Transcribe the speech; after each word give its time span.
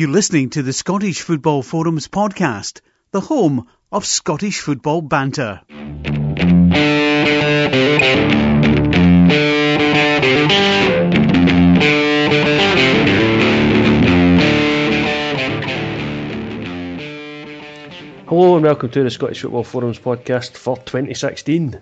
You're 0.00 0.08
listening 0.08 0.48
to 0.56 0.62
the 0.62 0.72
Scottish 0.72 1.20
Football 1.20 1.62
Forums 1.62 2.08
podcast, 2.08 2.80
the 3.10 3.20
home 3.20 3.68
of 3.92 4.06
Scottish 4.06 4.60
football 4.60 5.02
banter. 5.02 5.60
Hello 18.26 18.56
and 18.56 18.64
welcome 18.64 18.88
to 18.88 19.02
the 19.02 19.10
Scottish 19.10 19.42
Football 19.42 19.64
Forums 19.64 19.98
podcast 19.98 20.56
for 20.56 20.78
2016. 20.78 21.78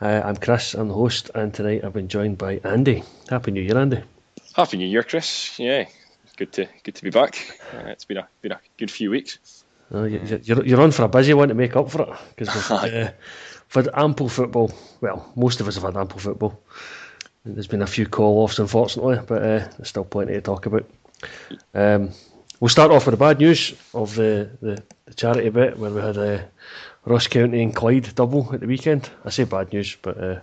Uh, 0.00 0.04
I'm 0.24 0.34
Chris, 0.34 0.74
I'm 0.74 0.88
the 0.88 0.94
host, 0.94 1.30
and 1.36 1.54
tonight 1.54 1.84
I've 1.84 1.92
been 1.92 2.08
joined 2.08 2.36
by 2.36 2.60
Andy. 2.64 3.04
Happy 3.30 3.52
New 3.52 3.62
Year, 3.62 3.78
Andy. 3.78 4.02
Happy 4.56 4.76
New 4.76 4.88
Year, 4.88 5.04
Chris. 5.04 5.56
Yeah, 5.60 5.84
good 6.38 6.52
to 6.52 6.68
good 6.84 6.94
to 6.94 7.02
be 7.02 7.10
back. 7.10 7.60
Uh, 7.74 7.88
it's 7.88 8.04
been 8.04 8.16
a 8.16 8.28
been 8.40 8.52
a 8.52 8.60
good 8.78 8.90
few 8.90 9.10
weeks. 9.10 9.64
Uh, 9.92 10.04
you, 10.04 10.40
you're, 10.44 10.64
you're 10.64 10.80
on 10.80 10.92
for 10.92 11.02
a 11.02 11.08
busy 11.08 11.34
one 11.34 11.48
to 11.48 11.54
make 11.54 11.74
up 11.74 11.90
for 11.90 12.02
it 12.02 12.08
because 12.36 12.70
uh, 12.70 13.12
ample 13.94 14.28
football. 14.28 14.72
Well, 15.00 15.30
most 15.34 15.60
of 15.60 15.68
us 15.68 15.74
have 15.74 15.84
had 15.84 15.96
ample 15.96 16.20
football. 16.20 16.62
There's 17.44 17.66
been 17.66 17.82
a 17.82 17.86
few 17.86 18.06
call 18.06 18.42
offs, 18.42 18.58
unfortunately, 18.58 19.20
but 19.26 19.42
uh, 19.42 19.58
there's 19.76 19.88
still 19.88 20.04
plenty 20.04 20.34
to 20.34 20.40
talk 20.40 20.66
about. 20.66 20.88
Um, 21.74 22.10
we'll 22.60 22.68
start 22.68 22.90
off 22.90 23.06
with 23.06 23.14
the 23.14 23.24
bad 23.24 23.38
news 23.38 23.74
of 23.94 24.14
the, 24.14 24.50
the, 24.60 24.82
the 25.06 25.14
charity 25.14 25.48
bit 25.48 25.78
where 25.78 25.90
we 25.90 26.00
had 26.00 26.18
uh, 26.18 26.42
Ross 27.06 27.26
County 27.26 27.62
and 27.62 27.74
Clyde 27.74 28.14
double 28.14 28.52
at 28.52 28.60
the 28.60 28.66
weekend. 28.66 29.08
I 29.24 29.30
say 29.30 29.44
bad 29.44 29.72
news, 29.72 29.96
but 30.02 30.22
uh, 30.22 30.40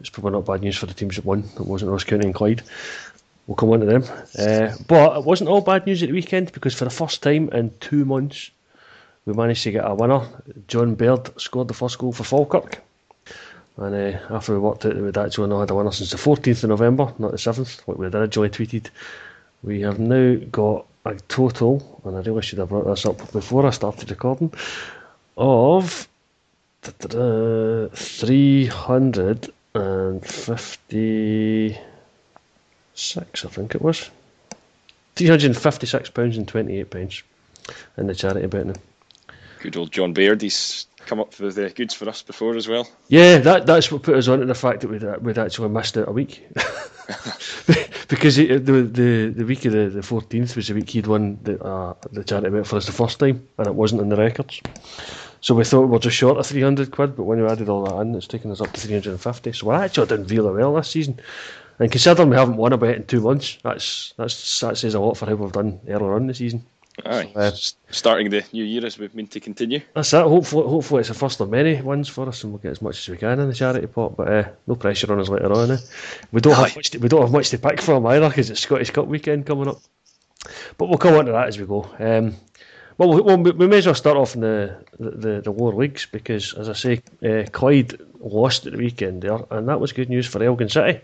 it's 0.00 0.10
probably 0.10 0.32
not 0.32 0.44
bad 0.44 0.60
news 0.60 0.76
for 0.76 0.86
the 0.86 0.94
teams 0.94 1.16
that 1.16 1.24
won. 1.24 1.44
It 1.56 1.66
wasn't 1.66 1.90
Ross 1.90 2.04
County 2.04 2.26
and 2.26 2.34
Clyde. 2.34 2.62
We'll 3.46 3.56
come 3.56 3.70
on 3.70 3.80
to 3.80 3.86
them. 3.86 4.04
Uh, 4.38 4.74
but 4.86 5.18
it 5.18 5.24
wasn't 5.24 5.50
all 5.50 5.60
bad 5.60 5.86
news 5.86 6.02
at 6.02 6.08
the 6.08 6.14
weekend 6.14 6.52
because 6.52 6.74
for 6.74 6.84
the 6.84 6.90
first 6.90 7.22
time 7.22 7.50
in 7.50 7.72
two 7.80 8.04
months, 8.04 8.50
we 9.26 9.34
managed 9.34 9.62
to 9.64 9.72
get 9.72 9.88
a 9.88 9.94
winner. 9.94 10.26
John 10.66 10.94
Baird 10.94 11.38
scored 11.40 11.68
the 11.68 11.74
first 11.74 11.98
goal 11.98 12.12
for 12.12 12.24
Falkirk. 12.24 12.82
And 13.76 13.94
uh, 13.94 14.18
after 14.30 14.52
we 14.52 14.60
worked 14.60 14.86
out 14.86 14.94
that 14.94 15.02
we'd 15.02 15.18
actually 15.18 15.48
not 15.48 15.60
had 15.60 15.70
a 15.70 15.74
winner 15.74 15.92
since 15.92 16.10
the 16.10 16.16
14th 16.16 16.62
of 16.64 16.70
November, 16.70 17.12
not 17.18 17.32
the 17.32 17.36
7th, 17.36 17.86
like 17.86 17.98
we 17.98 18.06
had 18.06 18.14
originally 18.14 18.50
tweeted, 18.50 18.88
we 19.62 19.80
have 19.80 19.98
now 19.98 20.36
got 20.52 20.86
a 21.04 21.14
total, 21.28 22.00
and 22.04 22.16
I 22.16 22.20
really 22.20 22.42
should 22.42 22.58
have 22.58 22.68
brought 22.68 22.86
this 22.86 23.04
up 23.04 23.32
before 23.32 23.66
I 23.66 23.70
started 23.70 24.10
recording, 24.10 24.52
of 25.36 26.08
356, 32.94 33.44
I 33.44 33.48
think 33.48 33.74
it 33.74 33.82
was. 33.82 34.10
£356 35.16 36.36
and 36.36 36.48
28 36.48 36.90
pence 36.90 37.22
in 37.96 38.06
the 38.06 38.14
charity 38.14 38.46
betting. 38.46 38.76
Good 39.60 39.76
old 39.76 39.92
John 39.92 40.12
Baird. 40.12 40.42
He's 40.42 40.86
come 41.06 41.20
up 41.20 41.38
with 41.38 41.54
the 41.54 41.70
goods 41.70 41.94
for 41.94 42.08
us 42.08 42.22
before 42.22 42.56
as 42.56 42.68
well. 42.68 42.88
Yeah, 43.08 43.38
that 43.38 43.66
that's 43.66 43.90
what 43.90 44.02
put 44.02 44.16
us 44.16 44.28
on 44.28 44.40
to 44.40 44.46
the 44.46 44.54
fact 44.54 44.80
that 44.80 44.88
we'd, 44.88 45.04
we'd 45.22 45.38
actually 45.38 45.68
missed 45.70 45.96
out 45.96 46.08
a 46.08 46.12
week. 46.12 46.46
because 48.08 48.36
the, 48.36 48.58
the 48.58 49.32
the 49.36 49.44
week 49.44 49.64
of 49.66 49.72
the, 49.72 49.90
the 49.90 50.00
14th 50.00 50.56
was 50.56 50.68
the 50.68 50.74
week 50.74 50.88
he'd 50.90 51.06
won 51.06 51.38
the, 51.42 51.62
uh, 51.62 51.94
the 52.12 52.24
charity 52.24 52.50
bet 52.50 52.66
for 52.66 52.76
us 52.76 52.86
the 52.86 52.92
first 52.92 53.18
time, 53.18 53.46
and 53.58 53.66
it 53.66 53.74
wasn't 53.74 54.00
in 54.00 54.08
the 54.08 54.16
records. 54.16 54.60
So 55.40 55.54
we 55.54 55.64
thought 55.64 55.82
we 55.82 55.88
were 55.88 55.98
just 55.98 56.16
short 56.16 56.38
of 56.38 56.46
300 56.46 56.90
quid, 56.90 57.16
but 57.16 57.24
when 57.24 57.42
we 57.42 57.46
added 57.46 57.68
all 57.68 57.84
that 57.84 58.00
in, 58.00 58.14
it's 58.14 58.26
taken 58.26 58.50
us 58.50 58.62
up 58.62 58.72
to 58.72 58.80
350. 58.80 59.52
So 59.52 59.66
we're 59.66 59.74
actually 59.74 60.06
doing 60.06 60.26
really 60.26 60.52
well 60.52 60.74
this 60.74 60.90
season. 60.90 61.20
And 61.78 61.90
considering 61.90 62.30
we 62.30 62.36
haven't 62.36 62.56
won 62.56 62.72
a 62.72 62.78
bet 62.78 62.96
in 62.96 63.04
two 63.04 63.20
months, 63.20 63.58
that's, 63.62 64.14
that's 64.16 64.60
that 64.60 64.78
says 64.78 64.94
a 64.94 65.00
lot 65.00 65.16
for 65.16 65.26
how 65.26 65.34
we've 65.34 65.52
done 65.52 65.80
earlier 65.88 66.14
on 66.14 66.22
in 66.22 66.26
the 66.28 66.34
season. 66.34 66.64
Aye, 67.04 67.30
so, 67.34 67.40
uh, 67.40 67.50
starting 67.90 68.30
the 68.30 68.44
new 68.52 68.62
year 68.62 68.86
as 68.86 68.98
we've 68.98 69.14
mean 69.14 69.26
to 69.28 69.40
continue. 69.40 69.80
That's 69.94 70.12
it. 70.12 70.22
Hopefully, 70.22 70.68
hopefully 70.68 71.00
it's 71.00 71.08
the 71.08 71.14
first 71.14 71.40
of 71.40 71.50
many 71.50 71.80
wins 71.82 72.08
for 72.08 72.28
us, 72.28 72.44
and 72.44 72.52
we'll 72.52 72.62
get 72.62 72.70
as 72.70 72.82
much 72.82 72.98
as 72.98 73.08
we 73.08 73.16
can 73.16 73.40
in 73.40 73.48
the 73.48 73.54
charity 73.54 73.88
pot. 73.88 74.16
But 74.16 74.28
uh, 74.28 74.48
no 74.68 74.76
pressure 74.76 75.12
on 75.12 75.18
us 75.18 75.28
later 75.28 75.52
on. 75.52 75.72
Eh? 75.72 75.78
We 76.30 76.40
don't 76.40 76.54
Aye. 76.54 76.68
have 76.68 76.76
much. 76.76 76.90
To, 76.90 76.98
we 76.98 77.08
don't 77.08 77.22
have 77.22 77.32
much 77.32 77.50
to 77.50 77.58
pick 77.58 77.80
from 77.80 78.06
either 78.06 78.28
because 78.28 78.48
it's 78.48 78.60
Scottish 78.60 78.90
Cup 78.90 79.08
weekend 79.08 79.44
coming 79.44 79.68
up. 79.68 79.80
But 80.78 80.88
we'll 80.88 80.98
come 80.98 81.14
on 81.14 81.26
to 81.26 81.32
that 81.32 81.48
as 81.48 81.58
we 81.58 81.66
go. 81.66 81.90
Um, 81.98 82.36
well, 82.96 83.38
we, 83.38 83.50
we, 83.50 83.66
may 83.66 83.78
as 83.78 83.86
well 83.86 83.94
start 83.96 84.16
off 84.16 84.36
in 84.36 84.42
the, 84.42 84.84
the, 85.00 85.40
the 85.40 85.50
lower 85.50 85.74
leagues 85.74 86.06
because, 86.06 86.54
as 86.54 86.68
I 86.68 86.74
say, 86.74 87.02
uh, 87.24 87.44
Clyde 87.50 87.98
lost 88.20 88.66
at 88.66 88.72
the 88.72 88.78
weekend 88.78 89.22
there, 89.22 89.40
and 89.50 89.68
that 89.68 89.80
was 89.80 89.92
good 89.92 90.08
news 90.08 90.28
for 90.28 90.42
Elgin 90.44 90.68
City. 90.68 91.00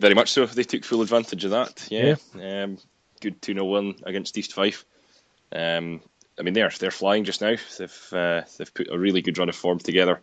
Very 0.00 0.14
much 0.14 0.32
so. 0.32 0.46
They 0.46 0.64
took 0.64 0.84
full 0.84 1.02
advantage 1.02 1.44
of 1.44 1.52
that. 1.52 1.86
Yeah. 1.90 2.16
yeah. 2.36 2.64
Um, 2.64 2.78
good 3.20 3.40
2 3.40 3.54
0 3.54 3.64
win 3.64 3.94
against 4.04 4.36
East 4.36 4.52
Fife. 4.52 4.84
Um, 5.52 6.00
I 6.38 6.42
mean, 6.42 6.54
they're 6.54 6.72
they're 6.78 6.90
flying 6.90 7.24
just 7.24 7.40
now. 7.40 7.56
They've 7.78 8.08
uh, 8.12 8.42
they've 8.58 8.74
put 8.74 8.90
a 8.90 8.98
really 8.98 9.22
good 9.22 9.38
run 9.38 9.48
of 9.48 9.56
form 9.56 9.78
together. 9.78 10.20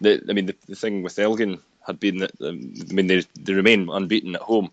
The, 0.00 0.22
I 0.28 0.32
mean, 0.32 0.46
the, 0.46 0.56
the 0.66 0.74
thing 0.74 1.02
with 1.02 1.18
Elgin 1.18 1.60
had 1.86 2.00
been 2.00 2.18
that 2.18 2.32
um, 2.40 2.74
I 2.90 2.92
mean 2.92 3.06
they, 3.06 3.24
they 3.38 3.54
remain 3.54 3.88
unbeaten 3.90 4.34
at 4.34 4.42
home 4.42 4.70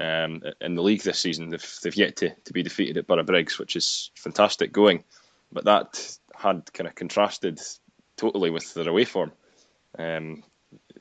um, 0.00 0.42
in 0.60 0.74
the 0.74 0.82
league 0.82 1.02
this 1.02 1.20
season. 1.20 1.50
They've 1.50 1.78
they've 1.82 1.96
yet 1.96 2.16
to, 2.16 2.30
to 2.30 2.52
be 2.52 2.62
defeated 2.62 2.96
at 2.96 3.06
Borough 3.06 3.22
Briggs, 3.22 3.58
which 3.58 3.76
is 3.76 4.10
fantastic 4.16 4.72
going. 4.72 5.04
But 5.52 5.64
that 5.66 6.18
had 6.34 6.72
kind 6.72 6.88
of 6.88 6.94
contrasted 6.96 7.60
totally 8.16 8.50
with 8.50 8.74
their 8.74 8.88
away 8.88 9.04
form. 9.04 9.32
Um, 9.98 10.42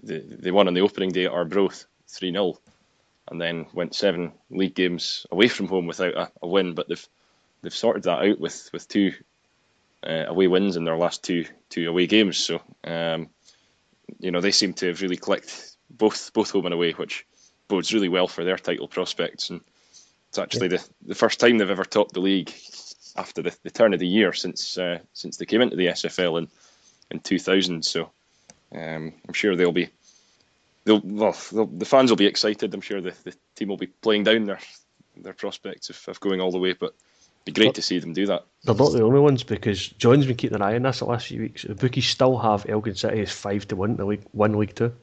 they, 0.04 0.20
they 0.20 0.52
won 0.52 0.68
on 0.68 0.76
the 0.76 0.82
opening 0.82 1.12
day 1.12 1.26
at 1.26 1.32
Arbroath 1.32 1.86
three 2.08 2.32
0 2.32 2.58
and 3.28 3.42
then 3.42 3.66
went 3.74 3.96
seven 3.96 4.34
league 4.50 4.76
games 4.76 5.26
away 5.32 5.48
from 5.48 5.68
home 5.68 5.88
without 5.88 6.14
a, 6.14 6.32
a 6.42 6.48
win. 6.48 6.74
But 6.74 6.88
they've 6.88 7.08
they've 7.62 7.74
sorted 7.74 8.04
that 8.04 8.24
out 8.24 8.40
with 8.40 8.70
with 8.72 8.88
two 8.88 9.14
uh, 10.06 10.26
away 10.28 10.48
wins 10.48 10.76
in 10.76 10.84
their 10.84 10.98
last 10.98 11.24
two 11.24 11.46
two 11.70 11.90
away 11.90 12.08
games. 12.08 12.38
So 12.38 12.62
um, 12.84 13.30
you 14.20 14.32
know 14.32 14.42
they 14.42 14.52
seem 14.52 14.74
to 14.76 14.88
have 14.88 15.02
really 15.02 15.18
clicked 15.18 15.76
both 15.90 16.32
both 16.34 16.52
home 16.52 16.66
and 16.66 16.74
away, 16.74 16.92
which 16.92 17.26
bodes 17.68 17.94
really 17.94 18.10
well 18.10 18.28
for 18.28 18.44
their 18.44 18.58
title 18.58 18.88
prospects. 18.88 19.50
And 19.50 19.62
it's 20.30 20.38
actually 20.38 20.70
yeah. 20.70 20.78
the 20.78 20.90
the 21.08 21.16
first 21.16 21.40
time 21.40 21.58
they've 21.58 21.70
ever 21.70 21.86
topped 21.86 22.14
the 22.14 22.22
league 22.22 22.54
after 23.18 23.42
the, 23.42 23.56
the 23.64 23.72
turn 23.72 23.94
of 23.94 24.00
the 24.00 24.08
year 24.08 24.34
since 24.34 24.78
uh, 24.78 25.00
since 25.14 25.38
they 25.38 25.46
came 25.46 25.62
into 25.62 25.76
the 25.76 25.88
SFL 25.88 26.38
in 26.40 26.48
in 27.12 27.20
2000. 27.20 27.84
So 27.84 28.12
um, 28.74 29.14
I'm 29.28 29.34
sure 29.34 29.56
they'll 29.56 29.72
be 29.72 29.90
they'll, 30.86 31.02
well, 31.04 31.38
they'll, 31.52 31.66
the 31.66 31.86
fans 31.86 32.10
will 32.10 32.18
be 32.18 32.26
excited. 32.26 32.74
I'm 32.74 32.82
sure 32.82 33.02
the, 33.02 33.14
the 33.24 33.36
team 33.56 33.68
will 33.68 33.78
be 33.78 33.88
playing 33.88 34.24
down 34.24 34.46
their 34.46 34.60
their 35.18 35.34
prospects 35.34 35.90
of, 35.90 36.02
of 36.08 36.20
going 36.20 36.42
all 36.42 36.52
the 36.52 36.60
way, 36.60 36.74
but 36.74 36.94
it'd 37.44 37.46
be 37.46 37.52
great 37.52 37.68
but 37.68 37.76
to 37.76 37.82
see 37.82 38.00
them 38.00 38.14
do 38.14 38.26
that. 38.26 38.46
They're 38.64 38.76
not 38.76 38.92
the 38.92 39.04
only 39.04 39.20
ones 39.20 39.44
because 39.44 39.88
John's 39.88 40.26
been 40.26 40.36
keeping 40.36 40.56
an 40.56 40.62
eye 40.62 40.76
on 40.76 40.84
this 40.84 41.00
the 41.00 41.06
last 41.06 41.28
few 41.28 41.42
weeks. 41.42 41.64
The 41.64 41.76
bookies 41.76 42.08
still 42.08 42.38
have 42.38 42.66
Elgin 42.68 42.96
City 42.96 43.22
as 43.22 43.32
five 43.32 43.68
to 43.70 43.76
one 43.76 43.92
in 43.92 43.98
the 43.98 44.06
league, 44.06 44.26
one 44.32 44.58
league 44.58 44.76
two. 44.76 44.94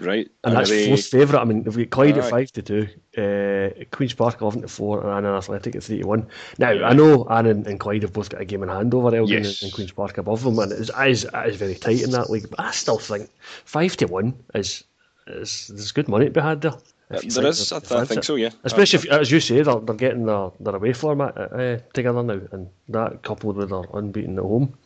Right, 0.00 0.30
and, 0.44 0.52
and 0.52 0.56
that's 0.56 0.70
they... 0.70 0.86
fourth 0.86 1.06
favourite. 1.06 1.42
I 1.42 1.44
mean, 1.44 1.64
they've 1.64 1.76
got 1.76 1.90
Clyde 1.90 2.18
at 2.18 2.30
five 2.30 2.52
to 2.52 2.62
two, 2.62 2.88
uh, 3.16 3.84
Queens 3.90 4.14
Park 4.14 4.40
eleven 4.40 4.62
to 4.62 4.68
four, 4.68 5.00
and 5.00 5.10
Annan 5.10 5.36
Athletic 5.36 5.74
at 5.74 5.82
three 5.82 6.02
to 6.02 6.06
one. 6.06 6.28
Now 6.56 6.70
I 6.70 6.92
know 6.94 7.24
Annan 7.24 7.66
and 7.66 7.80
Clyde 7.80 8.02
have 8.02 8.12
both 8.12 8.30
got 8.30 8.40
a 8.40 8.44
game 8.44 8.62
in 8.62 8.68
hand 8.68 8.94
over 8.94 9.14
Elgin 9.14 9.42
yes. 9.42 9.62
and, 9.62 9.72
Queens 9.72 9.90
Park 9.90 10.18
above 10.18 10.44
them, 10.44 10.56
and 10.60 10.70
it 10.70 10.78
is, 10.78 10.90
it 10.96 11.10
is, 11.10 11.24
it 11.24 11.48
is 11.48 11.56
very 11.56 11.74
tight 11.74 12.02
in 12.02 12.12
that 12.12 12.30
league. 12.30 12.48
But 12.48 12.60
I 12.60 12.70
still 12.70 12.98
think 12.98 13.28
five 13.64 13.96
to 13.96 14.06
one 14.06 14.34
is 14.54 14.84
there's 15.28 15.92
good 15.92 16.08
money 16.08 16.26
to 16.26 16.30
be 16.30 16.40
had 16.40 16.60
there. 16.60 16.72
Uh, 17.10 17.20
there 17.26 17.46
is, 17.46 17.72
I, 17.72 17.76
I 17.76 18.04
think 18.04 18.24
so, 18.24 18.34
yeah. 18.34 18.50
Especially 18.64 18.98
if, 18.98 19.06
as 19.10 19.30
you 19.30 19.40
say, 19.40 19.62
they're, 19.62 19.80
they're 19.80 19.94
getting 19.94 20.26
their, 20.26 20.50
their 20.60 20.76
away 20.76 20.92
format 20.92 21.38
uh, 21.38 21.78
together 21.94 22.22
now, 22.22 22.40
and 22.52 22.68
that 22.90 23.22
coupled 23.22 23.56
with 23.56 23.70
their 23.70 23.84
unbeaten 23.94 24.38
at 24.38 24.44
home, 24.44 24.76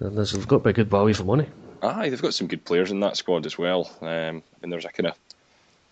there's, 0.00 0.32
they've 0.32 0.46
got 0.46 0.58
to 0.58 0.64
be 0.64 0.70
a 0.70 0.74
good 0.74 0.90
value 0.90 1.14
for 1.14 1.24
money. 1.24 1.46
Aye, 1.82 2.10
they've 2.10 2.20
got 2.20 2.34
some 2.34 2.46
good 2.46 2.64
players 2.64 2.90
in 2.90 3.00
that 3.00 3.16
squad 3.16 3.46
as 3.46 3.56
well. 3.56 3.90
Um, 4.02 4.42
and 4.62 4.70
there's 4.70 4.84
a 4.84 4.90
kind 4.90 5.06
of 5.06 5.14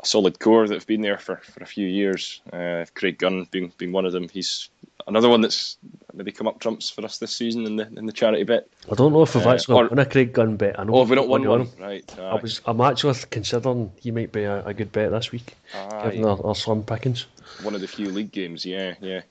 a 0.01 0.07
solid 0.07 0.39
core 0.39 0.69
that 0.69 0.75
have 0.75 0.87
been 0.87 1.01
there 1.01 1.19
for, 1.19 1.37
for 1.37 1.63
a 1.63 1.67
few 1.67 1.87
years. 1.87 2.43
Uh, 2.53 2.85
Craig 2.95 3.19
Gunn 3.19 3.47
being 3.51 3.73
being 3.79 3.93
one 3.93 4.05
of 4.05 4.13
them. 4.13 4.29
He's 4.29 4.69
another 5.09 5.29
one 5.29 5.41
that's 5.41 5.77
maybe 6.15 6.31
come 6.31 6.47
up 6.47 6.61
trumps 6.61 6.91
for 6.91 7.05
us 7.05 7.19
this 7.19 7.35
season 7.35 7.67
in 7.67 7.77
the 7.77 7.89
in 7.97 8.07
the 8.07 8.13
charity 8.13 8.45
bet. 8.45 8.69
I 8.91 8.95
don't 8.95 9.13
know 9.13 9.23
if 9.23 9.35
we've 9.35 9.47
uh, 9.47 9.51
actually 9.51 9.81
or, 9.81 9.89
won 9.89 9.99
a 9.99 10.07
Craig 10.07 10.33
Gunn 10.33 10.57
bet. 10.57 10.79
I 10.79 10.85
know. 10.85 10.95
Oh, 10.95 11.01
have 11.01 11.11
we 11.11 11.17
not 11.17 11.29
won 11.29 11.49
one? 11.49 11.69
Right. 11.81 12.19
I 12.19 12.35
was. 12.35 12.61
I'm 12.67 12.81
actually 12.81 13.19
considering 13.31 13.91
he 14.01 14.11
might 14.11 14.31
be 14.31 14.45
a, 14.45 14.65
a 14.65 14.75
good 14.75 14.93
bet 14.93 15.11
this 15.11 15.33
week, 15.33 15.57
aye. 15.75 16.11
given 16.11 16.27
our, 16.27 16.47
our 16.47 16.55
slim 16.55 16.85
pickings. 16.85 17.27
One 17.63 17.75
of 17.75 17.81
the 17.81 17.89
few 17.89 18.11
league 18.11 18.31
games. 18.31 18.65
Yeah, 18.65 18.95
yeah. 19.01 19.23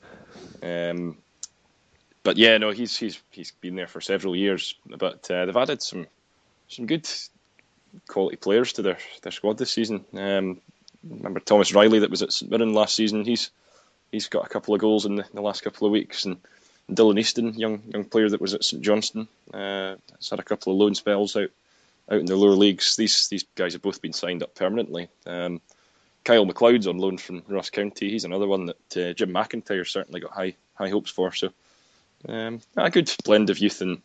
Um, 0.61 1.17
but 2.23 2.37
yeah, 2.37 2.57
no, 2.57 2.71
he's 2.71 2.97
he's 2.97 3.21
he's 3.31 3.51
been 3.51 3.75
there 3.75 3.87
for 3.87 4.01
several 4.01 4.35
years. 4.35 4.75
But 4.85 5.29
uh, 5.31 5.45
they've 5.45 5.55
added 5.55 5.81
some 5.81 6.07
some 6.67 6.87
good 6.87 7.07
quality 8.07 8.35
players 8.35 8.73
to 8.73 8.81
their, 8.81 8.97
their 9.21 9.31
squad 9.31 9.57
this 9.57 9.71
season. 9.71 10.05
Um, 10.13 10.59
remember 11.07 11.39
Thomas 11.39 11.73
Reilly 11.73 11.99
that 11.99 12.09
was 12.09 12.21
at 12.21 12.33
St 12.33 12.51
Mirren 12.51 12.73
last 12.73 12.95
season. 12.95 13.23
He's 13.23 13.51
he's 14.11 14.27
got 14.27 14.45
a 14.45 14.49
couple 14.49 14.73
of 14.73 14.81
goals 14.81 15.05
in 15.05 15.15
the, 15.15 15.23
in 15.23 15.35
the 15.35 15.41
last 15.41 15.63
couple 15.63 15.85
of 15.85 15.91
weeks, 15.91 16.25
and 16.25 16.37
Dylan 16.89 17.19
Easton, 17.19 17.53
young 17.53 17.81
young 17.87 18.05
player 18.05 18.29
that 18.29 18.41
was 18.41 18.53
at 18.53 18.63
St 18.63 18.81
Johnstone, 18.81 19.27
uh, 19.53 19.95
has 20.15 20.29
had 20.29 20.39
a 20.39 20.43
couple 20.43 20.73
of 20.73 20.79
loan 20.79 20.95
spells 20.95 21.35
out 21.35 21.49
out 22.09 22.19
in 22.19 22.25
the 22.25 22.35
lower 22.35 22.55
leagues. 22.55 22.95
These 22.95 23.27
these 23.27 23.45
guys 23.55 23.73
have 23.73 23.81
both 23.81 24.01
been 24.01 24.13
signed 24.13 24.43
up 24.43 24.55
permanently. 24.55 25.09
Um, 25.25 25.61
Kyle 26.23 26.45
McLeod's 26.45 26.87
on 26.87 26.97
loan 26.97 27.17
from 27.17 27.43
Ross 27.47 27.69
County. 27.69 28.09
He's 28.09 28.25
another 28.25 28.47
one 28.47 28.65
that 28.67 28.97
uh, 28.97 29.13
Jim 29.13 29.29
McIntyre 29.29 29.87
certainly 29.87 30.19
got 30.19 30.31
high 30.31 30.55
high 30.75 30.89
hopes 30.89 31.11
for. 31.11 31.31
So 31.33 31.51
um, 32.27 32.61
a 32.75 32.89
good 32.89 33.13
blend 33.23 33.49
of 33.49 33.59
youth 33.59 33.81
and 33.81 34.01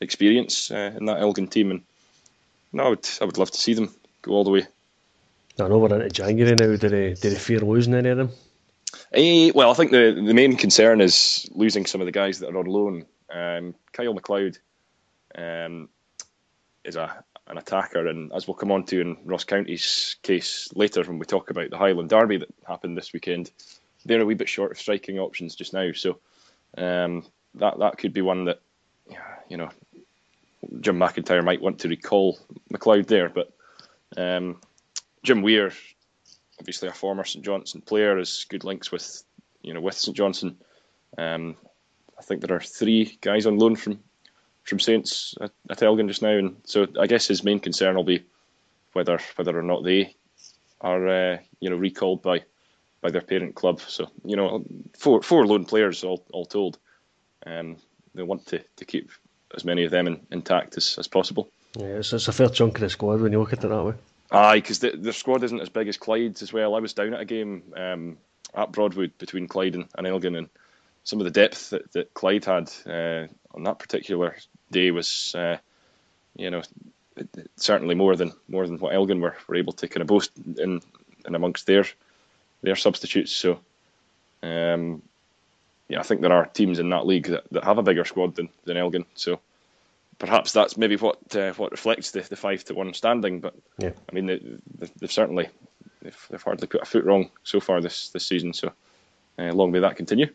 experience 0.00 0.70
uh, 0.70 0.92
in 0.96 1.06
that 1.06 1.20
Elgin 1.20 1.48
team, 1.48 1.70
and 1.70 1.82
no, 2.72 2.84
I 2.84 2.88
would 2.90 3.08
I 3.20 3.24
would 3.24 3.38
love 3.38 3.50
to 3.50 3.60
see 3.60 3.74
them 3.74 3.94
go 4.22 4.32
all 4.32 4.44
the 4.44 4.50
way. 4.50 4.66
I 5.58 5.68
know 5.68 5.78
we're 5.78 5.94
into 5.94 6.08
January 6.08 6.54
now. 6.58 6.76
Did 6.76 6.80
they, 6.80 7.14
did 7.14 7.20
they 7.20 7.34
fear 7.34 7.58
losing 7.58 7.94
any 7.94 8.08
of 8.08 8.16
them? 8.16 8.30
Uh, 8.94 9.52
well, 9.54 9.70
I 9.70 9.74
think 9.74 9.90
the 9.90 10.20
the 10.24 10.34
main 10.34 10.56
concern 10.56 11.00
is 11.00 11.48
losing 11.52 11.86
some 11.86 12.00
of 12.00 12.06
the 12.06 12.12
guys 12.12 12.40
that 12.40 12.50
are 12.50 12.58
on 12.58 12.66
loan. 12.66 13.06
Um, 13.32 13.74
Kyle 13.92 14.14
McLeod 14.14 14.58
um, 15.36 15.88
is 16.84 16.96
a 16.96 17.24
an 17.46 17.58
attacker, 17.58 18.06
and 18.06 18.32
as 18.32 18.46
we'll 18.46 18.54
come 18.54 18.70
on 18.70 18.84
to 18.84 19.00
in 19.00 19.16
Ross 19.24 19.44
County's 19.44 20.16
case 20.22 20.68
later 20.74 21.02
when 21.02 21.18
we 21.18 21.26
talk 21.26 21.50
about 21.50 21.70
the 21.70 21.78
Highland 21.78 22.08
Derby 22.08 22.38
that 22.38 22.54
happened 22.66 22.96
this 22.96 23.12
weekend, 23.12 23.50
they're 24.04 24.20
a 24.20 24.24
wee 24.24 24.34
bit 24.34 24.48
short 24.48 24.70
of 24.70 24.78
striking 24.78 25.18
options 25.18 25.56
just 25.56 25.72
now. 25.72 25.90
So 25.92 26.18
um, 26.78 27.26
that 27.56 27.78
that 27.80 27.98
could 27.98 28.12
be 28.12 28.22
one 28.22 28.44
that 28.44 28.60
you 29.48 29.56
know 29.56 29.70
Jim 30.80 30.98
McIntyre 30.98 31.44
might 31.44 31.62
want 31.62 31.80
to 31.80 31.88
recall 31.88 32.38
McLeod 32.72 33.06
there, 33.06 33.28
but 33.28 33.52
um, 34.16 34.60
Jim 35.22 35.42
Weir, 35.42 35.72
obviously 36.60 36.88
a 36.88 36.92
former 36.92 37.24
St 37.24 37.44
Johnstone 37.44 37.82
player, 37.82 38.18
has 38.18 38.44
good 38.48 38.64
links 38.64 38.92
with 38.92 39.24
you 39.62 39.74
know 39.74 39.80
with 39.80 39.94
St 39.94 40.16
Johnstone. 40.16 40.56
Um, 41.18 41.56
I 42.18 42.22
think 42.22 42.42
there 42.42 42.56
are 42.56 42.60
three 42.60 43.18
guys 43.20 43.46
on 43.46 43.58
loan 43.58 43.74
from 43.74 44.00
from 44.62 44.78
Saints 44.78 45.34
at, 45.40 45.50
at, 45.68 45.82
Elgin 45.82 46.06
just 46.06 46.22
now, 46.22 46.36
and 46.36 46.56
so 46.64 46.86
I 47.00 47.06
guess 47.06 47.26
his 47.26 47.42
main 47.42 47.58
concern 47.58 47.96
will 47.96 48.04
be 48.04 48.24
whether 48.92 49.18
whether 49.36 49.58
or 49.58 49.62
not 49.62 49.82
they 49.82 50.14
are 50.80 51.08
uh, 51.08 51.38
you 51.60 51.70
know 51.70 51.76
recalled 51.76 52.22
by 52.22 52.44
by 53.00 53.10
their 53.10 53.22
parent 53.22 53.54
club. 53.54 53.80
So 53.80 54.10
you 54.24 54.36
know 54.36 54.64
four 54.98 55.22
four 55.22 55.46
loan 55.46 55.64
players 55.64 56.04
all 56.04 56.24
all 56.32 56.44
told. 56.44 56.78
Um, 57.46 57.76
they 58.14 58.22
want 58.22 58.46
to, 58.48 58.62
to 58.76 58.84
keep 58.84 59.10
as 59.54 59.64
many 59.64 59.84
of 59.84 59.90
them 59.90 60.06
in, 60.06 60.20
intact 60.30 60.76
as, 60.76 60.96
as 60.98 61.08
possible. 61.08 61.48
Yeah, 61.76 61.86
it's, 61.86 62.12
it's 62.12 62.28
a 62.28 62.32
fair 62.32 62.48
chunk 62.48 62.74
of 62.74 62.80
the 62.80 62.90
squad 62.90 63.20
when 63.20 63.32
you 63.32 63.38
look 63.38 63.52
at 63.52 63.64
it 63.64 63.68
that 63.68 63.84
way. 63.84 63.94
Aye, 64.30 64.58
because 64.58 64.78
the, 64.78 64.90
their 64.90 65.12
squad 65.12 65.42
isn't 65.42 65.60
as 65.60 65.68
big 65.68 65.88
as 65.88 65.96
Clyde's 65.96 66.42
as 66.42 66.52
well. 66.52 66.74
I 66.74 66.80
was 66.80 66.94
down 66.94 67.14
at 67.14 67.20
a 67.20 67.24
game 67.24 67.62
um, 67.76 68.16
at 68.54 68.72
Broadwood 68.72 69.16
between 69.18 69.48
Clyde 69.48 69.74
and, 69.74 69.88
and, 69.96 70.06
Elgin, 70.06 70.36
and 70.36 70.48
some 71.02 71.20
of 71.20 71.24
the 71.24 71.30
depth 71.30 71.70
that, 71.70 71.92
that 71.92 72.14
Clyde 72.14 72.44
had 72.44 72.70
uh, 72.86 73.26
on 73.54 73.64
that 73.64 73.78
particular 73.78 74.36
day 74.70 74.92
was, 74.92 75.34
uh, 75.34 75.56
you 76.36 76.50
know, 76.50 76.62
certainly 77.56 77.94
more 77.94 78.16
than 78.16 78.32
more 78.48 78.66
than 78.66 78.78
what 78.78 78.94
Elgin 78.94 79.20
were, 79.20 79.36
were 79.46 79.56
able 79.56 79.72
to 79.74 79.88
kind 79.88 80.02
of 80.02 80.06
boast 80.06 80.30
in, 80.58 80.80
in 81.26 81.34
amongst 81.34 81.66
their 81.66 81.84
their 82.62 82.76
substitutes. 82.76 83.32
So, 83.32 83.60
um, 84.42 85.02
yeah, 85.88 85.98
I 85.98 86.02
think 86.02 86.20
there 86.20 86.32
are 86.32 86.46
teams 86.46 86.78
in 86.78 86.90
that 86.90 87.06
league 87.06 87.26
that, 87.26 87.44
that 87.50 87.64
have 87.64 87.78
a 87.78 87.82
bigger 87.82 88.04
squad 88.04 88.36
than, 88.36 88.48
than 88.64 88.76
Elgin. 88.76 89.06
So 89.14 89.40
perhaps 90.20 90.52
that's 90.52 90.76
maybe 90.76 90.94
what 90.96 91.34
uh, 91.34 91.52
what 91.54 91.72
reflects 91.72 92.12
the, 92.12 92.20
the 92.20 92.36
five 92.36 92.62
to 92.64 92.74
one 92.74 92.94
standing. 92.94 93.40
But 93.40 93.54
yeah. 93.78 93.90
I 94.08 94.14
mean, 94.14 94.26
they, 94.26 94.40
have 95.00 95.10
certainly 95.10 95.48
they've, 96.02 96.26
they've, 96.30 96.42
hardly 96.42 96.68
put 96.68 96.82
a 96.82 96.84
foot 96.84 97.04
wrong 97.04 97.30
so 97.42 97.58
far 97.58 97.80
this 97.80 98.10
this 98.10 98.26
season. 98.26 98.52
So 98.52 98.72
uh, 99.38 99.52
long 99.52 99.72
may 99.72 99.80
that 99.80 99.96
continue. 99.96 100.28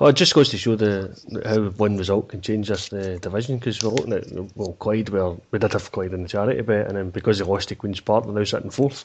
Well, 0.00 0.08
it 0.08 0.16
just 0.16 0.34
goes 0.34 0.48
to 0.48 0.58
show 0.58 0.76
the 0.76 1.16
how 1.44 1.68
one 1.76 1.98
result 1.98 2.30
can 2.30 2.40
change 2.40 2.68
this 2.68 2.92
uh, 2.92 3.18
division 3.20 3.58
because 3.58 3.82
we're 3.82 3.90
looking 3.90 4.14
at 4.14 4.56
well 4.56 4.72
Clyde, 4.72 5.10
where 5.10 5.36
we 5.50 5.58
did 5.58 5.72
have 5.72 5.92
Clyde 5.92 6.14
in 6.14 6.22
the 6.22 6.28
charity 6.28 6.62
bet, 6.62 6.88
and 6.88 6.96
then 6.96 7.10
because 7.10 7.38
they 7.38 7.44
lost 7.44 7.68
to 7.68 7.76
Queens 7.76 8.00
Park, 8.00 8.24
they're 8.24 8.32
now 8.32 8.44
sitting 8.44 8.70
fourth. 8.70 9.04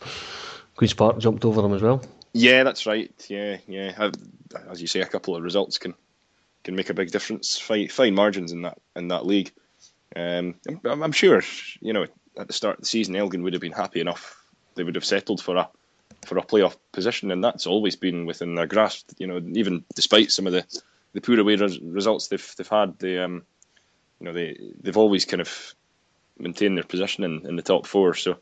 Queens 0.78 0.94
Park 0.94 1.20
jumped 1.20 1.44
over 1.44 1.62
them 1.62 1.74
as 1.74 1.82
well. 1.82 2.02
Yeah, 2.32 2.64
that's 2.64 2.86
right. 2.86 3.12
Yeah, 3.28 3.58
yeah. 3.68 4.12
As 4.70 4.82
you 4.82 4.88
say, 4.88 5.02
a 5.02 5.06
couple 5.06 5.36
of 5.36 5.44
results 5.44 5.78
can 5.78 5.94
can 6.64 6.76
make 6.76 6.90
a 6.90 6.94
big 6.94 7.12
difference. 7.12 7.58
Fine, 7.58 7.90
fine 7.90 8.16
margins 8.16 8.52
in 8.52 8.64
that 8.64 8.78
in 8.96 9.10
that 9.10 9.26
league. 9.26 9.52
Um, 10.16 10.56
I'm, 10.86 11.04
I'm, 11.04 11.12
sure 11.12 11.44
you 11.82 11.94
know 11.94 12.08
at 12.38 12.48
the 12.48 12.54
start 12.54 12.78
of 12.78 12.82
the 12.82 12.88
season, 12.88 13.16
Elgin 13.16 13.44
would 13.44 13.54
have 13.54 13.62
been 13.62 13.72
happy 13.72 14.02
enough. 14.02 14.44
They 14.76 14.84
would 14.84 14.96
have 14.96 15.06
settled 15.06 15.42
for 15.42 15.56
a 15.56 15.70
for 16.26 16.38
a 16.38 16.44
playoff 16.44 16.76
position, 16.92 17.32
and 17.32 17.44
that's 17.44 17.68
always 17.68 17.96
been 17.96 18.26
within 18.26 18.56
their 18.56 18.68
grasp. 18.68 19.12
You 19.18 19.28
know, 19.28 19.42
even 19.54 19.86
despite 19.96 20.32
some 20.32 20.48
of 20.48 20.54
the 20.54 20.66
the 21.14 21.22
poor 21.22 21.40
away 21.40 21.56
res- 21.56 21.80
results 21.80 22.28
they've 22.28 22.54
they've 22.58 22.68
had, 22.68 22.98
they 23.00 23.20
um, 23.20 23.44
you 24.20 24.26
know 24.26 24.34
they 24.34 24.58
they've 24.82 24.98
always 24.98 25.26
kind 25.26 25.42
of 25.42 25.76
maintained 26.38 26.78
their 26.78 26.84
position 26.84 27.24
in, 27.24 27.46
in 27.48 27.56
the 27.56 27.62
top 27.62 27.86
four. 27.86 28.14
So 28.16 28.38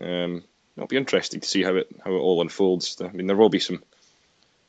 um, 0.00 0.44
it'll 0.76 0.86
be 0.86 0.96
interesting 0.96 1.40
to 1.40 1.48
see 1.48 1.62
how 1.62 1.76
it 1.76 1.88
how 2.04 2.12
it 2.12 2.18
all 2.18 2.40
unfolds. 2.40 3.00
I 3.00 3.08
mean, 3.08 3.26
there 3.26 3.36
will 3.36 3.48
be 3.48 3.60
some 3.60 3.82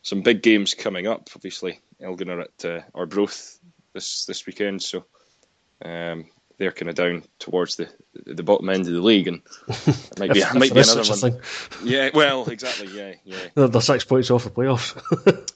some 0.07 0.21
big 0.21 0.41
games 0.41 0.73
coming 0.73 1.05
up. 1.05 1.29
Obviously, 1.35 1.81
Elgin 2.01 2.29
are 2.29 2.41
at 2.41 2.65
uh, 2.65 2.81
Arbroath 2.95 3.59
this 3.91 4.23
this 4.25 4.45
weekend, 4.45 4.81
so 4.81 5.03
um, 5.83 6.27
they're 6.57 6.71
kind 6.71 6.89
of 6.89 6.95
down 6.95 7.23
towards 7.39 7.75
the 7.75 7.89
the 8.25 8.41
bottom 8.41 8.69
end 8.69 8.87
of 8.87 8.93
the 8.93 9.01
league, 9.01 9.27
and 9.27 9.41
it 9.67 10.17
might 10.17 10.31
be 10.31 10.43
might 10.53 10.73
be 10.73 10.79
another 10.79 11.03
one. 11.03 11.41
Yeah, 11.83 12.11
well, 12.13 12.49
exactly. 12.49 12.87
Yeah, 12.87 13.15
yeah. 13.25 13.37
They're 13.67 13.81
six 13.81 14.05
points 14.05 14.31
off 14.31 14.45
the 14.45 14.49
playoffs. 14.49 14.95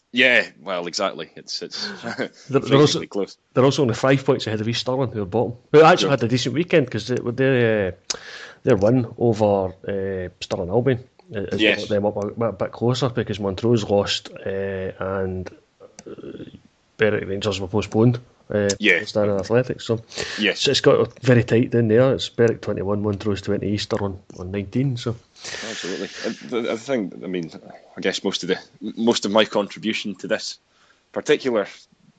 yeah, 0.12 0.46
well, 0.60 0.86
exactly. 0.86 1.30
It's 1.38 1.62
it's 1.62 1.88
they're, 2.50 2.60
they're 2.60 2.78
also 2.78 3.06
close. 3.06 3.38
They're 3.54 3.64
also 3.64 3.84
only 3.84 3.96
five 3.96 4.26
points 4.26 4.48
ahead 4.48 4.60
of 4.60 4.68
East 4.68 4.82
Stirling, 4.82 5.14
who 5.14 5.22
are 5.22 5.26
bottom. 5.26 5.56
Who 5.72 5.82
actually 5.82 6.10
had 6.10 6.24
a 6.24 6.28
decent 6.28 6.56
weekend 6.56 6.88
because 6.88 7.08
they, 7.08 7.16
their 7.16 7.88
uh, 7.88 8.18
their 8.64 8.76
win 8.76 9.08
over 9.18 9.74
uh, 9.88 10.30
Stirling 10.42 10.70
Albion 10.70 11.08
is 11.32 11.62
yes. 11.62 11.88
them 11.88 12.06
up 12.06 12.18
a, 12.18 12.28
a, 12.28 12.52
bit 12.52 12.72
closer 12.72 13.10
because 13.10 13.40
Montrose 13.40 13.84
lost 13.90 14.30
uh, 14.46 14.92
and 15.00 15.50
uh, 16.06 16.46
Berwick 16.98 17.28
Rangers 17.28 17.60
were 17.60 17.68
postponed. 17.68 18.20
Uh, 18.50 18.70
yeah. 18.80 19.06
Standing 19.06 19.38
Athletics. 19.38 19.86
So, 19.86 20.02
yes. 20.38 20.60
so 20.60 20.72
it's 20.72 20.82
got 20.82 21.18
very 21.22 21.44
tight 21.46 21.74
in 21.74 21.88
there. 21.88 22.14
It's 22.14 22.28
Berwick 22.28 22.62
21, 22.62 23.02
Montrose 23.02 23.42
20, 23.42 23.66
Easter 23.66 24.04
on, 24.04 24.20
on 24.38 24.52
19. 24.52 24.98
So 24.98 25.16
absolutely. 25.70 26.08
The, 26.50 26.62
the 26.62 26.78
thing, 26.78 27.14
I 27.24 27.28
mean, 27.28 27.50
I 27.96 28.02
guess 28.02 28.26
most 28.26 28.44
of 28.44 28.50
the 28.50 28.60
most 28.82 29.26
of 29.26 29.32
my 29.32 29.46
contribution 29.46 30.16
to 30.16 30.28
this 30.28 30.60
particular 31.14 31.68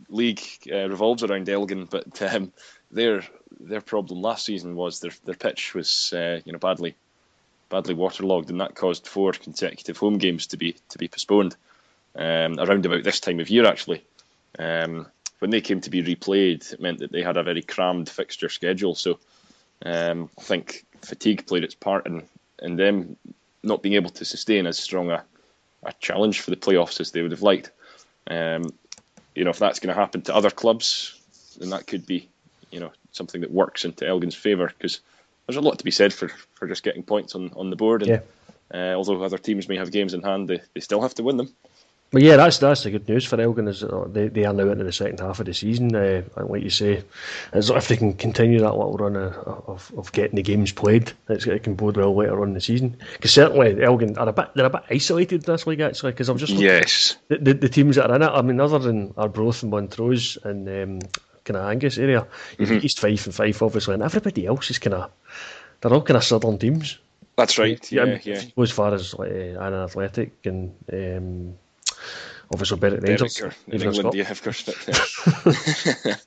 league 0.08 0.40
uh, 0.72 0.88
revolves 0.88 1.22
around 1.22 1.50
Elgin, 1.50 1.84
but 1.84 2.22
um, 2.22 2.50
their 2.90 3.22
their 3.60 3.80
problem 3.82 4.22
last 4.22 4.46
season 4.46 4.74
was 4.74 5.00
their 5.00 5.12
their 5.24 5.34
pitch 5.34 5.74
was 5.74 6.12
uh, 6.14 6.40
you 6.44 6.52
know 6.52 6.58
badly 6.58 6.94
badly 7.72 7.94
waterlogged, 7.94 8.50
and 8.50 8.60
that 8.60 8.76
caused 8.76 9.08
four 9.08 9.32
consecutive 9.32 9.96
home 9.96 10.18
games 10.18 10.46
to 10.48 10.56
be 10.56 10.76
to 10.90 10.98
be 10.98 11.08
postponed 11.08 11.56
um, 12.14 12.60
around 12.60 12.86
about 12.86 13.02
this 13.02 13.18
time 13.18 13.40
of 13.40 13.50
year. 13.50 13.66
Actually, 13.66 14.04
um, 14.58 15.06
when 15.40 15.50
they 15.50 15.62
came 15.62 15.80
to 15.80 15.90
be 15.90 16.02
replayed, 16.02 16.72
it 16.72 16.80
meant 16.80 16.98
that 16.98 17.10
they 17.10 17.22
had 17.22 17.38
a 17.38 17.42
very 17.42 17.62
crammed 17.62 18.08
fixture 18.08 18.50
schedule. 18.50 18.94
So 18.94 19.18
um, 19.84 20.30
I 20.38 20.42
think 20.42 20.84
fatigue 21.00 21.46
played 21.46 21.64
its 21.64 21.74
part 21.74 22.06
in 22.06 22.22
in 22.60 22.76
them 22.76 23.16
not 23.62 23.82
being 23.82 23.94
able 23.94 24.10
to 24.10 24.24
sustain 24.24 24.66
as 24.66 24.78
strong 24.78 25.10
a, 25.10 25.24
a 25.82 25.92
challenge 25.94 26.40
for 26.40 26.50
the 26.50 26.56
playoffs 26.56 27.00
as 27.00 27.10
they 27.10 27.22
would 27.22 27.30
have 27.30 27.42
liked. 27.42 27.70
Um, 28.28 28.64
you 29.34 29.44
know, 29.44 29.50
if 29.50 29.58
that's 29.58 29.80
going 29.80 29.94
to 29.94 30.00
happen 30.00 30.22
to 30.22 30.34
other 30.34 30.50
clubs, 30.50 31.18
then 31.58 31.70
that 31.70 31.86
could 31.86 32.04
be, 32.04 32.28
you 32.70 32.80
know, 32.80 32.92
something 33.12 33.40
that 33.40 33.50
works 33.50 33.84
into 33.84 34.06
Elgin's 34.06 34.34
favour 34.34 34.66
because 34.66 35.00
there's 35.46 35.56
a 35.56 35.60
lot 35.60 35.78
to 35.78 35.84
be 35.84 35.90
said 35.90 36.12
for, 36.12 36.28
for 36.54 36.66
just 36.66 36.82
getting 36.82 37.02
points 37.02 37.34
on, 37.34 37.50
on 37.56 37.70
the 37.70 37.76
board. 37.76 38.02
And, 38.02 38.10
yeah. 38.10 38.92
uh, 38.92 38.94
although 38.96 39.22
other 39.22 39.38
teams 39.38 39.68
may 39.68 39.76
have 39.76 39.90
games 39.90 40.14
in 40.14 40.22
hand, 40.22 40.48
they, 40.48 40.60
they 40.74 40.80
still 40.80 41.02
have 41.02 41.14
to 41.14 41.22
win 41.22 41.36
them. 41.36 41.54
But 42.12 42.20
yeah, 42.20 42.36
that's 42.36 42.58
that's 42.58 42.82
the 42.82 42.90
good 42.90 43.08
news 43.08 43.24
for 43.24 43.40
Elgin 43.40 43.68
is 43.68 43.82
they, 44.08 44.28
they 44.28 44.44
are 44.44 44.52
now 44.52 44.68
into 44.68 44.84
the 44.84 44.92
second 44.92 45.20
half 45.20 45.40
of 45.40 45.46
the 45.46 45.54
season. 45.54 45.96
Uh, 45.96 46.22
like 46.36 46.62
you 46.62 46.68
say, 46.68 47.02
as 47.52 47.70
if 47.70 47.88
they 47.88 47.96
can 47.96 48.12
continue 48.12 48.60
that 48.60 48.76
little 48.76 48.98
run 48.98 49.16
of, 49.16 49.90
of 49.96 50.12
getting 50.12 50.36
the 50.36 50.42
games 50.42 50.72
played, 50.72 51.10
it's, 51.30 51.46
it 51.46 51.62
can 51.62 51.74
bode 51.74 51.96
well 51.96 52.14
later 52.14 52.42
on 52.42 52.48
in 52.48 52.54
the 52.54 52.60
season. 52.60 52.98
Because 53.14 53.32
certainly 53.32 53.82
Elgin 53.82 54.18
are 54.18 54.28
a 54.28 54.32
bit 54.34 54.50
they're 54.54 54.66
a 54.66 54.70
bit 54.70 54.82
isolated 54.90 55.48
in 55.48 55.52
this 55.52 55.66
league 55.66 55.80
actually. 55.80 56.12
Because 56.12 56.28
I'm 56.28 56.36
just 56.36 56.52
yes 56.52 57.16
the, 57.28 57.38
the, 57.38 57.54
the 57.54 57.68
teams 57.70 57.96
that 57.96 58.10
are 58.10 58.16
in 58.16 58.20
it. 58.20 58.26
I 58.26 58.42
mean, 58.42 58.60
other 58.60 58.78
than 58.78 59.14
Arbroath 59.16 59.62
and 59.62 59.70
Montrose 59.70 60.36
and 60.44 60.68
um, 60.68 61.08
kind 61.44 61.56
of 61.56 61.70
Angus 61.70 61.98
area, 61.98 62.26
mm-hmm. 62.58 62.84
East 62.84 63.00
Fife 63.00 63.26
and 63.26 63.34
Fife 63.34 63.62
obviously, 63.62 63.94
and 63.94 64.02
everybody 64.02 64.46
else 64.46 64.70
is 64.70 64.78
kind 64.78 64.94
of 64.94 65.10
they're 65.80 65.92
all 65.92 66.02
kind 66.02 66.16
of 66.16 66.24
southern 66.24 66.58
teams. 66.58 66.98
That's 67.36 67.58
right. 67.58 67.90
Yeah, 67.90 68.18
yeah. 68.24 68.42
yeah. 68.56 68.62
As 68.62 68.70
far 68.70 68.94
as 68.94 69.14
like, 69.14 69.30
uh, 69.30 69.60
Annan 69.60 69.84
Athletic 69.84 70.32
and 70.44 70.74
um, 70.92 71.54
obviously 72.52 72.78
Berwick 72.78 73.02
Rangers. 73.02 73.40
in 73.66 73.82
England, 73.82 74.14
yeah, 74.14 74.30
of 74.30 74.42
course. 74.42 74.62
But, 74.62 74.76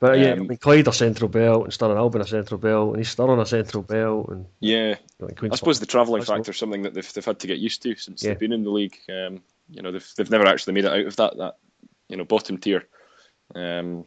but 0.00 0.18
yeah, 0.18 0.26
um, 0.32 0.40
I 0.40 0.42
mean, 0.42 0.58
Clyde 0.58 0.88
are 0.88 0.92
Central 0.92 1.28
Belt 1.28 1.64
and 1.64 1.72
Stirling 1.72 1.98
Albion 1.98 2.22
are 2.22 2.28
Central 2.28 2.58
Belt 2.58 2.94
and 2.94 3.02
East 3.02 3.12
Stirling 3.12 3.38
are 3.38 3.46
Central 3.46 3.82
Belt. 3.82 4.28
And, 4.28 4.46
yeah, 4.60 4.96
know, 5.18 5.28
I 5.50 5.56
suppose 5.56 5.80
the 5.80 5.86
travelling 5.86 6.22
factor 6.22 6.52
is 6.52 6.56
something 6.56 6.82
that 6.82 6.94
they've, 6.94 7.12
they've 7.12 7.24
had 7.24 7.40
to 7.40 7.46
get 7.46 7.58
used 7.58 7.82
to 7.82 7.96
since 7.96 8.22
yeah. 8.22 8.30
they've 8.30 8.38
been 8.38 8.52
in 8.52 8.64
the 8.64 8.70
league. 8.70 8.98
Um, 9.08 9.42
you 9.70 9.82
know, 9.82 9.90
they've, 9.90 10.12
they've 10.16 10.30
never 10.30 10.46
actually 10.46 10.74
made 10.74 10.84
it 10.84 10.92
out 10.92 11.06
of 11.06 11.16
that, 11.16 11.36
that 11.38 11.56
you 12.08 12.16
know, 12.16 12.24
bottom 12.24 12.58
tier. 12.58 12.84
Um, 13.54 14.04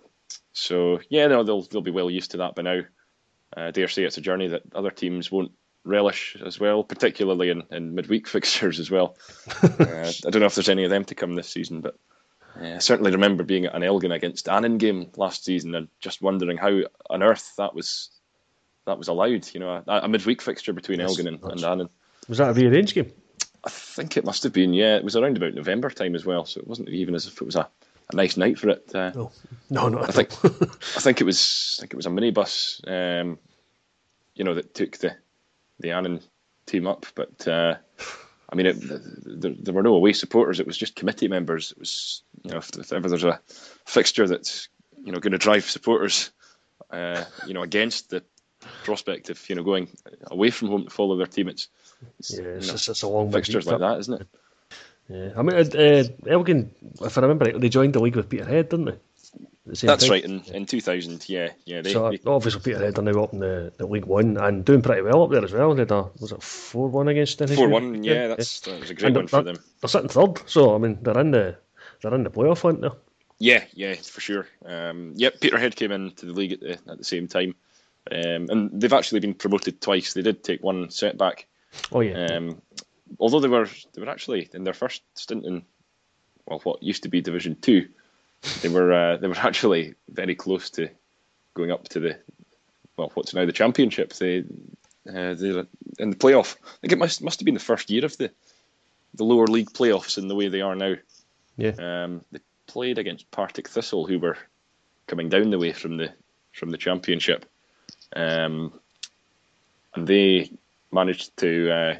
so, 0.57 0.99
yeah, 1.09 1.27
no, 1.27 1.43
they'll, 1.43 1.61
they'll 1.61 1.81
be 1.81 1.91
well 1.91 2.09
used 2.09 2.31
to 2.31 2.37
that 2.37 2.55
by 2.55 2.63
now. 2.63 2.81
I 3.55 3.61
uh, 3.61 3.71
dare 3.71 3.87
say 3.87 4.03
it's 4.03 4.17
a 4.17 4.21
journey 4.21 4.47
that 4.47 4.63
other 4.73 4.89
teams 4.89 5.31
won't 5.31 5.51
relish 5.85 6.35
as 6.43 6.59
well, 6.59 6.83
particularly 6.83 7.49
in, 7.49 7.63
in 7.71 7.93
midweek 7.95 8.27
fixtures 8.27 8.79
as 8.79 8.89
well. 8.89 9.15
uh, 9.63 10.11
I 10.25 10.29
don't 10.29 10.39
know 10.39 10.47
if 10.47 10.55
there's 10.55 10.69
any 10.69 10.83
of 10.83 10.89
them 10.89 11.05
to 11.05 11.15
come 11.15 11.35
this 11.35 11.49
season, 11.49 11.81
but 11.81 11.95
uh, 12.59 12.75
I 12.75 12.77
certainly 12.79 13.11
remember 13.11 13.43
being 13.43 13.65
at 13.65 13.75
an 13.75 13.83
Elgin 13.83 14.11
against 14.11 14.49
Annan 14.49 14.79
game 14.79 15.11
last 15.15 15.45
season 15.45 15.75
and 15.75 15.87
just 15.99 16.21
wondering 16.21 16.57
how 16.57 16.81
on 17.09 17.21
earth 17.21 17.53
that 17.57 17.75
was 17.75 18.09
that 18.85 18.97
was 18.97 19.09
allowed. 19.09 19.47
You 19.53 19.59
know, 19.59 19.83
a, 19.87 19.99
a 19.99 20.07
midweek 20.07 20.41
fixture 20.41 20.73
between 20.73 20.97
that's, 20.97 21.11
Elgin 21.11 21.27
and, 21.27 21.43
and 21.43 21.63
Annan. 21.63 21.89
Was 22.27 22.39
that 22.39 22.49
a 22.49 22.53
rearranged 22.53 22.95
game? 22.95 23.11
I 23.63 23.69
think 23.69 24.17
it 24.17 24.25
must 24.25 24.43
have 24.43 24.53
been. 24.53 24.73
Yeah, 24.73 24.95
it 24.95 25.03
was 25.03 25.15
around 25.15 25.37
about 25.37 25.53
November 25.53 25.89
time 25.91 26.15
as 26.15 26.25
well, 26.25 26.45
so 26.45 26.59
it 26.59 26.67
wasn't 26.67 26.89
even 26.89 27.15
as 27.15 27.27
if 27.27 27.41
it 27.41 27.45
was 27.45 27.55
a, 27.55 27.69
a 28.11 28.15
nice 28.15 28.37
night 28.37 28.57
for 28.57 28.69
it. 28.69 28.93
Uh, 28.93 29.11
no, 29.13 29.31
no, 29.69 29.89
no. 29.89 29.99
I 30.01 30.11
think 30.11 30.33
I 30.43 30.99
think 30.99 31.21
it 31.21 31.25
was 31.25 31.77
I 31.79 31.81
think 31.81 31.93
it 31.93 31.97
was 31.97 32.05
a 32.05 32.09
minibus. 32.09 32.81
Um, 32.87 33.39
you 34.35 34.43
know 34.43 34.53
that 34.53 34.73
took 34.73 34.97
the 34.97 35.15
the 35.79 35.91
Annan 35.91 36.21
team 36.65 36.87
up, 36.87 37.05
but. 37.15 37.47
Uh, 37.47 37.75
I 38.49 38.55
mean, 38.55 38.65
it, 38.65 38.77
there, 38.79 39.53
there, 39.59 39.73
were 39.73 39.83
no 39.83 39.95
away 39.95 40.13
supporters. 40.13 40.59
It 40.59 40.67
was 40.67 40.77
just 40.77 40.95
committee 40.95 41.27
members. 41.27 41.71
It 41.71 41.79
was, 41.79 42.23
you 42.43 42.51
know, 42.51 42.57
if, 42.59 42.69
if 42.77 42.93
ever 42.93 43.09
there's 43.09 43.25
a 43.25 43.41
fixture 43.85 44.25
that's, 44.25 44.69
you 45.03 45.11
know, 45.11 45.19
going 45.19 45.33
to 45.33 45.37
drive 45.37 45.65
supporters, 45.65 46.31
uh, 46.89 47.25
you 47.45 47.53
know, 47.53 47.61
against 47.61 48.09
the 48.09 48.23
prospect 48.85 49.29
of, 49.29 49.49
you 49.49 49.55
know, 49.55 49.63
going 49.63 49.89
away 50.31 50.49
from 50.49 50.69
home 50.69 50.85
to 50.85 50.89
follow 50.89 51.17
their 51.17 51.27
team, 51.27 51.49
it's, 51.49 51.67
it's 52.19 52.39
yeah, 52.39 52.45
it's, 52.45 52.65
you 52.65 52.71
know, 52.71 52.75
it's, 52.75 52.87
it's 52.87 53.01
a 53.01 53.07
long 53.09 53.31
fixtures 53.33 53.67
like 53.67 53.79
that, 53.79 53.99
isn't 53.99 54.21
it? 54.21 54.27
Yeah, 55.09 55.31
I 55.37 55.41
mean, 55.41 55.55
uh, 55.55 55.79
uh, 55.79 56.03
Elgin, 56.27 56.71
if 57.01 57.17
I 57.17 57.21
remember 57.21 57.45
right, 57.45 57.59
they 57.59 57.69
joined 57.69 57.93
the 57.93 58.01
league 58.01 58.15
with 58.15 58.29
Peterhead, 58.29 58.69
didn't 58.69 58.85
they? 58.85 58.97
That's 59.65 60.03
time. 60.03 60.11
right. 60.11 60.23
In, 60.23 60.41
in 60.53 60.65
2000, 60.65 61.27
yeah, 61.27 61.49
yeah. 61.65 61.81
They, 61.81 61.93
so 61.93 62.09
they, 62.09 62.19
obviously 62.25 62.61
Peterhead 62.61 62.97
are 62.97 63.01
now 63.01 63.23
up 63.23 63.33
in 63.33 63.39
the, 63.39 63.73
the 63.77 63.85
League 63.85 64.05
One 64.05 64.37
and 64.37 64.63
doing 64.63 64.81
pretty 64.81 65.01
well 65.01 65.23
up 65.23 65.31
there 65.31 65.43
as 65.43 65.51
well. 65.51 65.73
They 65.73 65.81
had 65.81 65.91
a 65.91 66.09
was 66.19 66.31
it 66.31 66.41
four 66.41 66.87
one 66.87 67.07
against 67.09 67.37
them? 67.39 67.49
Four 67.49 67.67
one, 67.67 68.03
yeah. 68.03 68.27
That's 68.27 68.65
yeah. 68.65 68.73
that 68.73 68.81
was 68.81 68.89
a 68.89 68.93
great 68.93 69.07
and 69.07 69.15
one 69.15 69.27
for 69.27 69.43
them. 69.43 69.57
They're 69.81 69.89
sitting 69.89 70.09
third, 70.09 70.41
so 70.49 70.73
I 70.73 70.77
mean 70.77 70.99
they're 71.01 71.19
in 71.19 71.31
the 71.31 71.57
they're 72.01 72.13
in 72.13 72.23
the 72.23 72.29
playoff 72.29 72.61
hunt 72.61 72.79
now. 72.79 72.95
Yeah, 73.39 73.65
yeah, 73.73 73.95
for 73.95 74.21
sure. 74.21 74.47
Um, 74.65 75.13
yep, 75.15 75.39
Peterhead 75.39 75.75
came 75.75 75.91
into 75.91 76.25
the 76.25 76.33
league 76.33 76.53
at 76.53 76.59
the, 76.61 76.71
at 76.89 76.97
the 76.97 77.03
same 77.03 77.27
time, 77.27 77.55
um, 78.09 78.47
and 78.49 78.81
they've 78.81 78.93
actually 78.93 79.19
been 79.19 79.35
promoted 79.35 79.81
twice. 79.81 80.13
They 80.13 80.21
did 80.21 80.43
take 80.43 80.63
one 80.63 80.89
setback. 80.89 81.45
Oh 81.91 81.99
yeah. 81.99 82.25
Um, 82.25 82.61
although 83.19 83.39
they 83.39 83.47
were 83.47 83.67
they 83.93 84.01
were 84.01 84.09
actually 84.09 84.49
in 84.53 84.63
their 84.63 84.73
first 84.73 85.01
stint 85.15 85.45
in 85.45 85.63
well 86.45 86.59
what 86.63 86.83
used 86.83 87.03
to 87.03 87.09
be 87.09 87.21
Division 87.21 87.55
Two 87.61 87.87
they 88.61 88.69
were 88.69 88.93
uh, 88.93 89.17
they 89.17 89.27
were 89.27 89.37
actually 89.37 89.95
very 90.09 90.35
close 90.35 90.69
to 90.71 90.89
going 91.53 91.71
up 91.71 91.87
to 91.89 91.99
the 91.99 92.19
well, 92.95 93.11
what's 93.13 93.33
now 93.33 93.45
the 93.45 93.51
championship. 93.51 94.13
They 94.13 94.39
uh, 94.39 95.33
they 95.33 95.65
in 95.99 96.09
the 96.09 96.15
playoff. 96.15 96.55
I 96.63 96.77
think 96.81 96.93
it 96.93 96.99
must 96.99 97.21
must 97.21 97.39
have 97.39 97.45
been 97.45 97.53
the 97.53 97.59
first 97.59 97.89
year 97.89 98.05
of 98.05 98.17
the 98.17 98.31
the 99.13 99.23
lower 99.23 99.47
league 99.47 99.71
playoffs 99.71 100.17
in 100.17 100.27
the 100.27 100.35
way 100.35 100.47
they 100.49 100.61
are 100.61 100.75
now. 100.75 100.95
Yeah. 101.57 101.71
Um, 101.79 102.21
they 102.31 102.39
played 102.67 102.97
against 102.97 103.31
Partick 103.31 103.67
Thistle, 103.67 104.05
who 104.05 104.19
were 104.19 104.37
coming 105.07 105.29
down 105.29 105.49
the 105.49 105.59
way 105.59 105.73
from 105.73 105.97
the 105.97 106.13
from 106.53 106.71
the 106.71 106.77
championship, 106.77 107.45
um, 108.15 108.79
and 109.95 110.07
they 110.07 110.51
managed 110.91 111.35
to. 111.37 111.71
Uh, 111.71 111.95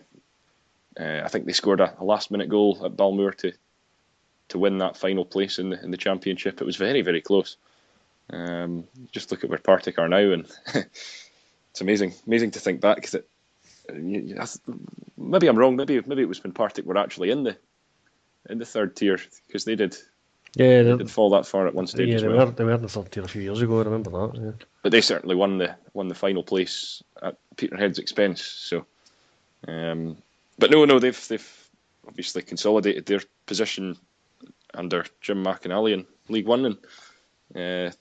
uh, 0.99 1.21
I 1.23 1.27
think 1.27 1.45
they 1.45 1.53
scored 1.53 1.79
a, 1.79 1.93
a 1.99 2.03
last 2.03 2.31
minute 2.31 2.49
goal 2.49 2.81
at 2.83 2.97
Balmoor 2.97 3.31
to 3.33 3.53
to 4.49 4.59
win 4.59 4.77
that 4.77 4.97
final 4.97 5.25
place 5.25 5.59
in 5.59 5.69
the 5.69 5.83
in 5.83 5.91
the 5.91 5.97
championship. 5.97 6.61
It 6.61 6.65
was 6.65 6.75
very 6.75 7.01
very 7.01 7.21
close. 7.21 7.57
Um, 8.29 8.85
just 9.11 9.31
look 9.31 9.43
at 9.43 9.49
where 9.49 9.59
Partick 9.59 9.99
are 9.99 10.09
now, 10.09 10.17
and 10.31 10.47
it's 10.75 11.81
amazing 11.81 12.13
amazing 12.25 12.51
to 12.51 12.59
think 12.59 12.81
back 12.81 13.07
that 13.09 13.27
maybe 13.93 15.47
I'm 15.47 15.57
wrong. 15.57 15.75
Maybe 15.75 16.01
maybe 16.05 16.21
it 16.21 16.29
was 16.29 16.43
when 16.43 16.53
Partick 16.53 16.85
were 16.85 16.97
actually 16.97 17.29
in 17.29 17.43
the 17.43 17.57
in 18.49 18.57
the 18.57 18.65
third 18.65 18.95
tier 18.95 19.19
because 19.47 19.65
they 19.65 19.75
did. 19.75 19.95
Yeah, 20.55 20.81
they 20.81 20.97
did 20.97 21.11
fall 21.11 21.29
that 21.31 21.45
far 21.45 21.67
at 21.67 21.75
one 21.75 21.87
stage. 21.87 22.07
Yeah, 22.07 22.19
they 22.19 22.27
well. 22.29 22.47
were 22.47 22.51
they 22.51 22.63
were 22.63 22.73
in 22.73 22.81
the 22.81 22.87
third 22.87 23.11
tier 23.11 23.23
a 23.23 23.27
few 23.27 23.41
years 23.41 23.61
ago. 23.61 23.79
I 23.79 23.83
remember 23.83 24.09
that. 24.09 24.41
Yeah. 24.41 24.65
But 24.81 24.91
they 24.91 25.01
certainly 25.01 25.35
won 25.35 25.57
the 25.57 25.75
won 25.93 26.07
the 26.07 26.15
final 26.15 26.43
place 26.43 27.03
at 27.21 27.37
Peterhead's 27.57 27.99
expense. 27.99 28.41
So, 28.41 28.85
um, 29.67 30.17
but 30.57 30.71
no, 30.71 30.85
no, 30.85 30.99
they've 30.99 31.27
they've 31.27 31.69
obviously 32.07 32.41
consolidated 32.41 33.05
their 33.05 33.21
position 33.45 33.97
under 34.73 35.05
Jim 35.21 35.43
McInally 35.43 35.93
in 35.93 36.05
League 36.29 36.47
One, 36.47 36.65
and 36.65 36.77
uh, 37.55 37.95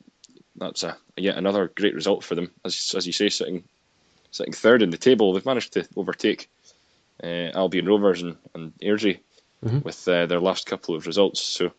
that's 0.57 0.83
a 0.83 0.97
yet 1.17 1.39
another 1.39 1.73
great 1.75 1.95
result 1.95 2.25
for 2.25 2.35
them. 2.35 2.51
As 2.65 2.95
as 2.97 3.07
you 3.07 3.13
say, 3.13 3.29
sitting 3.29 3.65
sitting 4.31 4.53
third 4.53 4.83
in 4.83 4.91
the 4.91 4.99
table, 4.99 5.33
they've 5.33 5.47
managed 5.47 5.73
to 5.75 5.89
overtake 5.97 6.49
uh, 7.23 7.51
Albion 7.55 7.87
Rovers 7.87 8.23
and, 8.23 8.37
and 8.55 8.73
Airdrie 8.83 9.21
mm-hmm. 9.65 9.81
with 9.81 10.07
uh, 10.09 10.27
their 10.27 10.41
last 10.41 10.67
couple 10.67 10.95
of 10.95 11.07
results. 11.07 11.41
So, 11.41 11.73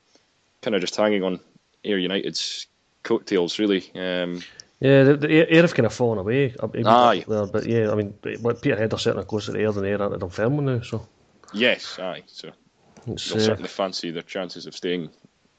kind 0.62 0.76
of 0.76 0.82
just 0.82 0.96
hanging 0.96 1.24
on 1.24 1.40
Ayr 1.84 1.98
United's 1.98 2.68
coattails, 3.04 3.60
really. 3.60 3.92
Um, 3.96 4.42
yeah, 4.80 5.04
the, 5.04 5.18
the 5.18 5.56
have 5.56 5.74
kind 5.74 5.86
of 5.86 5.94
fallen 5.94 6.20
away. 6.20 6.54
Aye. 6.86 7.26
There, 7.28 7.48
but 7.48 7.66
yeah, 7.66 7.92
I 7.92 7.96
mean, 7.96 8.14
Peterhead 8.14 8.94
are 8.94 9.00
certainly 9.00 9.26
closer 9.26 9.54
to 9.54 9.60
Ayr 9.60 9.72
than 9.72 9.86
Ayr 9.86 10.02
are 10.02 10.10
to 10.10 10.18
Dunfermline 10.18 10.66
now. 10.66 10.82
So. 10.82 11.08
Yes, 11.54 11.98
aye. 12.00 12.24
So 12.28 12.52
it's, 13.08 13.30
They'll 13.30 13.38
uh, 13.38 13.46
certainly 13.46 13.70
fancy 13.70 14.12
their 14.12 14.24
chances 14.24 14.68
of 14.68 14.76
staying 14.76 15.10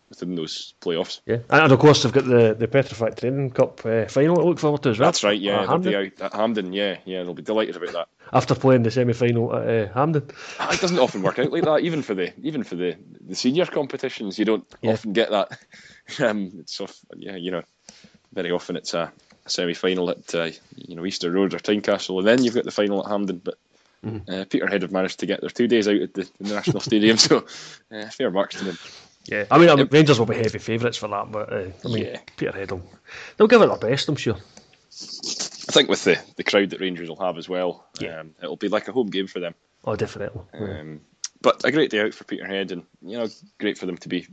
within 0.08 0.34
those 0.34 0.74
playoffs. 0.80 1.20
Yeah, 1.26 1.38
and 1.50 1.72
of 1.72 1.78
course 1.78 2.02
they've 2.02 2.12
got 2.12 2.24
the 2.24 2.54
the 2.54 2.68
Petrofac 2.68 3.18
Training 3.18 3.50
Cup 3.50 3.84
uh, 3.84 4.06
final 4.06 4.36
to 4.36 4.42
look 4.42 4.58
forward 4.58 4.82
to 4.82 4.90
as 4.90 4.98
well. 4.98 5.08
That's 5.08 5.24
right. 5.24 5.38
Yeah, 5.38 5.60
uh, 5.60 5.78
they'll 5.78 5.78
be 5.78 5.96
out 5.96 6.20
at 6.20 6.34
Hampden. 6.34 6.72
Yeah, 6.72 6.98
yeah, 7.04 7.22
they'll 7.22 7.34
be 7.34 7.42
delighted 7.42 7.76
about 7.76 7.92
that. 7.92 8.08
After 8.32 8.54
playing 8.54 8.82
the 8.82 8.90
semi 8.90 9.12
final 9.12 9.54
at 9.54 9.68
uh, 9.68 9.92
Hampden, 9.92 10.30
ah, 10.60 10.72
it 10.72 10.80
doesn't 10.80 10.98
often 10.98 11.22
work 11.22 11.38
out 11.38 11.50
like 11.50 11.64
that. 11.64 11.80
Even 11.80 12.02
for 12.02 12.14
the 12.14 12.32
even 12.40 12.62
for 12.62 12.76
the, 12.76 12.96
the 13.20 13.34
senior 13.34 13.66
competitions, 13.66 14.38
you 14.38 14.44
don't 14.44 14.66
yeah. 14.80 14.92
often 14.92 15.12
get 15.12 15.30
that. 15.30 15.58
um, 16.20 16.52
it's 16.60 16.80
off, 16.80 16.98
yeah, 17.16 17.36
you 17.36 17.50
know, 17.50 17.62
very 18.32 18.50
often 18.50 18.76
it's 18.76 18.94
a, 18.94 19.12
a 19.44 19.50
semi 19.50 19.74
final 19.74 20.10
at 20.10 20.34
uh, 20.34 20.50
you 20.76 20.96
know 20.96 21.06
Easter 21.06 21.30
Road 21.30 21.54
or 21.54 21.58
Tynecastle, 21.58 22.18
and 22.18 22.26
then 22.26 22.42
you've 22.42 22.54
got 22.54 22.64
the 22.64 22.70
final 22.70 23.04
at 23.04 23.10
Hampden. 23.10 23.40
But 23.42 23.58
Mm-hmm. 24.04 24.32
Uh, 24.32 24.44
Peterhead 24.44 24.82
have 24.82 24.92
managed 24.92 25.20
to 25.20 25.26
get 25.26 25.40
their 25.40 25.50
two 25.50 25.66
days 25.66 25.88
out 25.88 25.96
at 25.96 26.14
the, 26.14 26.30
the 26.40 26.54
National 26.54 26.80
Stadium, 26.88 27.16
so 27.16 27.44
uh, 27.90 28.06
fair 28.06 28.30
marks 28.30 28.56
to 28.56 28.64
them. 28.64 28.78
Yeah, 29.24 29.44
I 29.50 29.58
mean, 29.58 29.68
um, 29.68 29.88
Rangers 29.90 30.18
will 30.18 30.26
be 30.26 30.36
heavy 30.36 30.58
favourites 30.58 30.96
for 30.96 31.08
that, 31.08 31.30
but 31.30 31.52
uh, 31.52 31.70
I 31.84 31.88
mean, 31.88 32.04
yeah. 32.04 32.20
Peterhead 32.36 32.70
will 32.70 32.82
they'll 33.36 33.48
give 33.48 33.60
it 33.60 33.66
their 33.66 33.90
best, 33.90 34.08
I'm 34.08 34.16
sure. 34.16 34.36
I 34.36 35.72
think 35.72 35.88
with 35.88 36.04
the, 36.04 36.18
the 36.36 36.44
crowd 36.44 36.70
that 36.70 36.80
Rangers 36.80 37.08
will 37.08 37.20
have 37.20 37.36
as 37.36 37.48
well, 37.48 37.86
yeah. 38.00 38.20
Um, 38.20 38.34
it'll 38.40 38.56
be 38.56 38.68
like 38.68 38.88
a 38.88 38.92
home 38.92 39.10
game 39.10 39.26
for 39.26 39.40
them. 39.40 39.54
Oh, 39.84 39.96
definitely. 39.96 40.42
Um, 40.54 41.00
but 41.42 41.64
a 41.64 41.72
great 41.72 41.90
day 41.90 42.00
out 42.00 42.14
for 42.14 42.24
Peterhead, 42.24 42.72
and 42.72 42.84
you 43.02 43.18
know, 43.18 43.28
great 43.58 43.78
for 43.78 43.86
them 43.86 43.98
to 43.98 44.08
be 44.08 44.28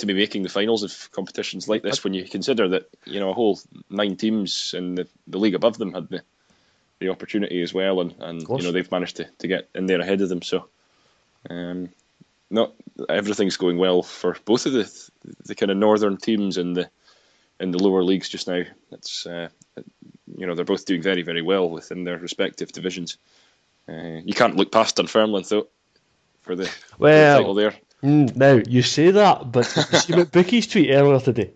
to 0.00 0.06
be 0.06 0.14
making 0.14 0.42
the 0.42 0.48
finals 0.48 0.82
of 0.82 1.10
competitions 1.12 1.68
like 1.68 1.82
this. 1.82 2.02
When 2.04 2.14
you 2.14 2.24
consider 2.24 2.68
that 2.70 2.90
you 3.04 3.20
know 3.20 3.30
a 3.30 3.34
whole 3.34 3.58
nine 3.88 4.16
teams 4.16 4.74
in 4.76 4.96
the, 4.96 5.08
the 5.26 5.38
league 5.38 5.54
above 5.54 5.78
them 5.78 5.92
had 5.92 6.08
the 6.08 6.22
the 6.98 7.08
opportunity 7.08 7.62
as 7.62 7.72
well, 7.72 8.00
and, 8.00 8.14
and 8.18 8.42
you 8.42 8.62
know 8.62 8.72
they've 8.72 8.90
managed 8.90 9.16
to, 9.16 9.24
to 9.38 9.48
get 9.48 9.68
in 9.74 9.86
there 9.86 10.00
ahead 10.00 10.20
of 10.20 10.28
them. 10.28 10.42
So, 10.42 10.68
um, 11.48 11.90
not 12.50 12.74
everything's 13.08 13.56
going 13.56 13.78
well 13.78 14.02
for 14.02 14.36
both 14.44 14.66
of 14.66 14.72
the 14.72 15.10
the 15.44 15.54
kind 15.54 15.70
of 15.70 15.78
northern 15.78 16.16
teams 16.16 16.58
in 16.58 16.74
the 16.74 16.90
in 17.58 17.70
the 17.70 17.78
lower 17.78 18.02
leagues 18.02 18.28
just 18.28 18.48
now. 18.48 18.62
It's 18.92 19.26
uh, 19.26 19.48
you 20.36 20.46
know 20.46 20.54
they're 20.54 20.64
both 20.64 20.84
doing 20.84 21.02
very 21.02 21.22
very 21.22 21.42
well 21.42 21.70
within 21.70 22.04
their 22.04 22.18
respective 22.18 22.72
divisions. 22.72 23.16
Uh, 23.88 24.20
you 24.24 24.34
can't 24.34 24.56
look 24.56 24.70
past 24.70 24.96
Dunfermline 24.96 25.44
though 25.48 25.68
for 26.42 26.54
the, 26.54 26.70
well, 26.98 27.34
the 27.34 27.38
title 27.38 27.54
there. 27.54 27.74
Mm, 28.02 28.34
now 28.36 28.60
you 28.66 28.82
say 28.82 29.10
that, 29.10 29.52
but 29.52 29.66
you 29.76 29.98
see 29.98 30.14
what 30.14 30.32
Bookie's 30.32 30.66
tweet 30.66 30.90
earlier 30.90 31.20
today. 31.20 31.50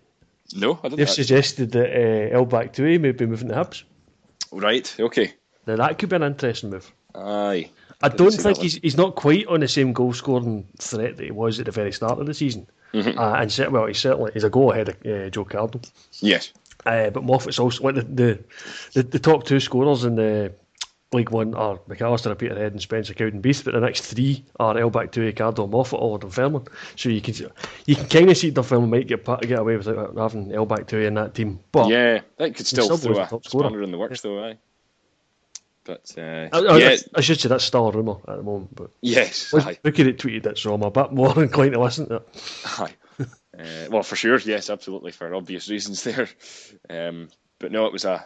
No, 0.54 0.72
I 0.72 0.74
didn't. 0.74 0.82
Think. 0.82 0.96
They've 0.96 1.10
suggested 1.10 1.72
that 1.72 1.90
uh, 1.90 2.36
El 2.36 2.46
Bakhtaoui 2.46 3.00
may 3.00 3.12
be 3.12 3.26
moving 3.26 3.48
to 3.48 3.54
Hibs. 3.54 3.84
Right. 4.52 4.94
Okay. 4.98 5.32
Now 5.66 5.76
that 5.76 5.98
could 5.98 6.10
be 6.10 6.16
an 6.16 6.22
interesting 6.22 6.70
move. 6.70 6.92
Aye. 7.14 7.70
I 8.02 8.08
don't 8.08 8.30
think 8.30 8.58
he's 8.58 8.74
he's 8.74 8.96
not 8.96 9.14
quite 9.14 9.46
on 9.46 9.60
the 9.60 9.68
same 9.68 9.92
goal 9.92 10.12
scoring 10.12 10.66
threat 10.78 11.16
that 11.16 11.24
he 11.24 11.30
was 11.30 11.58
at 11.58 11.66
the 11.66 11.72
very 11.72 11.92
start 11.92 12.18
of 12.18 12.26
the 12.26 12.34
season. 12.34 12.66
Mm-hmm. 12.92 13.18
Uh, 13.18 13.34
and 13.34 13.72
well, 13.72 13.86
he's 13.86 13.98
certainly 13.98 14.32
he's 14.34 14.44
a 14.44 14.50
goal 14.50 14.72
ahead 14.72 14.90
of 14.90 14.96
uh, 15.06 15.30
Joe 15.30 15.44
Cardle. 15.44 15.82
Yes. 16.20 16.52
Uh, 16.84 17.08
but 17.10 17.24
Moffat's 17.24 17.58
also 17.58 17.82
like 17.82 17.94
the, 17.94 18.02
the, 18.02 18.44
the 18.92 19.02
the 19.04 19.18
top 19.18 19.44
two 19.44 19.58
scorers 19.58 20.04
in 20.04 20.16
the 20.16 20.52
League 21.14 21.30
One 21.30 21.54
are 21.54 21.78
McAllister, 21.88 22.36
Peterhead, 22.36 22.72
and 22.72 22.82
Spencer 22.82 23.14
Cowdenbeath, 23.14 23.64
but 23.64 23.74
the 23.74 23.80
next 23.80 24.02
three 24.02 24.44
are 24.58 24.78
El 24.78 24.90
Bakhtaoui, 24.90 25.34
Cardle, 25.34 25.68
Moffat, 25.68 26.00
or 26.00 26.18
Dunfermline. 26.18 26.66
So 26.96 27.08
you 27.08 27.20
can 27.20 27.34
you 27.86 27.96
can 27.96 28.08
kind 28.08 28.30
of 28.30 28.36
see 28.36 28.50
Dunfermline 28.50 28.90
might 28.90 29.06
get 29.06 29.24
get 29.24 29.58
away 29.58 29.76
without 29.76 30.16
having 30.16 30.52
El 30.52 30.66
Bakhtaoui 30.66 31.06
in 31.06 31.14
that 31.14 31.34
team. 31.34 31.60
But 31.72 31.88
yeah, 31.88 32.20
that 32.36 32.54
could 32.54 32.66
still, 32.66 32.96
still 32.96 33.14
throw 33.14 33.38
a 33.38 33.40
spanner 33.42 33.82
in 33.82 33.90
the 33.90 33.98
works, 33.98 34.20
though. 34.20 34.44
Aye. 34.44 34.58
But 35.84 36.14
uh, 36.16 36.48
I, 36.50 36.58
I, 36.58 36.78
yeah. 36.78 36.96
I, 37.14 37.20
should 37.20 37.38
say 37.38 37.50
that's 37.50 37.64
still 37.64 37.88
a 37.88 37.92
rumour 37.92 38.16
at 38.26 38.38
the 38.38 38.42
moment. 38.42 38.74
But 38.74 38.90
yes, 39.02 39.52
look 39.52 39.66
at 39.66 40.06
it 40.06 40.18
tweeted 40.18 40.46
it, 40.46 40.58
so 40.58 40.72
I'm 40.72 40.82
a 40.82 40.90
bit 40.90 41.12
more 41.12 41.42
inclined 41.42 41.74
to 41.74 41.80
listen 41.80 42.08
to 42.08 42.16
it. 42.16 42.28
Aye. 42.78 42.94
uh, 43.20 43.88
well, 43.90 44.02
for 44.02 44.16
sure, 44.16 44.38
yes, 44.38 44.70
absolutely, 44.70 45.12
for 45.12 45.34
obvious 45.34 45.68
reasons 45.68 46.02
there. 46.02 46.28
Um, 46.88 47.28
but 47.58 47.70
no, 47.70 47.84
it 47.84 47.92
was 47.92 48.06
a 48.06 48.24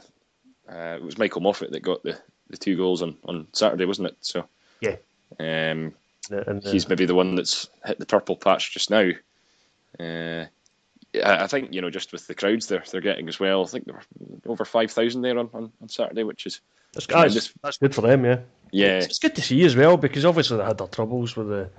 uh, 0.70 0.96
it 0.96 1.02
was 1.02 1.18
Michael 1.18 1.40
Moffat 1.40 1.72
that 1.72 1.80
got 1.80 2.02
the, 2.02 2.18
the 2.50 2.56
two 2.56 2.76
goals 2.76 3.02
on, 3.02 3.16
on 3.24 3.46
Saturday, 3.52 3.84
wasn't 3.84 4.08
it? 4.08 4.16
So 4.20 4.46
yeah, 4.80 4.96
um, 5.38 5.94
and, 6.30 6.64
uh, 6.64 6.70
he's 6.70 6.88
maybe 6.88 7.06
the 7.06 7.14
one 7.14 7.34
that's 7.34 7.68
hit 7.84 7.98
the 7.98 8.06
purple 8.06 8.36
patch 8.36 8.72
just 8.72 8.90
now. 8.90 9.10
Uh, 9.98 10.46
I 11.24 11.46
think 11.46 11.72
you 11.72 11.80
know 11.80 11.90
just 11.90 12.12
with 12.12 12.26
the 12.26 12.34
crowds 12.34 12.66
they're 12.66 12.84
they're 12.90 13.00
getting 13.00 13.28
as 13.28 13.40
well. 13.40 13.62
I 13.62 13.66
think 13.66 13.86
there 13.86 13.94
were 13.94 14.52
over 14.52 14.64
five 14.64 14.90
thousand 14.90 15.22
there 15.22 15.38
on, 15.38 15.48
on, 15.54 15.72
on 15.80 15.88
Saturday, 15.88 16.22
which 16.22 16.46
is 16.46 16.60
that's, 16.92 17.06
that's, 17.06 17.52
that's 17.62 17.78
good 17.78 17.94
for 17.94 18.02
them. 18.02 18.24
Yeah, 18.24 18.40
yeah. 18.70 18.98
It's, 18.98 19.06
it's, 19.06 19.18
good 19.18 19.34
to 19.36 19.42
see 19.42 19.64
as 19.64 19.76
well 19.76 19.96
because 19.96 20.24
obviously 20.24 20.58
they 20.58 20.64
had 20.64 20.78
their 20.78 20.86
troubles 20.86 21.36
with 21.36 21.48
the 21.48 21.70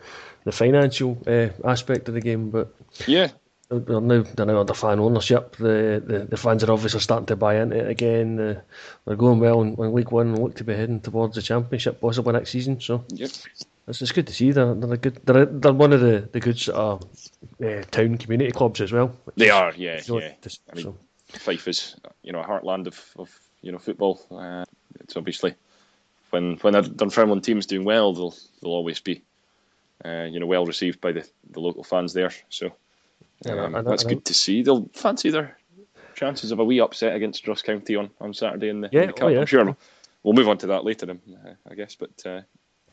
the 0.46 0.52
financial 0.52 1.22
uh, 1.28 1.50
aspect 1.64 2.08
of 2.08 2.14
the 2.14 2.22
game, 2.22 2.50
but 2.50 2.74
yeah, 3.08 3.30
they're 3.70 4.02
now 4.02 4.24
they're 4.24 4.46
now 4.46 4.60
under 4.60 4.74
fan 4.74 5.00
ownership. 5.00 5.56
The, 5.58 6.02
the 6.06 6.26
the 6.30 6.38
fans 6.38 6.64
are 6.64 6.72
obviously 6.72 7.00
starting 7.00 7.28
to 7.28 7.36
buy 7.36 7.62
into 7.62 7.78
it 7.78 7.90
again. 7.90 8.36
They're 8.36 9.16
going 9.16 9.40
well 9.40 9.62
in, 9.62 9.76
in 9.76 9.94
League 9.94 10.12
One 10.12 10.30
and 10.30 10.40
look 10.40 10.56
to 10.56 10.64
be 10.64 10.76
heading 10.76 11.02
towards 11.02 11.36
the 11.36 11.42
Championship 11.42 12.02
possibly 12.02 12.34
next 12.34 12.50
season. 12.50 12.82
So 12.82 13.06
yep. 13.10 13.30
it's, 13.88 14.02
it's 14.02 14.12
good 14.12 14.28
to 14.28 14.34
see. 14.34 14.52
They're, 14.52 14.74
they're 14.74 14.98
good. 14.98 15.20
They're, 15.24 15.46
they're 15.46 15.74
one 15.74 15.94
of 15.94 16.02
the 16.02 16.28
the 16.32 16.40
good 16.40 16.58
sort 16.58 16.78
of 16.78 17.04
uh, 17.64 17.84
town 17.92 18.18
community 18.18 18.52
clubs 18.52 18.82
as 18.82 18.92
well. 18.92 19.16
They 19.36 19.52
are, 19.52 19.74
yeah, 19.76 20.02
yeah. 20.06 20.34
To, 20.42 20.58
I 20.72 20.76
mean, 20.76 20.84
so. 20.84 20.98
Fife 21.28 21.68
is 21.68 21.96
you 22.24 22.32
know 22.32 22.42
a 22.42 22.48
heartland 22.48 22.88
of, 22.88 23.00
of 23.18 23.40
you 23.62 23.72
know 23.72 23.78
football. 23.78 24.20
Uh, 24.32 24.66
it's 25.00 25.16
obviously 25.16 25.54
when 26.32 26.56
when 26.58 26.74
a 26.74 26.82
Dunfermline 26.82 27.42
team's 27.42 27.68
doing 27.68 27.86
well, 27.86 28.14
they'll 28.14 28.36
they'll 28.62 28.72
always 28.72 29.00
be 29.00 29.22
uh, 30.04 30.24
you 30.24 30.40
know 30.40 30.48
well 30.48 30.66
received 30.66 31.02
by 31.02 31.12
the, 31.12 31.28
the 31.52 31.60
local 31.60 31.84
fans 31.84 32.14
there. 32.14 32.32
So 32.50 32.72
um, 33.48 33.84
that's 33.86 34.04
good 34.04 34.26
to 34.26 34.34
see. 34.34 34.64
They'll 34.64 34.90
fancy 34.94 35.30
their 35.30 35.58
chances 36.16 36.52
of 36.52 36.60
a 36.60 36.64
wee 36.64 36.82
upset 36.82 37.16
against 37.16 37.48
Ross 37.48 37.62
County 37.62 37.96
on, 37.96 38.10
on 38.20 38.34
Saturday 38.34 38.70
in 38.70 38.82
the, 38.82 38.90
yeah, 38.92 39.02
in 39.02 39.08
the 39.08 39.14
cup. 39.14 39.24
oh, 39.24 39.28
yeah. 39.30 39.40
I'm 39.40 39.46
sure 39.46 39.76
we'll 40.24 40.34
move 40.34 40.50
on 40.50 40.58
to 40.60 40.68
that 40.68 40.84
later, 40.84 41.10
um, 41.10 41.20
uh, 41.46 41.54
I 41.70 41.76
guess. 41.76 41.96
But 41.96 42.26
uh, 42.26 42.42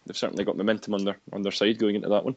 they've 0.07 0.17
certainly 0.17 0.45
got 0.45 0.57
momentum 0.57 0.95
on 0.95 1.05
their 1.05 1.19
on 1.33 1.43
their 1.43 1.53
side 1.53 1.79
going 1.79 1.97
into 1.97 2.09
that 2.09 2.25
one. 2.25 2.37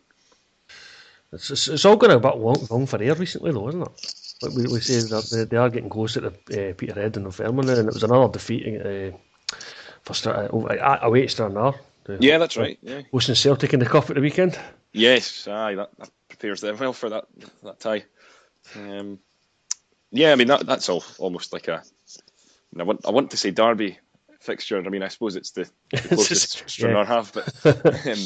It's, 1.32 1.52
it's, 1.52 1.68
it's 1.68 1.86
all 1.86 1.96
going 1.96 2.12
a 2.12 2.20
bit 2.20 2.38
long, 2.38 2.68
long 2.72 2.86
for 2.88 3.02
Ayr 3.02 3.14
recently, 3.14 3.52
though, 3.52 3.70
isn't 3.70 3.82
it? 3.82 4.14
Like 4.42 4.56
we, 4.56 4.64
we 4.64 4.80
say 4.80 5.08
that 5.10 5.30
they, 5.32 5.44
they 5.44 5.58
are 5.58 5.70
getting 5.70 5.90
close 5.90 6.14
to 6.14 6.22
the 6.22 6.30
uh, 6.30 6.74
Peterhead 6.74 7.18
and 7.18 7.26
Dunfermline, 7.26 7.70
and 7.70 7.88
it 7.88 7.94
was 7.94 8.04
another 8.04 8.32
defeat 8.32 8.82
uh, 8.82 9.16
for 10.02 10.16
Stra- 10.16 10.50
uh, 10.52 11.00
away 11.04 11.24
at 11.24 11.30
Stranraer. 11.30 11.74
Yeah, 12.20 12.40
that's 12.40 12.58
right. 12.58 12.80
Yeah. 12.82 13.02
Hosting 13.12 13.36
Celtic 13.36 13.74
in 13.74 13.80
the 13.80 13.86
cup 13.86 14.10
at 14.10 14.16
the 14.16 14.22
weekend. 14.22 14.58
Yes, 14.94 15.48
aye, 15.48 15.76
that, 15.76 15.92
that 16.00 16.10
prepares 16.40 16.62
them 16.62 16.78
well 16.78 16.94
for 16.94 17.10
that 17.10 17.26
that 17.64 17.80
tie. 17.80 18.04
Um, 18.76 19.20
yeah, 20.12 20.32
I 20.32 20.36
mean 20.36 20.48
that 20.48 20.66
that's 20.66 20.90
all 20.90 21.04
almost 21.18 21.54
like 21.54 21.68
a. 21.68 21.84
I 22.78 22.84
want 22.84 23.06
I 23.06 23.12
want 23.12 23.32
to 23.32 23.38
say 23.38 23.52
Derby 23.52 24.00
fixture. 24.40 24.78
I 24.78 24.90
mean, 24.90 25.04
I 25.04 25.10
suppose 25.10 25.36
it's 25.36 25.52
the, 25.52 25.70
the 25.92 25.98
closest 26.16 26.70
Stranraer 26.70 27.00
yeah. 27.00 27.06
have, 27.06 27.34
but 27.34 27.66
um, 27.86 28.18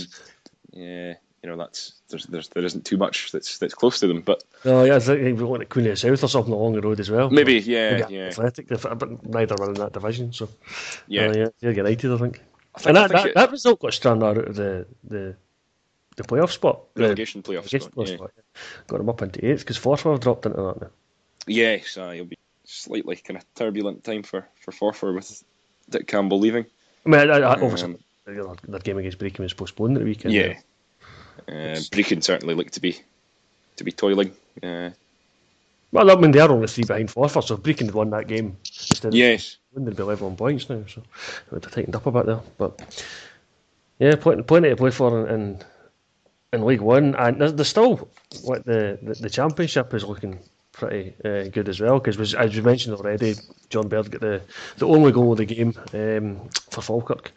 yeah, 0.71 1.13
you 1.41 1.49
know 1.49 1.57
that's 1.57 1.93
there's, 2.09 2.25
there's 2.25 2.49
there 2.49 2.63
isn't 2.63 2.85
too 2.85 2.97
much 2.97 3.31
that's 3.31 3.57
that's 3.57 3.73
close 3.73 3.99
to 4.01 4.07
them. 4.07 4.21
But 4.21 4.43
oh 4.65 4.83
yeah, 4.83 4.95
I 4.95 4.99
think 4.99 5.39
we 5.39 5.43
want 5.43 5.61
to 5.61 5.65
Queen 5.65 5.87
of 5.87 5.93
the 5.93 5.97
South 5.97 6.23
or 6.23 6.27
something 6.27 6.53
along 6.53 6.73
the 6.73 6.81
road 6.81 6.99
as 6.99 7.09
well. 7.09 7.29
Maybe 7.29 7.59
yeah, 7.59 7.97
maybe 7.97 8.15
yeah. 8.15 8.27
Athletic, 8.27 8.67
but 8.67 9.25
neither 9.25 9.55
were 9.57 9.69
in 9.69 9.75
that 9.75 9.93
division, 9.93 10.33
so 10.33 10.49
yeah, 11.07 11.27
uh, 11.27 11.49
yeah, 11.61 11.69
United, 11.69 12.13
I 12.13 12.17
think. 12.17 12.41
I 12.75 12.79
think 12.79 12.87
and 12.87 12.97
that, 12.97 13.11
that, 13.11 13.25
it, 13.27 13.35
that 13.35 13.51
result 13.51 13.81
got 13.81 13.93
Stranraer 13.93 14.31
out 14.31 14.37
of 14.37 14.55
the 14.55 14.87
the 15.03 15.35
the 16.15 16.23
playoff 16.23 16.51
spot. 16.51 16.81
Relegation 16.95 17.41
the, 17.41 17.49
playoff, 17.49 17.71
relegation 17.71 17.91
spot, 17.91 18.07
yeah. 18.07 18.15
spot. 18.15 18.31
Got 18.87 18.99
him 18.99 19.09
up 19.09 19.21
into 19.21 19.45
eighth 19.45 19.59
because 19.59 19.79
Forfar 19.79 20.11
have 20.11 20.19
dropped 20.19 20.45
into 20.45 20.61
that 20.61 20.81
now. 20.81 20.89
Yes, 21.47 21.97
uh, 21.97 22.11
it'll 22.13 22.25
be 22.25 22.37
slightly 22.63 23.15
kind 23.17 23.37
of 23.37 23.45
turbulent 23.55 24.03
time 24.03 24.23
for, 24.23 24.47
for 24.55 24.71
Forfar 24.71 25.15
with 25.15 25.43
Dick 25.89 26.07
Campbell 26.07 26.39
leaving. 26.39 26.65
I 27.05 27.09
mean, 27.09 27.29
I, 27.29 27.37
I, 27.39 27.53
obviously, 27.53 27.97
um, 28.25 28.57
that 28.69 28.83
game 28.83 28.97
against 28.97 29.19
Brechin 29.19 29.39
was 29.39 29.53
postponed 29.53 29.97
at 29.97 29.99
the 29.99 30.05
weekend. 30.05 30.33
Yeah. 30.33 30.59
Uh, 31.47 31.75
Brechin 31.91 32.23
certainly 32.23 32.55
looked 32.55 32.73
to 32.75 32.79
be 32.79 32.97
to 33.75 33.83
be 33.83 33.91
toiling. 33.91 34.31
Uh, 34.61 34.91
well, 35.91 36.09
I 36.09 36.15
mean, 36.15 36.31
they 36.31 36.39
are 36.39 36.51
only 36.51 36.67
three 36.67 36.85
behind 36.85 37.09
Forfar, 37.09 37.43
so 37.43 37.55
if 37.55 37.61
Brechin 37.61 37.85
had 37.85 37.93
won 37.93 38.09
that 38.11 38.27
game 38.27 38.57
instead 38.65 39.13
yes. 39.13 39.57
of 39.75 39.85
they'd 39.85 39.95
be 39.95 40.01
11 40.01 40.35
points 40.35 40.69
now, 40.69 40.83
so 40.87 41.01
it 41.01 41.51
would 41.51 41.63
have 41.65 41.73
tightened 41.73 41.95
up 41.95 42.05
a 42.05 42.11
bit 42.11 42.25
there. 42.25 42.41
But 42.57 43.05
yeah, 43.99 44.15
plenty, 44.15 44.43
plenty 44.43 44.69
to 44.69 44.75
play 44.75 44.91
for 44.91 45.27
in, 45.27 45.33
in 45.33 45.63
in 46.53 46.63
League 46.65 46.81
One, 46.81 47.15
and 47.15 47.41
there's, 47.41 47.67
still 47.67 48.07
what 48.43 48.63
the, 48.65 48.99
the, 49.01 49.15
the 49.15 49.29
Championship 49.29 49.93
is 49.93 50.05
looking 50.05 50.39
pretty 50.71 51.13
uh, 51.25 51.43
good 51.49 51.69
as 51.69 51.79
well 51.79 51.99
because 51.99 52.33
as 52.33 52.55
you 52.55 52.61
mentioned 52.61 52.95
already, 52.95 53.35
John 53.69 53.87
Baird 53.87 54.11
got 54.11 54.21
the, 54.21 54.41
the 54.77 54.87
only 54.87 55.11
goal 55.11 55.31
of 55.31 55.39
the 55.39 55.45
game 55.45 55.73
um, 55.93 56.49
for 56.69 56.81
Falkirk. 56.81 57.31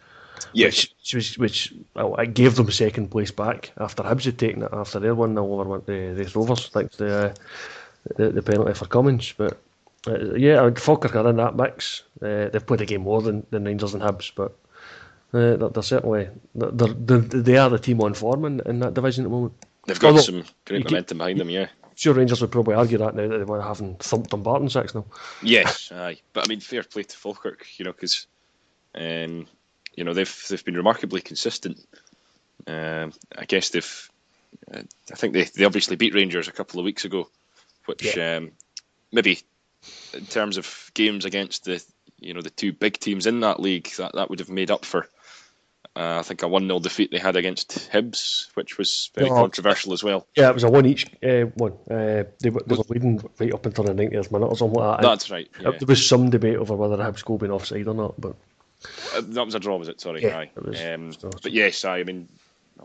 Yes, 0.52 0.86
which, 1.00 1.14
which, 1.14 1.38
which 1.38 1.74
well, 1.94 2.14
it 2.16 2.34
gave 2.34 2.56
them 2.56 2.70
second 2.70 3.10
place 3.10 3.30
back 3.30 3.72
after 3.78 4.02
Hibs 4.02 4.24
had 4.24 4.38
taken 4.38 4.62
it 4.62 4.70
after 4.72 5.00
their 5.00 5.14
one 5.14 5.34
0 5.34 5.46
over 5.46 5.78
the, 5.78 6.14
the 6.14 6.30
Rovers, 6.34 6.68
thanks 6.68 6.96
to 6.96 7.04
the, 7.04 7.36
the, 8.16 8.32
the 8.32 8.42
penalty 8.42 8.74
for 8.74 8.86
Cummings. 8.86 9.32
But 9.36 9.58
uh, 10.06 10.34
yeah, 10.34 10.70
Falkirk 10.74 11.16
are 11.16 11.28
in 11.28 11.36
that 11.36 11.56
mix. 11.56 12.02
Uh, 12.22 12.48
they've 12.48 12.66
played 12.66 12.82
a 12.82 12.86
game 12.86 13.02
more 13.02 13.22
than, 13.22 13.46
than 13.50 13.64
Rangers 13.64 13.94
and 13.94 14.02
Hibs, 14.02 14.30
but 14.34 14.54
uh, 15.32 15.56
they're, 15.56 15.68
they're, 15.68 15.82
certainly 15.82 16.28
they're, 16.54 16.70
they're, 16.70 17.18
they 17.18 17.56
are 17.56 17.70
the 17.70 17.78
team 17.78 18.00
on 18.00 18.14
form 18.14 18.44
in, 18.44 18.60
in 18.66 18.80
that 18.80 18.94
division 18.94 19.24
at 19.24 19.28
the 19.28 19.34
moment. 19.34 19.54
They've 19.86 19.98
got 19.98 20.08
Although, 20.08 20.20
some 20.20 20.44
great 20.64 20.84
momentum 20.84 21.18
behind 21.18 21.40
them, 21.40 21.50
yeah. 21.50 21.68
Sure, 21.94 22.12
Rangers 22.12 22.42
would 22.42 22.52
probably 22.52 22.74
argue 22.74 22.98
that 22.98 23.14
now 23.14 23.26
that 23.26 23.38
they 23.38 23.44
were 23.44 23.62
having 23.62 23.94
thumped 23.96 24.34
on 24.34 24.42
Barton 24.42 24.68
six 24.68 24.94
now. 24.94 25.06
Yes, 25.42 25.90
aye, 25.94 26.18
but 26.32 26.44
I 26.44 26.48
mean, 26.48 26.60
fair 26.60 26.82
play 26.82 27.04
to 27.04 27.16
Falkirk, 27.16 27.66
you 27.78 27.86
know, 27.86 27.92
because 27.92 28.26
um, 28.94 29.46
you 29.94 30.04
know 30.04 30.12
they've 30.12 30.44
they've 30.48 30.64
been 30.64 30.76
remarkably 30.76 31.22
consistent. 31.22 31.78
Um, 32.66 33.12
I 33.36 33.44
guess 33.46 33.70
they've, 33.70 34.10
uh, 34.72 34.82
I 35.10 35.14
think 35.14 35.32
they 35.32 35.44
they 35.44 35.64
obviously 35.64 35.96
beat 35.96 36.14
Rangers 36.14 36.48
a 36.48 36.52
couple 36.52 36.80
of 36.80 36.84
weeks 36.84 37.06
ago, 37.06 37.30
which 37.86 38.14
yeah. 38.14 38.36
um, 38.36 38.50
maybe 39.10 39.40
in 40.12 40.26
terms 40.26 40.58
of 40.58 40.90
games 40.92 41.24
against 41.24 41.64
the 41.64 41.82
you 42.18 42.34
know 42.34 42.42
the 42.42 42.50
two 42.50 42.74
big 42.74 42.98
teams 42.98 43.26
in 43.26 43.40
that 43.40 43.58
league, 43.58 43.90
that 43.96 44.12
that 44.14 44.28
would 44.28 44.40
have 44.40 44.50
made 44.50 44.70
up 44.70 44.84
for 44.84 45.08
uh, 45.96 46.18
I 46.18 46.22
think 46.22 46.42
a 46.42 46.48
1 46.48 46.66
0 46.66 46.78
defeat 46.80 47.10
they 47.10 47.18
had 47.18 47.36
against 47.36 47.90
Hibs, 47.90 48.48
which 48.54 48.76
was 48.76 49.10
very 49.14 49.30
controversial 49.30 49.94
as 49.94 50.04
well. 50.04 50.26
Yeah, 50.36 50.50
it 50.50 50.54
was 50.54 50.62
a 50.64 50.70
one 50.70 50.84
each 50.84 51.06
uh, 51.22 51.46
one. 51.54 51.72
Uh, 51.90 52.24
they, 52.40 52.50
were, 52.50 52.62
they 52.66 52.76
were 52.76 52.84
leading 52.90 53.22
right 53.38 53.54
up 53.54 53.64
until 53.64 53.84
the 53.84 53.94
90th 53.94 54.30
minute 54.30 54.46
or 54.46 54.56
something 54.56 54.78
like 54.78 55.00
that. 55.00 55.08
That's 55.08 55.30
right. 55.30 55.50
Yeah. 55.58 55.70
There 55.70 55.86
was 55.86 56.06
some 56.06 56.28
debate 56.28 56.56
over 56.56 56.76
whether 56.76 56.98
Hibs 56.98 57.24
goal 57.24 57.38
been 57.38 57.50
offside 57.50 57.88
or 57.88 57.94
not, 57.94 58.20
but. 58.20 58.36
Uh, 59.14 59.22
that 59.22 59.46
was 59.46 59.54
a 59.54 59.58
draw, 59.58 59.78
was 59.78 59.88
it? 59.88 60.00
Sorry. 60.00 60.22
Yeah, 60.22 60.36
aye. 60.36 60.50
Was, 60.54 60.84
um, 60.84 61.12
but 61.42 61.52
yes, 61.52 61.84
I 61.86 62.02
mean, 62.02 62.28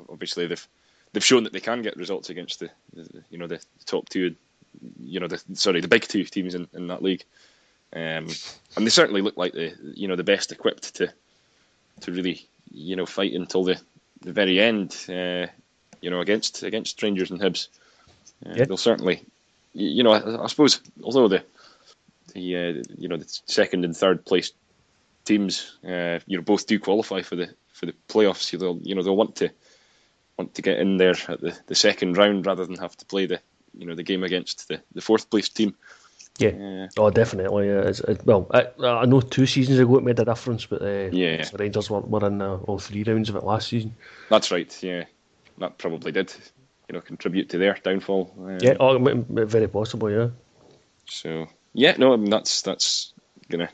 obviously 0.10 0.47
they've 0.47 0.67
they've 1.12 1.24
shown 1.24 1.43
that 1.43 1.54
they 1.54 1.60
can 1.60 1.82
get 1.82 1.97
results 1.97 2.30
against 2.30 2.60
the, 2.60 2.69
the 2.93 3.24
you 3.30 3.38
know 3.38 3.47
the, 3.47 3.58
the, 3.58 3.86
top 3.86 4.08
two, 4.08 4.36
you 5.02 5.19
know 5.19 5.28
the 5.28 5.41
sorry 5.54 5.82
the 5.82 5.88
big 5.88 6.04
two 6.04 6.24
teams 6.24 6.56
in, 6.56 6.67
in 6.74 6.88
that 6.88 7.04
league, 7.04 7.24
um, 7.93 8.28
and 8.76 8.86
they 8.86 8.89
certainly 8.89 9.21
look 9.21 9.36
like 9.36 9.54
the 9.54 9.74
you 9.93 10.08
know 10.08 10.15
the 10.15 10.24
best 10.24 10.54
equipped 10.54 10.95
to 10.95 11.12
to 12.02 12.12
really 12.12 12.47
you 12.73 12.95
know, 12.95 13.05
fight 13.05 13.34
until 13.34 13.63
the, 13.63 13.79
the 14.21 14.31
very 14.31 14.60
end, 14.60 14.95
uh, 15.10 15.47
you 16.01 16.10
know, 16.10 16.21
against 16.21 16.63
against 16.63 17.01
Rangers 17.01 17.31
and 17.31 17.39
Hibs. 17.39 17.67
Uh, 18.45 18.53
yeah. 18.55 18.65
They'll 18.65 18.77
certainly, 18.77 19.23
you 19.73 20.03
know, 20.03 20.12
I, 20.12 20.43
I 20.43 20.47
suppose, 20.47 20.81
although 21.03 21.27
the 21.27 21.43
the 22.34 22.55
uh, 22.55 22.84
you 22.97 23.07
know 23.07 23.17
the 23.17 23.39
second 23.45 23.86
and 23.86 23.95
third 23.95 24.25
place 24.25 24.51
teams, 25.25 25.77
uh, 25.86 26.19
you 26.25 26.38
know, 26.38 26.43
both 26.43 26.67
do 26.67 26.79
qualify 26.79 27.21
for 27.21 27.36
the 27.36 27.49
for 27.73 27.86
the 27.86 27.95
playoffs. 28.07 28.57
They'll 28.57 28.79
you 28.81 28.95
know 28.95 29.03
they'll 29.03 29.15
want 29.15 29.38
to 29.38 29.51
want 30.38 30.55
to 30.55 30.62
get 30.62 30.79
in 30.79 30.97
there 30.97 31.15
at 31.27 31.41
the, 31.41 31.57
the 31.67 31.75
second 31.75 32.17
round 32.17 32.45
rather 32.45 32.65
than 32.65 32.77
have 32.77 32.97
to 32.97 33.05
play 33.05 33.25
the 33.25 33.39
you 33.77 33.86
know 33.86 33.95
the 33.95 34.03
game 34.03 34.23
against 34.23 34.67
the, 34.67 34.81
the 34.93 35.01
fourth 35.01 35.29
place 35.29 35.49
team. 35.49 35.75
Yeah. 36.38 36.52
yeah. 36.58 36.88
Oh, 36.98 37.10
definitely. 37.10 37.67
Yeah. 37.67 37.82
It's, 37.82 38.00
it, 38.00 38.26
well, 38.26 38.48
I, 38.52 38.67
I 38.84 39.06
know 39.06 39.22
two 39.22 39.46
seasons 39.46 39.80
ago 39.80 39.98
it 39.98 40.04
made 40.04 40.20
a 40.20 40.26
difference, 40.26 40.65
but 40.65 40.82
uh, 40.82 41.10
yeah, 41.12 41.44
the 41.44 41.58
Rangers 41.58 41.89
were, 41.89 42.02
were 42.02 42.26
in 42.28 42.41
uh, 42.41 42.56
all 42.56 42.80
three 42.80 43.04
rounds 43.04 43.30
of 43.30 43.36
it 43.36 43.44
last 43.44 43.70
season. 43.70 43.96
That's 44.30 44.52
right. 44.52 44.84
Yeah, 44.84 45.06
that 45.60 45.78
probably 45.78 46.12
did, 46.12 46.34
you 46.89 46.94
know, 46.94 47.02
contribute 47.02 47.50
to 47.50 47.58
their 47.58 47.78
downfall. 47.84 48.34
Um, 48.39 48.58
yeah. 48.62 48.76
Oh, 48.80 48.98
very 49.30 49.67
possible. 49.67 50.10
Yeah. 50.10 50.30
So 51.06 51.48
yeah, 51.74 51.96
no, 51.98 52.13
I 52.13 52.17
mean, 52.17 52.30
that's 52.30 52.62
that's 52.62 53.13
gonna 53.50 53.70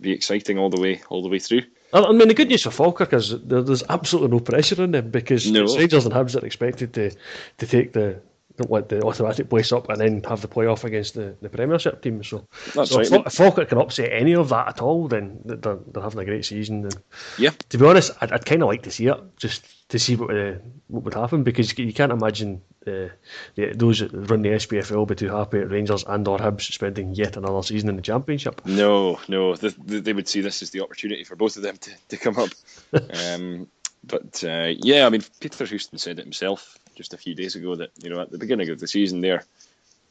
be 0.00 0.12
exciting 0.12 0.58
all 0.58 0.70
the 0.70 0.80
way 0.80 1.02
all 1.08 1.22
the 1.22 1.28
way 1.28 1.38
through. 1.38 1.62
I 1.92 2.12
mean, 2.12 2.28
the 2.28 2.34
good 2.34 2.48
news 2.48 2.62
for 2.62 2.70
Falkirk 2.70 3.12
is 3.14 3.34
there's 3.40 3.82
absolutely 3.88 4.30
no 4.30 4.40
pressure 4.40 4.80
on 4.80 4.92
them 4.92 5.10
because 5.10 5.50
no. 5.50 5.64
Rangers 5.76 6.06
and 6.06 6.14
Hibs 6.14 6.40
are 6.40 6.46
expected 6.46 6.94
to 6.94 7.10
to 7.58 7.66
take 7.66 7.92
the 7.92 8.20
don't 8.60 8.70
want 8.70 8.88
the 8.88 9.02
automatic 9.02 9.48
place 9.48 9.72
up 9.72 9.88
and 9.88 10.00
then 10.00 10.22
have 10.24 10.42
the 10.42 10.48
playoff 10.48 10.84
against 10.84 11.14
the, 11.14 11.34
the 11.40 11.48
Premiership 11.48 12.02
team. 12.02 12.22
So, 12.22 12.46
That's 12.74 12.90
so 12.90 12.98
right. 12.98 13.06
if, 13.06 13.26
if 13.26 13.32
Falkirk 13.32 13.68
can 13.70 13.78
upset 13.78 14.10
any 14.12 14.34
of 14.34 14.50
that 14.50 14.68
at 14.68 14.82
all, 14.82 15.08
then 15.08 15.40
they're, 15.44 15.56
they're 15.56 16.02
having 16.02 16.20
a 16.20 16.24
great 16.24 16.44
season. 16.44 16.84
And 16.84 16.98
Yeah. 17.38 17.50
to 17.70 17.78
be 17.78 17.86
honest, 17.86 18.12
I'd, 18.20 18.32
I'd 18.32 18.44
kind 18.44 18.62
of 18.62 18.68
like 18.68 18.82
to 18.82 18.90
see 18.90 19.06
it 19.06 19.18
just 19.36 19.64
to 19.90 19.98
see 19.98 20.16
what 20.16 20.36
uh, 20.36 20.54
what 20.86 21.04
would 21.04 21.14
happen 21.14 21.42
because 21.42 21.76
you 21.76 21.92
can't 21.92 22.12
imagine 22.12 22.62
uh, 22.86 23.08
the, 23.54 23.72
those 23.74 24.00
that 24.00 24.12
run 24.12 24.42
the 24.42 24.50
SPFL 24.50 24.96
will 24.96 25.06
be 25.06 25.14
too 25.14 25.30
happy 25.30 25.58
at 25.58 25.70
Rangers 25.70 26.04
and 26.06 26.26
or 26.28 26.38
Hibs 26.38 26.72
spending 26.72 27.14
yet 27.14 27.36
another 27.36 27.62
season 27.62 27.88
in 27.88 27.96
the 27.96 28.02
Championship. 28.02 28.64
No, 28.66 29.18
no, 29.28 29.56
the, 29.56 29.74
the, 29.84 30.00
they 30.00 30.12
would 30.12 30.28
see 30.28 30.42
this 30.42 30.62
as 30.62 30.70
the 30.70 30.82
opportunity 30.82 31.24
for 31.24 31.34
both 31.34 31.56
of 31.56 31.62
them 31.62 31.76
to, 31.78 31.90
to 32.10 32.16
come 32.16 32.38
up. 32.38 32.50
um, 33.14 33.66
but 34.04 34.44
uh, 34.44 34.72
yeah, 34.76 35.06
I 35.06 35.10
mean, 35.10 35.22
Peter 35.40 35.64
Houston 35.66 35.98
said 35.98 36.18
it 36.18 36.22
himself 36.22 36.78
just 36.94 37.14
a 37.14 37.18
few 37.18 37.34
days 37.34 37.56
ago 37.56 37.76
that 37.76 37.90
you 38.02 38.10
know 38.10 38.20
at 38.20 38.30
the 38.30 38.38
beginning 38.38 38.70
of 38.70 38.78
the 38.78 38.86
season, 38.86 39.20
their 39.20 39.44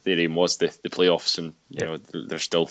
their 0.04 0.18
aim 0.18 0.34
was 0.34 0.56
the, 0.56 0.74
the 0.82 0.90
playoffs, 0.90 1.38
and 1.38 1.54
you 1.70 1.86
know 1.86 1.98
they're 1.98 2.38
still 2.38 2.70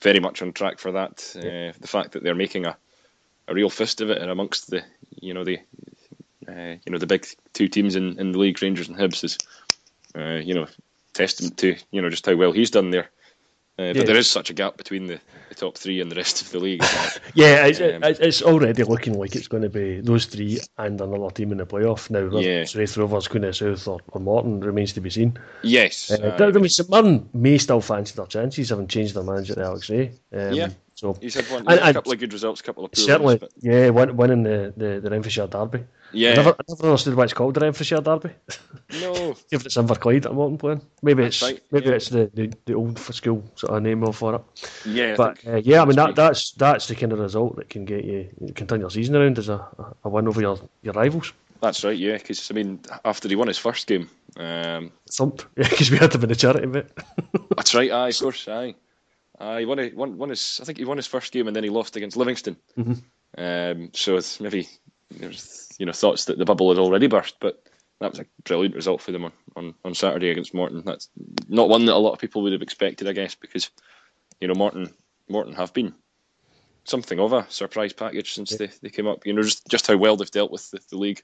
very 0.00 0.20
much 0.20 0.42
on 0.42 0.52
track 0.52 0.78
for 0.78 0.92
that. 0.92 1.32
Uh, 1.36 1.72
the 1.80 1.88
fact 1.88 2.12
that 2.12 2.22
they're 2.22 2.34
making 2.34 2.66
a, 2.66 2.76
a 3.48 3.54
real 3.54 3.70
fist 3.70 4.00
of 4.00 4.10
it, 4.10 4.20
and 4.20 4.30
amongst 4.30 4.70
the 4.70 4.82
you 5.20 5.34
know 5.34 5.44
the 5.44 5.58
uh, 6.48 6.76
you 6.84 6.92
know 6.92 6.98
the 6.98 7.06
big 7.06 7.26
two 7.52 7.68
teams 7.68 7.96
in, 7.96 8.18
in 8.18 8.32
the 8.32 8.38
league, 8.38 8.60
Rangers 8.62 8.88
and 8.88 8.96
Hibs, 8.96 9.24
is 9.24 9.38
uh, 10.16 10.40
you 10.42 10.54
know 10.54 10.66
testament 11.12 11.56
to 11.58 11.76
you 11.90 12.02
know 12.02 12.10
just 12.10 12.26
how 12.26 12.36
well 12.36 12.52
he's 12.52 12.70
done 12.70 12.90
there. 12.90 13.10
Uh, 13.78 13.88
but 13.92 13.96
Yeah. 13.96 14.02
there 14.04 14.16
is 14.16 14.30
such 14.30 14.48
a 14.48 14.54
gap 14.54 14.78
between 14.78 15.06
the, 15.06 15.20
the 15.50 15.54
top 15.54 15.76
three 15.76 16.00
and 16.00 16.10
the 16.10 16.16
rest 16.16 16.40
of 16.40 16.50
the 16.50 16.58
league. 16.58 16.82
Yeah, 17.34 17.66
it's, 17.66 17.78
Um, 17.80 18.02
it's, 18.04 18.40
already 18.40 18.82
looking 18.84 19.18
like 19.18 19.36
it's 19.36 19.48
going 19.48 19.62
to 19.64 19.68
be 19.68 20.00
those 20.00 20.24
three 20.24 20.60
and 20.78 20.98
another 20.98 21.30
team 21.30 21.52
in 21.52 21.58
the 21.58 21.66
playoff. 21.66 22.08
Now, 22.08 22.24
whether 22.24 22.40
Yeah. 22.40 22.60
it's 22.62 22.74
Raith 22.74 22.96
Rovers, 22.96 23.28
Queen 23.28 23.44
of 23.44 23.54
South, 23.54 23.86
or, 23.86 24.00
or 24.08 24.20
Morton 24.20 24.60
remains 24.60 24.94
to 24.94 25.02
be 25.02 25.10
seen. 25.10 25.36
yes. 25.62 26.10
Uh, 26.10 26.36
uh, 26.40 26.44
I 26.46 26.50
mean, 26.52 26.68
St 26.70 26.88
Mirren 26.88 27.28
may 27.34 27.58
still 27.58 27.82
fancy 27.82 28.14
their 28.16 28.24
chances, 28.26 28.70
having 28.70 28.86
changed 28.86 29.14
their 29.14 29.22
manager 29.24 29.54
to 29.54 29.62
Alex 29.62 29.90
Rae. 29.90 30.12
Um, 30.32 30.52
Yeah. 30.54 30.68
So 30.94 31.14
he's 31.20 31.34
had 31.34 31.44
one, 31.50 31.68
and- 31.68 31.78
a 31.80 31.92
couple 31.92 32.12
of 32.12 32.18
good 32.18 32.32
results, 32.32 32.62
a 32.62 32.64
couple 32.64 32.82
of 32.86 32.92
poor 32.92 33.04
certainly, 33.04 33.36
ones. 33.36 33.52
Yeah, 33.60 33.90
win, 33.90 34.16
winning 34.16 34.42
the, 34.44 34.72
the, 34.78 35.00
the 35.00 35.10
Renfrewshire 35.10 35.46
Derby. 35.48 35.84
Yeah, 36.12 36.32
I 36.32 36.34
never, 36.34 36.50
I 36.50 36.62
never 36.68 36.84
understood 36.84 37.14
why 37.14 37.24
it's 37.24 37.32
called 37.32 37.54
the 37.54 37.60
Renfrewshire 37.60 38.00
Derby. 38.00 38.30
no, 39.00 39.36
if 39.50 39.66
it's 39.66 39.76
Inverclyde 39.76 40.26
at 40.26 40.34
Morton 40.34 40.58
playing, 40.58 40.82
maybe 41.02 41.24
it's 41.24 41.42
right, 41.42 41.60
maybe 41.70 41.86
yeah. 41.86 41.94
it's 41.94 42.08
the, 42.08 42.30
the, 42.34 42.52
the 42.64 42.74
old 42.74 42.98
school 42.98 43.44
sort 43.54 43.74
of 43.74 43.82
name 43.82 44.10
for 44.12 44.36
it. 44.36 44.42
yeah. 44.84 45.14
But 45.16 45.38
think 45.38 45.54
uh, 45.54 45.60
yeah, 45.64 45.82
I 45.82 45.84
mean 45.84 45.96
that's 45.96 46.14
that 46.14 46.16
that's 46.16 46.52
that's 46.52 46.88
the 46.88 46.94
kind 46.94 47.12
of 47.12 47.18
result 47.18 47.56
that 47.56 47.68
can 47.68 47.84
get 47.84 48.04
you 48.04 48.30
can 48.54 48.66
turn 48.66 48.80
your 48.80 48.90
season 48.90 49.16
around 49.16 49.38
as 49.38 49.48
a, 49.48 49.66
a 50.04 50.08
win 50.08 50.28
over 50.28 50.40
your, 50.40 50.58
your 50.82 50.94
rivals. 50.94 51.32
That's 51.60 51.84
right, 51.84 51.96
yeah. 51.96 52.18
Because 52.18 52.50
I 52.50 52.54
mean, 52.54 52.80
after 53.04 53.28
he 53.28 53.36
won 53.36 53.48
his 53.48 53.58
first 53.58 53.86
game, 53.86 54.08
um, 54.36 54.92
Thumped, 55.10 55.46
because 55.54 55.90
we 55.90 55.98
had 55.98 56.12
to 56.12 56.18
win 56.18 56.28
the 56.28 56.36
charity 56.36 56.66
bit. 56.66 56.90
that's 57.56 57.74
right. 57.74 57.90
Aye, 57.90 58.08
of 58.08 58.18
course, 58.18 58.48
aye. 58.48 58.74
Aye, 59.38 59.60
he 59.60 59.66
won, 59.66 59.78
a, 59.78 59.90
won, 59.90 60.18
won 60.18 60.28
his. 60.30 60.60
I 60.62 60.64
think 60.64 60.78
he 60.78 60.84
won 60.84 60.96
his 60.96 61.06
first 61.06 61.32
game 61.32 61.46
and 61.46 61.56
then 61.56 61.64
he 61.64 61.70
lost 61.70 61.96
against 61.96 62.16
Livingston. 62.16 62.56
Mhm. 62.78 63.02
Um, 63.38 63.90
so 63.92 64.16
it's 64.16 64.40
maybe 64.40 64.68
there's 65.10 65.68
you 65.78 65.86
know 65.86 65.92
thoughts 65.92 66.26
that 66.26 66.38
the 66.38 66.44
bubble 66.44 66.68
had 66.68 66.78
already 66.78 67.06
burst, 67.06 67.36
but 67.40 67.62
that 68.00 68.10
was 68.10 68.20
a 68.20 68.26
brilliant 68.44 68.74
result 68.74 69.00
for 69.00 69.12
them 69.12 69.24
on, 69.24 69.32
on, 69.56 69.74
on 69.84 69.94
Saturday 69.94 70.30
against 70.30 70.52
Morton. 70.52 70.82
That's 70.84 71.08
not 71.48 71.68
one 71.68 71.86
that 71.86 71.94
a 71.94 71.98
lot 71.98 72.12
of 72.12 72.18
people 72.18 72.42
would 72.42 72.52
have 72.52 72.62
expected, 72.62 73.08
I 73.08 73.12
guess, 73.12 73.34
because 73.34 73.70
you 74.40 74.48
know 74.48 74.54
Morton 74.54 74.92
Morton 75.28 75.54
have 75.54 75.72
been 75.72 75.94
something 76.84 77.18
of 77.18 77.32
a 77.32 77.46
surprise 77.48 77.92
package 77.92 78.34
since 78.34 78.50
they, 78.50 78.70
they 78.82 78.90
came 78.90 79.06
up. 79.06 79.26
You 79.26 79.32
know 79.32 79.42
just 79.42 79.66
just 79.68 79.86
how 79.86 79.96
well 79.96 80.16
they've 80.16 80.30
dealt 80.30 80.52
with 80.52 80.70
the, 80.70 80.80
the 80.90 80.98
league. 80.98 81.22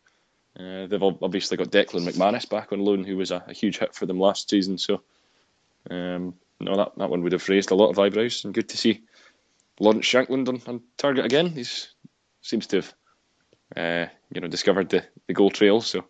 Uh, 0.58 0.86
they've 0.86 1.02
obviously 1.02 1.56
got 1.56 1.70
Declan 1.70 2.06
McManus 2.06 2.48
back 2.48 2.72
on 2.72 2.80
loan, 2.80 3.04
who 3.04 3.16
was 3.16 3.30
a, 3.30 3.42
a 3.48 3.54
huge 3.54 3.78
hit 3.78 3.94
for 3.94 4.04
them 4.04 4.20
last 4.20 4.50
season. 4.50 4.76
So, 4.76 5.02
um, 5.90 6.34
no, 6.60 6.76
that, 6.76 6.92
that 6.98 7.08
one 7.08 7.22
would 7.22 7.32
have 7.32 7.48
raised 7.48 7.70
a 7.70 7.74
lot 7.74 7.88
of 7.88 7.98
eyebrows, 7.98 8.44
and 8.44 8.52
good 8.52 8.68
to 8.68 8.76
see 8.76 9.02
Lawrence 9.80 10.06
Shankland 10.06 10.48
on, 10.48 10.60
on 10.66 10.82
target 10.98 11.24
again. 11.24 11.48
He 11.48 11.64
seems 12.42 12.66
to 12.66 12.76
have, 12.76 12.94
uh, 13.76 14.06
you 14.32 14.40
know, 14.40 14.48
discovered 14.48 14.88
the, 14.88 15.04
the 15.26 15.34
goal 15.34 15.50
trail. 15.50 15.80
So, 15.80 16.04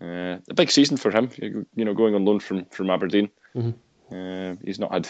uh, 0.00 0.38
a 0.48 0.54
big 0.54 0.70
season 0.70 0.96
for 0.96 1.10
him. 1.10 1.30
You 1.74 1.84
know, 1.84 1.94
going 1.94 2.14
on 2.14 2.24
loan 2.24 2.40
from 2.40 2.66
from 2.66 2.90
Aberdeen. 2.90 3.30
Mhm. 3.54 3.74
Uh, 4.10 4.56
he's 4.64 4.78
not 4.78 4.92
had 4.92 5.08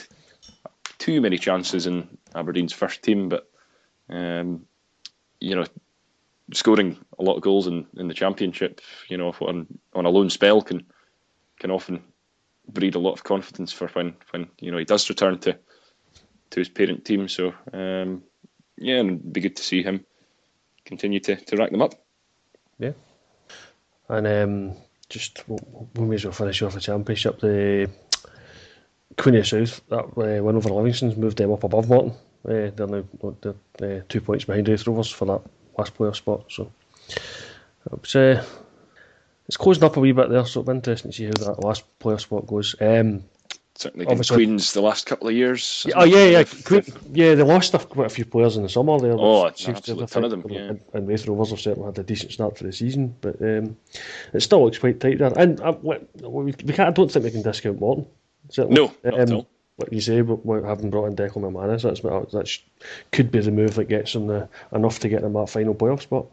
too 0.99 1.21
many 1.21 1.39
chances 1.39 1.87
in 1.87 2.19
Aberdeen's 2.35 2.73
first 2.73 3.03
team, 3.03 3.29
but 3.29 3.51
um, 4.09 4.67
you 5.41 5.55
know, 5.55 5.65
scoring 6.53 6.99
a 7.19 7.23
lot 7.23 7.37
of 7.37 7.43
goals 7.43 7.67
in, 7.67 7.87
in 7.97 8.09
the 8.09 8.15
championship, 8.15 8.81
you 9.09 9.17
know, 9.17 9.35
on 9.41 9.67
on 9.95 10.07
a 10.07 10.11
loan 10.11 10.31
spell 10.31 10.63
can 10.63 10.87
can 11.59 11.71
often 11.71 12.03
breed 12.69 12.95
a 12.95 12.99
lot 12.99 13.13
of 13.13 13.25
confidence 13.25 13.73
for 13.73 13.89
when, 13.89 14.15
when 14.31 14.47
you 14.59 14.71
know 14.71 14.79
he 14.79 14.85
does 14.85 15.09
return 15.09 15.39
to 15.39 15.59
to 16.51 16.61
his 16.61 16.69
parent 16.69 17.05
team. 17.05 17.29
So 17.29 17.55
um, 17.73 18.23
yeah, 18.77 18.97
and 18.97 19.11
it'd 19.11 19.33
be 19.33 19.41
good 19.41 19.57
to 19.57 19.63
see 19.63 19.83
him 19.83 20.05
continue 20.85 21.21
to, 21.21 21.37
to 21.37 21.57
rack 21.57 21.71
them 21.71 21.83
up. 21.83 21.95
Yeah. 22.79 22.93
And 24.09 24.27
um, 24.27 24.77
just 25.09 25.45
we 25.49 26.05
may 26.05 26.17
as 26.17 26.25
well 26.25 26.33
finish 26.33 26.63
off 26.63 26.75
the 26.75 26.81
championship. 26.81 27.41
The 27.41 27.91
Queen 29.17 29.37
of 29.37 29.47
South 29.47 29.81
that 29.89 30.05
uh, 30.05 30.43
win 30.43 30.57
over 30.57 30.71
Livingston's 30.71 31.17
moved 31.17 31.39
them 31.39 31.53
up 31.53 31.65
above 31.65 31.89
Morton. 31.89 32.13
Uh, 32.45 32.71
they're 32.75 32.87
now 32.87 33.05
they're, 33.41 33.99
uh, 33.99 34.03
two 34.09 34.21
points 34.21 34.45
behind 34.45 34.69
Raith 34.69 34.87
Rovers 34.87 35.11
for 35.11 35.25
that 35.27 35.43
last 35.79 35.97
playoff 35.97 36.17
spot. 36.17 36.45
So 36.49 36.71
it's 37.93 38.17
uh, 38.17 38.45
it's 39.47 39.57
closing 39.57 39.85
up 39.85 39.97
a 39.97 40.01
wee 40.01 40.13
bit 40.13 40.31
there. 40.31 40.45
So 40.45 40.61
it'll 40.61 40.73
be 40.73 40.77
interesting 40.77 41.11
to 41.11 41.17
see 41.17 41.25
how 41.25 41.53
that 41.53 41.65
last 41.65 41.85
playoff 41.99 42.21
spot 42.21 42.47
goes. 42.47 42.75
Um, 42.81 43.25
Certainly, 43.77 44.07
Obviously- 44.07 44.37
Queens 44.37 44.73
the 44.73 44.81
last 44.81 45.05
couple 45.07 45.27
of 45.27 45.35
years. 45.35 45.85
Oh 45.97 46.05
yeah, 46.05 46.27
yeah, 46.27 46.45
Queen, 46.65 46.85
yeah. 47.13 47.35
They 47.35 47.43
lost 47.43 47.75
a, 47.75 47.79
quite 47.79 48.07
a 48.07 48.11
few 48.11 48.25
players 48.25 48.57
in 48.57 48.63
the 48.63 48.69
summer 48.69 49.01
there. 49.01 49.17
Oh, 49.19 49.45
which 49.45 49.67
an 49.67 49.75
seems 49.75 49.81
to 49.87 49.93
absolute 49.93 50.01
have 50.01 50.11
ton 50.13 50.25
of 50.25 50.31
them, 50.31 50.45
yeah. 50.49 50.61
And, 50.61 50.81
and 50.93 51.09
Raith 51.09 51.27
Rovers 51.27 51.51
have 51.51 51.61
certainly 51.61 51.87
had 51.87 51.99
a 51.99 52.05
decent 52.05 52.33
start 52.33 52.57
for 52.57 52.65
the 52.65 52.73
season, 52.73 53.17
but 53.21 53.41
um, 53.43 53.77
it 54.33 54.41
still 54.41 54.65
looks 54.65 54.79
quite 54.79 55.01
tight 55.01 55.19
there. 55.19 55.33
And 55.37 55.61
uh, 55.61 55.75
we, 55.83 55.99
we 56.23 56.53
can't, 56.73 56.89
I 56.89 56.91
don't 56.93 57.11
think 57.11 57.25
we 57.25 57.33
can 57.33 57.43
discount 57.43 57.81
Morton. 57.81 58.07
Certainly. 58.51 58.81
No, 58.81 58.95
not 59.03 59.21
at 59.21 59.33
all. 59.33 59.49
Like 59.77 59.91
you 59.91 60.01
say, 60.01 60.21
but 60.21 60.39
having 60.63 60.91
brought 60.91 61.07
in 61.07 61.17
Declan 61.17 61.43
McManus, 61.43 61.83
that's 61.83 62.01
that 62.01 62.59
could 63.11 63.33
be 63.33 63.41
the 63.41 63.51
move 63.51 63.75
that 63.75 63.89
gets 63.89 64.13
them 64.13 64.29
the, 64.29 64.49
enough 64.73 65.01
to 65.01 65.09
get 65.09 65.23
them 65.23 65.33
that 65.33 65.51
final 65.51 65.75
playoff 65.75 66.03
spot. 66.03 66.27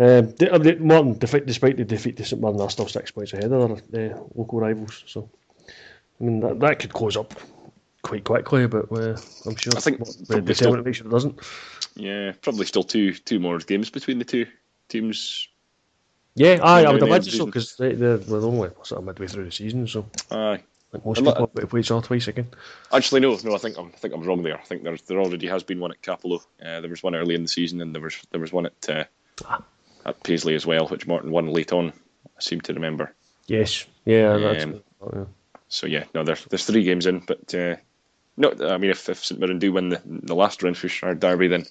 Um, 0.00 0.34
the, 0.34 0.52
uh, 0.52 0.82
Morton, 0.82 1.16
despite, 1.16 1.76
the 1.76 1.84
defeat 1.84 2.16
to 2.16 2.24
St 2.24 2.42
Mirren, 2.42 2.56
they're 2.56 2.68
still 2.68 2.88
six 2.88 3.12
points 3.12 3.32
ahead 3.32 3.52
of 3.52 3.88
their 3.90 4.16
uh, 4.16 4.20
local 4.34 4.60
rivals. 4.60 5.04
So, 5.06 5.30
I 6.20 6.24
mean, 6.24 6.40
that, 6.40 6.60
that 6.60 6.78
could 6.78 6.92
close 6.92 7.16
up 7.16 7.34
quite 8.02 8.24
quickly, 8.24 8.66
but 8.66 8.90
uh, 8.92 9.16
I'm 9.46 9.56
sure 9.56 9.72
I 9.76 9.80
think 9.80 10.00
what- 10.00 10.08
the 10.18 10.24
probably 10.26 10.54
determinant 10.54 10.56
still- 10.56 10.84
makes 10.84 10.98
sure 10.98 11.06
it 11.06 11.10
doesn't. 11.10 11.40
Yeah, 11.96 12.32
probably 12.42 12.66
still 12.66 12.82
two 12.84 13.14
two 13.14 13.38
more 13.40 13.58
games 13.58 13.88
between 13.90 14.18
the 14.18 14.24
two 14.24 14.46
teams. 14.88 15.48
Yeah, 16.34 16.58
aye, 16.62 16.82
I 16.84 16.92
would 16.92 16.98
down 17.00 17.08
the 17.08 17.14
end 17.14 17.22
of 17.22 17.28
imagine 17.28 17.32
so 17.38 17.46
because 17.46 17.76
they, 17.76 17.94
they're, 17.94 18.18
we're 18.18 18.44
only 18.44 18.68
sort 18.82 18.98
of 19.00 19.04
midway 19.04 19.26
through 19.26 19.46
the 19.46 19.50
season, 19.52 19.86
so 19.88 20.04
Aye. 20.30 20.60
like 20.92 21.06
most 21.06 21.18
And 21.18 21.26
people 21.26 21.50
have 21.58 21.70
play 21.70 21.82
other 21.90 22.06
twice 22.06 22.28
again. 22.28 22.48
Actually, 22.92 23.22
no, 23.22 23.38
no. 23.42 23.54
I 23.54 23.58
think 23.58 23.78
I'm, 23.78 23.86
I 23.86 23.96
think 23.96 24.12
I'm 24.12 24.22
wrong 24.22 24.42
there. 24.42 24.58
I 24.58 24.64
think 24.64 24.82
there 24.82 24.96
there 25.06 25.18
already 25.20 25.46
has 25.46 25.62
been 25.62 25.80
one 25.80 25.90
at 25.92 26.02
Cappielow. 26.02 26.40
Uh, 26.62 26.80
there 26.82 26.90
was 26.90 27.02
one 27.02 27.14
early 27.14 27.34
in 27.34 27.42
the 27.42 27.48
season, 27.48 27.80
and 27.80 27.94
there 27.94 28.02
was 28.02 28.16
there 28.30 28.40
was 28.40 28.52
one 28.52 28.66
at 28.66 28.88
uh, 28.90 29.04
Ah. 29.46 29.62
at 30.04 30.22
Paisley 30.22 30.54
as 30.54 30.66
well, 30.66 30.86
which 30.88 31.06
Morton 31.06 31.30
won 31.30 31.48
late 31.48 31.72
on. 31.72 31.88
I 32.36 32.40
seem 32.42 32.60
to 32.62 32.74
remember. 32.74 33.14
Yes, 33.46 33.86
yeah, 34.04 34.36
that's 34.36 34.64
Um, 34.64 34.82
oh, 35.00 35.10
yeah. 35.14 35.24
So 35.68 35.86
yeah, 35.86 36.04
no, 36.14 36.22
there's 36.22 36.44
there's 36.44 36.66
three 36.66 36.84
games 36.84 37.06
in, 37.06 37.20
but 37.20 37.54
uh, 37.54 37.76
no, 38.36 38.52
I 38.60 38.78
mean 38.78 38.90
if, 38.90 39.08
if 39.08 39.24
St 39.24 39.40
Mirren 39.40 39.58
do 39.58 39.72
win 39.72 39.88
the 39.88 40.00
the 40.04 40.34
last 40.34 40.62
Renfrewshire 40.62 41.14
derby, 41.14 41.48
then 41.48 41.66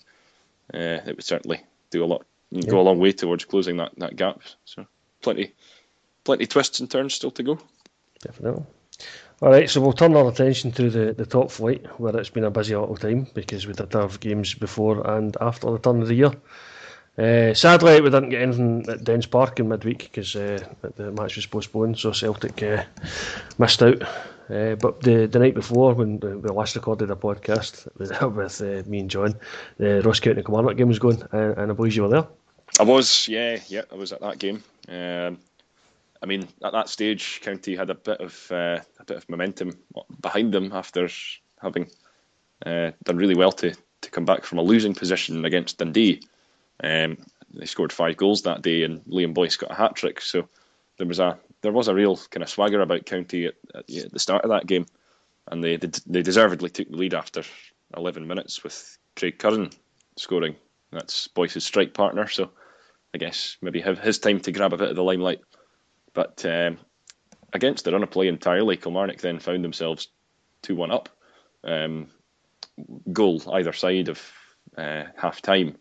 uh, 0.74 1.02
it 1.06 1.16
would 1.16 1.24
certainly 1.24 1.62
do 1.92 2.04
a 2.04 2.06
lot, 2.06 2.26
go 2.68 2.80
a 2.80 2.82
long 2.82 3.00
way 3.00 3.12
towards 3.12 3.46
closing 3.46 3.78
that, 3.78 3.92
that 3.98 4.16
gap. 4.16 4.42
So 4.66 4.86
plenty, 5.22 5.54
plenty 6.24 6.46
twists 6.46 6.80
and 6.80 6.90
turns 6.90 7.14
still 7.14 7.32
to 7.32 7.44
go. 7.44 7.60
definitely. 8.22 8.66
All 9.42 9.50
right, 9.50 9.70
so 9.70 9.82
we'll 9.82 9.92
turn 9.92 10.16
our 10.16 10.30
attention 10.30 10.72
to 10.74 10.90
the, 10.90 11.14
the 11.14 11.26
top 11.26 11.52
flight, 11.52 11.86
where 12.00 12.16
it's 12.16 12.30
been 12.30 12.46
a 12.46 12.52
busy 12.52 12.74
little 12.74 12.96
time 12.96 13.28
because 13.34 13.68
we 13.68 13.74
did 13.74 13.92
have 13.92 14.22
games 14.22 14.54
before 14.54 15.06
and 15.06 15.36
after 15.42 15.70
the 15.72 15.78
turn 15.78 16.02
of 16.02 16.08
the 16.08 16.16
year. 16.16 16.32
Uh, 17.18 17.54
sadly, 17.54 18.02
we 18.02 18.10
didn't 18.10 18.30
get 18.30 18.42
anything 18.42 18.86
at 18.90 19.04
Dens 19.04 19.26
Park 19.26 19.60
in 19.60 19.70
midweek 19.70 20.00
because 20.00 20.36
uh, 20.36 20.60
the 20.96 21.12
match 21.12 21.38
was 21.38 21.46
postponed, 21.46 21.98
so 21.98 22.12
Celtic 22.12 22.62
uh, 22.62 22.84
missed 23.58 23.82
out. 23.82 24.04
But 24.48 25.02
the, 25.02 25.28
the 25.32 25.40
night 25.40 25.56
before, 25.56 25.94
when 25.94 26.20
we 26.20 26.50
last 26.50 26.76
recorded 26.76 27.10
a 27.10 27.16
podcast 27.16 27.88
with, 27.98 28.88
me 28.88 29.00
and 29.00 29.10
John, 29.10 29.36
the 29.78 30.02
Ross 30.02 30.20
County 30.20 30.44
Kilmarnock 30.44 30.76
game 30.76 30.90
was 30.90 31.00
going, 31.00 31.24
and, 31.32 31.58
and 31.58 31.72
I 31.72 31.74
believe 31.74 31.96
you 31.96 32.04
were 32.04 32.10
there. 32.10 32.28
I 32.80 32.84
was, 32.84 33.30
yeah, 33.30 33.60
yeah, 33.68 33.84
I 33.92 33.96
was 33.96 34.12
at 34.12 34.20
that 34.20 34.38
game. 34.38 34.62
Um, 34.90 35.40
I 36.22 36.26
mean, 36.26 36.48
at 36.64 36.74
that 36.74 36.90
stage, 36.90 37.40
County 37.42 37.78
had 37.78 37.90
a 37.90 37.96
bit 37.96 38.20
of 38.20 38.52
a 38.52 38.84
bit 39.06 39.18
of 39.18 39.30
momentum 39.30 39.78
behind 40.20 40.54
them 40.54 40.74
after 40.74 41.08
having 41.62 41.90
done 42.64 43.18
really 43.18 43.36
well 43.36 43.54
to 43.54 43.74
to 44.02 44.12
come 44.12 44.26
back 44.26 44.44
from 44.44 44.58
a 44.58 44.64
losing 44.64 44.94
position 44.94 45.46
against 45.46 45.78
Dundee. 45.78 46.22
Um, 46.84 47.18
they 47.54 47.66
scored 47.66 47.94
five 47.94 48.18
goals 48.18 48.44
that 48.44 48.62
day, 48.62 48.84
and 48.84 49.04
Liam 49.06 49.34
Boyce 49.34 49.58
got 49.58 49.72
a 49.72 49.76
hat 49.76 49.96
trick. 49.96 50.22
So 50.22 50.48
there 50.98 51.08
was 51.08 51.20
a 51.20 51.38
there 51.62 51.72
was 51.72 51.88
a 51.88 51.96
real 51.96 52.18
kind 52.30 52.44
of 52.44 52.50
swagger 52.50 52.82
about 52.82 53.06
County 53.06 53.48
at, 53.48 53.56
at, 53.74 53.90
at 53.90 54.12
the 54.12 54.20
start 54.20 54.44
of 54.44 54.50
that 54.50 54.68
game, 54.68 54.86
and 55.48 55.64
they, 55.64 55.78
they, 55.78 55.90
they 56.06 56.22
deservedly 56.22 56.70
took 56.70 56.90
the 56.90 56.98
lead 56.98 57.14
after 57.14 57.44
11 57.96 58.28
minutes 58.28 58.64
with 58.64 58.98
Craig 59.16 59.40
Curran 59.40 59.72
scoring. 60.18 60.56
That's 60.92 61.28
Boyce's 61.28 61.64
strike 61.64 61.94
partner, 61.94 62.28
so 62.28 62.52
I 63.14 63.18
guess 63.18 63.58
maybe 63.62 63.82
have 63.82 64.00
his 64.00 64.20
time 64.20 64.40
to 64.42 64.52
grab 64.52 64.74
a 64.74 64.78
bit 64.78 64.90
of 64.90 64.96
the 64.96 65.04
limelight. 65.04 65.42
But 66.14 66.46
um, 66.46 66.78
against 67.54 67.86
the 67.86 67.92
run 67.92 68.04
of 68.04 68.12
play 68.12 68.28
entirely, 68.28 68.78
Kilmarnock 68.78 69.20
then 69.20 69.40
found 69.40 69.64
themselves 69.64 70.10
2 70.64 70.76
1 70.76 70.92
up. 70.92 71.10
Um, 71.64 72.08
goal 73.12 73.42
either 73.54 73.74
side 73.74 74.10
of 74.10 74.22
uh, 74.78 75.06
half 75.18 75.42
time. 75.42 75.78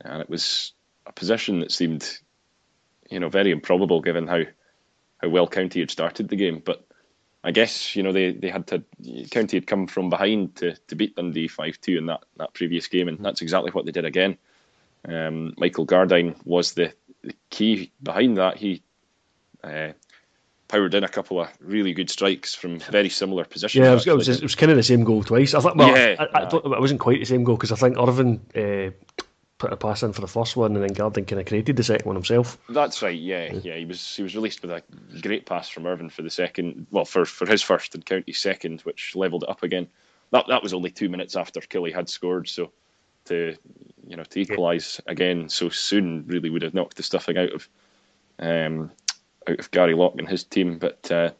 And 0.00 0.20
it 0.20 0.30
was 0.30 0.72
a 1.06 1.12
position 1.12 1.60
that 1.60 1.72
seemed, 1.72 2.18
you 3.10 3.20
know, 3.20 3.28
very 3.28 3.50
improbable 3.50 4.00
given 4.00 4.26
how, 4.26 4.42
how 5.18 5.28
well 5.28 5.48
County 5.48 5.80
had 5.80 5.90
started 5.90 6.28
the 6.28 6.36
game. 6.36 6.62
But 6.64 6.86
I 7.42 7.50
guess, 7.50 7.96
you 7.96 8.02
know, 8.02 8.12
they, 8.12 8.32
they 8.32 8.48
had 8.48 8.66
to, 8.68 8.84
County 9.30 9.56
had 9.56 9.66
come 9.66 9.86
from 9.86 10.10
behind 10.10 10.56
to, 10.56 10.76
to 10.88 10.94
beat 10.94 11.16
Dundee 11.16 11.48
5 11.48 11.80
2 11.80 11.98
in 11.98 12.06
that, 12.06 12.24
that 12.36 12.54
previous 12.54 12.86
game, 12.88 13.08
and 13.08 13.24
that's 13.24 13.42
exactly 13.42 13.70
what 13.70 13.84
they 13.84 13.92
did 13.92 14.04
again. 14.04 14.36
Um, 15.06 15.54
Michael 15.56 15.86
Gardyne 15.86 16.36
was 16.44 16.72
the, 16.72 16.92
the 17.22 17.34
key 17.50 17.92
behind 18.02 18.38
that. 18.38 18.56
He 18.56 18.82
uh, 19.62 19.92
powered 20.68 20.94
in 20.94 21.04
a 21.04 21.08
couple 21.08 21.40
of 21.40 21.48
really 21.60 21.94
good 21.94 22.10
strikes 22.10 22.54
from 22.54 22.78
very 22.78 23.08
similar 23.08 23.44
positions. 23.44 23.84
Yeah, 23.84 23.92
it 23.92 23.94
was, 23.94 24.06
it 24.06 24.16
was, 24.16 24.28
it 24.28 24.42
was, 24.42 24.54
kind 24.54 24.70
of 24.70 24.76
the 24.76 24.82
same 24.82 25.04
goal 25.04 25.22
twice. 25.22 25.54
I 25.54 25.60
thought, 25.60 25.76
well, 25.76 25.96
yeah, 25.96 26.16
I, 26.18 26.24
I, 26.24 26.42
I, 26.42 26.56
it 26.56 26.80
wasn't 26.80 27.00
quite 27.00 27.20
the 27.20 27.24
same 27.24 27.44
goal 27.44 27.56
because 27.56 27.72
I 27.72 27.76
think 27.76 27.96
Irvine 27.96 28.40
uh, 28.54 28.90
put 29.58 29.72
a 29.72 29.76
pass 29.76 30.02
in 30.02 30.12
for 30.12 30.20
the 30.20 30.28
first 30.28 30.56
one, 30.56 30.76
and 30.76 30.82
then 30.82 30.94
Gardyne 30.94 31.26
kind 31.26 31.40
of 31.40 31.46
created 31.46 31.76
the 31.76 31.82
second 31.82 32.06
one 32.06 32.16
himself. 32.16 32.56
That's 32.68 33.02
right. 33.02 33.18
Yeah, 33.18 33.52
yeah. 33.52 33.76
He 33.76 33.84
was 33.84 34.16
he 34.16 34.22
was 34.22 34.34
released 34.34 34.62
with 34.62 34.70
a 34.70 34.82
great 35.20 35.46
pass 35.46 35.68
from 35.68 35.86
Irvine 35.86 36.10
for 36.10 36.22
the 36.22 36.30
second. 36.30 36.86
Well, 36.90 37.04
for 37.04 37.24
for 37.24 37.46
his 37.46 37.62
first 37.62 37.94
and 37.94 38.06
County 38.06 38.32
second, 38.32 38.80
which 38.82 39.14
levelled 39.16 39.42
it 39.42 39.50
up 39.50 39.62
again. 39.62 39.88
That 40.30 40.46
that 40.48 40.62
was 40.62 40.74
only 40.74 40.90
two 40.90 41.08
minutes 41.08 41.36
after 41.36 41.60
Killie 41.60 41.94
had 41.94 42.08
scored, 42.08 42.48
so 42.48 42.70
to 43.26 43.56
you 44.06 44.16
know 44.16 44.24
to 44.24 44.40
equalise 44.40 45.00
again 45.06 45.48
so 45.48 45.68
soon 45.68 46.24
really 46.26 46.50
would 46.50 46.62
have 46.62 46.74
knocked 46.74 46.96
the 46.96 47.02
stuffing 47.02 47.36
out 47.36 47.52
of 47.52 47.68
um, 48.38 48.90
out 49.48 49.58
of 49.58 49.70
Gary 49.70 49.94
Locke 49.94 50.18
and 50.18 50.28
his 50.28 50.44
team. 50.44 50.78
But 50.78 51.10
uh, 51.10 51.30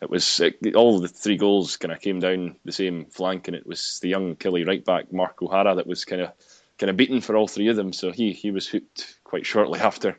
it 0.00 0.10
was 0.10 0.40
it, 0.40 0.76
all 0.76 1.00
the 1.00 1.08
three 1.08 1.36
goals 1.36 1.78
kind 1.78 1.92
of 1.92 2.00
came 2.00 2.20
down 2.20 2.56
the 2.64 2.72
same 2.72 3.06
flank, 3.06 3.48
and 3.48 3.56
it 3.56 3.66
was 3.66 3.98
the 4.00 4.08
young 4.08 4.36
Killie 4.36 4.66
right 4.66 4.84
back 4.84 5.12
Mark 5.12 5.42
O'Hara 5.42 5.74
that 5.74 5.86
was 5.86 6.04
kind 6.04 6.22
of 6.22 6.32
kind 6.78 6.90
of 6.90 6.96
beaten 6.96 7.20
for 7.20 7.36
all 7.36 7.48
three 7.48 7.68
of 7.68 7.76
them. 7.76 7.92
So 7.92 8.12
he 8.12 8.32
he 8.32 8.50
was 8.50 8.68
hooked 8.68 9.18
quite 9.24 9.46
shortly 9.46 9.80
after 9.80 10.18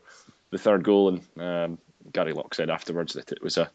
the 0.52 0.58
third 0.58 0.84
goal, 0.84 1.10
and 1.10 1.22
um, 1.42 1.78
Gary 2.12 2.34
Locke 2.34 2.56
said 2.56 2.70
afterwards 2.70 3.14
that 3.14 3.32
it 3.32 3.42
was 3.42 3.58
a 3.58 3.70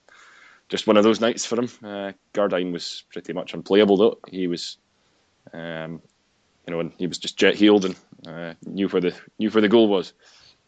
just 0.69 0.87
one 0.87 0.97
of 0.97 1.05
those 1.05 1.21
nights 1.21 1.45
for 1.45 1.59
him. 1.61 1.69
Uh, 1.85 2.13
Gardyne 2.33 2.73
was 2.73 3.05
pretty 3.13 3.33
much 3.33 3.53
unplayable 3.55 3.97
though. 3.97 4.19
He 4.29 4.47
was, 4.47 4.79
um, 5.53 6.01
you 6.67 6.73
know, 6.73 6.81
and 6.81 6.93
he 6.99 7.07
was 7.07 7.19
just 7.19 7.37
jet 7.37 7.55
heeled 7.55 7.85
and 7.85 7.97
uh, 8.27 8.55
knew 8.65 8.89
where 8.89 9.03
the 9.03 9.15
knew 9.39 9.51
where 9.51 9.63
the 9.63 9.69
goal 9.69 9.89
was. 9.89 10.15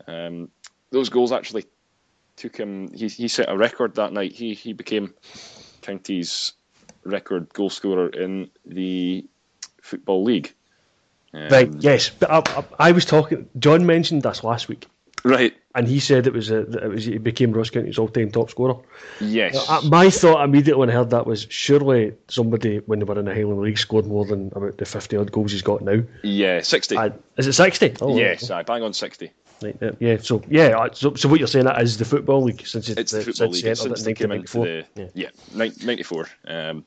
Um, 0.07 0.51
those 0.91 1.09
goals 1.09 1.33
actually 1.33 1.65
took 2.37 2.57
him. 2.57 2.93
He, 2.93 3.09
he 3.09 3.29
set 3.29 3.49
a 3.49 3.57
record 3.57 3.95
that 3.95 4.13
night. 4.13 4.33
He 4.33 4.55
he 4.55 4.73
became 4.73 5.15
County's 5.83 6.53
record 7.05 7.53
goal 7.53 7.71
scorer 7.71 8.09
in 8.09 8.51
the 8.67 9.25
football 9.83 10.23
league. 10.23 10.55
Um, 11.35 11.49
right. 11.49 11.71
Yes, 11.81 12.11
but 12.11 12.31
I, 12.31 12.39
I, 12.47 12.65
I, 12.89 12.93
was 12.93 13.05
talking. 13.05 13.49
John 13.59 13.87
mentioned 13.87 14.23
this 14.23 14.45
last 14.45 14.69
week. 14.69 14.87
Right. 15.25 15.55
And 15.75 15.89
he 15.89 15.99
said 15.99 16.27
it 16.27 16.33
was 16.33 16.51
a, 16.51 16.61
it 16.61 16.89
was 16.89 17.05
he 17.07 17.19
became 17.19 17.53
Ross 17.53 17.71
County's 17.71 17.99
all-time 17.99 18.31
top 18.31 18.51
scorer. 18.51 18.77
Yes. 19.21 19.57
Uh, 19.69 19.81
my 19.89 20.11
thought 20.11 20.45
immediately 20.45 20.79
when 20.79 20.91
I 20.91 20.93
heard 20.93 21.11
that 21.11 21.27
was 21.27 21.47
surely 21.49 22.13
somebody 22.29 22.79
when 22.87 23.01
they 23.01 23.05
were 23.05 23.19
in 23.19 23.25
the 23.25 23.35
Highland 23.35 23.63
League 23.63 23.79
scored 23.79 24.07
more 24.07 24.27
than 24.27 24.53
about 24.55 24.77
the 24.77 24.85
fifty 24.85 25.17
odd 25.17 25.33
goals 25.33 25.51
he's 25.51 25.63
got 25.63 25.81
now. 25.81 26.03
Yeah, 26.23 26.61
sixty. 26.61 26.97
is 27.37 27.47
it 27.47 27.55
sixty? 27.55 27.95
Oh, 28.01 28.17
yes, 28.17 28.51
I 28.51 28.63
bang 28.63 28.83
on 28.83 28.93
sixty. 28.93 29.33
Right, 29.63 29.77
yeah, 29.99 30.19
so 30.19 30.43
yeah, 30.49 30.89
so, 30.93 31.15
so 31.15 31.29
what 31.29 31.39
you're 31.39 31.49
saying 31.49 31.65
that 31.65 31.81
is 31.81 31.97
the 31.97 32.05
football 32.05 32.43
league 32.43 32.67
since 32.67 32.89
it's, 32.91 33.13
the, 33.13 33.19
the 33.19 33.25
football 33.25 33.49
league 33.49 33.63
since, 33.63 33.81
since 33.81 34.03
they 34.03 34.13
came 34.13 34.33
into 34.33 34.59
the 34.59 34.85
yeah, 34.95 35.07
yeah 35.15 35.29
94. 35.55 36.29
Um, 36.47 36.85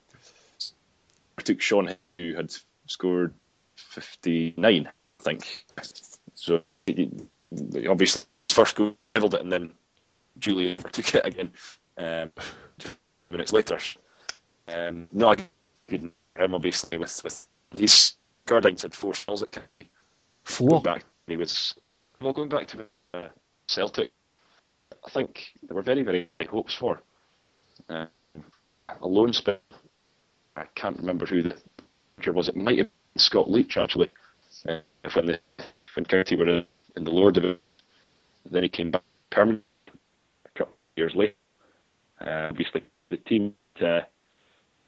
I 1.38 1.42
took 1.42 1.60
Sean 1.60 1.96
who 2.20 2.36
had 2.36 2.54
scored 2.86 3.34
59, 4.02 4.88
I 4.88 5.24
think. 5.24 5.66
So 6.36 6.62
obviously 7.90 8.26
first 8.50 8.76
goal 8.76 8.96
leveled 9.16 9.36
it, 9.36 9.42
and 9.42 9.52
then 9.52 9.72
Julie 10.40 10.76
took 10.92 11.16
it 11.16 11.26
again 11.26 11.52
um, 11.98 12.32
minutes 13.30 13.54
later. 13.54 13.80
Um, 14.68 15.08
no, 15.12 15.32
I 15.32 15.38
couldn't 15.88 16.14
him 16.38 16.54
obviously 16.54 16.98
with 16.98 17.22
with 17.24 17.48
these 17.76 18.16
Gardyne 18.48 18.82
had 18.82 18.94
four 18.94 19.14
shells 19.14 19.44
at 19.44 19.52
County. 19.52 19.90
Four. 20.44 20.82
Back, 20.82 21.04
he 21.28 21.36
was 21.36 21.76
well, 22.22 22.34
going 22.34 22.50
back 22.50 22.68
to 22.68 22.86
uh, 23.14 23.28
Celtic, 23.68 24.12
I 25.06 25.10
think 25.10 25.54
there 25.68 25.76
were 25.76 25.82
very, 25.82 26.04
very 26.04 26.30
high 26.40 26.48
hopes 26.50 26.74
for. 26.74 27.02
Uh, 27.90 28.06
a 29.02 29.08
loan 29.08 29.34
spell. 29.34 29.60
I 30.56 30.64
can't 30.76 30.98
remember 30.98 31.26
who 31.26 31.44
the 31.44 31.56
manager 32.18 32.34
was. 32.34 32.48
It 32.48 32.56
might 32.56 32.78
have 32.80 32.88
been 32.88 32.94
Scott 33.18 33.50
Leitch, 33.50 33.78
actually, 33.78 34.10
uh, 34.68 34.80
when, 35.14 35.26
the, 35.26 35.40
when 35.96 36.06
County 36.06 36.36
were 36.36 36.48
in, 36.48 36.66
in 36.96 37.04
the 37.04 37.12
lower 37.12 37.32
division. 37.32 37.60
Then 38.50 38.64
he 38.64 38.70
came 38.70 38.92
back 38.92 39.04
permanently 39.30 39.64
a 40.46 40.58
couple 40.58 40.74
of 40.74 40.98
years 40.98 41.14
later. 41.16 41.34
Uh, 42.22 42.48
obviously, 42.50 42.84
the 43.10 43.18
team 43.18 43.54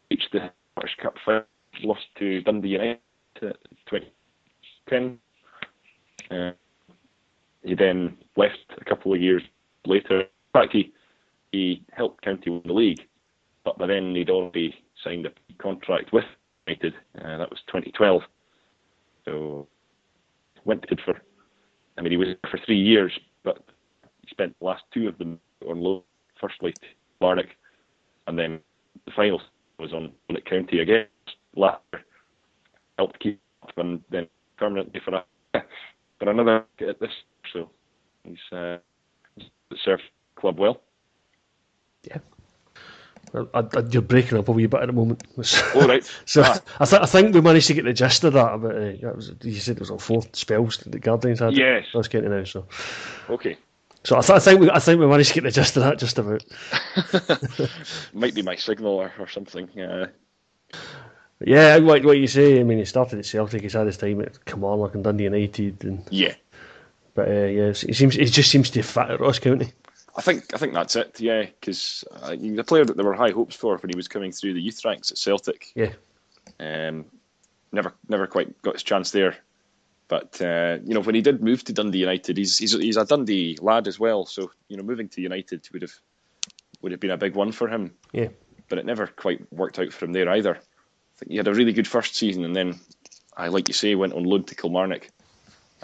reached 0.10 0.32
the 0.32 0.52
Scottish 0.74 0.96
Cup 1.02 1.16
final, 1.26 1.44
lost 1.84 2.06
to 2.18 2.42
Dundee 2.42 2.70
United 2.70 3.00
to 3.36 3.54
2010. 3.90 5.20
Uh, 6.32 6.52
he 7.64 7.76
then 7.76 8.18
left 8.36 8.58
a 8.80 8.86
couple 8.86 9.14
of 9.14 9.22
years 9.22 9.44
later. 9.86 10.22
In 10.22 10.28
fact, 10.54 10.72
he, 10.72 10.94
he 11.52 11.84
helped 11.92 12.24
County 12.24 12.50
win 12.50 12.62
the 12.66 12.74
league, 12.74 13.08
but 13.64 13.78
by 13.78 13.88
then 13.88 14.16
he'd 14.16 14.30
already 14.30 14.74
signed 15.04 15.26
a 15.26 15.32
contract 15.62 16.14
with 16.14 16.26
United. 16.70 16.94
Uh, 17.18 17.38
that 17.38 17.50
was 17.50 17.60
2012. 17.68 18.22
So 19.26 19.68
went 20.66 20.86
for, 21.06 21.22
I 21.98 22.02
mean, 22.02 22.12
he 22.12 22.18
was 22.18 22.30
for 22.50 22.60
three 22.66 22.80
years, 22.80 23.12
but 23.44 23.64
he 24.22 24.28
spent 24.30 24.58
the 24.60 24.66
last 24.66 24.84
two 24.94 25.08
of 25.08 25.18
them 25.18 25.40
on 25.68 25.82
loan. 25.82 26.02
Firstly 26.40 26.72
to 26.72 26.88
Bardick, 27.20 27.58
and 28.28 28.40
then 28.40 28.62
the 29.06 29.12
final 29.14 29.42
was 29.78 29.92
on 29.92 30.14
at 30.30 30.46
County 30.46 30.80
again. 30.80 31.06
Latter 31.54 31.82
helped 32.98 33.20
keep 33.20 33.42
up, 33.62 33.78
and 33.78 34.02
then 34.10 34.26
permanently 34.58 35.02
for 35.04 35.16
a 35.16 35.26
for 36.18 36.30
another 36.30 36.64
at 36.80 36.98
this 37.02 37.10
so 37.52 37.70
he's 38.24 38.38
uh, 38.58 38.78
served 39.84 40.04
club 40.36 40.60
well. 40.60 40.82
Yeah. 42.04 42.20
I, 43.34 43.60
I, 43.60 43.80
you're 43.92 44.02
breaking 44.02 44.38
up 44.38 44.48
a 44.48 44.52
wee 44.52 44.66
bit 44.66 44.82
at 44.82 44.88
the 44.88 44.94
moment. 44.94 45.24
All 45.76 45.88
right. 45.88 46.04
so 46.26 46.44
ah. 46.46 46.60
I, 46.80 46.86
th- 46.86 47.02
I 47.02 47.06
think 47.06 47.34
we 47.34 47.42
managed 47.42 47.68
to 47.68 47.74
get 47.74 47.86
the 47.86 47.94
gist 47.94 48.24
of 48.24 48.34
that. 48.34 48.62
But 48.62 48.76
uh, 48.76 48.92
that 49.02 49.16
was, 49.16 49.32
you 49.44 49.56
said 49.56 49.78
it 49.78 49.82
was 49.82 49.92
on 49.92 50.00
four 50.00 50.24
spells 50.34 50.78
that 50.78 50.92
the 50.92 51.00
Guardians 51.00 51.40
had. 51.40 51.56
Yes. 51.56 51.86
I 51.94 51.98
was 51.98 52.08
getting 52.08 52.32
now. 52.32 52.44
So. 52.44 52.68
Okay. 53.30 53.58
So 54.04 54.18
I, 54.18 54.22
th- 54.22 54.38
I 54.38 54.40
think 54.40 54.62
we 54.62 54.72
I 54.72 54.80
think 54.80 55.00
we 55.00 55.08
managed 55.08 55.30
to 55.30 55.36
get 55.36 55.44
the 55.44 55.52
gist 55.52 55.76
of 55.78 55.84
that 55.84 56.00
just 56.00 56.18
about. 56.18 56.44
Might 58.14 58.34
be 58.34 58.42
my 58.42 58.56
signal 58.56 58.94
or, 58.94 59.12
or 59.20 59.28
something. 59.28 59.70
Yeah. 59.74 60.08
yeah, 61.42 61.78
what 61.80 62.06
what 62.06 62.18
you 62.18 62.28
say. 62.28 62.60
I 62.60 62.64
mean, 62.64 62.78
he 62.78 62.86
started 62.86 63.20
at 63.20 63.26
Celtic. 63.26 63.62
He's 63.62 63.74
had 63.74 63.88
his 63.88 63.98
time 63.98 64.22
at 64.22 64.46
Kilmarnock 64.46 64.96
and 64.96 65.04
Dundee 65.04 65.26
United, 65.26 65.84
and 65.84 66.08
yeah, 66.10 66.34
but 67.14 67.28
uh, 67.28 67.32
yeah, 67.32 67.64
it 67.66 67.96
seems 67.96 68.16
it 68.16 68.28
just 68.28 68.50
seems 68.50 68.70
to 68.70 68.82
fit 68.84 69.10
at 69.10 69.20
Ross 69.20 69.40
County. 69.40 69.74
I 70.16 70.22
think 70.22 70.54
I 70.54 70.58
think 70.58 70.74
that's 70.74 70.96
it. 70.96 71.20
Yeah, 71.20 71.44
because 71.44 72.04
uh, 72.12 72.36
the 72.36 72.64
player 72.64 72.86
that 72.86 72.96
there 72.96 73.06
were 73.06 73.14
high 73.14 73.32
hopes 73.32 73.56
for 73.56 73.78
when 73.78 73.90
he 73.90 73.96
was 73.96 74.08
coming 74.08 74.32
through 74.32 74.54
the 74.54 74.62
youth 74.62 74.84
ranks 74.86 75.12
at 75.12 75.18
Celtic. 75.18 75.72
Yeah. 75.76 75.94
Um, 76.60 77.06
never 77.72 77.94
never 78.08 78.28
quite 78.28 78.62
got 78.62 78.76
his 78.76 78.84
chance 78.84 79.12
there. 79.12 79.38
But 80.08 80.42
uh, 80.42 80.80
you 80.84 80.94
know, 80.94 81.02
when 81.02 81.16
he 81.16 81.22
did 81.22 81.44
move 81.44 81.64
to 81.66 81.74
Dundee 81.74 82.00
United, 82.00 82.38
he's, 82.38 82.58
he's 82.58 82.74
he's 82.74 82.98
a 82.98 83.06
Dundee 83.06 83.58
lad 83.62 83.88
as 83.88 84.00
well. 84.00 84.26
So 84.26 84.52
you 84.68 84.78
know, 84.78 84.84
moving 84.84 85.10
to 85.10 85.22
United 85.22 85.68
would 85.72 85.84
have 85.84 85.94
would 86.82 86.92
have 86.92 87.02
been 87.02 87.12
a 87.12 87.18
big 87.18 87.36
one 87.36 87.52
for 87.52 87.68
him. 87.68 87.94
Yeah. 88.12 88.30
But 88.68 88.80
it 88.80 88.86
never 88.86 89.08
quite 89.08 89.52
worked 89.52 89.80
out 89.80 89.94
for 89.94 90.06
him 90.06 90.14
there 90.14 90.30
either. 90.30 90.56
I 90.56 91.16
think 91.18 91.32
he 91.32 91.38
had 91.38 91.48
a 91.48 91.54
really 91.54 91.74
good 91.74 91.88
first 91.88 92.16
season, 92.16 92.46
and 92.46 92.56
then, 92.56 92.80
I 93.36 93.48
like 93.48 93.68
you 93.68 93.74
say, 93.74 93.96
went 93.96 94.14
on 94.14 94.24
loan 94.24 94.44
to 94.46 94.56
Kilmarnock 94.56 95.10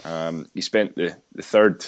um, 0.04 0.46
he 0.54 0.60
spent 0.60 0.94
the, 0.94 1.16
the 1.34 1.42
third 1.42 1.84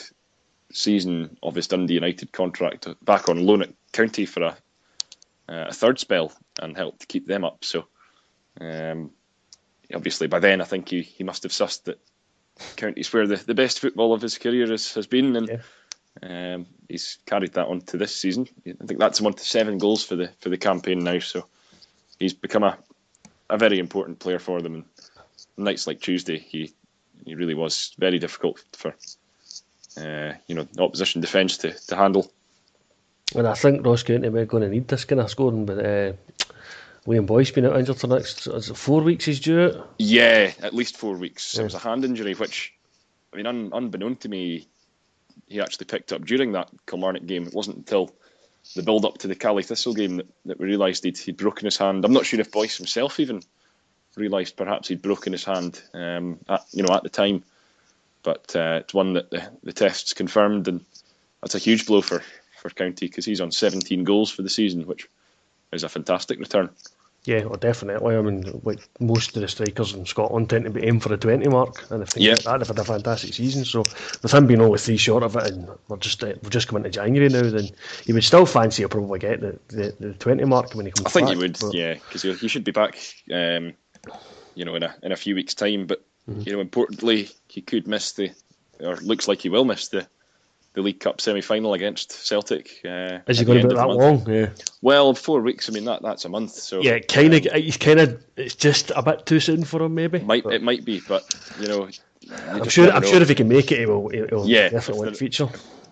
season 0.72 1.36
of 1.42 1.54
his 1.54 1.68
Dundee 1.68 1.94
United 1.94 2.32
contract 2.32 2.86
back 3.04 3.28
on 3.28 3.46
loan 3.46 3.62
at 3.62 3.74
County 3.92 4.26
for 4.26 4.42
a, 4.42 4.56
uh, 5.48 5.66
a 5.68 5.72
third 5.72 5.98
spell 5.98 6.32
and 6.60 6.76
helped 6.76 7.08
keep 7.08 7.26
them 7.26 7.44
up. 7.44 7.64
So, 7.64 7.86
um, 8.60 9.10
obviously, 9.94 10.26
by 10.26 10.38
then 10.40 10.60
I 10.60 10.64
think 10.64 10.88
he, 10.88 11.02
he 11.02 11.24
must 11.24 11.42
have 11.44 11.52
sussed 11.52 11.84
that 11.84 11.98
County's 12.76 13.12
where 13.12 13.26
the, 13.26 13.36
the 13.36 13.54
best 13.54 13.80
football 13.80 14.12
of 14.12 14.22
his 14.22 14.38
career 14.38 14.72
is, 14.72 14.94
has 14.94 15.06
been, 15.06 15.36
and 15.36 15.60
Um, 16.20 16.66
he's 16.88 17.18
carried 17.26 17.52
that 17.52 17.68
on 17.68 17.80
to 17.82 17.96
this 17.96 18.16
season. 18.16 18.48
I 18.66 18.86
think 18.86 18.98
that's 18.98 19.20
him 19.20 19.26
on 19.26 19.34
to 19.34 19.44
seven 19.44 19.78
goals 19.78 20.04
for 20.04 20.16
the 20.16 20.30
for 20.40 20.48
the 20.48 20.56
campaign 20.56 21.04
now. 21.04 21.20
So 21.20 21.46
he's 22.18 22.34
become 22.34 22.64
a 22.64 22.76
a 23.48 23.56
very 23.56 23.78
important 23.78 24.18
player 24.18 24.40
for 24.40 24.60
them. 24.60 24.74
And 24.74 24.84
nights 25.56 25.86
like 25.86 26.00
Tuesday, 26.00 26.38
he 26.38 26.74
he 27.24 27.36
really 27.36 27.54
was 27.54 27.94
very 27.98 28.18
difficult 28.18 28.64
for 28.72 28.94
uh, 29.98 30.34
you 30.46 30.54
know 30.54 30.66
opposition 30.78 31.20
defence 31.20 31.58
to, 31.58 31.72
to 31.86 31.96
handle. 31.96 32.30
And 33.34 33.46
I 33.46 33.54
think 33.54 33.84
Ross 33.84 34.02
County 34.02 34.28
we're 34.28 34.46
going 34.46 34.62
to 34.62 34.68
need 34.68 34.88
this 34.88 35.04
kind 35.04 35.20
of 35.20 35.30
scoring, 35.30 35.66
but 35.66 35.78
uh, 35.78 36.12
Liam 37.06 37.26
Boyce 37.26 37.50
been 37.50 37.66
out 37.66 37.78
injured 37.78 37.98
for 37.98 38.06
next 38.06 38.44
four 38.76 39.02
weeks 39.02 39.24
he's 39.24 39.40
due 39.40 39.60
out? 39.60 39.94
Yeah, 39.98 40.52
at 40.62 40.74
least 40.74 40.96
four 40.96 41.16
weeks. 41.16 41.54
Yeah. 41.54 41.62
It 41.62 41.64
was 41.64 41.74
a 41.74 41.78
hand 41.78 42.04
injury, 42.04 42.34
which 42.34 42.74
I 43.32 43.36
mean, 43.36 43.46
un, 43.46 43.70
unbeknown 43.72 44.16
to 44.16 44.28
me, 44.28 44.66
he 45.46 45.60
actually 45.60 45.86
picked 45.86 46.12
up 46.12 46.24
during 46.24 46.52
that 46.52 46.70
Kilmarnock 46.86 47.26
game. 47.26 47.46
It 47.46 47.54
wasn't 47.54 47.78
until 47.78 48.10
the 48.74 48.82
build 48.82 49.04
up 49.04 49.18
to 49.18 49.28
the 49.28 49.34
Caley 49.34 49.62
Thistle 49.62 49.94
game 49.94 50.16
that, 50.16 50.26
that 50.46 50.60
we 50.60 50.66
realised 50.66 51.04
he'd, 51.04 51.18
he'd 51.18 51.36
broken 51.36 51.64
his 51.64 51.76
hand. 51.76 52.04
I'm 52.04 52.12
not 52.12 52.26
sure 52.26 52.40
if 52.40 52.50
Boyce 52.50 52.76
himself 52.76 53.20
even 53.20 53.42
realised 54.16 54.56
perhaps 54.56 54.88
he'd 54.88 55.02
broken 55.02 55.32
his 55.32 55.44
hand, 55.44 55.80
um, 55.94 56.38
at, 56.48 56.64
you 56.72 56.82
know, 56.82 56.94
at 56.94 57.02
the 57.02 57.08
time. 57.08 57.44
But 58.28 58.54
uh, 58.54 58.80
it's 58.82 58.92
one 58.92 59.14
that 59.14 59.30
the, 59.30 59.50
the 59.62 59.72
tests 59.72 60.12
confirmed, 60.12 60.68
and 60.68 60.84
that's 61.40 61.54
a 61.54 61.58
huge 61.58 61.86
blow 61.86 62.02
for, 62.02 62.22
for 62.58 62.68
County 62.68 63.06
because 63.06 63.24
he's 63.24 63.40
on 63.40 63.50
17 63.50 64.04
goals 64.04 64.30
for 64.30 64.42
the 64.42 64.50
season, 64.50 64.86
which 64.86 65.08
is 65.72 65.82
a 65.82 65.88
fantastic 65.88 66.38
return. 66.38 66.68
Yeah, 67.24 67.44
well, 67.44 67.56
definitely. 67.56 68.16
I 68.16 68.20
mean, 68.20 68.60
like 68.64 68.86
most 69.00 69.34
of 69.34 69.40
the 69.40 69.48
strikers 69.48 69.94
in 69.94 70.04
Scotland 70.04 70.50
tend 70.50 70.64
to 70.64 70.70
be 70.70 70.84
aiming 70.84 71.00
for 71.00 71.14
a 71.14 71.16
20 71.16 71.48
mark, 71.48 71.90
and 71.90 72.02
if 72.02 72.10
they 72.10 72.20
yeah. 72.20 72.34
get 72.34 72.44
that, 72.44 72.58
they've 72.58 72.68
had 72.68 72.78
a 72.78 72.84
fantastic 72.84 73.32
season. 73.32 73.64
So, 73.64 73.78
with 74.22 74.34
him 74.34 74.46
being 74.46 74.60
only 74.60 74.78
three 74.78 74.98
short 74.98 75.22
of 75.22 75.34
it, 75.36 75.46
and 75.50 75.66
we're 75.88 75.96
just 75.96 76.22
uh, 76.22 76.34
we're 76.42 76.50
just 76.50 76.68
coming 76.68 76.82
to 76.82 76.90
January 76.90 77.30
now, 77.30 77.48
then 77.48 77.70
you 78.04 78.12
would 78.12 78.24
still 78.24 78.44
fancy 78.44 78.82
he'll 78.82 78.90
probably 78.90 79.20
get 79.20 79.40
the, 79.40 79.58
the, 79.68 79.96
the 80.00 80.12
20 80.12 80.44
mark 80.44 80.74
when 80.74 80.84
he 80.84 80.92
comes 80.92 81.04
back. 81.04 81.12
I 81.12 81.14
think 81.14 81.28
back, 81.28 81.36
he 81.36 81.42
would, 81.42 81.58
but... 81.58 81.72
yeah, 81.72 81.94
because 81.94 82.40
he 82.40 82.48
should 82.48 82.64
be 82.64 82.72
back, 82.72 82.98
um, 83.32 83.72
you 84.54 84.66
know, 84.66 84.74
in 84.74 84.82
a 84.82 84.94
in 85.02 85.12
a 85.12 85.16
few 85.16 85.34
weeks' 85.34 85.54
time. 85.54 85.86
But 85.86 86.04
mm-hmm. 86.28 86.42
you 86.42 86.52
know, 86.52 86.60
importantly, 86.60 87.30
he 87.48 87.62
could 87.62 87.86
miss 87.86 88.12
the, 88.12 88.30
or 88.80 88.96
looks 88.96 89.28
like 89.28 89.40
he 89.40 89.48
will 89.48 89.64
miss 89.64 89.88
the 89.88 90.06
the 90.74 90.82
League 90.82 91.00
Cup 91.00 91.20
semi 91.20 91.40
final 91.40 91.74
against 91.74 92.12
Celtic. 92.12 92.80
Uh, 92.84 93.18
Is 93.26 93.38
he 93.38 93.44
going 93.44 93.62
to 93.62 93.68
be 93.68 93.74
that 93.74 93.88
long? 93.88 94.30
Yeah. 94.30 94.50
Well, 94.80 95.14
four 95.14 95.40
weeks. 95.40 95.68
I 95.68 95.72
mean, 95.72 95.84
that 95.86 96.02
that's 96.02 96.24
a 96.24 96.28
month. 96.28 96.52
So 96.52 96.80
yeah, 96.80 96.98
kind 97.00 97.34
of. 97.34 97.46
Um, 97.46 97.60
he's 97.60 97.76
kind 97.76 98.00
of. 98.00 98.24
It's 98.36 98.54
just 98.54 98.92
a 98.94 99.02
bit 99.02 99.26
too 99.26 99.40
soon 99.40 99.64
for 99.64 99.82
him, 99.82 99.94
maybe. 99.94 100.20
Might 100.20 100.44
but. 100.44 100.54
it 100.54 100.62
might 100.62 100.84
be, 100.84 101.00
but 101.06 101.24
you 101.60 101.68
know. 101.68 101.88
I'm 102.48 102.68
sure. 102.68 102.90
I'm 102.90 103.02
know. 103.02 103.08
sure 103.08 103.22
if 103.22 103.28
he 103.28 103.34
can 103.34 103.48
make 103.48 103.72
it, 103.72 103.80
he 103.80 103.86
will. 103.86 104.08
He'll 104.08 104.46
yeah, 104.46 104.68
definitely 104.68 105.06
there, 105.06 105.14
feature. 105.14 105.48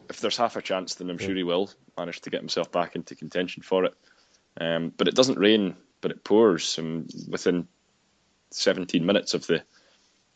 If 0.08 0.20
there's 0.20 0.36
half 0.36 0.54
a 0.54 0.62
chance, 0.62 0.94
then 0.94 1.10
I'm 1.10 1.18
yeah. 1.18 1.26
sure 1.26 1.34
he 1.34 1.42
will 1.42 1.70
manage 1.98 2.20
to 2.20 2.30
get 2.30 2.40
himself 2.40 2.70
back 2.70 2.94
into 2.94 3.16
contention 3.16 3.62
for 3.62 3.84
it. 3.84 3.94
Um, 4.60 4.92
but 4.96 5.08
it 5.08 5.14
doesn't 5.14 5.38
rain, 5.38 5.74
but 6.00 6.10
it 6.10 6.22
pours. 6.22 6.78
And 6.78 7.10
within 7.28 7.66
17 8.52 9.04
minutes 9.04 9.34
of 9.34 9.46
the 9.46 9.62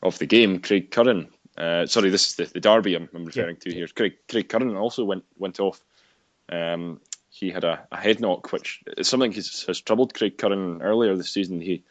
of 0.02 0.18
the 0.18 0.26
game, 0.26 0.60
Craig 0.60 0.90
Curran 0.90 1.28
uh, 1.60 1.86
sorry, 1.86 2.08
this 2.08 2.28
is 2.28 2.36
the, 2.36 2.44
the 2.46 2.60
derby 2.60 2.94
I'm, 2.94 3.08
I'm 3.14 3.26
referring 3.26 3.56
yeah. 3.56 3.70
to 3.70 3.74
here. 3.74 3.86
Craig, 3.88 4.14
Craig 4.28 4.48
Curran 4.48 4.76
also 4.76 5.04
went 5.04 5.24
went 5.36 5.60
off. 5.60 5.82
Um, 6.50 7.00
he 7.28 7.50
had 7.50 7.64
a, 7.64 7.86
a, 7.92 7.96
head 7.96 8.18
knock, 8.18 8.50
which 8.50 8.82
is 8.96 9.08
something 9.08 9.32
has, 9.32 9.64
has 9.66 9.80
troubled 9.80 10.14
Craig 10.14 10.38
Curran 10.38 10.82
earlier 10.82 11.16
this 11.16 11.30
season. 11.30 11.60
He 11.60 11.84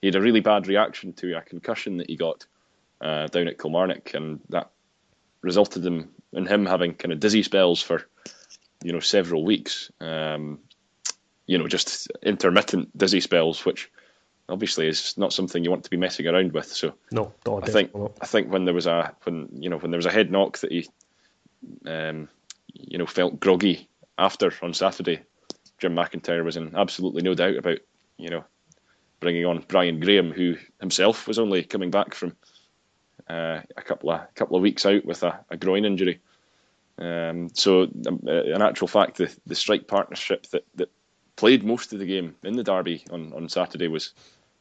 he 0.00 0.08
had 0.08 0.14
a 0.14 0.20
really 0.20 0.40
bad 0.40 0.68
reaction 0.68 1.12
to 1.14 1.36
a 1.36 1.42
concussion 1.42 1.96
that 1.96 2.08
he 2.08 2.16
got 2.16 2.46
uh, 3.00 3.26
down 3.26 3.48
at 3.48 3.58
Kilmarnock, 3.58 4.14
and 4.14 4.40
that 4.50 4.70
resulted 5.40 5.84
in, 5.86 6.08
in 6.32 6.46
him 6.46 6.66
having 6.66 6.94
kind 6.94 7.12
of 7.12 7.20
dizzy 7.20 7.42
spells 7.42 7.82
for 7.82 8.06
you 8.84 8.92
know 8.92 9.00
several 9.00 9.44
weeks. 9.44 9.90
Um, 10.00 10.60
you 11.46 11.58
know, 11.58 11.68
just 11.68 12.10
intermittent 12.22 12.96
dizzy 12.96 13.20
spells, 13.20 13.64
which 13.64 13.90
obviously 14.48 14.86
is 14.86 15.16
not 15.16 15.32
something 15.32 15.64
you 15.64 15.70
want 15.70 15.84
to 15.84 15.90
be 15.90 15.96
messing 15.96 16.26
around 16.26 16.52
with. 16.52 16.66
So 16.66 16.94
no, 17.10 17.32
I 17.62 17.66
think 17.66 17.94
not. 17.94 18.12
I 18.20 18.26
think 18.26 18.50
when 18.50 18.64
there 18.64 18.74
was 18.74 18.86
a 18.86 19.14
when 19.24 19.48
you 19.52 19.70
know 19.70 19.78
when 19.78 19.90
there 19.90 19.98
was 19.98 20.06
a 20.06 20.12
head 20.12 20.30
knock 20.30 20.58
that 20.58 20.72
he 20.72 20.88
um, 21.86 22.28
you 22.72 22.98
know 22.98 23.06
felt 23.06 23.40
groggy 23.40 23.88
after 24.18 24.52
on 24.62 24.74
Saturday, 24.74 25.22
Jim 25.78 25.94
McIntyre 25.94 26.44
was 26.44 26.56
in 26.56 26.76
absolutely 26.76 27.22
no 27.22 27.34
doubt 27.34 27.56
about 27.56 27.78
you 28.16 28.30
know 28.30 28.44
bringing 29.20 29.46
on 29.46 29.64
Brian 29.66 30.00
Graham, 30.00 30.30
who 30.30 30.56
himself 30.80 31.26
was 31.26 31.38
only 31.38 31.64
coming 31.64 31.90
back 31.90 32.14
from 32.14 32.36
uh, 33.28 33.60
a 33.76 33.82
couple 33.82 34.10
of 34.10 34.20
a 34.20 34.28
couple 34.34 34.56
of 34.56 34.62
weeks 34.62 34.86
out 34.86 35.04
with 35.04 35.22
a, 35.22 35.40
a 35.50 35.56
groin 35.56 35.84
injury. 35.84 36.20
Um, 36.98 37.50
so, 37.52 37.82
um, 37.82 38.22
uh, 38.26 38.44
in 38.44 38.62
actual 38.62 38.88
fact, 38.88 39.18
the, 39.18 39.34
the 39.46 39.54
strike 39.54 39.86
partnership 39.86 40.46
that, 40.46 40.64
that 40.76 40.90
played 41.36 41.62
most 41.62 41.92
of 41.92 41.98
the 41.98 42.06
game 42.06 42.34
in 42.42 42.56
the 42.56 42.64
derby 42.64 43.04
on, 43.10 43.32
on 43.34 43.48
Saturday 43.48 43.88
was 43.88 44.14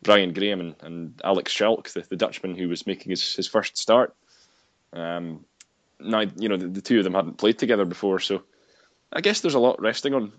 Brian 0.06 0.34
Graham 0.34 0.62
and, 0.62 0.76
and 0.82 1.22
Alex 1.24 1.52
Schalk, 1.52 1.90
the, 1.90 2.02
the 2.02 2.16
Dutchman 2.16 2.56
who 2.56 2.70
was 2.70 2.88
making 2.88 3.10
his, 3.10 3.36
his 3.36 3.48
first 3.48 3.78
start. 3.78 4.16
Um, 4.94 5.44
now, 6.00 6.22
you 6.38 6.48
know, 6.48 6.58
the, 6.58 6.68
the, 6.68 6.82
two 6.82 7.00
of 7.00 7.04
them 7.04 7.16
hadn't 7.16 7.38
played 7.38 7.58
together 7.58 7.86
before, 7.86 8.20
so 8.20 8.44
I 9.12 9.22
guess 9.22 9.42
there's 9.42 9.56
a 9.56 9.60
lot 9.60 9.82
resting 9.82 10.14
on 10.14 10.32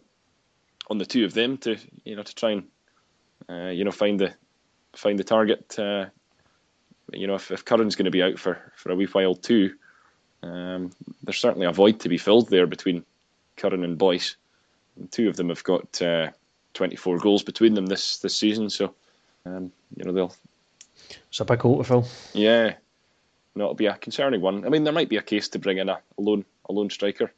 on 0.89 0.99
the 0.99 1.07
two 1.07 1.25
of 1.25 1.35
them 1.35 1.59
to 1.59 1.77
you 2.05 2.15
know 2.15 2.23
to 2.23 2.35
try 2.35 2.53
and 2.53 2.65
uh, 3.49 3.71
you 3.71 3.85
know 3.85 3.91
find 3.91 4.21
the 4.21 4.35
find 4.95 5.19
the 5.19 5.25
target. 5.25 5.79
Uh, 5.79 6.07
you 7.13 7.27
know, 7.27 7.35
if, 7.35 7.51
if 7.51 7.65
Curran's 7.65 7.97
going 7.97 8.07
to 8.07 8.11
be 8.11 8.23
out 8.23 8.39
for, 8.39 8.73
for 8.75 8.91
a 8.91 8.97
wee 8.97 9.07
while 9.07 9.35
too, 9.35 9.75
um, 10.43 10.91
there's 11.23 11.39
certainly 11.39 11.67
a 11.67 11.73
void 11.73 12.01
to 12.01 12.09
be 12.09 12.19
filled 12.19 12.49
there 12.51 12.67
between 12.67 13.05
Curran 13.57 13.85
and 13.85 13.99
Boyce. 13.99 14.37
And 14.97 15.11
two 15.11 15.29
of 15.29 15.37
them 15.37 15.51
have 15.51 15.63
got 15.63 16.01
uh, 16.03 16.31
24 16.75 17.19
goals 17.19 17.43
between 17.43 17.75
them 17.75 17.87
this 17.87 18.19
this 18.19 18.37
season, 18.37 18.71
so 18.71 18.95
um, 19.47 19.73
you 19.97 20.05
know, 20.05 20.13
they'll. 20.13 20.35
It's 21.29 21.41
a 21.41 21.45
big 21.45 21.61
hole 21.61 21.79
to 21.79 21.85
fill. 21.85 22.09
Yeah, 22.33 22.75
no, 23.55 23.65
it'll 23.65 23.75
be 23.75 23.87
a 23.87 23.95
concerning 23.95 24.41
one. 24.41 24.65
I 24.67 24.69
mean, 24.69 24.85
there 24.85 24.93
might 24.93 25.09
be 25.09 25.17
a 25.17 25.23
case 25.23 25.49
to 25.51 25.59
bring 25.59 25.79
in 25.79 25.89
a, 25.89 26.01
a 26.19 26.21
lone 26.21 26.45
a 26.69 26.73
lone 26.73 26.91
striker. 26.91 27.33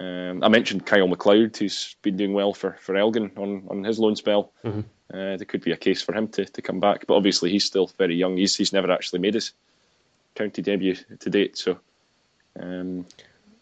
Um, 0.00 0.44
I 0.44 0.48
mentioned 0.48 0.86
Kyle 0.86 1.08
McLeod, 1.08 1.56
who's 1.56 1.96
been 2.02 2.16
doing 2.16 2.32
well 2.32 2.52
for, 2.52 2.76
for 2.80 2.94
Elgin 2.94 3.32
on, 3.36 3.64
on 3.68 3.84
his 3.84 3.98
loan 3.98 4.16
spell. 4.16 4.52
Mm-hmm. 4.64 4.80
Uh, 5.12 5.36
there 5.36 5.46
could 5.46 5.62
be 5.62 5.72
a 5.72 5.76
case 5.76 6.02
for 6.02 6.14
him 6.14 6.28
to, 6.28 6.44
to 6.44 6.62
come 6.62 6.80
back, 6.80 7.06
but 7.06 7.14
obviously 7.14 7.50
he's 7.50 7.64
still 7.64 7.90
very 7.98 8.14
young. 8.14 8.36
He's 8.36 8.56
he's 8.56 8.72
never 8.72 8.90
actually 8.92 9.20
made 9.20 9.34
his 9.34 9.52
county 10.34 10.62
debut 10.62 10.96
to 11.20 11.30
date, 11.30 11.56
so 11.56 11.78
um, 12.60 13.06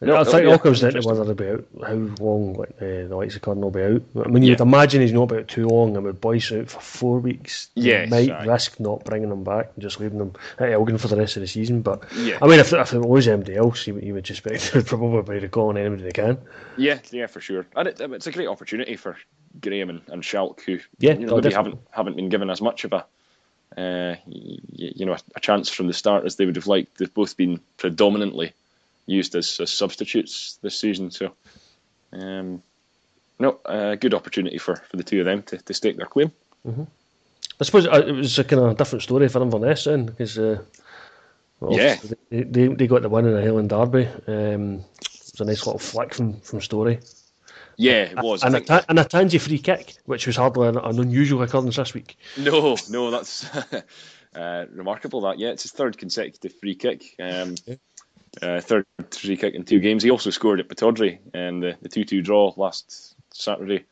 no, 0.00 0.16
I 0.16 0.24
think 0.24 0.42
it 0.42 0.46
all 0.46 0.58
comes 0.58 0.80
down 0.80 0.92
to 0.92 1.00
whether 1.00 1.34
be 1.34 1.48
out, 1.48 1.64
how 1.80 1.94
long 1.94 2.52
like, 2.54 2.70
uh, 2.80 3.08
the 3.08 3.16
likes 3.16 3.34
of 3.34 3.42
Curran 3.42 3.62
will 3.62 3.70
be 3.70 3.82
out. 3.82 4.02
I 4.24 4.28
mean, 4.28 4.42
yeah. 4.42 4.50
you'd 4.50 4.60
imagine 4.60 5.00
he's 5.00 5.12
not 5.12 5.30
about 5.30 5.48
too 5.48 5.66
long, 5.66 5.96
and 5.96 6.04
with 6.04 6.20
Boyce 6.20 6.52
out 6.52 6.68
for 6.68 6.80
four 6.80 7.18
weeks, 7.18 7.70
yeah, 7.74 8.04
you 8.04 8.10
might 8.10 8.46
risk 8.46 8.78
not 8.78 9.04
bringing 9.04 9.30
him 9.30 9.42
back 9.42 9.70
and 9.74 9.82
just 9.82 9.98
leaving 9.98 10.20
him 10.20 10.32
at 10.58 10.72
Elgin 10.72 10.98
for 10.98 11.08
the 11.08 11.16
rest 11.16 11.36
of 11.36 11.40
the 11.40 11.46
season. 11.46 11.80
But 11.80 12.04
yeah. 12.14 12.38
I 12.42 12.46
mean, 12.46 12.60
if, 12.60 12.74
if 12.74 12.92
it 12.92 13.00
was 13.00 13.26
anybody 13.26 13.56
else, 13.56 13.84
he, 13.84 13.98
he 13.98 14.12
would 14.12 14.24
just 14.24 14.44
be 14.44 14.58
probably 14.82 15.40
be 15.40 15.48
calling 15.48 15.78
anybody 15.78 16.02
they 16.02 16.12
can. 16.12 16.38
Yeah, 16.76 16.98
yeah, 17.10 17.26
for 17.26 17.40
sure. 17.40 17.66
And 17.74 17.88
it, 17.88 17.98
it's 17.98 18.26
a 18.26 18.32
great 18.32 18.48
opportunity 18.48 18.96
for 18.96 19.16
Graham 19.62 19.88
and, 19.88 20.02
and 20.08 20.22
Schalk, 20.22 20.60
who 20.62 20.78
yeah, 20.98 21.14
you 21.14 21.26
know, 21.26 21.36
maybe 21.36 21.54
haven't 21.54 21.78
haven't 21.90 22.16
been 22.16 22.28
given 22.28 22.50
as 22.50 22.60
much 22.60 22.84
of 22.84 22.92
a 22.92 23.06
uh, 23.78 24.16
you, 24.26 24.58
you 24.72 25.06
know 25.06 25.14
a, 25.14 25.18
a 25.36 25.40
chance 25.40 25.70
from 25.70 25.86
the 25.86 25.94
start 25.94 26.26
as 26.26 26.36
they 26.36 26.44
would 26.44 26.56
have 26.56 26.66
liked. 26.66 26.98
They've 26.98 27.12
both 27.12 27.34
been 27.36 27.60
predominantly 27.78 28.52
used 29.06 29.34
as, 29.34 29.58
as 29.60 29.72
substitutes 29.72 30.58
this 30.62 30.78
season. 30.78 31.10
So, 31.10 31.32
um, 32.12 32.62
no, 33.38 33.60
a 33.64 33.96
good 33.96 34.14
opportunity 34.14 34.58
for, 34.58 34.76
for 34.76 34.96
the 34.96 35.04
two 35.04 35.20
of 35.20 35.26
them 35.26 35.42
to, 35.44 35.58
to 35.58 35.74
stake 35.74 35.96
their 35.96 36.06
claim. 36.06 36.32
Mm-hmm. 36.66 36.84
I 37.60 37.64
suppose 37.64 37.86
uh, 37.86 38.04
it 38.06 38.12
was 38.12 38.38
a 38.38 38.44
kind 38.44 38.62
of 38.62 38.76
different 38.76 39.02
story 39.02 39.28
for 39.28 39.42
Inverness 39.42 39.84
then, 39.84 40.06
because 40.06 40.38
uh, 40.38 40.62
well, 41.60 41.78
yeah, 41.78 41.96
they, 42.30 42.42
they, 42.42 42.66
they 42.68 42.86
got 42.86 43.02
the 43.02 43.08
win 43.08 43.26
in 43.26 43.34
the 43.34 43.42
Highland 43.42 43.70
Derby. 43.70 44.06
Um, 44.26 44.84
it 45.00 45.32
was 45.32 45.40
a 45.40 45.44
nice 45.44 45.64
little 45.64 45.78
flick 45.78 46.14
from 46.14 46.40
from 46.40 46.60
Storey. 46.60 47.00
Yeah, 47.78 48.02
it 48.04 48.22
was. 48.22 48.42
And, 48.42 48.56
a, 48.56 48.84
and 48.88 48.98
a 48.98 49.04
Tansey 49.04 49.38
free 49.38 49.58
kick, 49.58 49.96
which 50.06 50.26
was 50.26 50.36
hardly 50.36 50.68
an, 50.68 50.78
an 50.78 50.98
unusual 50.98 51.42
occurrence 51.42 51.76
this 51.76 51.94
week. 51.94 52.18
No, 52.38 52.76
no, 52.90 53.10
that's 53.10 53.46
uh, 54.34 54.66
remarkable. 54.70 55.22
That 55.22 55.38
yeah, 55.38 55.48
it's 55.48 55.62
his 55.62 55.72
third 55.72 55.96
consecutive 55.96 56.58
free 56.58 56.74
kick. 56.74 57.14
Um, 57.18 57.54
yeah 57.64 57.76
uh, 58.42 58.60
third 58.60 58.86
free 59.10 59.36
kick 59.36 59.54
in 59.54 59.64
two 59.64 59.80
games. 59.80 60.02
He 60.02 60.10
also 60.10 60.30
scored 60.30 60.60
at 60.60 60.82
in 60.82 61.60
the, 61.60 61.76
the 61.80 61.88
2 61.88 62.04
2 62.04 62.22
draw 62.22 62.52
last 62.56 63.16
Saturday. 63.32 63.84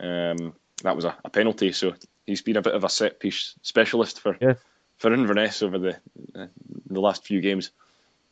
Um, 0.00 0.54
that 0.82 0.96
was 0.96 1.04
a, 1.04 1.16
a, 1.24 1.30
penalty, 1.30 1.72
so 1.72 1.94
he's 2.26 2.42
been 2.42 2.56
a 2.56 2.62
bit 2.62 2.74
of 2.74 2.84
a 2.84 2.88
set 2.88 3.18
piece 3.18 3.54
specialist 3.62 4.20
for 4.20 4.36
yeah. 4.40 4.54
for 4.98 5.12
Inverness 5.12 5.62
over 5.62 5.78
the 5.78 5.96
uh, 6.34 6.46
the 6.90 7.00
last 7.00 7.24
few 7.24 7.40
games. 7.40 7.70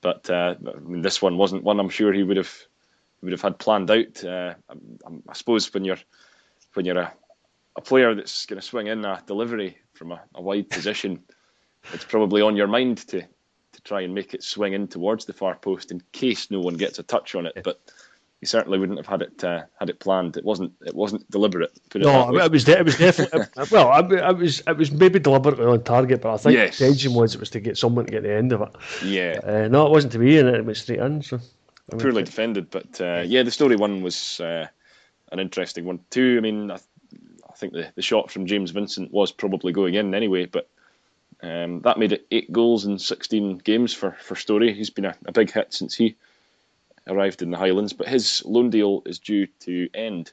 But 0.01 0.29
uh, 0.29 0.57
I 0.67 0.79
mean, 0.81 1.03
this 1.03 1.23
one 1.23 1.39
wasn't 1.39 1.65
one 1.65 1.81
I'm 1.81 1.89
sure 1.89 2.13
he 2.13 2.23
would 2.23 2.37
have 2.37 2.55
would 3.23 3.33
have 3.33 3.41
had 3.41 3.59
planned 3.59 3.91
out. 3.91 4.23
Uh, 4.23 4.55
I, 4.69 4.75
I, 5.29 5.33
suppose 5.33 5.73
when 5.73 5.85
you're 5.85 5.99
when 6.75 6.85
you're 6.85 6.99
a, 6.99 7.13
a 7.77 7.81
player 7.81 8.15
that's 8.15 8.45
going 8.45 8.61
to 8.61 8.67
swing 8.67 8.89
in 8.89 9.05
a 9.05 9.23
delivery 9.27 9.79
from 9.95 10.13
a, 10.13 10.21
a 10.35 10.43
wide 10.43 10.69
position, 10.69 11.23
it's 11.95 12.05
probably 12.05 12.43
on 12.43 12.57
your 12.57 12.67
mind 12.67 12.99
to 13.09 13.23
to 13.75 13.83
try 13.83 14.03
and 14.03 14.15
make 14.15 14.35
it 14.35 14.43
swing 14.43 14.73
in 14.73 14.89
towards 14.89 15.25
the 15.25 15.33
far 15.33 15.57
post 15.57 15.91
in 15.91 16.03
case 16.13 16.51
no 16.51 16.61
one 16.61 16.75
gets 16.75 16.99
a 16.99 17.03
touch 17.03 17.35
on 17.35 17.47
it. 17.47 17.59
But 17.63 17.81
he 18.41 18.47
certainly 18.47 18.79
wouldn't 18.79 18.99
have 18.99 19.07
had 19.07 19.23
it 19.23 19.43
uh, 19.43 19.63
had 19.81 19.89
it 19.89 19.99
planned. 19.99 20.37
It 20.37 20.45
wasn't 20.45 20.75
it 20.85 20.95
wasn't 20.95 21.31
deliberate. 21.31 21.73
It 21.95 22.03
no, 22.03 22.37
it 22.37 22.53
was 22.53 22.65
de- 22.65 22.79
it 22.79 22.85
was 22.85 22.99
definitely 22.99 23.47
well. 23.71 23.91
I, 23.91 24.33
was 24.33 24.63
it 24.67 24.77
was 24.77 24.93
maybe 24.93 25.19
deliberately 25.19 25.65
on 25.65 25.83
target, 25.83 26.21
but 26.21 26.35
I 26.35 26.37
think 26.37 26.57
yes. 26.57 26.79
the 26.79 26.85
intention 26.85 27.15
was 27.15 27.35
it 27.35 27.41
was 27.41 27.51
to 27.51 27.61
get 27.61 27.79
someone 27.79 28.05
to 28.05 28.13
get 28.13 28.23
the 28.23 28.35
end 28.35 28.53
of 28.53 28.61
it. 28.61 28.69
Yeah. 29.03 29.41
Uh, 29.43 29.69
no, 29.69 29.87
it 29.87 29.91
wasn't 29.91 30.13
to 30.13 30.19
be, 30.19 30.39
and 30.39 30.49
it 30.49 30.65
went 30.65 30.77
straight 30.77 30.99
in. 30.99 31.23
So 31.23 31.41
poorly 31.91 32.23
defended, 32.23 32.71
but 32.71 33.01
uh, 33.01 33.23
yeah, 33.27 33.43
the 33.45 33.51
Storey 33.51 33.77
one 33.77 34.03
was 34.03 34.41
uh, 34.41 34.67
an 35.33 35.39
interesting 35.39 35.85
one 35.85 36.01
too. 36.11 36.35
I 36.37 36.41
mean, 36.41 36.71
I, 36.71 36.75
I 36.75 37.57
think 37.57 37.73
the, 37.73 37.93
the 37.95 38.03
shot 38.03 38.31
from 38.31 38.47
James 38.47 38.73
Vincent 38.73 39.11
was 39.13 39.33
probably 39.33 39.73
going 39.73 39.95
in 39.95 40.15
anyway, 40.15 40.45
but 40.47 40.69
um, 41.45 41.81
that 41.81 41.99
made 41.99 42.13
it 42.13 42.27
eight 42.31 42.51
goals 42.51 42.87
in 42.87 42.99
16 42.99 43.59
games 43.59 43.93
for, 43.93 44.13
for 44.13 44.35
Storey. 44.35 44.73
He's 44.73 44.89
been 44.89 45.05
a, 45.05 45.15
a, 45.27 45.33
big 45.33 45.53
hit 45.53 45.75
since 45.75 45.95
he 45.95 46.17
arrived 47.07 47.43
in 47.43 47.51
the 47.51 47.59
Highlands, 47.59 47.93
but 47.93 48.09
his 48.09 48.43
loan 48.47 48.71
deal 48.71 49.03
is 49.05 49.19
due 49.19 49.47
to 49.61 49.91
end 49.93 50.33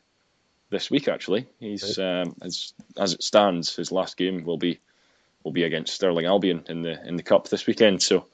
this 0.70 0.89
week. 0.89 1.09
Actually, 1.09 1.47
he's 1.59 1.99
um, 1.99 2.36
as 2.41 2.74
as 2.97 3.14
it 3.14 3.24
stands, 3.24 3.76
his 3.76 3.91
last 3.91 4.16
game 4.16 4.45
will 4.45 4.57
be 4.57 4.80
will 5.43 5.51
be 5.51 5.64
against 5.64 5.93
Stirling 5.93 6.26
Albion 6.26 6.64
in 6.70 6.82
the 6.82 7.05
in 7.05 7.18
the 7.18 7.24
cup 7.24 7.49
this 7.49 7.68
weekend. 7.68 8.01
So 8.01 8.26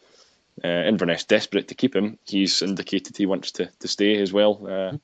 uh, 0.63 0.67
Inverness 0.67 1.23
desperate 1.23 1.69
to 1.69 1.75
keep 1.75 1.95
him. 1.95 2.19
He's 2.27 2.61
indicated 2.61 3.17
he 3.17 3.25
wants 3.25 3.53
to, 3.53 3.71
to 3.79 3.87
stay 3.87 4.21
as 4.21 4.31
well. 4.31 4.67
Uh, 4.67 4.97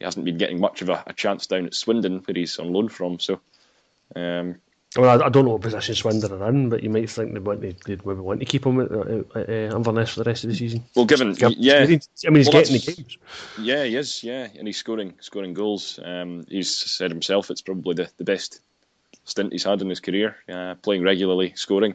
he 0.00 0.04
hasn't 0.04 0.24
been 0.24 0.38
getting 0.38 0.60
much 0.60 0.82
of 0.82 0.88
a, 0.88 1.04
a, 1.06 1.12
chance 1.12 1.46
down 1.46 1.66
at 1.66 1.74
Swindon, 1.74 2.18
where 2.18 2.34
he's 2.34 2.58
on 2.58 2.72
loan 2.72 2.88
from. 2.88 3.18
So 3.18 3.40
um, 4.14 4.56
well, 4.96 5.22
I, 5.22 5.26
I, 5.26 5.28
don't 5.28 5.44
know 5.44 5.52
what 5.52 5.62
position 5.62 5.94
Swindon 5.94 6.32
are 6.32 6.48
in, 6.48 6.68
but 6.68 6.82
you 6.82 6.90
might 6.90 7.10
think 7.10 7.32
they 7.32 7.38
want 7.38 7.62
to, 7.62 7.74
they'd 7.84 8.04
maybe 8.04 8.20
want 8.20 8.40
to 8.40 8.46
keep 8.46 8.66
him 8.66 8.80
at, 8.80 8.90
at, 8.90 9.36
at 9.36 9.48
uh, 9.48 9.76
Inverness 9.76 10.10
for 10.10 10.24
the 10.24 10.30
rest 10.30 10.44
of 10.44 10.50
the 10.50 10.56
season. 10.56 10.84
Well, 10.94 11.04
given 11.04 11.34
yeah, 11.38 11.82
I 11.82 11.86
mean 11.86 12.00
he's 12.20 12.24
well, 12.24 12.52
getting 12.52 12.76
the 12.76 12.94
games. 12.94 13.18
Yeah, 13.58 13.84
he 13.84 13.96
is. 13.96 14.22
Yeah, 14.22 14.48
and 14.56 14.66
he's 14.66 14.78
scoring 14.78 15.14
scoring 15.20 15.54
goals. 15.54 15.98
Um, 16.02 16.46
he's 16.48 16.74
said 16.74 17.10
himself 17.10 17.50
it's 17.50 17.62
probably 17.62 17.94
the, 17.94 18.10
the 18.16 18.24
best 18.24 18.60
stint 19.24 19.52
he's 19.52 19.64
had 19.64 19.82
in 19.82 19.90
his 19.90 20.00
career, 20.00 20.36
uh, 20.48 20.74
playing 20.76 21.02
regularly, 21.02 21.52
scoring. 21.56 21.94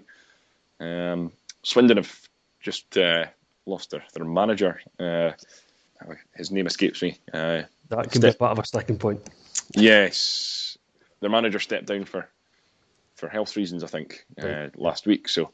Um, 0.79 1.31
Swindon 1.63 1.97
have 1.97 2.29
just 2.59 2.97
uh, 2.97 3.25
lost 3.65 3.91
their, 3.91 4.03
their 4.13 4.25
manager. 4.25 4.81
Uh, 4.99 5.31
his 6.35 6.51
name 6.51 6.67
escapes 6.67 7.01
me. 7.01 7.19
Uh, 7.33 7.63
that 7.89 8.11
can 8.11 8.21
step- 8.21 8.35
be 8.35 8.37
part 8.37 8.51
of 8.51 8.59
a 8.63 8.65
sticking 8.65 8.97
point. 8.97 9.21
Yes, 9.75 10.77
their 11.19 11.29
manager 11.29 11.59
stepped 11.59 11.87
down 11.87 12.05
for 12.05 12.29
for 13.21 13.29
health 13.29 13.55
reasons, 13.55 13.83
I 13.83 13.87
think, 13.87 14.25
uh, 14.41 14.69
last 14.75 15.05
week. 15.05 15.29
So 15.29 15.51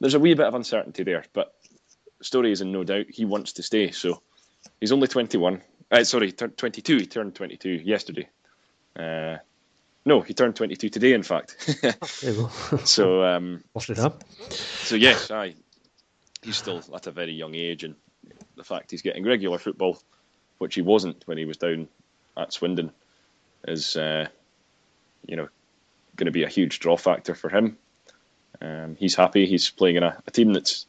there's 0.00 0.14
a 0.14 0.18
wee 0.18 0.32
bit 0.32 0.46
of 0.46 0.54
uncertainty 0.54 1.04
there, 1.04 1.24
but 1.34 1.54
Storey 2.22 2.50
is 2.50 2.62
in 2.62 2.72
no 2.72 2.82
doubt. 2.82 3.06
He 3.10 3.26
wants 3.26 3.52
to 3.54 3.62
stay, 3.62 3.90
so 3.90 4.22
he's 4.80 4.90
only 4.90 5.06
21. 5.06 5.60
Uh, 5.90 6.04
sorry, 6.04 6.32
22. 6.32 6.96
He 6.96 7.06
turned 7.06 7.34
22 7.34 7.68
yesterday. 7.68 8.26
Uh, 8.98 9.36
no, 10.06 10.22
he 10.22 10.32
turned 10.32 10.56
22 10.56 10.88
today, 10.88 11.12
in 11.12 11.22
fact. 11.22 11.56
so, 12.88 13.22
um, 13.22 13.62
so 14.48 14.96
yes, 14.96 15.30
I. 15.30 15.54
He's 16.42 16.56
still 16.56 16.82
at 16.94 17.06
a 17.06 17.10
very 17.10 17.32
young 17.32 17.54
age, 17.54 17.84
and 17.84 17.96
the 18.56 18.64
fact 18.64 18.92
he's 18.92 19.02
getting 19.02 19.26
regular 19.26 19.58
football, 19.58 20.00
which 20.56 20.74
he 20.74 20.80
wasn't 20.80 21.22
when 21.26 21.36
he 21.36 21.44
was 21.44 21.58
down 21.58 21.86
at 22.34 22.54
Swindon, 22.54 22.92
is 23.68 23.94
uh, 23.94 24.26
you 25.26 25.36
know 25.36 25.48
going 26.20 26.26
to 26.26 26.32
be 26.32 26.44
a 26.44 26.48
huge 26.48 26.78
draw 26.78 26.96
factor 26.96 27.34
for 27.34 27.48
him. 27.48 27.76
Um, 28.60 28.96
he's 28.98 29.16
happy. 29.16 29.46
He's 29.46 29.70
playing 29.70 29.96
in 29.96 30.02
a, 30.02 30.22
a, 30.26 30.30
team 30.30 30.52
that's 30.52 30.86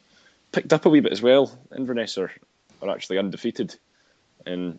picked 0.51 0.73
up 0.73 0.85
a 0.85 0.89
wee 0.89 0.99
bit 0.99 1.13
as 1.13 1.21
well. 1.21 1.57
Inverness 1.75 2.17
are, 2.17 2.31
are 2.81 2.89
actually 2.89 3.17
undefeated 3.17 3.75
in, 4.45 4.77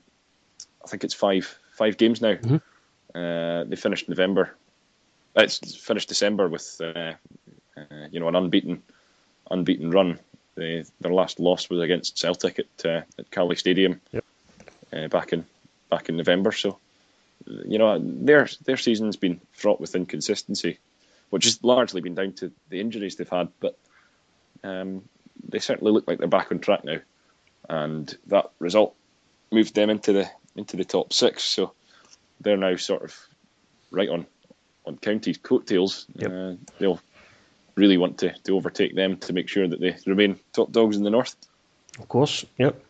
I 0.84 0.88
think 0.88 1.03
it's 1.03 1.14
five 1.14 1.59
five 1.72 1.96
games 1.96 2.20
now. 2.20 2.34
Mm-hmm. 2.34 3.18
Uh, 3.18 3.64
they 3.64 3.76
finished 3.76 4.09
November. 4.09 4.55
It's 5.34 5.74
finished 5.76 6.09
December 6.09 6.48
with 6.48 6.80
uh, 6.82 7.14
uh, 7.76 8.07
you 8.11 8.20
know 8.20 8.28
an 8.28 8.36
unbeaten 8.36 8.82
unbeaten 9.50 9.90
run. 9.90 10.18
They, 10.55 10.84
their 11.00 11.12
last 11.12 11.40
loss 11.40 11.70
was 11.70 11.80
against 11.80 12.18
Celtic 12.18 12.59
at 12.59 12.86
uh, 12.86 13.03
at 13.18 13.30
Caley 13.30 13.57
Stadium 13.57 14.00
yep. 14.12 14.24
Uh, 14.92 15.09
back 15.09 15.32
in 15.32 15.46
back 15.88 16.11
in 16.11 16.18
November. 16.18 16.53
So 16.53 16.78
you 17.66 17.78
know, 17.78 17.98
their 17.98 18.48
their 18.64 18.76
season's 18.76 19.16
been 19.16 19.40
fraught 19.53 19.80
with 19.80 19.94
inconsistency, 19.94 20.78
which 21.30 21.44
has 21.44 21.62
largely 21.62 22.00
been 22.00 22.14
down 22.14 22.32
to 22.34 22.53
the 22.68 22.80
injuries 22.80 23.16
they've 23.16 23.28
had. 23.28 23.48
But 23.61 23.78
um, 24.64 25.03
they 25.48 25.59
certainly 25.59 25.92
look 25.92 26.07
like 26.07 26.18
they're 26.18 26.28
back 26.28 26.53
on 26.53 26.59
track 26.59 26.84
now, 26.84 26.98
and 27.68 28.16
that 28.26 28.50
result 28.59 28.94
moved 29.50 29.74
them 29.74 29.90
into 29.90 30.12
the 30.12 30.30
into 30.57 30.76
the 30.76 30.84
top 30.84 31.12
six. 31.12 31.42
So 31.44 31.72
they're 32.40 32.57
now 32.57 32.76
sort 32.76 33.03
of 33.03 33.16
right 33.90 34.09
on 34.09 34.26
on 34.84 34.96
county's 34.98 35.38
coattails. 35.38 36.07
Yep. 36.16 36.30
Uh, 36.30 36.55
they'll 36.78 37.00
really 37.74 37.96
want 37.96 38.18
to, 38.18 38.34
to 38.44 38.57
overtake 38.57 38.94
them 38.94 39.16
to 39.16 39.32
make 39.32 39.48
sure 39.48 39.66
that 39.66 39.80
they 39.80 39.96
remain 40.07 40.38
top 40.53 40.72
dogs 40.72 40.96
in 40.96 41.05
the 41.05 41.11
north. 41.11 41.34
Of 41.98 42.09
course, 42.09 42.44
yep. 42.59 42.82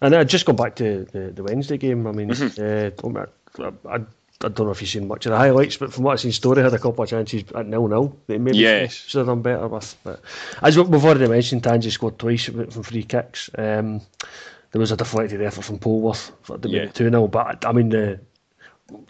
And 0.00 0.14
I 0.14 0.24
just 0.24 0.44
go 0.44 0.52
back 0.52 0.76
to 0.76 1.04
the, 1.04 1.30
the 1.30 1.42
Wednesday 1.42 1.78
game. 1.78 2.06
I 2.06 2.12
mean, 2.12 2.28
mm-hmm. 2.28 3.06
uh, 3.06 3.08
I, 3.58 3.72
I, 3.88 3.98
don't 4.40 4.66
know 4.66 4.70
if 4.70 4.80
you've 4.80 4.90
seen 4.90 5.08
much 5.08 5.26
of 5.26 5.30
the 5.32 5.38
highlights, 5.38 5.76
but 5.76 5.92
from 5.92 6.04
what 6.04 6.12
I've 6.12 6.20
seen, 6.20 6.32
Storey 6.32 6.62
had 6.62 6.74
a 6.74 6.78
couple 6.78 7.04
of 7.04 7.10
chances 7.10 7.44
at 7.54 7.66
nil 7.66 7.88
nil. 7.88 8.16
They 8.26 8.38
maybe 8.38 8.58
yes. 8.58 8.92
should 8.94 9.18
have 9.18 9.26
done 9.28 9.42
better 9.42 9.68
with. 9.68 9.96
But 10.02 10.20
as 10.62 10.76
we've 10.76 11.04
already 11.04 11.28
mentioned, 11.28 11.62
Tansey 11.62 11.90
scored 11.90 12.18
twice 12.18 12.44
from 12.44 12.82
free 12.82 13.04
kicks. 13.04 13.48
Um, 13.56 14.00
there 14.72 14.80
was 14.80 14.90
a 14.90 14.96
deflected 14.96 15.40
effort 15.40 15.64
from 15.64 15.78
Polworth 15.78 16.32
for 16.42 16.58
the 16.58 16.68
yeah. 16.68 16.86
two 16.86 17.08
0 17.08 17.28
But 17.28 17.64
I 17.64 17.72
mean, 17.72 17.90
the 17.90 18.20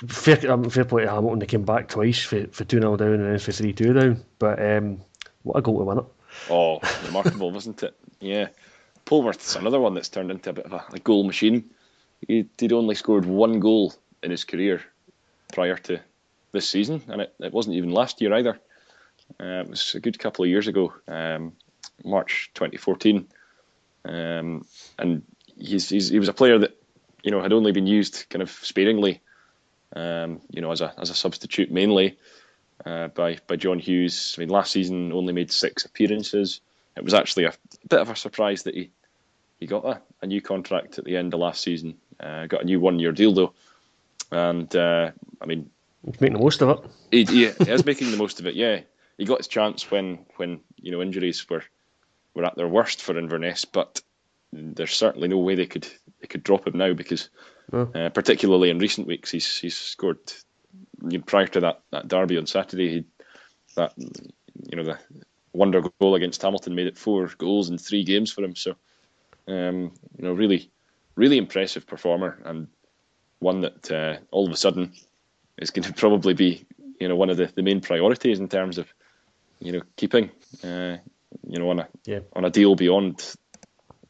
fair, 0.06 0.36
fair 0.36 0.84
play 0.84 1.04
to 1.04 1.10
Hamilton. 1.10 1.38
They 1.38 1.46
came 1.46 1.64
back 1.64 1.88
twice 1.88 2.22
for 2.22 2.46
for 2.48 2.64
two 2.64 2.80
0 2.80 2.96
down 2.96 3.14
and 3.14 3.24
then 3.24 3.38
for 3.38 3.52
three 3.52 3.72
two 3.72 3.94
down. 3.94 4.22
But 4.38 4.62
um, 4.62 5.00
what 5.42 5.56
a 5.56 5.62
goal 5.62 5.78
to 5.78 5.84
win 5.84 5.98
it! 5.98 6.04
Oh, 6.50 6.80
remarkable, 7.06 7.50
wasn't 7.50 7.82
it? 7.82 7.96
Yeah, 8.20 8.48
Polworth's 9.06 9.56
another 9.56 9.80
one 9.80 9.94
that's 9.94 10.10
turned 10.10 10.30
into 10.30 10.50
a 10.50 10.52
bit 10.52 10.66
of 10.66 10.72
a, 10.74 10.84
a 10.92 10.98
goal 10.98 11.24
machine. 11.24 11.70
He, 12.28 12.46
would 12.60 12.72
only 12.72 12.94
scored 12.94 13.26
one 13.26 13.60
goal 13.60 13.94
in 14.24 14.30
his 14.30 14.44
career 14.44 14.82
prior 15.52 15.76
to 15.76 16.00
this 16.52 16.68
season, 16.68 17.02
and 17.08 17.20
it, 17.20 17.34
it 17.40 17.52
wasn't 17.52 17.76
even 17.76 17.90
last 17.90 18.20
year 18.20 18.32
either. 18.34 18.58
Uh, 19.40 19.62
it 19.62 19.68
was 19.70 19.94
a 19.94 20.00
good 20.00 20.18
couple 20.18 20.44
of 20.44 20.50
years 20.50 20.68
ago, 20.68 20.92
um, 21.08 21.52
March 22.04 22.50
2014, 22.54 23.26
um, 24.06 24.64
and 24.98 25.22
he's, 25.56 25.88
he's, 25.88 26.08
he 26.08 26.18
was 26.18 26.28
a 26.28 26.32
player 26.32 26.58
that 26.58 26.76
you 27.22 27.30
know 27.30 27.42
had 27.42 27.52
only 27.52 27.72
been 27.72 27.86
used 27.86 28.26
kind 28.30 28.42
of 28.42 28.50
sparingly, 28.50 29.20
um, 29.94 30.40
you 30.50 30.60
know, 30.60 30.72
as 30.72 30.80
a 30.80 30.92
as 30.98 31.10
a 31.10 31.14
substitute 31.14 31.70
mainly 31.70 32.18
uh, 32.84 33.08
by 33.08 33.38
by 33.46 33.56
John 33.56 33.78
Hughes. 33.78 34.34
I 34.36 34.40
mean, 34.40 34.50
last 34.50 34.72
season 34.72 35.12
only 35.12 35.32
made 35.32 35.50
six 35.50 35.84
appearances. 35.84 36.60
It 36.96 37.04
was 37.04 37.14
actually 37.14 37.44
a 37.44 37.54
bit 37.88 38.00
of 38.00 38.10
a 38.10 38.16
surprise 38.16 38.64
that 38.64 38.74
he 38.74 38.90
he 39.58 39.66
got 39.66 39.84
a, 39.84 40.00
a 40.22 40.26
new 40.26 40.42
contract 40.42 40.98
at 40.98 41.04
the 41.04 41.16
end 41.16 41.34
of 41.34 41.40
last 41.40 41.62
season. 41.62 41.96
Uh, 42.20 42.46
got 42.46 42.62
a 42.62 42.66
new 42.66 42.78
one 42.78 42.98
year 42.98 43.12
deal 43.12 43.32
though 43.32 43.54
and 44.34 44.74
uh, 44.74 45.12
I 45.40 45.46
mean, 45.46 45.70
he's 46.04 46.20
making 46.20 46.36
the 46.36 46.42
most 46.42 46.60
of 46.60 46.68
it. 46.70 46.78
He, 47.10 47.24
he, 47.24 47.50
he 47.50 47.70
is 47.70 47.84
making 47.84 48.10
the 48.10 48.16
most 48.16 48.40
of 48.40 48.46
it. 48.46 48.54
Yeah, 48.54 48.80
he 49.16 49.24
got 49.24 49.38
his 49.38 49.48
chance 49.48 49.90
when 49.90 50.26
when 50.36 50.60
you 50.76 50.90
know 50.90 51.00
injuries 51.00 51.48
were 51.48 51.62
were 52.34 52.44
at 52.44 52.56
their 52.56 52.68
worst 52.68 53.00
for 53.00 53.16
Inverness, 53.16 53.64
but 53.64 54.02
there's 54.52 54.92
certainly 54.92 55.28
no 55.28 55.38
way 55.38 55.54
they 55.54 55.66
could 55.66 55.86
they 56.20 56.26
could 56.26 56.42
drop 56.42 56.66
him 56.66 56.76
now 56.76 56.92
because, 56.92 57.28
uh, 57.72 58.10
particularly 58.10 58.70
in 58.70 58.78
recent 58.78 59.06
weeks, 59.06 59.30
he's 59.30 59.58
he's 59.58 59.76
scored. 59.76 60.18
You 61.08 61.18
know, 61.18 61.24
prior 61.24 61.46
to 61.48 61.60
that, 61.60 61.82
that 61.92 62.08
derby 62.08 62.38
on 62.38 62.46
Saturday, 62.46 62.88
he 62.88 63.04
that 63.76 63.92
you 63.96 64.76
know 64.76 64.84
the 64.84 64.98
wonder 65.52 65.82
goal 66.00 66.16
against 66.16 66.42
Hamilton 66.42 66.74
made 66.74 66.88
it 66.88 66.98
four 66.98 67.30
goals 67.38 67.70
in 67.70 67.78
three 67.78 68.02
games 68.02 68.32
for 68.32 68.42
him. 68.42 68.56
So, 68.56 68.74
um, 69.46 69.92
you 70.16 70.24
know, 70.24 70.32
really, 70.32 70.70
really 71.14 71.38
impressive 71.38 71.86
performer, 71.86 72.40
and 72.44 72.66
one 73.44 73.60
that 73.60 73.92
uh, 73.92 74.16
all 74.32 74.46
of 74.46 74.52
a 74.52 74.56
sudden 74.56 74.92
is 75.58 75.70
going 75.70 75.84
to 75.86 75.92
probably 75.92 76.34
be 76.34 76.66
you 76.98 77.08
know 77.08 77.16
one 77.16 77.30
of 77.30 77.36
the, 77.36 77.46
the 77.54 77.62
main 77.62 77.80
priorities 77.80 78.40
in 78.40 78.48
terms 78.48 78.78
of 78.78 78.92
you 79.60 79.72
know 79.72 79.82
keeping 79.96 80.30
uh, 80.64 80.96
you 81.46 81.58
know 81.58 81.70
on 81.70 81.80
a 81.80 81.88
yeah. 82.04 82.20
on 82.32 82.44
a 82.44 82.50
deal 82.50 82.74
beyond 82.74 83.36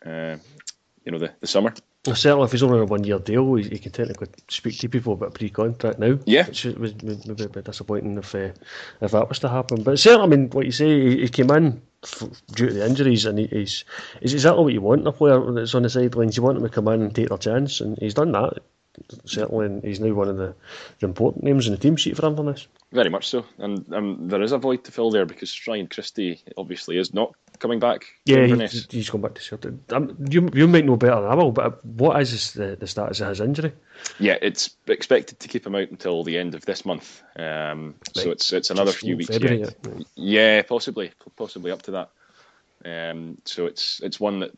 uh, 0.07 0.37
you 1.05 1.13
know 1.13 1.19
the, 1.19 1.33
the 1.41 1.47
summer. 1.47 1.75
Well, 2.07 2.17
certainly, 2.17 2.45
if 2.45 2.53
he's 2.53 2.63
only 2.63 2.77
on 2.77 2.83
a 2.83 2.87
one-year 2.87 3.21
deal, 3.21 3.55
he, 3.55 3.63
he, 3.67 3.79
can 3.79 3.91
technically 3.91 4.29
speak 4.49 4.79
to 4.81 4.91
people 4.91 5.15
about 5.15 5.33
pre-contract 5.33 5.99
now. 5.99 6.19
Yeah, 6.27 6.47
which 6.47 6.67
was 6.67 6.95
maybe 7.03 7.45
a 7.45 7.49
bit 7.49 7.65
disappointing 7.65 8.19
if 8.19 8.35
uh, 8.35 8.51
if 9.01 9.13
that 9.13 9.29
was 9.29 9.39
to 9.39 9.49
happen. 9.49 9.83
But 9.83 9.99
certainly, 9.99 10.27
I 10.27 10.29
mean, 10.29 10.51
what 10.51 10.67
you 10.67 10.73
say, 10.73 11.01
he, 11.01 11.21
he 11.23 11.29
came 11.29 11.51
in 11.51 11.81
f- 12.03 12.29
due 12.55 12.69
to 12.69 12.75
the 12.75 12.87
injuries, 12.87 13.25
and 13.25 13.39
he, 13.39 13.47
he's 13.47 13.87
is 14.21 14.35
exactly 14.35 14.65
what 14.65 14.73
you 14.75 14.83
want 14.83 15.09
a 15.09 15.13
player 15.13 15.51
that's 15.53 15.75
on 15.75 15.83
the 15.83 15.89
sidelines. 15.89 16.37
You 16.37 16.43
want 16.43 16.59
him 16.59 16.65
to 16.65 16.69
come 16.69 16.89
in 16.89 17.01
and 17.01 17.15
take 17.15 17.31
their 17.31 17.39
chance, 17.39 17.81
and 17.81 17.97
he's 17.97 18.13
done 18.13 18.33
that 18.33 18.59
certainly 19.25 19.81
he's 19.83 20.01
now 20.01 20.13
one 20.13 20.29
of 20.29 20.37
the, 20.37 20.55
the, 21.01 21.07
important 21.07 21.45
names 21.45 21.67
in 21.67 21.73
the 21.73 21.79
team 21.79 21.97
sheet 21.97 22.17
for 22.17 22.27
Inverness. 22.27 22.67
Very 22.93 23.11
much 23.11 23.29
so, 23.29 23.45
and 23.59 23.93
um, 23.93 24.29
there 24.29 24.43
is 24.43 24.53
a 24.53 24.59
void 24.59 24.85
to 24.85 24.93
fill 24.93 25.11
there 25.11 25.27
because 25.27 25.61
Ryan 25.67 25.89
Christie 25.89 26.41
obviously 26.57 26.99
is 26.99 27.13
not 27.13 27.35
coming 27.59 27.79
back? 27.79 28.05
Yeah, 28.25 28.47
he's, 28.47 28.87
he's 28.91 29.11
going 29.11 29.23
back 29.23 29.35
to 29.35 29.43
Celtic. 29.43 29.75
Um, 29.93 30.17
you 30.31 30.49
you 30.53 30.69
might 30.69 30.85
know 30.85 30.97
better 30.97 31.21
than 31.21 31.31
I 31.31 31.35
will, 31.35 31.53
but 31.53 31.85
what 31.85 32.21
is 32.21 32.53
the, 32.53 32.77
the 32.79 32.87
status 32.87 33.21
of 33.21 33.29
his 33.29 33.41
injury? 33.41 33.73
Yeah, 34.19 34.37
it's 34.41 34.77
expected 34.87 35.41
to 35.41 35.49
keep 35.49 35.67
him 35.67 35.75
out 35.75 35.91
until 35.91 36.25
the 36.25 36.39
end 36.39 36.55
of 36.55 36.65
this 36.65 36.85
month. 36.85 37.23
Um, 37.37 37.95
right. 38.17 38.17
So 38.17 38.31
it's 38.31 38.53
it's 38.53 38.71
another 38.71 38.93
Just 38.93 39.03
few 39.03 39.17
weeks 39.17 39.31
February, 39.31 39.61
yet. 39.61 39.77
Yeah. 39.85 40.05
yeah, 40.15 40.63
possibly, 40.63 41.13
possibly 41.37 41.71
up 41.71 41.83
to 41.83 41.91
that. 41.93 42.11
Um, 42.85 43.39
so 43.45 43.67
it's 43.67 44.01
it's 44.03 44.21
one 44.21 44.41
that 44.41 44.53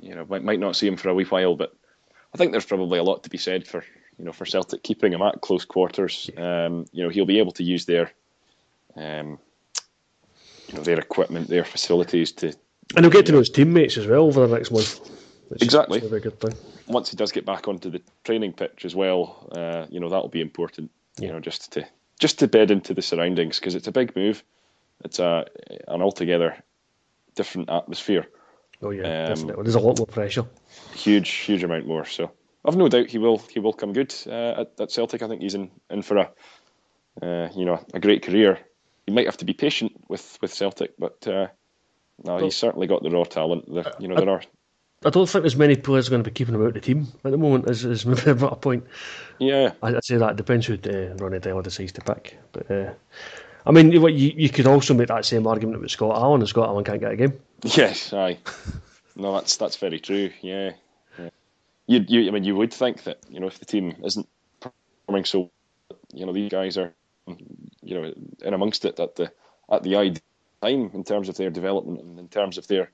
you 0.00 0.14
know 0.14 0.26
might, 0.28 0.44
might 0.44 0.60
not 0.60 0.76
see 0.76 0.86
him 0.86 0.96
for 0.96 1.08
a 1.08 1.14
wee 1.14 1.24
while, 1.24 1.56
but 1.56 1.74
I 2.34 2.38
think 2.38 2.52
there's 2.52 2.66
probably 2.66 2.98
a 2.98 3.02
lot 3.02 3.24
to 3.24 3.30
be 3.30 3.38
said 3.38 3.66
for 3.66 3.84
you 4.18 4.24
know 4.24 4.32
for 4.32 4.44
Celtic 4.44 4.82
keeping 4.82 5.12
him 5.12 5.22
at 5.22 5.40
close 5.40 5.64
quarters. 5.64 6.30
Um, 6.36 6.86
you 6.92 7.02
know 7.02 7.08
he'll 7.08 7.26
be 7.26 7.38
able 7.38 7.52
to 7.52 7.64
use 7.64 7.86
their 7.86 8.10
um, 8.96 9.38
you 10.68 10.74
know 10.74 10.82
their 10.82 10.98
equipment, 10.98 11.48
their 11.48 11.64
facilities 11.64 12.32
to. 12.32 12.54
And 12.94 13.04
he'll 13.04 13.12
get 13.12 13.26
to 13.26 13.32
know 13.32 13.38
his 13.38 13.50
teammates 13.50 13.96
as 13.96 14.06
well 14.06 14.24
over 14.24 14.46
the 14.46 14.56
next 14.56 14.70
month. 14.70 15.00
exactly. 15.60 16.00
very 16.00 16.20
good 16.20 16.40
thing. 16.40 16.54
Once 16.86 17.10
he 17.10 17.16
does 17.16 17.32
get 17.32 17.44
back 17.44 17.66
onto 17.66 17.90
the 17.90 18.00
training 18.22 18.52
pitch 18.52 18.84
as 18.84 18.94
well, 18.94 19.48
uh, 19.52 19.86
you 19.90 20.00
know 20.00 20.08
that'll 20.08 20.28
be 20.28 20.40
important. 20.40 20.90
Yeah. 21.18 21.26
You 21.26 21.32
know, 21.32 21.40
just 21.40 21.72
to 21.72 21.86
just 22.20 22.38
to 22.40 22.48
bed 22.48 22.70
into 22.70 22.94
the 22.94 23.02
surroundings 23.02 23.58
because 23.58 23.74
it's 23.74 23.88
a 23.88 23.92
big 23.92 24.14
move. 24.16 24.42
It's 25.04 25.18
a 25.18 25.46
an 25.88 26.02
altogether 26.02 26.56
different 27.34 27.70
atmosphere. 27.70 28.26
Oh 28.82 28.90
yeah, 28.90 29.02
um, 29.24 29.28
definitely. 29.28 29.62
There's 29.62 29.74
a 29.74 29.80
lot 29.80 29.98
more 29.98 30.06
pressure. 30.06 30.44
Huge, 30.94 31.28
huge 31.28 31.62
amount 31.62 31.86
more. 31.86 32.04
So 32.04 32.30
I've 32.64 32.76
no 32.76 32.88
doubt 32.88 33.08
he 33.08 33.18
will 33.18 33.38
he 33.38 33.60
will 33.60 33.72
come 33.72 33.92
good 33.92 34.14
uh, 34.26 34.60
at, 34.60 34.72
at, 34.80 34.90
Celtic. 34.90 35.22
I 35.22 35.28
think 35.28 35.42
he's 35.42 35.54
in, 35.54 35.70
in 35.88 36.02
for 36.02 36.16
a 36.18 36.30
uh, 37.22 37.48
you 37.54 37.64
know 37.64 37.84
a 37.94 38.00
great 38.00 38.22
career. 38.22 38.58
He 39.06 39.12
might 39.12 39.26
have 39.26 39.36
to 39.38 39.44
be 39.44 39.52
patient 39.52 39.92
with, 40.08 40.36
with 40.42 40.52
Celtic, 40.52 40.94
but 40.98 41.26
uh, 41.28 41.46
no, 42.24 42.34
well, 42.34 42.44
he's 42.44 42.56
certainly 42.56 42.88
got 42.88 43.02
the 43.04 43.10
raw 43.10 43.22
talent. 43.22 43.66
The, 43.66 43.94
you 44.00 44.08
know, 44.08 44.16
I, 44.16 44.20
there 44.20 44.30
are. 44.30 44.42
I 45.04 45.10
don't 45.10 45.28
think 45.28 45.42
there's 45.42 45.56
many 45.56 45.76
players 45.76 46.08
going 46.08 46.24
to 46.24 46.28
be 46.28 46.34
keeping 46.34 46.54
him 46.54 46.62
out 46.62 46.68
of 46.68 46.74
the 46.74 46.80
team 46.80 47.06
at 47.24 47.30
the 47.30 47.38
moment. 47.38 47.70
Is, 47.70 47.84
is 47.84 48.04
maybe 48.26 48.30
a 48.30 48.56
point. 48.56 48.84
Yeah, 49.38 49.72
I, 49.82 49.92
would 49.92 50.04
say 50.04 50.16
that 50.16 50.36
depends 50.36 50.66
who 50.66 50.74
uh, 50.74 51.14
Ronny 51.16 51.38
Deila 51.38 51.62
decides 51.62 51.92
to 51.92 52.00
pick. 52.00 52.36
But 52.52 52.70
uh, 52.70 52.94
I 53.64 53.70
mean, 53.70 53.92
you, 53.92 54.08
you 54.08 54.48
could 54.48 54.66
also 54.66 54.94
make 54.94 55.08
that 55.08 55.24
same 55.24 55.46
argument 55.46 55.80
with 55.80 55.90
Scott 55.90 56.16
Allan, 56.16 56.40
and 56.40 56.48
Scott 56.48 56.68
Allan 56.68 56.84
can't 56.84 57.00
get 57.00 57.12
a 57.12 57.16
game. 57.16 57.38
Yes, 57.62 58.12
aye. 58.12 58.38
no, 59.16 59.32
that's 59.34 59.56
that's 59.56 59.76
very 59.76 60.00
true. 60.00 60.30
Yeah, 60.40 60.72
yeah. 61.18 61.30
You, 61.86 62.04
you, 62.06 62.28
I 62.28 62.30
mean, 62.30 62.44
you 62.44 62.56
would 62.56 62.72
think 62.72 63.04
that 63.04 63.18
you 63.28 63.40
know 63.40 63.46
if 63.46 63.58
the 63.58 63.64
team 63.64 63.96
isn't 64.04 64.28
performing 64.60 65.24
so, 65.24 65.50
you 66.12 66.26
know, 66.26 66.32
these 66.32 66.50
guys 66.50 66.76
are, 66.76 66.94
you 67.82 67.94
know, 67.94 68.12
in 68.44 68.54
amongst 68.54 68.84
it 68.84 69.00
at 69.00 69.16
the 69.16 69.32
at 69.70 69.82
the 69.82 69.96
ideal 69.96 70.22
time 70.62 70.90
in 70.94 71.04
terms 71.04 71.28
of 71.28 71.36
their 71.36 71.50
development 71.50 72.00
and 72.00 72.18
in 72.18 72.28
terms 72.28 72.58
of 72.58 72.66
their 72.68 72.90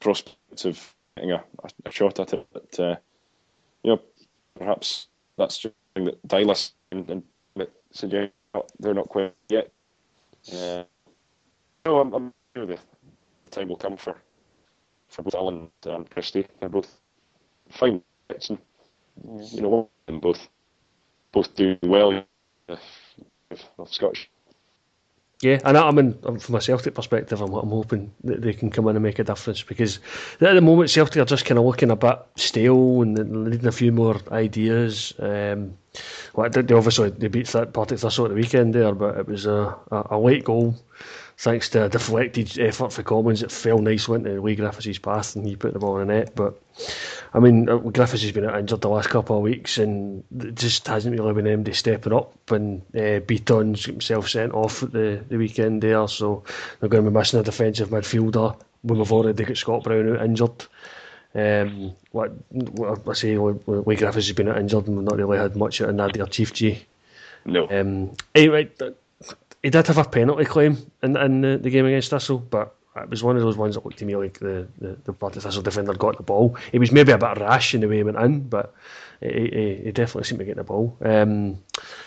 prospects 0.00 0.64
of 0.64 0.94
getting 1.16 1.32
a, 1.32 1.44
a 1.84 1.90
shot 1.90 2.20
at 2.20 2.32
it. 2.32 2.46
But 2.52 2.80
uh, 2.80 2.96
you 3.82 3.92
know, 3.92 4.00
perhaps 4.54 5.08
that's 5.36 5.60
something 5.60 6.04
that 6.04 6.26
Deila's 6.26 6.72
and, 6.92 7.08
and 7.10 7.22
that 7.56 7.72
suggest 7.92 8.32
they're 8.78 8.94
not 8.94 9.08
quite 9.08 9.34
yet. 9.48 9.70
Yeah. 10.44 10.84
No, 11.84 12.00
I'm, 12.00 12.12
I'm 12.12 12.34
sure 12.54 12.66
time 13.50 13.68
will 13.68 13.76
come 13.76 13.96
for 13.96 14.16
for 15.08 15.22
both 15.22 15.34
Allan 15.34 15.70
and 15.84 16.10
Christie. 16.10 16.46
They're 16.60 16.68
both 16.68 17.00
fine 17.70 18.02
and 18.48 18.58
you 19.52 19.60
know, 19.62 19.90
both 20.20 20.48
both 21.32 21.54
do 21.54 21.76
well 21.82 22.24
of 22.68 23.88
Scottish. 23.88 24.30
Yeah, 25.42 25.58
and 25.64 25.78
I, 25.78 25.90
mean, 25.90 26.18
from 26.38 26.54
a 26.54 26.60
Celtic 26.60 26.94
perspective, 26.94 27.40
I'm, 27.40 27.54
I'm 27.54 27.70
hoping 27.70 28.12
that 28.24 28.42
they 28.42 28.52
can 28.52 28.70
come 28.70 28.88
in 28.88 28.96
and 28.96 29.02
make 29.02 29.18
a 29.18 29.24
difference 29.24 29.62
because 29.62 29.98
at 30.38 30.52
the 30.52 30.60
moment 30.60 30.90
Celtic 30.90 31.16
are 31.16 31.24
just 31.24 31.46
kind 31.46 31.58
of 31.58 31.64
looking 31.64 31.90
a 31.90 31.96
bit 31.96 32.18
stale 32.36 33.00
and 33.00 33.14
needing 33.14 33.66
a 33.66 33.72
few 33.72 33.90
more 33.90 34.20
ideas. 34.30 35.14
Um, 35.18 35.78
well, 36.34 36.50
they 36.50 36.74
obviously 36.74 37.08
they 37.10 37.28
beat 37.28 37.46
Partick 37.72 37.98
Thistle 37.98 38.26
at 38.26 38.28
the 38.28 38.34
weekend 38.34 38.74
there, 38.74 38.94
but 38.94 39.16
it 39.16 39.26
was 39.26 39.46
a, 39.46 39.74
a, 39.90 40.06
a 40.10 40.18
late 40.18 40.44
goal 40.44 40.76
thanks 41.40 41.70
to 41.70 41.84
a 41.84 41.88
deflected 41.88 42.58
effort 42.58 42.92
for 42.92 43.02
Commons, 43.02 43.42
it 43.42 43.50
fell 43.50 43.78
nicely 43.78 44.16
into 44.16 44.42
way 44.42 44.54
Griffiths' 44.54 44.98
path 44.98 45.34
and 45.34 45.46
he 45.46 45.56
put 45.56 45.72
the 45.72 45.78
ball 45.78 45.98
in 45.98 46.08
the 46.08 46.14
net. 46.14 46.34
But 46.34 46.60
I 47.32 47.38
mean, 47.38 47.68
uh, 47.68 47.76
Griffiths 47.76 48.22
has 48.22 48.32
been 48.32 48.48
injured 48.48 48.80
the 48.80 48.88
last 48.88 49.08
couple 49.08 49.36
of 49.36 49.42
weeks 49.42 49.78
and 49.78 50.24
just 50.54 50.86
hasn't 50.88 51.18
really 51.18 51.32
been 51.32 51.46
anybody 51.46 51.72
stepping 51.74 52.12
up. 52.12 52.50
And 52.50 52.82
uh, 52.94 53.20
Bitton's 53.20 53.84
himself 53.84 54.28
sent 54.28 54.52
off 54.52 54.82
at 54.82 54.92
the, 54.92 55.24
the 55.28 55.36
weekend 55.36 55.82
there, 55.82 56.08
so 56.08 56.42
they're 56.78 56.88
going 56.88 57.04
to 57.04 57.10
be 57.10 57.16
missing 57.16 57.40
a 57.40 57.42
defensive 57.44 57.90
midfielder 57.90 58.56
when 58.82 58.98
we've 58.98 59.12
already 59.12 59.44
got 59.44 59.56
Scott 59.56 59.84
Brown 59.84 60.16
out 60.16 60.24
injured. 60.24 60.64
Um, 61.32 61.94
what, 62.10 62.32
what 62.50 63.08
I 63.08 63.12
say, 63.12 63.38
Leigh 63.38 63.96
Griffiths 63.96 64.26
has 64.26 64.32
been 64.32 64.48
injured 64.48 64.88
and 64.88 64.96
we've 64.96 65.04
not 65.04 65.16
really 65.16 65.38
had 65.38 65.54
much 65.54 65.80
out 65.80 65.90
of 65.90 65.94
Nadir 65.94 66.26
Ciftci. 66.26 66.80
No. 67.44 67.68
Um, 67.70 68.16
anyway, 68.34 68.70
he 69.62 69.70
did 69.70 69.86
have 69.86 69.98
a 69.98 70.04
penalty 70.04 70.44
claim 70.44 70.78
in, 71.02 71.16
in 71.16 71.40
the, 71.42 71.58
the 71.58 71.70
game 71.70 71.86
against 71.86 72.10
Thistle, 72.10 72.38
but 72.38 72.74
it 72.96 73.08
was 73.08 73.22
one 73.22 73.36
of 73.36 73.42
those 73.42 73.56
ones 73.56 73.74
that 73.74 73.84
looked 73.84 73.98
to 73.98 74.04
me 74.04 74.16
like 74.16 74.38
the, 74.40 74.66
the, 74.78 74.96
the 75.04 75.12
Partick 75.12 75.42
Thistle 75.42 75.62
defender 75.62 75.94
got 75.94 76.16
the 76.16 76.22
ball. 76.22 76.56
It 76.72 76.80
was 76.80 76.90
maybe 76.90 77.12
a 77.12 77.18
bit 77.18 77.38
rash 77.38 77.74
in 77.74 77.80
the 77.80 77.88
way 77.88 77.98
he 77.98 78.02
went 78.02 78.18
in, 78.18 78.48
but 78.48 78.74
he, 79.20 79.28
he, 79.28 79.80
he 79.84 79.92
definitely 79.92 80.24
seemed 80.24 80.40
to 80.40 80.44
get 80.44 80.56
the 80.56 80.64
ball. 80.64 80.96
Um, 81.02 81.62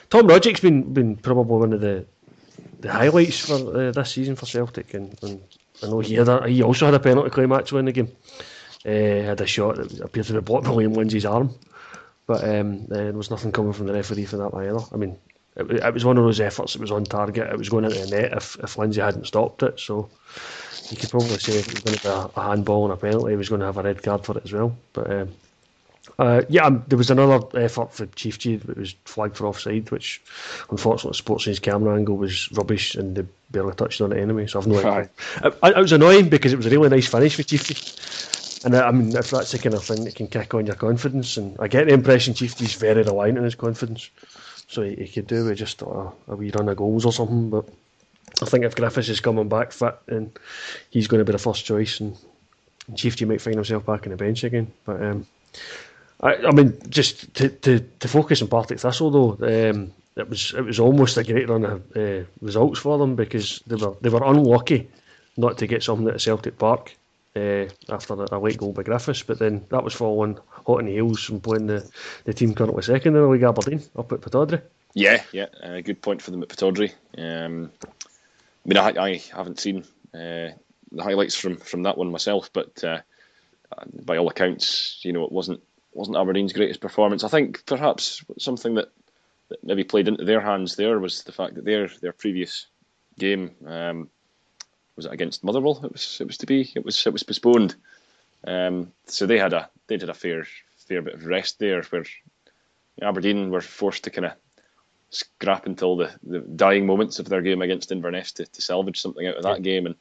Tom 0.10 0.28
Rogic's 0.28 0.60
been 0.60 0.94
been 0.94 1.16
probably 1.16 1.58
one 1.58 1.74
of 1.74 1.82
the 1.82 2.06
the 2.80 2.92
highlights 2.92 3.40
for 3.40 3.88
uh, 3.88 3.92
this 3.92 4.12
season 4.12 4.36
for 4.36 4.46
Celtic, 4.46 4.94
and, 4.94 5.18
and 5.24 5.42
I 5.82 5.88
know 5.88 6.00
he 6.00 6.16
had 6.16 6.28
a, 6.28 6.48
he 6.48 6.62
also 6.64 6.86
had 6.86 6.94
a 6.94 7.00
penalty 7.00 7.30
claim 7.30 7.54
actually 7.54 7.80
in 7.80 7.86
the 7.86 7.92
game. 7.94 8.12
Uh, 8.86 9.24
had 9.24 9.40
a 9.40 9.48
shot 9.48 9.78
that 9.78 10.02
appeared 10.02 10.26
to 10.28 10.34
be 10.34 10.42
blocked 10.42 10.66
by 10.66 10.72
Liam 10.72 10.96
Lindsay's 10.96 11.26
arm, 11.26 11.56
but 12.28 12.44
um, 12.44 12.88
uh, 12.92 12.96
there 12.96 13.14
was 13.14 13.32
nothing 13.32 13.54
coming 13.54 13.72
from 13.72 13.88
the 13.88 13.94
referee 13.94 14.26
for 14.26 14.38
that 14.38 14.54
either. 14.54 14.80
I 14.92 14.98
mean, 14.98 15.18
it, 15.56 15.70
it 15.72 15.94
was 15.94 16.06
one 16.06 16.18
of 16.18 16.24
those 16.24 16.40
efforts. 16.40 16.74
that 16.74 16.82
was 16.82 16.92
on 16.92 17.04
target. 17.04 17.52
It 17.52 17.58
was 17.58 17.70
going 17.70 17.86
into 17.86 18.00
the 18.00 18.08
net 18.08 18.34
if, 18.34 18.58
if 18.60 18.78
Lindsay 18.78 19.02
hadn't 19.02 19.28
stopped 19.28 19.64
it. 19.64 19.80
So 19.80 20.10
you 20.90 20.98
could 20.98 21.10
probably 21.10 21.38
say 21.38 21.60
if 21.60 21.68
it 21.68 21.74
was 21.74 21.82
going 21.82 21.98
to 21.98 22.04
be 22.04 22.10
a, 22.10 22.42
a 22.42 22.50
handball 22.50 22.86
and 22.86 22.94
a 22.94 22.98
penalty, 22.98 23.32
he 23.32 23.38
was 23.38 23.50
going 23.50 23.62
to 23.62 23.68
have 23.68 23.78
a 23.78 23.84
red 23.84 24.02
card 24.02 24.26
for 24.26 24.38
it 24.38 24.46
as 24.46 24.54
well. 24.54 24.76
But 24.94 25.12
um, 25.12 25.30
uh, 26.20 26.42
yeah, 26.50 26.66
um, 26.66 26.84
there 26.88 26.98
was 26.98 27.10
another 27.10 27.46
effort 27.60 27.94
for 27.94 28.06
Ciftci 28.08 28.62
that 28.62 28.78
was 28.78 28.96
flagged 29.06 29.38
for 29.38 29.48
offside, 29.48 29.90
which 29.92 30.22
unfortunately 30.70 31.20
Sportscene 31.20 31.62
camera 31.62 31.96
angle 31.96 32.18
was 32.18 32.52
rubbish 32.52 32.96
and 32.96 33.16
they 33.16 33.26
barely 33.52 33.74
touched 33.74 34.02
on 34.02 34.12
it 34.12 34.20
anyway. 34.20 34.48
So 34.48 34.60
I've 34.60 34.68
no 34.68 34.78
idea. 34.86 35.10
It, 35.44 35.56
it, 35.64 35.78
was 35.78 35.92
annoying 35.92 36.30
because 36.30 36.52
it 36.52 36.58
was 36.58 36.66
a 36.66 36.70
really 36.70 36.90
nice 36.90 37.08
finish 37.08 37.36
for 37.36 37.44
Ciftci. 37.44 38.66
And 38.66 38.76
uh, 38.76 38.86
I 38.86 38.92
mean, 38.92 39.16
if 39.16 39.30
that's 39.30 39.52
the 39.52 39.60
kind 39.60 39.76
of 39.76 39.84
thing 39.84 40.04
that 40.06 40.16
can 40.16 40.28
kick 40.28 40.54
on 40.54 40.66
your 40.66 40.76
confidence, 40.76 41.38
and 41.38 41.58
I 41.60 41.68
get 41.68 41.88
the 41.88 41.94
impression 41.94 42.34
Ciftci's 42.34 42.76
very 42.76 43.04
reliant 43.04 43.38
on 43.38 43.44
his 43.44 43.56
confidence 43.56 44.10
so 44.74 44.82
he, 44.82 44.96
he 44.96 45.08
could 45.08 45.28
do 45.28 45.46
with 45.46 45.58
just 45.58 45.82
a, 45.82 46.12
a 46.28 46.36
wee 46.36 46.52
run 46.52 46.70
of 46.70 46.78
goals 46.78 47.06
or 47.06 47.14
something. 47.14 47.50
But 47.50 47.66
I 48.42 48.46
think 48.46 48.66
if 48.66 48.76
Griffiths 48.76 49.10
is 49.10 49.20
coming 49.20 49.50
back 49.50 49.72
fit, 49.72 49.98
then 50.08 50.32
he's 50.90 51.08
going 51.08 51.20
to 51.20 51.26
be 51.26 51.32
the 51.32 51.38
first 51.38 51.66
choice, 51.66 52.00
and, 52.00 52.18
and 52.88 53.28
might 53.28 53.42
find 53.42 53.56
himself 53.56 53.86
back 53.86 54.04
on 54.04 54.12
the 54.12 54.18
bench 54.18 54.44
again. 54.44 54.72
But 54.86 55.02
um, 55.02 55.28
I, 56.22 56.36
I 56.36 56.52
mean, 56.52 56.78
just 56.90 57.34
to, 57.36 57.50
to, 57.50 57.80
to 57.80 58.08
focus 58.08 58.42
on 58.42 58.48
Partick 58.48 58.80
Thistle 58.80 59.12
though, 59.12 59.70
um, 59.72 59.92
it 60.16 60.30
was 60.30 60.54
it 60.56 60.62
was 60.62 60.80
almost 60.80 61.18
a 61.18 61.24
great 61.24 61.50
run 61.50 61.66
of 61.66 61.98
uh, 61.98 62.24
results 62.42 62.80
for 62.80 62.98
them 62.98 63.16
because 63.16 63.62
they 63.68 63.76
were 63.76 63.96
they 64.02 64.10
were 64.10 64.24
unlucky 64.24 64.88
not 65.38 65.58
to 65.58 65.68
get 65.68 65.84
something 65.84 66.08
at 66.08 66.22
Celtic 66.22 66.58
Park 66.58 66.96
uh, 67.36 67.66
after 67.90 68.14
a 68.14 68.40
late 68.40 68.58
goal 68.58 68.74
by 68.74 68.84
Griffiths, 68.84 69.24
but 69.24 69.40
then 69.40 69.66
that 69.70 69.84
was 69.84 69.94
following 69.94 70.38
hot 70.66 70.80
in 70.80 70.86
the 70.86 70.94
heels 70.94 71.24
from 71.24 71.40
playing 71.40 71.68
the, 71.68 71.90
the 72.26 72.34
team 72.34 72.54
currently 72.54 72.84
second 72.84 73.16
in 73.16 73.22
the 73.22 73.28
league, 73.28 73.44
Aberdeen, 73.44 73.82
up 73.96 74.12
at 74.12 74.22
Pittodrie. 74.22 74.62
Yeah, 74.94 75.24
yeah, 75.32 75.48
a 75.62 75.78
uh, 75.78 75.82
good 75.82 76.02
point 76.02 76.22
for 76.22 76.32
them 76.32 76.44
at 76.44 76.50
Pittodrie. 76.50 76.94
Um, 77.18 77.72
I 77.84 78.68
mean, 78.68 78.78
I, 78.78 78.90
I 78.90 79.22
haven't 79.36 79.60
seen 79.60 79.84
uh, 80.14 80.54
the 80.92 81.04
highlights 81.04 81.36
from, 81.36 81.58
from 81.58 81.84
that 81.84 81.98
one 81.98 82.12
myself, 82.12 82.52
but 82.54 82.84
uh, 82.84 83.00
by 84.06 84.18
all 84.18 84.30
accounts, 84.30 85.00
you 85.04 85.14
know, 85.14 85.24
it 85.24 85.32
wasn't 85.32 85.62
wasn't 85.94 86.18
Aberdeen's 86.18 86.54
greatest 86.54 86.82
performance. 86.82 87.24
I 87.24 87.28
think 87.28 87.66
perhaps 87.68 88.24
something 88.40 88.76
that, 88.76 88.90
that 89.50 89.64
maybe 89.64 89.84
played 89.84 90.08
into 90.08 90.26
their 90.26 90.42
hands 90.42 90.76
there 90.76 91.00
was 91.00 91.24
the 91.24 91.32
fact 91.32 91.56
that 91.56 91.66
their 91.66 91.88
their 92.02 92.14
previous 92.14 92.68
game 93.18 93.52
um, 93.66 94.10
was 94.96 95.06
it 95.06 95.14
against 95.14 95.44
Motherwell? 95.44 95.82
It 95.84 95.92
was 95.92 96.18
it 96.22 96.28
was 96.28 96.38
to 96.38 96.46
be. 96.46 96.72
It 96.76 96.86
was 96.86 97.06
it 97.06 97.14
was 97.14 97.24
postponed. 97.24 97.76
Um, 98.46 98.92
so 99.06 99.26
they 99.26 99.40
had 99.40 99.54
a 99.54 99.70
they 99.88 99.98
did 99.98 100.10
a 100.10 100.14
fair 100.14 100.46
fair 100.78 101.02
bit 101.02 101.16
of 101.16 101.26
rest 101.26 101.60
there, 101.60 101.82
where 101.84 102.06
Aberdeen 103.02 103.50
were 103.50 103.62
forced 103.62 104.04
to 104.04 104.10
kind 104.10 104.26
of 104.26 104.34
scrap 105.10 105.66
until 105.66 105.96
the, 105.96 106.12
the 106.24 106.40
dying 106.40 106.86
moments 106.86 107.20
of 107.20 107.30
their 107.30 107.42
game 107.42 107.62
against 107.62 107.92
Inverness 107.92 108.32
to, 108.34 108.46
to 108.46 108.62
salvage 108.62 109.00
something 109.00 109.28
out 109.28 109.38
of 109.38 109.44
that 109.44 109.62
game, 109.62 109.86
and 109.86 109.96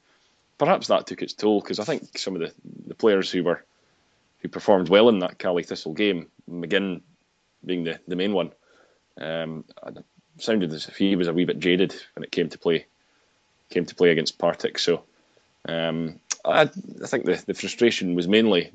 perhaps 0.58 0.88
that 0.88 1.06
took 1.06 1.22
its 1.22 1.34
toll 1.34 1.60
because 1.60 1.78
I 1.78 1.84
think 1.84 2.18
some 2.18 2.34
of 2.34 2.40
the, 2.40 2.52
the 2.86 2.94
players 2.94 3.30
who 3.30 3.44
were 3.44 3.64
who 4.38 4.48
performed 4.48 4.88
well 4.88 5.08
in 5.08 5.20
that 5.20 5.38
Caley 5.38 5.62
Thistle 5.62 5.92
game, 5.92 6.28
McGinn 6.50 7.00
being 7.64 7.84
the, 7.84 8.00
the 8.08 8.16
main 8.16 8.32
one, 8.32 8.50
um, 9.20 9.64
sounded 10.38 10.72
as 10.72 10.88
if 10.88 10.96
he 10.96 11.14
was 11.14 11.28
a 11.28 11.32
wee 11.32 11.44
bit 11.44 11.60
jaded 11.60 11.94
when 12.14 12.24
it 12.24 12.32
came 12.32 12.48
to 12.48 12.58
play 12.58 12.86
came 13.72 13.86
to 13.86 13.94
play 13.94 14.10
against 14.10 14.38
Partick. 14.38 14.78
So 14.78 15.02
um, 15.68 16.20
I, 16.44 16.62
I 16.62 17.06
think 17.06 17.24
the, 17.24 17.42
the 17.46 17.54
frustration 17.54 18.14
was 18.14 18.28
mainly 18.28 18.72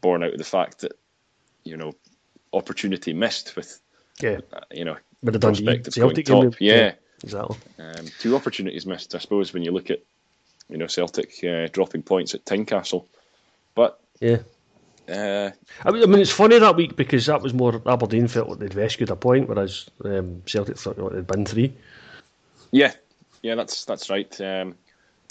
born 0.00 0.22
out 0.22 0.32
of 0.32 0.38
the 0.38 0.44
fact 0.44 0.80
that 0.80 0.92
you 1.64 1.76
know 1.76 1.92
opportunity 2.52 3.12
missed 3.14 3.56
with 3.56 3.80
yeah 4.20 4.38
uh, 4.52 4.60
you 4.70 4.84
know 4.84 4.96
with 5.22 5.34
the 5.34 5.40
prospect 5.40 5.88
of 5.88 5.94
going 5.94 6.08
Celtic 6.14 6.26
top. 6.26 6.42
game. 6.42 6.52
Yeah, 6.60 6.92
exactly. 7.22 7.56
um, 7.78 8.06
two 8.18 8.36
opportunities 8.36 8.84
missed. 8.86 9.14
I 9.14 9.18
suppose 9.18 9.52
when 9.54 9.62
you 9.62 9.72
look 9.72 9.90
at 9.90 10.00
you 10.68 10.76
know 10.76 10.86
Celtic 10.86 11.32
uh, 11.44 11.68
dropping 11.72 12.02
points 12.02 12.34
at 12.34 12.44
Tynecastle, 12.44 13.06
but 13.74 13.98
Yeah. 14.20 14.38
uh, 15.08 15.50
I 15.84 15.90
mean, 15.90 16.02
I 16.02 16.06
mean, 16.06 16.20
it's 16.20 16.30
funny 16.30 16.58
that 16.58 16.76
week 16.76 16.96
because 16.96 17.26
that 17.26 17.42
was 17.42 17.52
more 17.54 17.80
Aberdeen 17.86 18.28
felt 18.28 18.48
like 18.48 18.58
they'd 18.58 18.74
rescued 18.74 19.10
a 19.10 19.16
point, 19.16 19.48
whereas 19.48 19.88
um, 20.04 20.42
Celtic 20.46 20.78
thought 20.78 20.98
like 20.98 21.12
they'd 21.12 21.26
been 21.26 21.44
three. 21.46 21.74
yeah, 22.72 22.92
yeah, 23.44 23.56
that's 23.56 23.84
that's 23.84 24.08
right. 24.08 24.40
Um, 24.40 24.74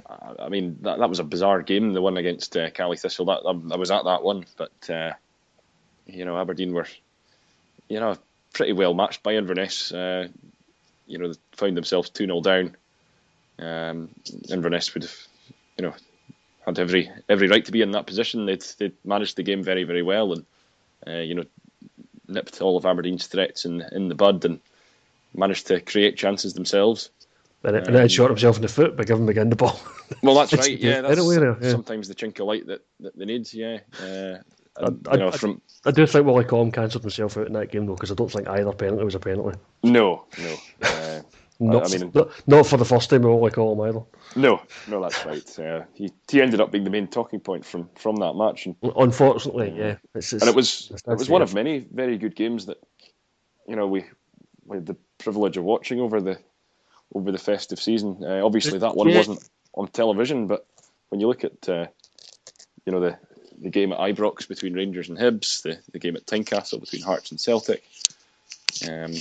I, 0.07 0.43
I 0.43 0.49
mean 0.49 0.77
that 0.81 0.99
that 0.99 1.09
was 1.09 1.19
a 1.19 1.23
bizarre 1.23 1.63
game, 1.63 1.93
the 1.93 2.01
one 2.01 2.15
against 2.15 2.55
uh, 2.55 2.69
Caley 2.69 2.95
Thistle. 2.95 3.25
That 3.25 3.41
I, 3.43 3.73
I 3.73 3.77
was 3.77 3.89
at 3.89 4.05
that 4.05 4.23
one, 4.23 4.45
but 4.55 4.89
uh, 4.89 5.13
you 6.05 6.23
know 6.23 6.37
Aberdeen 6.37 6.73
were 6.73 6.87
you 7.89 7.99
know 7.99 8.15
pretty 8.53 8.73
well 8.73 8.93
matched 8.93 9.23
by 9.23 9.33
Inverness. 9.33 9.91
Uh, 9.91 10.27
you 11.07 11.17
know, 11.17 11.33
they 11.33 11.39
found 11.53 11.75
themselves 11.75 12.11
two 12.11 12.25
0 12.25 12.41
down. 12.41 12.77
Um, 13.57 14.09
Inverness 14.47 14.93
would 14.93 15.03
have, 15.03 15.15
you 15.77 15.85
know, 15.85 15.93
had 16.67 16.77
every 16.77 17.09
every 17.27 17.47
right 17.47 17.65
to 17.65 17.71
be 17.71 17.81
in 17.81 17.91
that 17.91 18.05
position. 18.05 18.45
They'd 18.45 18.63
they'd 18.77 18.95
managed 19.03 19.37
the 19.37 19.43
game 19.43 19.63
very 19.63 19.85
very 19.85 20.03
well, 20.03 20.33
and 20.33 20.45
uh, 21.07 21.21
you 21.21 21.33
know, 21.33 21.45
nipped 22.27 22.61
all 22.61 22.77
of 22.77 22.85
Aberdeen's 22.85 23.25
threats 23.25 23.65
in 23.65 23.81
in 23.91 24.07
the 24.07 24.15
bud 24.15 24.45
and 24.45 24.59
managed 25.33 25.67
to 25.67 25.81
create 25.81 26.15
chances 26.15 26.53
themselves. 26.53 27.09
And, 27.65 27.77
it, 27.77 27.87
and 27.87 27.95
then 27.95 28.09
shot 28.09 28.29
himself 28.29 28.57
in 28.57 28.61
the 28.61 28.67
foot 28.67 28.97
by 28.97 29.03
giving 29.05 29.25
McGinn 29.25 29.49
the 29.49 29.55
ball. 29.55 29.79
Well, 30.21 30.35
that's 30.35 30.53
right. 30.53 30.77
Yeah, 30.77 31.01
that's 31.01 31.17
anyway 31.17 31.37
there, 31.37 31.57
yeah. 31.59 31.71
sometimes 31.71 32.07
the 32.07 32.13
chink 32.13 32.39
of 32.39 32.45
light 32.45 32.67
that, 32.67 32.81
that 32.99 33.17
they 33.17 33.25
need. 33.25 33.51
Yeah, 33.51 33.79
uh, 33.99 34.37
and, 34.77 35.07
I- 35.07 35.13
you 35.13 35.19
know, 35.19 35.27
I- 35.29 35.37
from 35.37 35.61
I 35.85 35.91
do 35.91 36.05
think 36.05 36.25
Willie 36.25 36.43
Collum 36.45 36.71
cancelled 36.71 37.03
himself 37.03 37.35
out 37.37 37.47
in 37.47 37.53
that 37.53 37.71
game 37.71 37.87
though, 37.87 37.95
because 37.95 38.11
I 38.11 38.15
don't 38.15 38.31
think 38.31 38.47
either 38.47 38.71
penalty 38.73 39.03
was 39.05 39.15
a 39.15 39.19
penalty. 39.19 39.57
no, 39.81 40.25
no. 40.37 40.55
Uh, 40.83 41.21
Not, 41.59 41.85
I 41.93 41.97
mean, 41.97 42.11
not, 42.13 42.29
not 42.47 42.65
for 42.65 42.77
the 42.77 42.83
first 42.85 43.09
time 43.09 43.21
with 43.21 43.31
Willie 43.39 43.51
Collum 43.51 43.79
either. 43.87 44.01
no, 44.35 44.61
no, 44.87 45.01
that's 45.01 45.23
right. 45.25 45.59
Uh, 45.59 45.83
he 45.93 46.11
he 46.29 46.41
ended 46.41 46.59
up 46.59 46.71
being 46.71 46.83
the 46.83 46.89
main 46.89 47.07
talking 47.07 47.39
point 47.39 47.63
from 47.65 47.89
from 47.95 48.17
that 48.17 48.33
match, 48.33 48.65
and 48.65 48.75
Unfortunately, 48.97 49.73
yeah. 49.75 49.95
It's, 50.15 50.33
it's, 50.33 50.43
and 50.43 50.49
it 50.49 50.55
was 50.55 50.91
it 51.07 51.17
was 51.17 51.29
one 51.29 51.41
of 51.43 51.53
many 51.53 51.79
very 51.79 52.17
good 52.17 52.35
games 52.35 52.65
that 52.65 52.77
you 53.67 53.75
know 53.75 53.87
we 53.87 54.03
we 54.65 54.77
had 54.77 54.85
the 54.85 54.97
privilege 55.19 55.55
of 55.57 55.63
watching 55.63 55.99
over 56.01 56.19
the 56.19 56.37
over 57.13 57.31
the 57.31 57.37
festive 57.37 57.79
season. 57.79 58.23
Uh, 58.23 58.45
obviously, 58.45 58.79
that 58.79 58.95
one 58.95 59.13
wasn't 59.13 59.47
on 59.73 59.87
television, 59.87 60.47
but 60.47 60.65
when 61.09 61.19
you 61.19 61.27
look 61.27 61.43
at 61.43 61.69
uh, 61.69 61.87
you 62.85 62.91
know 62.91 62.99
the 62.99 63.17
the 63.61 63.69
game 63.69 63.93
at 63.93 63.99
Ibrox 63.99 64.47
between 64.47 64.73
Rangers 64.73 65.09
and 65.09 65.17
Hibs, 65.17 65.61
the, 65.61 65.79
the 65.91 65.99
game 65.99 66.15
at 66.15 66.25
Tynecastle 66.25 66.79
between 66.79 67.01
Hearts 67.01 67.31
and 67.31 67.39
Celtic. 67.39 67.83
Um, 68.89 69.13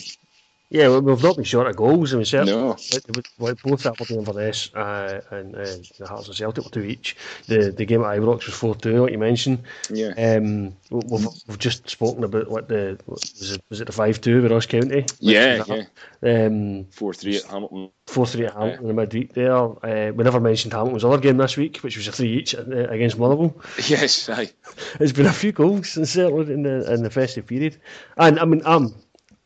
Yeah, 0.74 0.88
we- 0.88 1.00
we've 1.00 1.22
not 1.22 1.36
been 1.36 1.44
short 1.44 1.66
of 1.66 1.76
goals. 1.76 2.14
I 2.14 2.16
mean, 2.16 2.24
certainly, 2.24 2.52
no, 2.54 2.72
it- 2.72 3.04
it 3.06 3.14
was- 3.16 3.24
well, 3.38 3.54
both 3.62 3.84
Aberdeen 3.84 4.18
and 4.20 4.26
Inverness 4.28 4.70
uh, 4.74 5.20
and 5.30 5.54
uh, 5.54 5.66
the 5.98 6.06
Hearts 6.06 6.28
and 6.28 6.36
Celtic 6.36 6.64
were 6.64 6.70
two 6.70 6.80
each. 6.82 7.14
The 7.46 7.70
the 7.72 7.84
game 7.84 8.00
at 8.02 8.16
Ibrox 8.18 8.46
was 8.46 8.54
four 8.54 8.74
two, 8.74 9.02
like 9.02 9.12
you 9.12 9.18
mentioned. 9.18 9.64
yeah, 9.90 10.14
Um, 10.16 10.74
we- 10.90 11.02
we've, 11.10 11.26
we've 11.46 11.58
just 11.58 11.90
spoken 11.90 12.24
about 12.24 12.48
what 12.50 12.68
the 12.68 12.98
was 13.06 13.52
it, 13.52 13.60
was 13.68 13.80
it 13.82 13.84
the 13.86 13.92
five 13.92 14.20
two 14.22 14.40
with 14.40 14.50
Ross 14.50 14.64
County? 14.66 15.04
yeah, 15.20 15.62
yeah. 15.68 15.84
Um, 16.24 16.86
Four 16.90 17.12
three 17.12 17.36
at 17.36 17.44
Hamilton. 17.44 17.90
four 18.06 18.26
three 18.26 18.46
at 18.46 18.54
Hamilton 18.54 18.80
in 18.82 18.88
the 18.88 18.94
midweek 18.94 19.34
there. 19.34 19.52
Uh, 19.54 20.12
we 20.12 20.24
never 20.24 20.40
mentioned 20.40 20.72
Hamilton's 20.72 21.04
other 21.04 21.18
game 21.18 21.36
this 21.36 21.56
week, 21.58 21.78
which 21.78 21.96
was 21.98 22.08
a 22.08 22.12
three 22.12 22.32
each 22.38 22.54
uh, 22.54 22.62
against 22.88 23.18
Motherwell. 23.18 23.54
Yes, 23.88 24.28
aye. 24.30 24.48
There's 24.96 25.12
been 25.12 25.26
a 25.26 25.32
few 25.32 25.52
goals 25.52 25.90
certainly 26.10 26.50
in 26.54 26.62
the 26.62 26.90
in 26.94 27.02
the 27.02 27.10
festive 27.10 27.46
period, 27.46 27.76
and 28.16 28.40
I 28.40 28.46
mean 28.46 28.62
I'm. 28.64 28.94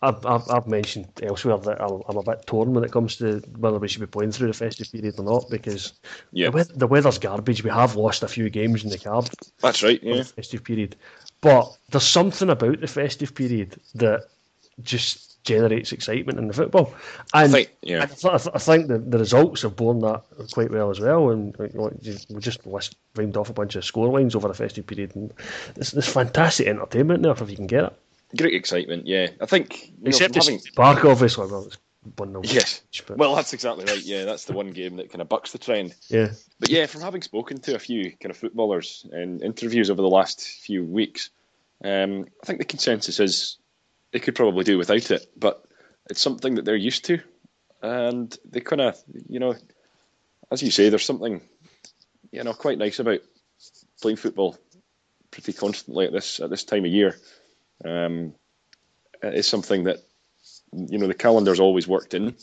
I've, 0.03 0.25
I've, 0.27 0.49
I've 0.51 0.67
mentioned 0.67 1.09
elsewhere 1.23 1.57
that 1.59 1.81
I'm, 1.81 2.03
I'm 2.09 2.19
a 2.19 2.23
bit 2.23 2.47
torn 2.47 2.75
when 2.75 2.85
it 2.85 2.93
comes 2.93 3.17
to 3.17 3.39
whether 3.59 3.79
we 3.79 3.89
should 3.89 4.01
be 4.01 4.07
playing 4.07 4.33
through 4.33 4.49
the 4.49 4.53
festive 4.53 4.93
period 4.93 5.19
or 5.19 5.25
not 5.25 5.49
because 5.51 5.95
Yeah. 6.33 6.51
the, 6.51 6.65
the 6.65 6.87
weather's 6.87 7.19
garbage. 7.19 7.65
We 7.65 7.71
have 7.71 7.97
lost 7.97 8.23
a 8.23 8.29
few 8.29 8.51
games 8.51 8.85
in 8.85 8.91
the 8.91 8.99
card 8.99 9.31
That's 9.61 9.83
right. 9.83 10.03
Yeah, 10.03 10.17
the 10.17 10.25
festive 10.25 10.65
period, 10.65 10.97
but 11.41 11.77
there's 11.91 12.05
something 12.07 12.51
about 12.51 12.81
the 12.81 12.87
festive 12.87 13.35
period 13.35 13.81
that 13.95 14.29
just 14.83 15.43
generates 15.45 15.93
excitement 15.93 16.39
in 16.39 16.49
the 16.49 16.53
football. 16.53 16.93
And 17.33 17.49
I 17.49 17.49
think. 17.49 17.77
Yeah, 17.81 18.03
I, 18.03 18.07
th- 18.07 18.25
I, 18.27 18.37
th- 18.37 18.55
I 18.55 18.59
think 18.59 18.89
the, 18.89 18.99
the 18.99 19.19
results 19.19 19.63
have 19.63 19.77
borne 19.77 20.01
that 20.01 20.23
quite 20.53 20.71
well 20.71 20.91
as 20.91 21.01
well. 21.01 21.31
And 21.31 21.57
like, 21.59 21.73
we 22.29 22.41
just 22.41 22.67
list, 22.67 22.97
rhymed 23.15 23.37
off 23.37 23.49
a 23.49 23.55
bunch 23.55 23.77
of 23.77 23.85
scorelines 23.85 24.35
over 24.37 24.49
the 24.49 24.55
festive 24.55 24.87
period, 24.87 25.17
and 25.17 25.33
there's, 25.75 25.93
there's 25.93 26.13
fantastic 26.13 26.67
entertainment 26.67 27.23
there 27.23 27.33
if 27.33 27.49
you 27.49 27.57
can 27.57 27.67
get 27.67 27.85
it. 27.85 27.93
Great 28.37 28.55
excitement. 28.55 29.07
Yeah, 29.07 29.29
I 29.41 29.47
think. 29.47 29.89
You 29.89 29.95
know, 30.03 30.09
Except 30.09 30.35
having, 30.35 30.61
Park, 30.75 31.05
obviously. 31.05 31.47
Well, 31.47 31.67
it's 31.67 31.79
one 32.17 32.33
nil 32.33 32.43
Yes. 32.45 32.83
but 33.07 33.19
Well, 33.19 33.35
that's 33.35 33.53
exactly 33.53 33.85
right. 33.85 34.03
Yeah, 34.03 34.25
that's 34.25 34.45
the 34.45 34.53
one 34.53 34.71
game 34.71 34.97
that 34.97 35.11
kind 35.11 35.21
of 35.21 35.29
bucks 35.29 35.53
the 35.53 35.59
trend. 35.59 35.95
yeah, 36.09 36.31
But 36.61 36.71
yeah, 36.71 36.87
from 36.87 37.01
having 37.01 37.23
spoken 37.23 37.59
to 37.63 37.75
a 37.75 37.81
few 37.81 38.13
kind 38.13 38.31
of 38.31 38.37
footballers 38.37 39.07
in 39.13 39.43
interviews 39.43 39.91
over 39.91 40.03
the 40.03 40.09
last 40.09 40.41
few 40.41 40.85
weeks, 40.85 41.31
um, 41.85 42.27
I 42.43 42.47
think 42.47 42.59
the 42.59 42.65
consensus 42.65 43.21
is 43.21 43.59
they 44.13 44.21
could 44.21 44.35
probably 44.35 44.65
do 44.65 44.79
without 44.79 45.11
it, 45.11 45.27
but 45.37 45.65
it's 46.09 46.21
something 46.21 46.55
that 46.55 46.65
they're 46.65 46.77
used 46.77 47.05
to, 47.07 47.21
and 47.83 48.37
they 48.49 48.61
kind 48.61 48.81
of, 48.81 49.03
you 49.29 49.41
know, 49.41 49.57
as 50.51 50.63
you 50.63 50.71
say, 50.71 50.89
there's 50.89 51.05
something, 51.05 51.41
you 52.31 52.45
know, 52.45 52.55
quite 52.55 52.79
nice 52.79 52.99
about 53.01 53.21
playing 54.01 54.17
football 54.17 54.57
pretty 55.31 55.53
constantly 55.53 56.07
at 56.07 56.13
this 56.13 56.41
at 56.41 56.51
this 56.51 56.65
time 56.65 56.85
of 56.85 56.91
year. 56.93 57.19
Um, 57.85 58.35
it's 59.23 59.49
something 59.49 59.85
that 59.85 59.99
you 60.73 60.99
know 60.99 61.07
the 61.07 61.15
calendar's 61.15 61.61
always 61.61 61.87
worked 61.87 62.15
in. 62.15 62.37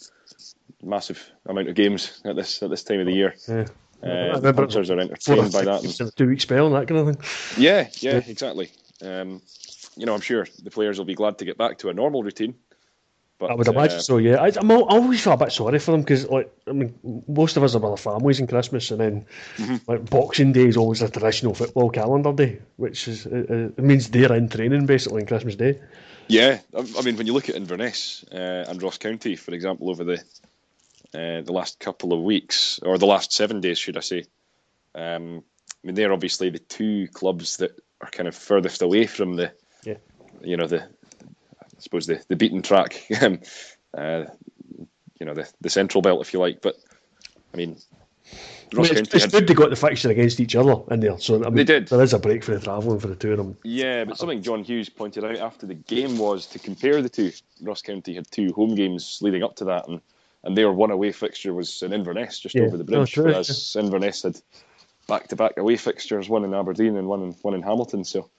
Massive 0.82 1.24
amount 1.46 1.70
of 1.70 1.76
games 1.76 2.22
at 2.26 2.36
this 2.36 2.62
at 2.62 2.70
this 2.70 2.84
time 2.84 3.00
of 3.00 3.06
the 3.06 3.14
year. 3.14 3.36
yeah. 3.48 3.66
Uh, 4.04 4.38
the 4.38 4.54
punters 4.54 4.90
are 4.90 5.00
entertained 5.00 5.54
by 5.54 5.64
that. 5.64 5.82
And, 5.82 6.16
two 6.18 6.28
week 6.28 6.42
spell 6.42 6.66
and 6.66 6.76
that 6.76 6.90
kind 6.90 7.08
of 7.08 7.16
thing. 7.16 7.64
yeah, 7.64 7.88
yeah, 8.00 8.18
exactly. 8.28 8.70
Um, 9.02 9.42
you 9.96 10.06
know, 10.06 10.14
I'm 10.14 10.22
sure 10.22 10.46
the 10.62 10.72
players 10.72 10.98
will 10.98 11.06
be 11.06 11.16
glad 11.16 11.38
to 11.38 11.46
get 11.46 11.58
back 11.58 11.78
to 11.80 11.90
a 11.90 11.94
normal 11.94 12.22
routine. 12.22 12.56
But 13.40 13.52
I 13.52 13.56
would 13.56 13.68
imagine 13.68 13.98
uh, 13.98 14.02
so. 14.02 14.18
Yeah, 14.18 14.42
I, 14.42 14.52
I'm 14.56 14.72
always 14.72 15.22
feel 15.24 15.34
a 15.34 15.38
bit 15.38 15.52
sorry 15.52 15.80
for 15.80 15.92
them 15.92 16.02
because, 16.02 16.30
like, 16.30 16.52
I 16.68 16.72
mean, 16.72 16.94
most 17.28 17.58
of 17.58 17.64
us 17.64 17.76
are 17.76 17.80
with 17.80 17.92
our 17.92 17.98
families 17.98 18.40
in 18.40 18.48
Christmas, 18.48 18.92
and 18.92 19.00
then 19.00 19.26
Mm-hmm. 19.58 19.92
like 19.92 20.10
Boxing 20.10 20.54
Day 20.54 20.68
is 20.68 20.78
always 20.78 21.02
a 21.02 21.10
traditional 21.10 21.54
football 21.54 21.90
calendar 21.90 22.32
day, 22.32 22.60
which 22.78 23.08
is 23.08 23.26
uh, 23.26 23.46
uh, 23.50 23.56
it 23.78 23.84
means 23.84 24.10
they're 24.10 24.34
in 24.34 24.50
training 24.50 24.86
basically 24.86 25.22
on 25.22 25.28
Christmas 25.28 25.56
Day. 25.56 25.80
Yeah, 26.28 26.60
I, 26.76 26.80
I 26.98 27.02
mean, 27.02 27.18
when 27.18 27.28
you 27.28 27.34
look 27.34 27.50
at 27.50 27.56
Inverness 27.56 28.24
uh, 28.32 28.66
and 28.70 28.82
Ross 28.82 28.98
County, 28.98 29.36
for 29.36 29.54
example, 29.54 29.90
over 29.90 30.04
the 30.04 30.20
uh, 31.14 31.42
the 31.42 31.52
last 31.52 31.80
couple 31.80 32.14
of 32.14 32.22
weeks 32.22 32.80
or 32.82 32.98
the 32.98 33.06
last 33.06 33.34
seven 33.34 33.62
days, 33.62 33.78
should 33.78 33.98
I 33.98 34.02
say? 34.02 34.26
Um, 34.96 35.44
I 35.84 35.88
mean, 35.88 35.96
they're 35.96 36.14
obviously 36.14 36.50
the 36.50 36.60
two 36.60 37.08
clubs 37.14 37.58
that 37.58 37.72
are 38.02 38.10
kind 38.10 38.28
of 38.28 38.36
furthest 38.36 38.82
away 38.82 39.06
from 39.06 39.36
the, 39.36 39.52
Yeah. 39.84 39.98
you 40.42 40.56
know, 40.56 40.68
the 40.68 40.88
suppose 41.84 42.08
the 42.08 42.24
the 42.28 42.36
beaten 42.36 42.62
track, 42.62 43.06
um, 43.22 43.40
uh, 43.98 44.26
you 45.20 45.26
know, 45.26 45.34
the 45.34 45.50
the 45.62 45.70
central 45.70 46.02
belt, 46.02 46.22
if 46.22 46.34
you 46.34 46.40
like. 46.40 46.62
But 46.62 46.76
I 47.54 47.58
mean, 47.58 47.78
I 48.74 48.82
mean, 48.82 48.86
it's 48.86 48.94
County 48.94 49.18
it's 49.18 49.26
had 49.26 49.32
good 49.32 49.48
they 49.48 49.54
got 49.54 49.70
the 49.70 49.76
fixture 49.76 50.10
against 50.10 50.40
each 50.40 50.56
other 50.56 50.76
in 50.92 51.00
there, 51.00 51.20
so 51.20 51.36
I 51.36 51.50
mean, 51.50 51.56
They 51.56 51.64
did. 51.64 51.88
There 51.88 52.02
is 52.02 52.14
a 52.14 52.20
break 52.20 52.44
for 52.44 52.56
the 52.56 52.60
travelling 52.60 53.00
for 53.00 53.08
the 53.08 53.16
two 53.16 53.32
of 53.32 53.38
them. 53.38 53.58
Yeah, 53.64 54.06
but 54.06 54.18
something 54.18 54.42
John 54.42 54.64
Hughes 54.64 54.90
pointed 54.90 55.24
out 55.24 55.38
after 55.38 55.66
the 55.66 55.76
game 55.76 56.18
was 56.18 56.48
to 56.48 56.60
compare 56.60 57.02
the 57.02 57.10
two. 57.10 57.32
Ross 57.62 57.82
County 57.82 58.16
had 58.16 58.30
two 58.32 58.52
home 58.54 58.76
games 58.76 59.20
leading 59.22 59.44
up 59.44 59.56
to 59.58 59.66
that, 59.66 59.88
and, 59.88 60.02
and 60.44 60.58
their 60.58 60.72
one 60.72 60.92
away 60.92 61.12
fixture 61.12 61.54
was 61.54 61.82
in 61.84 61.94
Inverness, 61.94 62.40
just 62.40 62.56
Yeah. 62.56 62.64
over 62.64 62.78
the 62.78 62.84
Oh, 62.84 62.98
bridge, 62.98 63.14
true, 63.14 63.26
whereas 63.26 63.76
Inverness 63.80 64.24
had 64.24 64.40
back 65.08 65.28
to 65.28 65.36
back 65.36 65.58
away 65.58 65.78
fixtures, 65.78 66.30
one 66.30 66.44
in 66.44 66.54
Aberdeen 66.54 66.98
and 66.98 67.08
one 67.08 67.22
in 67.22 67.32
one 67.42 67.54
in 67.54 67.62
Hamilton. 67.62 68.04
So 68.04 68.30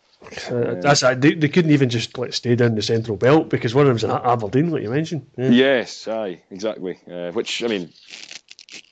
Uh, 0.50 0.74
that's 0.80 1.02
uh, 1.02 1.14
they, 1.14 1.34
they 1.34 1.48
couldn't 1.48 1.70
even 1.70 1.88
just 1.88 2.16
like 2.18 2.32
stay 2.32 2.54
down 2.54 2.74
the 2.74 2.82
central 2.82 3.16
belt 3.16 3.48
because 3.48 3.74
one 3.74 3.86
of 3.86 3.88
them's 3.88 4.04
in 4.04 4.10
Aberdeen, 4.10 4.70
like 4.70 4.82
you 4.82 4.90
mentioned. 4.90 5.26
Yeah. 5.36 5.48
yes, 5.50 6.08
aye, 6.08 6.42
exactly. 6.50 6.98
Uh, 7.10 7.30
which 7.32 7.62
I 7.62 7.68
mean 7.68 7.92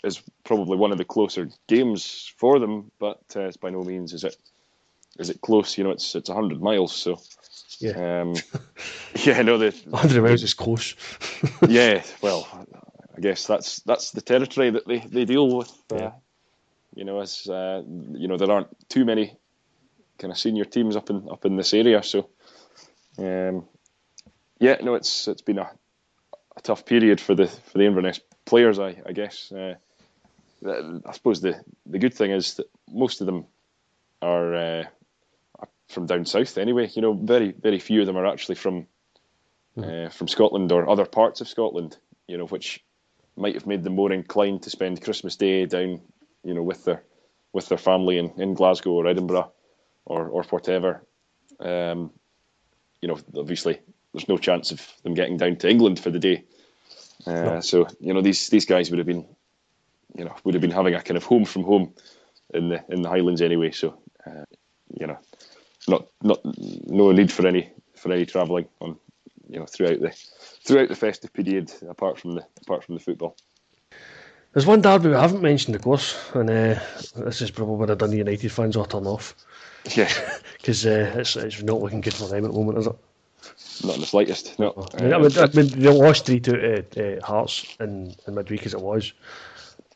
is 0.05 0.23
probably 0.45 0.77
one 0.77 0.93
of 0.93 0.99
the 0.99 1.05
closer 1.05 1.49
games 1.67 2.33
for 2.37 2.59
them, 2.59 2.91
but 2.99 3.23
uh, 3.37 3.43
it's 3.43 3.57
by 3.57 3.71
no 3.71 3.83
means 3.83 4.13
is 4.13 4.25
it 4.25 4.37
is 5.19 5.31
it 5.31 5.41
close. 5.41 5.79
You 5.79 5.85
know, 5.85 5.91
it's 5.91 6.15
it's 6.15 6.31
hundred 6.31 6.61
miles, 6.63 6.93
so. 6.95 7.21
Yeah. 7.79 8.21
Um, 8.21 8.35
yeah, 9.25 9.43
no, 9.43 9.59
the 9.59 9.73
100 9.89 10.23
miles 10.23 10.43
is 10.43 10.55
close. 10.55 10.95
yeah, 11.69 12.03
well, 12.21 12.47
I 13.17 13.21
guess 13.21 13.47
that's 13.47 13.81
that's 13.81 14.13
the 14.13 14.21
territory 14.21 14.71
that 14.71 14.87
they, 14.87 14.99
they 14.99 15.25
deal 15.25 15.57
with. 15.57 15.71
Uh, 15.91 15.97
Yeah. 15.97 16.11
You 16.95 17.05
know, 17.05 17.21
as 17.21 17.47
uh, 17.49 17.83
you 17.87 18.29
know, 18.29 18.37
there 18.37 18.51
aren't 18.51 18.69
too 18.91 19.05
many 19.07 19.37
kind 20.23 20.33
of 20.33 20.39
senior 20.39 20.65
teams 20.65 20.97
up 20.97 21.11
in 21.11 21.29
up 21.29 21.45
in 21.45 21.57
this 21.57 21.75
area, 21.75 22.03
so 22.03 22.31
um, 23.19 23.67
yeah, 24.59 24.77
no, 24.81 24.95
it's 24.95 25.29
it's 25.29 25.43
been 25.43 25.59
a, 25.59 25.71
a 26.57 26.61
tough 26.63 26.87
period 26.87 27.21
for 27.21 27.35
the 27.35 27.49
for 27.49 27.79
the 27.79 27.85
Inverness 27.85 28.21
players, 28.45 28.79
I 28.79 28.97
I 29.05 29.13
guess. 29.13 29.53
Uh, 29.53 29.75
I 30.65 31.13
suppose 31.13 31.41
the 31.41 31.61
the 31.85 31.99
good 31.99 32.15
thing 32.15 32.31
is 32.31 32.55
that 32.55 32.71
most 32.89 33.21
of 33.21 33.27
them 33.27 33.47
are, 34.23 34.55
uh, 34.55 34.85
are 35.59 35.69
from 35.89 36.07
down 36.07 36.25
south 36.25 36.57
anyway. 36.57 36.89
You 36.95 37.03
know, 37.03 37.13
very 37.13 37.51
very 37.51 37.81
few 37.81 38.01
of 38.01 38.07
them 38.07 38.17
are 38.17 38.27
actually 38.27 38.55
from 38.55 38.87
mm. 39.77 40.07
uh, 40.07 40.09
from 40.11 40.29
Scotland 40.29 40.71
or 40.71 40.89
other 40.89 41.07
parts 41.07 41.41
of 41.41 41.49
Scotland. 41.49 41.97
You 42.29 42.39
know, 42.39 42.47
which 42.47 42.85
might 43.37 43.55
have 43.55 43.67
made 43.67 43.83
them 43.83 43.97
more 43.97 44.13
inclined 44.13 44.63
to 44.63 44.71
spend 44.71 45.03
Christmas 45.03 45.37
Day 45.37 45.67
down, 45.67 46.01
you 46.45 46.55
know, 46.55 46.63
with 46.63 46.85
their 46.85 47.03
with 47.53 47.69
their 47.69 47.79
family 47.79 48.19
in, 48.19 48.31
in 48.41 48.55
Glasgow 48.55 48.93
or 48.93 49.09
Edinburgh 49.09 49.51
or 50.05 50.29
or 50.29 50.43
whatever. 50.45 51.05
Um, 51.61 52.11
you 53.01 53.09
know, 53.09 53.19
obviously 53.37 53.81
there's 54.13 54.29
no 54.29 54.39
chance 54.39 54.71
of 54.71 54.87
them 55.03 55.15
getting 55.15 55.37
down 55.37 55.57
to 55.57 55.71
England 55.71 55.99
for 55.99 56.11
the 56.11 56.19
day. 56.19 56.45
Uh, 57.27 57.33
no. 57.33 57.61
So 57.61 57.87
you 58.01 58.15
know 58.15 58.23
these 58.23 58.49
these 58.49 58.67
guys 58.67 58.91
would 58.91 58.99
have 58.99 59.07
been, 59.07 59.27
you 60.17 60.25
know, 60.25 60.35
would 60.45 60.55
have 60.55 60.63
been 60.63 60.71
having 60.71 60.95
a 60.95 61.03
kind 61.03 61.17
of 61.17 61.25
home 61.25 61.45
from 61.45 61.65
home 61.65 61.95
in 62.53 62.69
the 62.69 62.85
in 62.89 63.03
the 63.03 63.09
Highlands 63.09 63.43
anyway. 63.43 63.71
So 63.71 63.99
uh, 64.27 64.45
you 64.99 65.07
know, 65.07 65.19
not 65.89 66.07
not 66.23 66.41
no 66.45 67.13
need 67.13 67.33
for 67.33 67.47
any 67.47 67.71
for 67.95 68.13
any 68.13 68.27
travelling 68.27 68.69
on 68.81 68.99
you 69.49 69.59
know 69.59 69.67
throughout 69.67 70.01
the 70.01 70.11
throughout 70.65 70.89
the 70.89 70.97
festive 70.97 71.33
period 71.33 71.73
apart 71.89 72.19
from 72.19 72.35
the 72.35 72.47
apart 72.63 72.85
from 72.85 72.95
the 72.95 73.01
football. 73.01 73.37
There's 74.53 74.67
one 74.67 74.83
derby 74.83 75.09
we 75.09 75.15
haven't 75.15 75.41
mentioned, 75.41 75.77
of 75.77 75.83
course, 75.83 76.15
and 76.35 76.51
uh, 76.51 76.79
this 77.17 77.41
is 77.41 77.51
probably 77.51 77.77
where 77.77 77.87
the 77.87 77.97
Dundee 77.97 78.19
United 78.19 78.53
fans 78.53 78.77
will 78.77 78.85
turn 78.85 79.07
off. 79.07 79.35
Yeah, 79.95 80.11
because 80.59 80.87
uh, 80.87 81.13
it's 81.17 81.37
it's 81.37 81.63
not 81.63 81.81
looking 81.81 82.01
good 82.01 82.15
for 82.15 82.29
them 82.29 82.45
at 82.45 82.53
the 82.53 82.59
moment, 82.59 82.79
is 82.79 82.87
it? 82.87 82.97
Not 83.85 83.95
in 83.95 84.01
the 84.01 84.07
slightest. 84.07 84.59
No. 84.59 84.73
Oh. 84.77 84.87
I 84.95 85.03
mean, 85.03 85.13
I 85.15 85.19
mean, 85.19 85.39
I 85.39 85.47
mean 85.47 85.67
they 85.67 85.89
lost 85.89 86.27
three 86.27 86.41
to 86.41 86.79
uh, 86.79 87.01
uh, 87.01 87.27
Hearts 87.27 87.77
in, 87.81 88.15
in 88.27 88.35
midweek 88.35 88.65
as 88.67 88.75
it 88.75 88.81
was. 88.81 89.13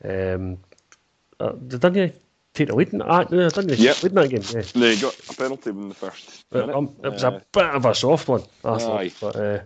Um, 0.05 0.59
uh, 1.39 1.53
didn't 1.53 2.15
take 2.57 2.69
the 2.69 2.75
lead 2.75 2.93
in 2.93 2.99
that? 2.99 3.31
No, 3.31 3.49
didn't 3.49 3.69
they? 3.69 3.77
Yep. 3.77 4.03
Lead 4.03 4.13
in 4.13 4.15
that 4.17 4.31
game. 4.31 4.43
Yeah. 4.55 4.81
They 4.81 4.97
got 4.97 5.19
a 5.31 5.35
penalty 5.35 5.71
in 5.71 5.89
the 5.91 5.95
first. 5.95 6.45
But, 6.51 6.71
um, 6.71 6.97
it 7.05 7.13
was 7.13 7.23
a 7.23 7.29
uh, 7.29 7.41
bit 7.53 7.65
of 7.67 7.85
a 7.85 7.95
soft 7.95 8.29
one. 8.29 8.43
I 8.65 8.79
thought, 8.79 9.13
but 9.21 9.37
uh, 9.37 9.61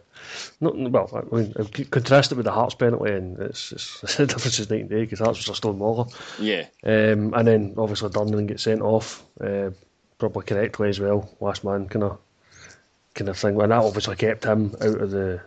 not 0.60 0.76
well. 0.76 1.26
I 1.32 1.34
mean, 1.34 1.54
contrast 1.90 2.32
it 2.32 2.34
with 2.34 2.46
the 2.46 2.52
Hearts 2.52 2.74
penalty, 2.74 3.12
and 3.12 3.38
it's, 3.38 3.72
it's 3.72 4.00
the 4.16 4.26
difference 4.26 4.58
is 4.58 4.70
night 4.70 4.82
and 4.82 4.90
day 4.90 5.00
because 5.02 5.20
Hearts 5.20 5.38
was 5.38 5.48
a 5.48 5.54
stone 5.54 5.78
mauler. 5.78 6.06
Yeah. 6.38 6.66
Um, 6.84 7.32
and 7.34 7.46
then 7.46 7.74
obviously 7.78 8.10
Durnan 8.10 8.46
gets 8.46 8.64
sent 8.64 8.82
off, 8.82 9.24
uh, 9.40 9.70
probably 10.20 10.44
correctly 10.44 10.88
as 10.88 11.00
well. 11.00 11.28
Last 11.40 11.64
man 11.64 11.88
kind 11.88 12.04
of 12.04 12.18
kind 13.14 13.28
of 13.28 13.38
thing. 13.38 13.60
And 13.60 13.72
that 13.72 13.82
obviously 13.82 14.16
kept 14.16 14.44
him 14.44 14.74
out 14.80 15.00
of 15.00 15.10
the 15.10 15.40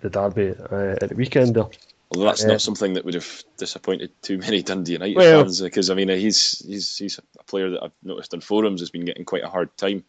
the 0.00 0.10
derby 0.10 0.50
uh, 0.50 0.96
at 1.00 1.10
the 1.10 1.14
weekend 1.14 1.54
there. 1.54 1.68
Well, 2.10 2.26
that's 2.26 2.44
uh, 2.44 2.48
not 2.48 2.60
something 2.60 2.94
that 2.94 3.04
would 3.04 3.14
have 3.14 3.44
disappointed 3.56 4.10
too 4.22 4.38
many 4.38 4.62
Dundee 4.64 4.92
United 4.92 5.16
well, 5.16 5.42
fans 5.42 5.60
because 5.60 5.90
I 5.90 5.94
mean 5.94 6.08
he's 6.08 6.64
he's 6.66 6.96
he's 6.96 7.20
a 7.38 7.44
player 7.44 7.70
that 7.70 7.84
I've 7.84 7.92
noticed 8.02 8.34
on 8.34 8.40
forums 8.40 8.80
has 8.80 8.90
been 8.90 9.04
getting 9.04 9.24
quite 9.24 9.44
a 9.44 9.48
hard 9.48 9.76
time. 9.76 10.04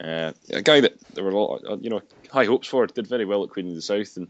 Uh, 0.00 0.32
a 0.50 0.62
guy 0.62 0.80
that 0.80 0.98
there 1.12 1.22
were 1.22 1.30
a 1.30 1.38
lot, 1.38 1.62
uh, 1.68 1.76
you 1.76 1.90
know, 1.90 2.00
high 2.30 2.46
hopes 2.46 2.68
for. 2.68 2.86
Did 2.86 3.06
very 3.06 3.26
well 3.26 3.44
at 3.44 3.50
Queen 3.50 3.68
of 3.68 3.74
the 3.74 3.82
South, 3.82 4.16
and 4.16 4.28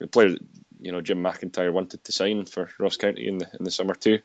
a 0.00 0.06
player 0.06 0.30
that 0.30 0.42
you 0.80 0.92
know 0.92 1.00
Jim 1.00 1.22
McIntyre 1.22 1.72
wanted 1.72 2.04
to 2.04 2.12
sign 2.12 2.44
for 2.44 2.70
Ross 2.78 2.96
County 2.96 3.26
in 3.26 3.38
the 3.38 3.48
in 3.58 3.64
the 3.64 3.70
summer 3.70 3.94
too. 3.94 4.18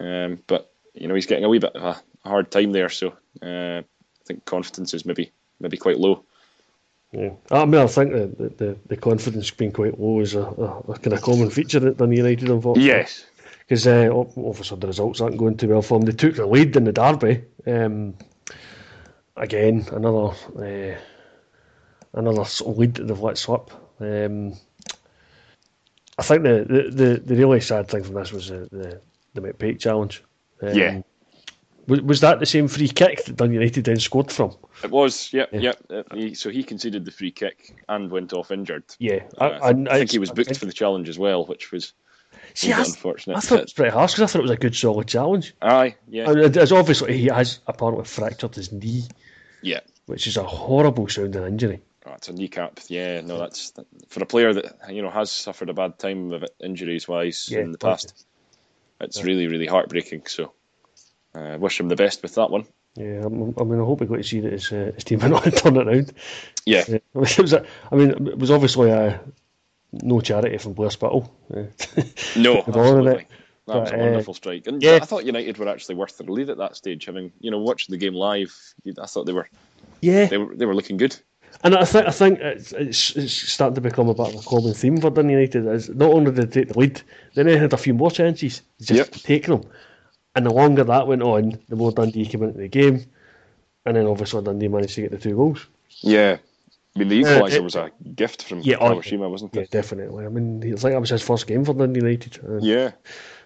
Um, 0.00 0.42
but 0.46 0.72
you 0.94 1.08
know 1.08 1.14
he's 1.14 1.26
getting 1.26 1.44
a 1.44 1.48
wee 1.48 1.58
bit 1.58 1.76
of 1.76 1.82
a 1.82 2.02
hard 2.26 2.50
time 2.50 2.72
there, 2.72 2.88
so 2.88 3.14
uh, 3.42 3.80
I 3.80 4.24
think 4.26 4.44
confidence 4.44 4.94
is 4.94 5.06
maybe 5.06 5.32
maybe 5.60 5.76
quite 5.76 5.98
low. 5.98 6.24
Yeah, 7.12 7.30
I 7.50 7.64
mean, 7.64 7.80
I 7.80 7.86
think 7.86 8.12
the 8.12 8.52
the, 8.56 8.76
the 8.86 8.96
confidence 8.96 9.50
being 9.50 9.72
quite 9.72 9.98
low 9.98 10.20
is 10.20 10.34
a, 10.34 10.42
a, 10.42 10.78
a 10.92 10.98
kind 10.98 11.12
of 11.12 11.22
common 11.22 11.50
feature 11.50 11.86
at 11.86 11.96
Dundee 11.96 12.18
United, 12.18 12.50
unfortunately. 12.50 12.88
Yes, 12.88 13.24
because 13.60 13.86
uh, 13.86 14.08
obviously 14.12 14.78
the 14.78 14.86
results 14.86 15.20
aren't 15.20 15.38
going 15.38 15.56
too 15.56 15.68
well 15.68 15.82
for 15.82 15.98
them. 15.98 16.06
They 16.06 16.12
took 16.12 16.36
the 16.36 16.46
lead 16.46 16.76
in 16.76 16.84
the 16.84 16.92
derby. 16.92 17.44
Um, 17.66 18.14
again, 19.36 19.86
another 19.92 20.34
uh, 20.58 20.98
another 22.12 22.44
sort 22.44 22.72
of 22.72 22.78
lead 22.78 22.94
that 22.94 23.08
they've 23.08 23.20
let 23.20 23.38
slip. 23.38 23.70
Um, 24.00 24.54
I 26.18 26.22
think 26.22 26.44
the, 26.44 26.64
the, 26.68 26.90
the, 26.90 27.20
the, 27.20 27.36
really 27.36 27.60
sad 27.60 27.88
thing 27.88 28.02
from 28.02 28.14
this 28.14 28.32
was 28.32 28.48
the 28.48 28.68
the, 28.70 29.00
the 29.34 29.40
McPake 29.40 29.80
challenge. 29.80 30.22
Um, 30.62 30.74
yeah. 30.74 31.00
Was, 31.86 32.00
was 32.02 32.20
that 32.20 32.40
the 32.40 32.46
same 32.46 32.68
free 32.68 32.88
kick 32.88 33.24
that 33.24 33.36
Dun 33.36 33.52
United 33.52 33.84
then 33.84 34.00
scored 34.00 34.32
from? 34.32 34.56
It 34.82 34.90
was, 34.90 35.32
yeah, 35.32 35.46
yeah. 35.52 35.72
yeah. 35.88 36.02
He, 36.12 36.34
so 36.34 36.50
he 36.50 36.64
conceded 36.64 37.04
the 37.04 37.10
free 37.10 37.30
kick 37.30 37.76
and 37.88 38.10
went 38.10 38.32
off 38.32 38.50
injured. 38.50 38.84
Yeah, 38.98 39.22
uh, 39.38 39.44
I, 39.44 39.68
I, 39.68 39.70
I, 39.70 39.98
think 39.98 40.10
he 40.10 40.18
was 40.18 40.30
booked 40.30 40.56
for 40.56 40.66
the 40.66 40.72
challenge 40.72 41.08
as 41.08 41.18
well, 41.18 41.44
which 41.46 41.70
was 41.70 41.92
See, 42.54 42.72
unfortunate. 42.72 43.36
I 43.36 43.40
thought 43.40 43.58
it 43.58 43.64
was 43.66 43.72
pretty 43.72 43.92
harsh 43.92 44.14
because 44.14 44.22
I 44.22 44.32
thought 44.32 44.40
it 44.40 44.42
was 44.42 44.50
a 44.50 44.56
good 44.56 44.74
solid 44.74 45.08
challenge. 45.08 45.54
Aye, 45.62 45.94
yeah. 46.08 46.30
as 46.30 46.72
obviously 46.72 47.16
he 47.16 47.26
has 47.26 47.60
apparently 47.66 48.04
fractured 48.04 48.54
his 48.54 48.72
knee. 48.72 49.04
Yeah. 49.62 49.80
Which 50.06 50.26
is 50.26 50.36
a 50.36 50.44
horrible 50.44 51.08
sounding 51.08 51.44
injury. 51.44 51.82
Oh, 52.06 52.12
it's 52.12 52.28
a 52.28 52.32
kneecap. 52.32 52.80
Yeah, 52.88 53.20
no, 53.20 53.38
that's 53.38 53.72
for 54.08 54.22
a 54.22 54.26
player 54.26 54.54
that 54.54 54.76
you 54.90 55.02
know 55.02 55.10
has 55.10 55.30
suffered 55.30 55.68
a 55.68 55.74
bad 55.74 55.98
time 55.98 56.32
of 56.32 56.44
it 56.44 56.54
injuries 56.60 57.08
wise 57.08 57.48
yeah, 57.50 57.60
in 57.60 57.72
the 57.72 57.78
past. 57.78 58.24
It's 59.00 59.18
yeah. 59.18 59.24
really, 59.24 59.48
really 59.48 59.66
heartbreaking. 59.66 60.26
So 60.26 60.52
uh, 61.36 61.58
wish 61.58 61.78
him 61.78 61.88
the 61.88 61.96
best 61.96 62.22
with 62.22 62.34
that 62.36 62.50
one. 62.50 62.64
Yeah, 62.96 63.24
I 63.26 63.28
mean, 63.28 63.54
I 63.58 63.84
hope 63.84 64.00
we 64.00 64.06
got 64.06 64.16
to 64.16 64.24
see 64.24 64.40
that 64.40 64.52
his, 64.52 64.72
uh, 64.72 64.92
his 64.94 65.04
team 65.04 65.18
went 65.18 65.34
on 65.34 65.44
and 65.44 65.54
it 65.54 65.66
around. 65.66 66.12
Yeah, 66.64 66.84
it 66.88 67.04
was. 67.14 67.52
A, 67.52 67.64
I 67.92 67.94
mean, 67.94 68.10
it 68.10 68.38
was 68.38 68.50
obviously 68.50 68.90
a 68.90 69.20
no 69.92 70.20
charity 70.20 70.56
from 70.58 70.72
Blair 70.72 70.90
Spittal. 70.90 71.30
no, 72.36 72.58
absolutely. 72.66 73.26
That 73.66 73.80
was 73.80 73.92
a 73.92 73.96
wonderful 73.96 74.32
uh, 74.32 74.34
strike, 74.34 74.66
and 74.66 74.82
yeah. 74.82 74.98
I 75.02 75.04
thought 75.04 75.26
United 75.26 75.58
were 75.58 75.68
actually 75.68 75.96
worth 75.96 76.16
the 76.16 76.24
lead 76.24 76.48
at 76.48 76.58
that 76.58 76.76
stage. 76.76 77.04
Having 77.04 77.32
you 77.40 77.50
know 77.50 77.58
watched 77.58 77.90
the 77.90 77.98
game 77.98 78.14
live, 78.14 78.56
I 78.86 79.06
thought 79.06 79.26
they 79.26 79.32
were, 79.32 79.48
yeah, 80.00 80.26
they 80.26 80.38
were 80.38 80.54
they 80.54 80.66
were 80.66 80.74
looking 80.74 80.96
good. 80.96 81.16
And 81.64 81.74
I 81.74 81.84
think 81.84 82.06
I 82.06 82.10
think 82.10 82.38
it's, 82.38 82.72
it's, 82.72 83.16
it's 83.16 83.32
starting 83.32 83.74
to 83.76 83.80
become 83.80 84.08
a 84.08 84.14
bit 84.14 84.28
of 84.28 84.40
a 84.40 84.48
common 84.48 84.74
theme 84.74 85.00
for 85.00 85.10
Dundee 85.10 85.34
United. 85.34 85.66
Is 85.66 85.88
not 85.88 86.10
only 86.10 86.30
did 86.30 86.50
they 86.50 86.60
take 86.60 86.72
the 86.72 86.78
lead, 86.78 87.02
then 87.34 87.46
they 87.46 87.56
had 87.56 87.72
a 87.72 87.76
few 87.76 87.94
more 87.94 88.10
chances, 88.10 88.62
just 88.80 88.92
yep. 88.92 89.10
taking 89.10 89.58
them. 89.58 89.70
And 90.36 90.44
the 90.44 90.52
longer 90.52 90.84
that 90.84 91.06
went 91.06 91.22
on, 91.22 91.58
the 91.68 91.76
more 91.76 91.90
Dundee 91.90 92.26
came 92.26 92.42
into 92.42 92.58
the 92.58 92.68
game. 92.68 93.04
And 93.86 93.96
then 93.96 94.06
obviously 94.06 94.42
Dundee 94.42 94.68
managed 94.68 94.94
to 94.96 95.02
get 95.02 95.10
the 95.10 95.18
two 95.18 95.34
goals. 95.34 95.66
Yeah. 96.02 96.36
I 96.94 96.98
mean, 96.98 97.08
the 97.08 97.22
equaliser 97.22 97.60
uh, 97.60 97.62
was 97.62 97.74
a 97.74 97.90
gift 98.14 98.44
from 98.44 98.60
yeah, 98.60 98.76
oh, 98.80 98.96
Kawashima, 98.96 99.30
wasn't 99.30 99.54
it? 99.56 99.60
Yeah, 99.60 99.66
definitely. 99.70 100.26
I 100.26 100.28
mean, 100.28 100.62
it's 100.62 100.84
like 100.84 100.92
that 100.92 101.00
was 101.00 101.10
his 101.10 101.22
first 101.22 101.46
game 101.46 101.64
for 101.64 101.74
Dundee 101.74 102.00
United. 102.00 102.38
Uh, 102.46 102.58
yeah. 102.58 102.92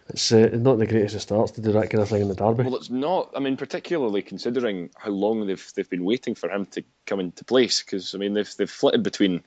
It's 0.08 0.32
uh, 0.32 0.50
not 0.52 0.78
the 0.78 0.86
greatest 0.86 1.14
of 1.14 1.22
starts 1.22 1.52
to 1.52 1.60
do 1.60 1.72
that 1.72 1.90
kind 1.90 2.02
of 2.02 2.08
thing 2.08 2.22
in 2.22 2.28
the 2.28 2.34
derby. 2.34 2.64
Well, 2.64 2.76
it's 2.76 2.90
not. 2.90 3.30
I 3.36 3.38
mean, 3.38 3.56
particularly 3.56 4.22
considering 4.22 4.90
how 4.96 5.10
long 5.10 5.46
they've 5.46 5.72
they've 5.76 5.88
been 5.88 6.04
waiting 6.04 6.34
for 6.34 6.50
him 6.50 6.66
to 6.66 6.82
come 7.06 7.20
into 7.20 7.44
place. 7.44 7.82
Because 7.82 8.14
I 8.16 8.18
mean, 8.18 8.34
they've 8.34 8.52
they've 8.56 8.70
flitted 8.70 9.04
between 9.04 9.42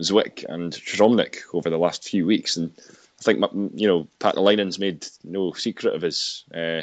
Zwick 0.00 0.44
and 0.48 0.72
Szromnik 0.72 1.42
over 1.52 1.68
the 1.68 1.78
last 1.78 2.04
few 2.04 2.24
weeks, 2.24 2.56
and 2.56 2.72
I 3.20 3.22
think 3.22 3.44
you 3.74 3.88
know 3.88 4.08
Paatelainen's 4.18 4.78
made 4.78 5.06
no 5.24 5.52
secret 5.52 5.94
of 5.94 6.02
his 6.02 6.44
uh, 6.54 6.82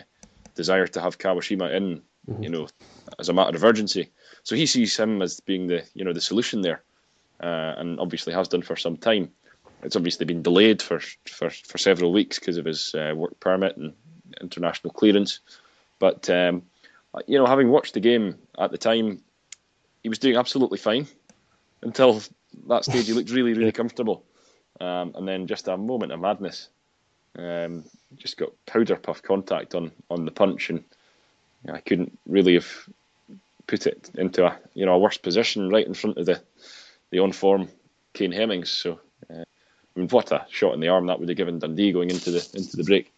desire 0.56 0.88
to 0.88 1.02
have 1.02 1.18
Kawashima 1.18 1.74
in, 1.74 2.02
mm-hmm. 2.30 2.44
you 2.44 2.50
know, 2.50 2.68
as 3.20 3.30
a 3.30 3.34
matter 3.34 3.56
of 3.56 3.64
urgency. 3.64 4.10
So 4.44 4.56
he 4.56 4.66
sees 4.66 4.98
him 4.98 5.22
as 5.22 5.40
being 5.40 5.68
the 5.68 5.84
you 5.94 6.04
know 6.04 6.14
the 6.14 6.22
solution 6.22 6.62
there, 6.62 6.84
uh, 7.40 7.74
and 7.78 8.00
obviously 8.00 8.34
has 8.34 8.48
done 8.48 8.62
for 8.62 8.76
some 8.76 8.98
time. 8.98 9.32
It's 9.84 9.96
obviously 9.96 10.26
been 10.26 10.42
delayed 10.42 10.82
for 10.82 11.00
for, 11.00 11.50
for 11.50 11.78
several 11.78 12.12
weeks 12.12 12.40
because 12.40 12.58
of 12.58 12.66
his 12.66 12.96
uh, 12.96 13.14
work 13.16 13.40
permit 13.40 13.78
and 13.78 13.94
international 14.42 14.94
clearance. 14.94 15.40
But 16.00 16.30
um, 16.30 16.64
you 17.28 17.38
know, 17.38 17.46
having 17.46 17.70
watched 17.70 17.94
the 17.94 18.00
game 18.00 18.38
at 18.58 18.72
the 18.72 18.78
time, 18.78 19.22
he 20.02 20.10
was 20.10 20.20
doing 20.20 20.36
absolutely 20.36 20.80
fine 20.80 21.08
until 21.84 22.22
that 22.68 22.86
stage. 22.86 23.06
He 23.06 23.14
looked 23.14 23.30
really 23.30 23.54
really 23.54 23.72
comfortable. 23.72 24.26
Um, 24.80 25.14
and 25.16 25.28
then 25.28 25.48
just 25.48 25.68
a 25.68 25.78
moment 25.78 26.12
of 26.12 26.20
madness. 26.20 26.70
Um, 27.38 27.84
just 28.16 28.38
got 28.38 28.52
powder 28.66 28.96
puff 28.96 29.22
contact 29.22 29.76
on, 29.76 29.92
on 30.10 30.26
the 30.26 30.32
punch, 30.32 30.70
and 30.70 30.84
you 31.64 31.72
know, 31.72 31.74
I 31.74 31.82
couldn't 31.82 32.18
really 32.28 32.54
have 32.54 32.68
put 33.66 33.88
it 33.88 34.12
into 34.16 34.46
a 34.46 34.58
you 34.74 34.86
know 34.86 34.94
a 34.94 35.00
worse 35.00 35.18
position 35.18 35.70
right 35.70 35.88
in 35.88 35.94
front 35.94 36.18
of 36.18 36.26
the 36.26 36.42
the 37.10 37.20
on 37.20 37.32
form 37.32 37.70
Kane 38.14 38.32
Hemmings. 38.32 38.70
So, 38.70 39.00
uh, 39.30 39.44
I 39.44 40.00
mean, 40.00 40.10
what 40.10 40.32
a 40.32 40.46
shot 40.50 40.74
in 40.74 40.80
the 40.80 40.90
arm 40.90 41.08
that 41.08 41.20
would 41.20 41.30
have 41.30 41.38
given 41.38 41.60
Dundee 41.60 41.92
going 41.92 42.10
into 42.10 42.32
the 42.32 42.48
into 42.54 42.78
the 42.78 42.84
break. 42.84 43.12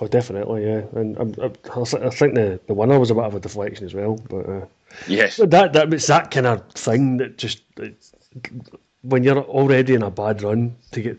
Oh, 0.00 0.08
definitely, 0.08 0.66
yeah. 0.66 0.82
And 0.94 1.16
I, 1.38 1.44
I, 1.44 1.80
I 1.80 2.10
think 2.10 2.34
the, 2.34 2.60
the 2.66 2.74
winner 2.74 2.98
was 2.98 3.10
a 3.10 3.14
bit 3.14 3.24
of 3.24 3.34
a 3.34 3.40
deflection 3.40 3.86
as 3.86 3.94
well. 3.94 4.16
But 4.28 4.48
uh, 4.48 4.66
yes, 5.06 5.36
that 5.36 5.72
that 5.72 5.92
it's 5.92 6.06
that 6.08 6.30
kind 6.30 6.46
of 6.46 6.68
thing 6.72 7.18
that 7.18 7.38
just 7.38 7.62
when 9.08 9.24
you're 9.24 9.38
already 9.38 9.94
in 9.94 10.02
a 10.02 10.10
bad 10.10 10.42
run 10.42 10.74
to 10.92 11.00
get 11.00 11.18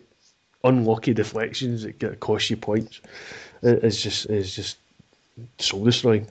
unlucky 0.63 1.13
deflections 1.13 1.83
that 1.83 1.99
get 1.99 2.19
cost 2.19 2.49
you 2.49 2.57
points 2.57 3.01
is 3.61 4.01
just 4.01 4.25
is 4.29 4.55
just 4.55 4.77
soul 5.59 5.85
destroying. 5.85 6.27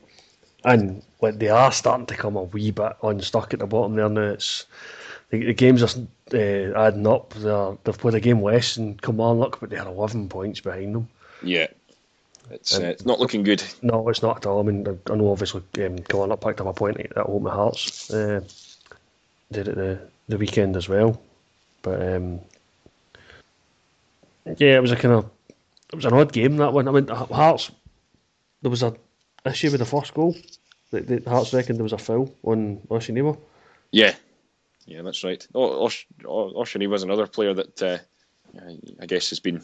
And 0.65 1.03
like 1.21 1.39
they 1.39 1.49
are 1.49 1.73
starting 1.73 2.07
to 2.07 2.15
come 2.15 2.37
a 2.37 2.43
wee 2.43 2.71
bit 2.71 2.97
unstuck 3.03 3.55
at 3.55 3.61
the 3.61 3.67
bottom 3.67 3.95
there 3.95 4.09
now. 4.09 4.33
It's 4.33 4.67
the, 5.31 5.47
the 5.47 5.55
games 5.55 5.83
are 5.83 6.01
uh, 6.35 6.87
adding 6.87 7.07
up. 7.07 7.35
They're, 7.35 7.77
they've 7.85 7.99
played 7.99 8.15
a 8.15 8.21
game 8.21 8.43
less 8.43 8.75
than 8.75 8.99
Kilmarnock, 8.99 9.61
but 9.61 9.71
they 9.71 9.77
are 9.77 9.89
eleven 9.89 10.29
points 10.29 10.61
behind 10.61 10.95
them. 10.95 11.09
Yeah. 11.43 11.69
It's, 12.51 12.79
uh, 12.79 12.83
it's 12.83 13.05
not 13.05 13.19
looking 13.19 13.43
good. 13.43 13.63
No, 13.83 14.09
it's 14.09 14.23
not 14.23 14.39
at 14.39 14.47
all. 14.47 14.61
I 14.61 14.63
mean, 14.63 14.87
I 15.11 15.15
know 15.15 15.33
obviously 15.33 15.63
um, 15.85 15.99
Kilmarnock 15.99 16.41
picked 16.41 16.61
up 16.61 16.67
a 16.67 16.73
point 16.73 16.99
at 17.01 17.17
home 17.17 17.47
at 17.47 17.53
Hearts. 17.53 18.11
Uh, 18.11 18.41
did 19.53 19.69
it 19.69 19.75
the, 19.77 20.01
the 20.29 20.39
weekend 20.39 20.77
as 20.77 20.89
well. 20.89 21.21
But 21.87 22.03
um, 22.03 22.41
yeah, 24.57 24.77
it 24.77 24.83
was 24.83 24.91
a 24.91 24.97
kind 24.97 25.15
of 25.15 25.31
it 25.93 25.95
was 25.95 26.05
an 26.05 26.15
odd 26.15 26.33
game 26.33 26.57
that 26.57 26.73
one. 26.73 26.89
I 26.89 26.91
mean, 26.91 27.07
Hearts 27.07 27.71
there 28.61 28.73
was 28.73 28.83
a 28.83 28.97
issue 29.45 29.71
with 29.71 29.79
the 29.79 29.87
first 29.87 30.13
goal. 30.13 30.35
The, 30.91 31.03
the 31.03 31.31
Hearts 31.31 31.55
reckoned 31.55 31.79
there 31.79 31.85
was 31.85 31.93
a 31.93 31.99
foul 31.99 32.35
on 32.43 32.79
Oshaniwa. 32.91 33.39
Yeah, 33.93 34.17
yeah, 34.85 35.03
that's 35.03 35.23
right. 35.23 35.47
Osh, 35.55 36.09
Oshaniwa 36.25 36.89
was 36.89 37.05
another 37.05 37.29
player 37.29 37.55
that 37.55 37.81
uh, 37.81 37.99
I 39.01 39.07
guess 39.07 39.31
has 39.31 39.39
been 39.39 39.63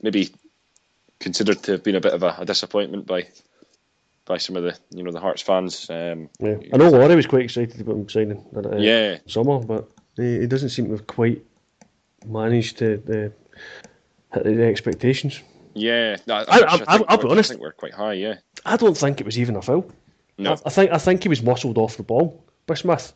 maybe 0.00 0.30
considered 1.20 1.62
to 1.64 1.72
have 1.72 1.84
been 1.84 1.96
a 1.96 2.00
bit 2.00 2.14
of 2.14 2.22
a, 2.22 2.36
a 2.38 2.46
disappointment 2.46 3.06
by 3.06 3.26
by 4.24 4.38
some 4.38 4.56
of 4.56 4.62
the 4.62 4.78
you 4.96 5.02
know 5.02 5.12
the 5.12 5.20
Hearts 5.20 5.42
fans. 5.42 5.90
Um, 5.90 6.30
yeah. 6.40 6.56
I 6.72 6.78
know 6.78 6.88
Laurie 6.88 7.16
was 7.16 7.26
quite 7.26 7.44
excited 7.44 7.78
about 7.82 7.96
him 7.96 8.08
signing. 8.08 8.46
Uh, 8.56 8.78
yeah, 8.78 9.18
summer, 9.26 9.58
but 9.58 9.90
he, 10.22 10.46
doesn't 10.46 10.70
seem 10.70 10.86
to 10.86 10.92
have 10.92 11.06
quite 11.06 11.44
managed 12.26 12.78
to 12.78 12.94
uh, 12.94 14.34
hit 14.34 14.44
the 14.44 14.64
expectations. 14.64 15.40
Yeah, 15.74 16.16
I, 16.28 16.44
I, 16.48 16.96
I, 16.96 16.96
will 16.96 17.18
be 17.18 17.28
honest. 17.28 17.50
I 17.50 17.54
think 17.54 17.62
we're 17.62 17.72
quite 17.72 17.94
high. 17.94 18.14
Yeah, 18.14 18.34
I 18.64 18.76
don't 18.76 18.96
think 18.96 19.20
it 19.20 19.26
was 19.26 19.38
even 19.38 19.56
a 19.56 19.62
foul. 19.62 19.90
No, 20.36 20.56
I, 20.64 20.70
think 20.70 20.92
I 20.92 20.98
think 20.98 21.22
he 21.22 21.28
was 21.28 21.42
muscled 21.42 21.78
off 21.78 21.96
the 21.96 22.02
ball 22.02 22.44
by 22.66 22.74
Smith, 22.74 23.12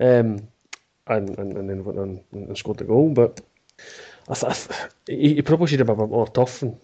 um, 0.00 0.48
and, 1.06 1.38
and 1.38 1.56
and 1.56 1.70
then 1.70 1.84
went 1.84 1.98
on 1.98 2.20
and 2.32 2.58
scored 2.58 2.78
the 2.78 2.84
goal. 2.84 3.10
But 3.10 3.40
I 4.28 4.34
th- 4.34 4.68
he, 5.06 5.34
he 5.34 5.42
probably 5.42 5.68
should 5.68 5.80
have 5.80 5.86
been 5.86 5.98
a 5.98 6.06
bit 6.06 6.10
more 6.10 6.28
tough 6.28 6.62
and 6.62 6.76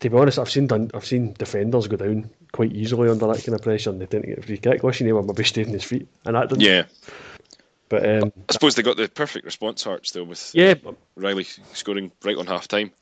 to 0.00 0.08
be 0.08 0.16
honest, 0.16 0.38
I've 0.38 0.50
seen 0.50 0.68
I've 0.94 1.04
seen 1.04 1.34
defenders 1.34 1.86
go 1.86 1.96
down 1.96 2.30
quite 2.52 2.72
easily 2.72 3.10
under 3.10 3.26
that 3.26 3.44
kind 3.44 3.54
of 3.54 3.62
pressure, 3.62 3.90
and 3.90 4.00
they 4.00 4.06
tend 4.06 4.24
to 4.24 4.30
get 4.30 4.38
a 4.38 4.42
free 4.42 4.56
kick. 4.58 4.82
Wishing 4.82 5.06
he 5.06 5.12
would 5.12 5.26
maybe 5.26 5.44
stayed 5.44 5.66
in 5.66 5.74
his 5.74 5.84
feet, 5.84 6.08
and 6.24 6.34
that 6.34 6.48
didn't. 6.48 6.62
Yeah. 6.62 6.84
But 7.90 8.08
um, 8.08 8.32
I 8.48 8.52
suppose 8.52 8.76
they 8.76 8.82
got 8.82 8.96
the 8.96 9.08
perfect 9.08 9.44
response 9.44 9.82
Hearts 9.82 10.12
though 10.12 10.24
with 10.24 10.52
yeah 10.54 10.74
Riley 11.16 11.44
scoring 11.74 12.12
right 12.24 12.38
on 12.38 12.46
half 12.46 12.68
time. 12.68 12.92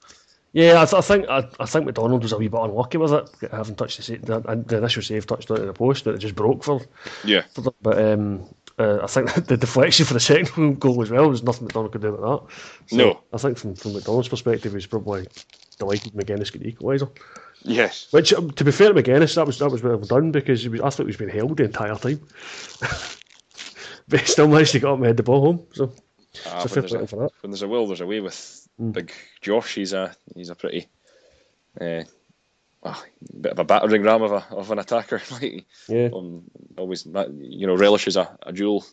Yeah, 0.53 0.81
I, 0.81 0.87
th- 0.87 0.95
I 0.95 1.01
think 1.03 1.29
I, 1.29 1.47
I, 1.61 1.67
think 1.67 1.85
McDonald 1.85 2.23
was 2.23 2.33
a 2.33 2.39
wee 2.39 2.49
bit 2.49 2.59
unlucky 2.59 2.97
with 2.97 3.13
it, 3.13 3.29
having 3.53 3.75
touched 3.75 3.99
the, 3.99 4.03
sa- 4.03 4.41
the, 4.41 4.65
the 4.67 4.79
initial 4.79 5.03
save 5.03 5.27
touched 5.27 5.51
onto 5.51 5.67
the 5.67 5.75
post, 5.75 6.05
but 6.05 6.15
it 6.15 6.19
just 6.19 6.35
broke 6.35 6.65
for 6.65 6.81
yeah. 7.23 7.43
For 7.53 7.61
them. 7.61 7.75
But 7.83 8.03
um, 8.03 8.49
uh, 8.79 9.01
I 9.03 9.07
think 9.09 9.35
the 9.47 9.59
deflection 9.59 10.07
for 10.07 10.15
the 10.15 10.21
second 10.21 10.81
goal 10.81 11.03
as 11.03 11.11
well 11.11 11.29
was 11.29 11.43
nothing 11.43 11.65
McDonald 11.65 11.93
could 11.93 12.01
do 12.01 12.13
with 12.13 12.23
that. 12.23 12.43
So 12.87 12.97
no, 12.97 13.21
I 13.35 13.37
think 13.37 13.59
from 13.59 13.75
from 13.75 13.93
McDonald's 13.93 14.29
perspective, 14.29 14.73
he's 14.73 14.87
probably 14.87 15.29
delighted 15.79 16.15
Magennis 16.15 16.51
got 16.51 16.63
the 16.63 16.73
equaliser. 16.73 17.11
Yes. 17.63 18.11
Which, 18.11 18.33
um, 18.33 18.51
to 18.53 18.65
be 18.65 18.73
fair 18.73 18.93
to 18.93 19.03
Magennis, 19.03 19.35
that 19.35 19.47
was 19.47 19.59
that 19.59 19.71
was 19.71 19.83
well 19.83 19.99
done 19.99 20.33
because 20.33 20.67
was, 20.67 20.81
I 20.81 20.89
thought 20.89 21.05
he 21.05 21.09
was 21.09 21.19
being 21.19 21.31
held 21.31 21.59
the 21.59 21.65
entire 21.65 21.97
time. 21.97 22.27
but 24.09 24.27
still 24.27 24.49
managed 24.49 24.73
to 24.73 24.81
get 24.81 24.89
up 24.89 24.97
and 24.97 25.07
head 25.07 25.17
the 25.17 25.23
ball 25.23 25.41
home. 25.41 25.67
So, 25.73 25.93
ah, 26.47 26.67
when, 26.67 26.81
there's 26.81 26.93
a, 26.93 26.99
when, 26.99 27.51
there's 27.51 27.63
a, 27.63 27.69
will, 27.69 27.87
there's 27.87 28.01
a 28.01 28.07
way 28.07 28.21
with 28.21 28.69
mm. 28.81 28.93
Big 28.93 29.13
Josh. 29.41 29.75
He's 29.75 29.93
a 29.93 30.15
he's 30.35 30.51
a 30.51 30.55
pretty 30.55 30.89
uh, 31.81 32.05
well, 32.83 33.05
bit 33.41 33.53
of 33.53 33.59
a 33.59 33.65
battering 33.65 34.03
ram 34.03 34.23
of 34.23 34.33
a 34.33 34.47
of 34.51 34.71
an 34.71 34.79
attacker. 34.79 35.21
like, 35.31 35.67
yeah. 35.89 36.09
Um, 36.15 36.45
always 36.77 37.07
you 37.07 37.67
know 37.67 37.77
relishes 37.77 38.17
a, 38.17 38.37
a 38.43 38.53
duel. 38.53 38.85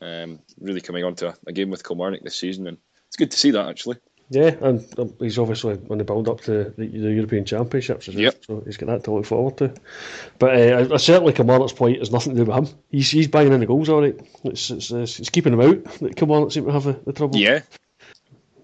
Um, 0.00 0.40
really 0.60 0.82
coming 0.82 1.04
on 1.04 1.14
to 1.16 1.28
a, 1.28 1.36
a 1.46 1.52
game 1.52 1.70
with 1.70 1.86
Kilmarnock 1.86 2.22
this 2.22 2.38
season, 2.38 2.66
and 2.66 2.76
it's 3.08 3.16
good 3.16 3.30
to 3.30 3.38
see 3.38 3.52
that 3.52 3.68
actually. 3.68 3.96
Yeah, 4.28 4.56
and 4.60 4.84
um, 4.98 5.14
he's 5.20 5.38
obviously 5.38 5.78
on 5.88 5.98
the 5.98 6.04
build 6.04 6.28
up 6.28 6.40
to 6.42 6.74
the, 6.76 6.86
the 6.86 7.12
European 7.12 7.44
Championships 7.44 8.08
yep. 8.08 8.44
so 8.44 8.60
he's 8.64 8.76
got 8.76 8.86
that 8.86 9.04
to 9.04 9.12
look 9.12 9.24
forward 9.24 9.56
to. 9.58 9.72
But 10.40 10.56
uh, 10.56 10.94
I, 10.94 10.96
certainly, 10.96 11.32
Kilmarnock's 11.32 11.72
point 11.72 12.00
has 12.00 12.10
nothing 12.10 12.34
to 12.34 12.44
do 12.44 12.50
with 12.50 12.68
him. 12.68 12.78
He's 12.90 13.08
he's 13.08 13.28
banging 13.28 13.52
in 13.52 13.60
the 13.60 13.66
goals 13.66 13.88
all 13.88 14.02
right. 14.02 14.18
It's 14.42 14.70
it's, 14.70 14.90
it's, 14.90 15.20
it's 15.20 15.30
keeping 15.30 15.52
him 15.52 15.60
out 15.60 15.84
that 16.00 16.16
Kilmarnock 16.16 16.50
seem 16.50 16.64
to 16.66 16.72
have 16.72 16.84
the, 16.84 16.94
the 17.04 17.12
trouble. 17.12 17.38
Yeah. 17.38 17.60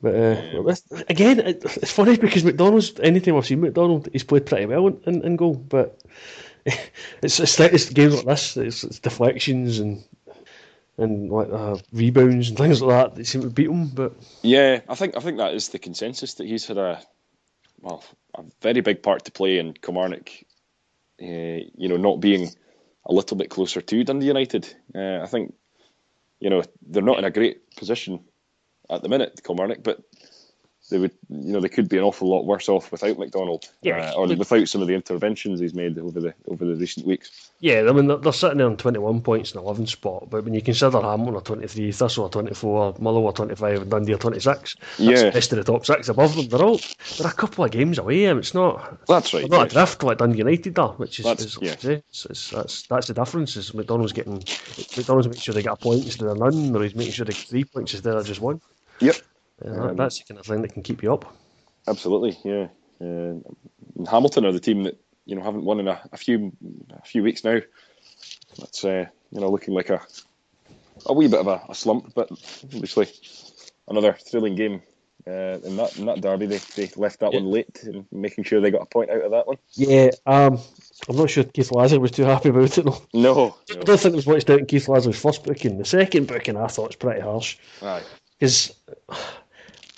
But 0.03 0.17
uh, 0.17 0.75
again, 1.09 1.39
it's 1.39 1.93
funny 1.93 2.17
because 2.17 2.43
McDonald's. 2.43 2.99
Anytime 2.99 3.37
I've 3.37 3.47
seen 3.47 3.61
McDonald, 3.61 4.09
he's 4.13 4.25
played 4.25 4.47
pretty 4.47 4.67
well 4.67 4.89
in, 4.89 5.01
in, 5.07 5.23
in 5.25 5.37
goal. 5.37 5.55
But 5.55 6.03
it's, 6.67 7.39
it's 7.39 7.61
it's 7.61 7.91
games 7.91 8.17
like 8.17 8.27
this. 8.27 8.57
It's, 8.57 8.83
it's 8.83 8.99
deflections 8.99 9.79
and 9.79 10.03
and 10.99 11.31
like 11.31 11.49
uh, 11.51 11.77
rebounds 11.93 12.49
and 12.49 12.59
things 12.59 12.83
like 12.83 12.91
that. 12.91 13.17
They 13.17 13.25
seem 13.25 13.43
to 13.43 13.51
beat 13.51 13.69
him, 13.69 13.89
but 13.89 14.15
yeah, 14.43 14.81
I 14.89 14.95
think 14.95 15.17
I 15.17 15.21
think 15.21 15.39
that 15.39 15.55
is 15.55 15.69
the 15.69 15.79
consensus 15.79 16.35
that 16.35 16.47
he's 16.47 16.67
had 16.67 16.79
a 16.79 17.03
well 17.81 18.05
a 18.35 18.45
very 18.61 18.81
big 18.81 19.03
part 19.03 19.25
to 19.25 19.33
play 19.33 19.59
in 19.59 19.75
Kilmarnock. 19.75 20.31
Uh, 21.21 21.69
you 21.77 21.89
know, 21.89 21.97
not 21.97 22.21
being 22.21 22.51
a 23.07 23.13
little 23.13 23.37
bit 23.37 23.51
closer 23.51 23.81
to 23.81 24.05
Dundee 24.05 24.27
United. 24.27 24.75
Uh, 24.95 25.21
I 25.23 25.27
think 25.27 25.55
you 26.41 26.51
know 26.51 26.63
they're 26.83 27.03
not 27.03 27.19
in 27.19 27.25
a 27.25 27.31
great 27.31 27.77
position 27.77 28.25
at 28.91 29.03
the 29.03 29.09
minute, 29.09 29.41
Kilmarnock, 29.45 29.83
but 29.83 30.01
they 30.93 30.99
would, 30.99 31.13
you 31.29 31.53
know, 31.53 31.61
they 31.61 31.69
could 31.69 31.89
be 31.89 31.97
an 31.97 32.05
awful 32.05 32.29
lot 32.29 32.47
worse 32.47 32.69
off 32.69 32.93
without 32.93 33.19
McDonald, 33.19 33.69
yeah, 33.83 34.11
uh, 34.11 34.15
or 34.15 34.27
without 34.29 34.69
some 34.69 34.83
of 34.83 34.89
the 34.89 34.95
interventions 34.95 35.59
he's 35.59 35.75
made 35.75 35.99
over 35.99 36.21
the 36.21 36.35
over 36.47 36.65
the 36.65 36.77
recent 36.77 37.07
weeks. 37.07 37.51
Yeah, 37.61 37.87
I 37.89 37.93
mean 37.93 38.07
they're, 38.07 38.19
they're 38.19 38.33
sitting 38.33 38.59
there 38.59 38.67
on 38.67 38.77
twenty 38.77 38.99
one 38.99 39.21
points 39.21 39.53
in 39.53 39.59
the 39.59 39.65
eleventh 39.65 39.89
spot, 39.89 40.29
but 40.31 40.45
when 40.45 40.55
you 40.55 40.63
consider 40.63 41.01
Hamilton 41.01 41.37
are 41.37 41.41
twenty 41.41 41.67
three, 41.67 41.91
Thistle 41.91 42.27
are 42.27 42.31
twenty 42.31 42.55
four, 42.55 42.95
Motherwell 42.99 43.31
are 43.31 43.33
twenty 43.33 43.55
five, 43.55 43.83
and 43.83 43.91
Dundee 43.91 44.15
are 44.15 44.19
twenty 44.19 44.41
six, 44.41 44.77
yeah, 44.99 45.23
the 45.23 45.31
rest 45.33 45.53
of 45.53 45.59
the 45.59 45.73
top 45.73 45.87
six 45.87 46.09
above 46.09 46.37
them, 46.37 46.49
they're 46.49 46.63
all 46.63 46.81
they're 47.19 47.31
a 47.31 47.35
couple 47.35 47.65
of 47.65 47.71
games 47.71 47.99
away. 47.99 48.27
and 48.27 48.39
it's 48.39 48.55
not 48.55 49.07
that's 49.07 49.33
right, 49.33 49.49
not 49.49 49.59
yeah. 49.59 49.65
a 49.65 49.69
drift 49.69 50.03
like 50.03 50.19
Dundee 50.19 50.39
United 50.39 50.79
are, 50.79 50.93
which 50.93 51.19
is, 51.19 51.25
that's, 51.25 51.45
is 51.45 51.59
yeah. 51.61 51.75
it's, 51.83 52.27
it's, 52.27 52.51
that's 52.51 52.83
that's 52.83 53.07
the 53.09 53.15
difference. 53.15 53.57
Is 53.57 53.75
McDonald's 53.75 54.13
getting 54.13 54.43
McDonald's 54.97 55.29
making 55.29 55.43
sure 55.43 55.55
they 55.55 55.63
get 55.63 55.73
a 55.73 55.77
point 55.77 56.05
instead 56.05 56.29
of 56.29 56.39
none, 56.39 56.77
or 56.77 56.83
he's 56.83 56.95
making 56.95 57.13
sure 57.13 57.25
they 57.25 57.33
get 57.33 57.43
three 57.43 57.65
points 57.65 57.95
instead 57.95 58.15
of 58.15 58.27
just 58.27 58.41
one. 58.41 58.61
Yep. 59.01 59.17
Um, 59.65 59.97
that's 59.97 60.19
the 60.19 60.25
kind 60.25 60.41
of 60.41 60.47
thing 60.47 60.63
that 60.63 60.73
can 60.73 60.83
keep 60.83 61.03
you 61.03 61.13
up. 61.13 61.37
Absolutely, 61.87 62.39
yeah. 62.45 62.69
Uh, 63.01 63.35
Hamilton 64.09 64.47
are 64.47 64.53
the 64.53 64.61
team 64.61 64.85
that 64.85 64.99
you 65.25 65.37
know 65.37 65.43
haven't 65.43 65.65
won 65.65 65.81
in 65.81 65.89
a, 65.89 66.01
a 66.13 66.17
few 66.17 66.53
a 66.91 67.07
few 67.07 67.23
weeks 67.23 67.45
now. 67.45 67.61
That's 68.59 68.85
uh, 68.85 69.07
you 69.31 69.41
know 69.41 69.51
looking 69.51 69.75
like 69.75 69.91
a 69.91 70.01
a 71.07 71.13
wee 71.13 71.29
bit 71.29 71.41
of 71.41 71.49
a, 71.49 71.63
a 71.69 71.75
slump, 71.75 72.15
but 72.15 72.31
obviously 72.65 73.09
another 73.89 74.13
thrilling 74.13 74.55
game 74.55 74.83
uh, 75.27 75.59
in 75.65 75.77
that 75.77 75.97
in 75.99 76.07
that 76.07 76.21
derby. 76.21 76.47
They, 76.47 76.59
they 76.77 76.91
left 76.97 77.21
that 77.21 77.33
yeah. 77.33 77.41
one 77.41 77.51
late 77.51 77.83
and 77.85 78.07
making 78.13 78.45
sure 78.45 78.61
they 78.61 78.71
got 78.71 78.83
a 78.83 78.87
point 78.87 79.11
out 79.11 79.23
of 79.23 79.31
that 79.33 79.47
one. 79.47 79.59
Yeah, 79.73 80.11
um, 80.27 80.59
I'm 81.09 81.17
not 81.17 81.31
sure 81.31 81.45
Keith 81.45 81.71
Lasley 81.71 82.01
was 82.01 82.11
too 82.11 82.25
happy 82.25 82.49
about 82.51 82.77
it. 82.77 82.85
No, 82.85 83.03
no, 83.15 83.35
no. 83.35 83.57
I 83.71 83.75
don't 83.85 84.01
think 84.01 84.13
it 84.13 84.17
was 84.17 84.27
much 84.27 84.45
doubt 84.45 84.61
in 84.61 84.67
Keith 84.67 84.87
Lasley's 84.87 85.21
first 85.21 85.45
booking. 85.45 85.79
The 85.79 85.85
second 85.85 86.27
booking, 86.27 86.57
I 86.57 86.67
thought 86.67 86.89
was 86.89 86.97
pretty 86.97 87.21
harsh. 87.21 87.57
Right. 87.81 88.05
Because 88.39 88.75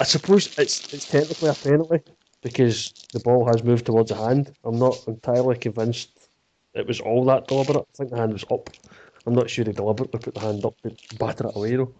I 0.00 0.04
suppose 0.04 0.58
it's 0.58 0.92
it's 0.92 1.08
technically 1.08 1.50
a 1.50 1.54
penalty 1.54 2.02
because 2.42 2.92
the 3.12 3.20
ball 3.20 3.46
has 3.46 3.62
moved 3.62 3.86
towards 3.86 4.10
the 4.10 4.16
hand. 4.16 4.52
I'm 4.64 4.78
not 4.78 4.96
entirely 5.06 5.56
convinced 5.56 6.10
it 6.74 6.86
was 6.86 7.00
all 7.00 7.24
that 7.26 7.46
deliberate. 7.46 7.78
I 7.78 7.96
think 7.96 8.10
the 8.10 8.16
hand 8.16 8.32
was 8.32 8.44
up. 8.50 8.70
I'm 9.26 9.34
not 9.34 9.48
sure 9.48 9.64
he 9.64 9.72
deliberately 9.72 10.20
put 10.20 10.34
the 10.34 10.40
hand 10.40 10.64
up 10.64 10.74
to 10.82 11.16
batter 11.16 11.48
it 11.48 11.56
away 11.56 11.76
though. 11.76 11.94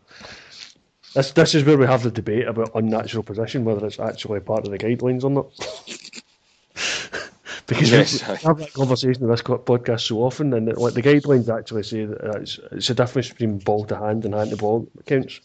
This 1.14 1.30
this 1.30 1.54
is 1.54 1.64
where 1.64 1.78
we 1.78 1.86
have 1.86 2.02
the 2.02 2.10
debate 2.10 2.48
about 2.48 2.72
unnatural 2.74 3.22
position, 3.22 3.64
whether 3.64 3.86
it's 3.86 4.00
actually 4.00 4.40
part 4.40 4.64
of 4.64 4.72
the 4.72 4.78
guidelines 4.78 5.22
or 5.22 5.30
not. 5.30 5.46
because 7.66 7.92
yes, 7.92 8.20
we 8.20 8.36
have 8.36 8.58
that 8.58 8.72
conversation 8.72 9.22
in 9.22 9.30
this 9.30 9.42
podcast 9.42 10.00
so 10.00 10.18
often, 10.18 10.52
and 10.52 10.76
like 10.76 10.94
the 10.94 11.02
guidelines 11.02 11.48
actually 11.48 11.84
say 11.84 12.04
that 12.04 12.38
it's, 12.42 12.58
it's 12.72 12.90
a 12.90 12.94
difference 12.94 13.28
between 13.28 13.58
ball 13.58 13.84
to 13.84 13.96
hand 13.96 14.24
and 14.24 14.34
hand 14.34 14.50
to 14.50 14.56
ball 14.56 14.88
counts, 15.06 15.40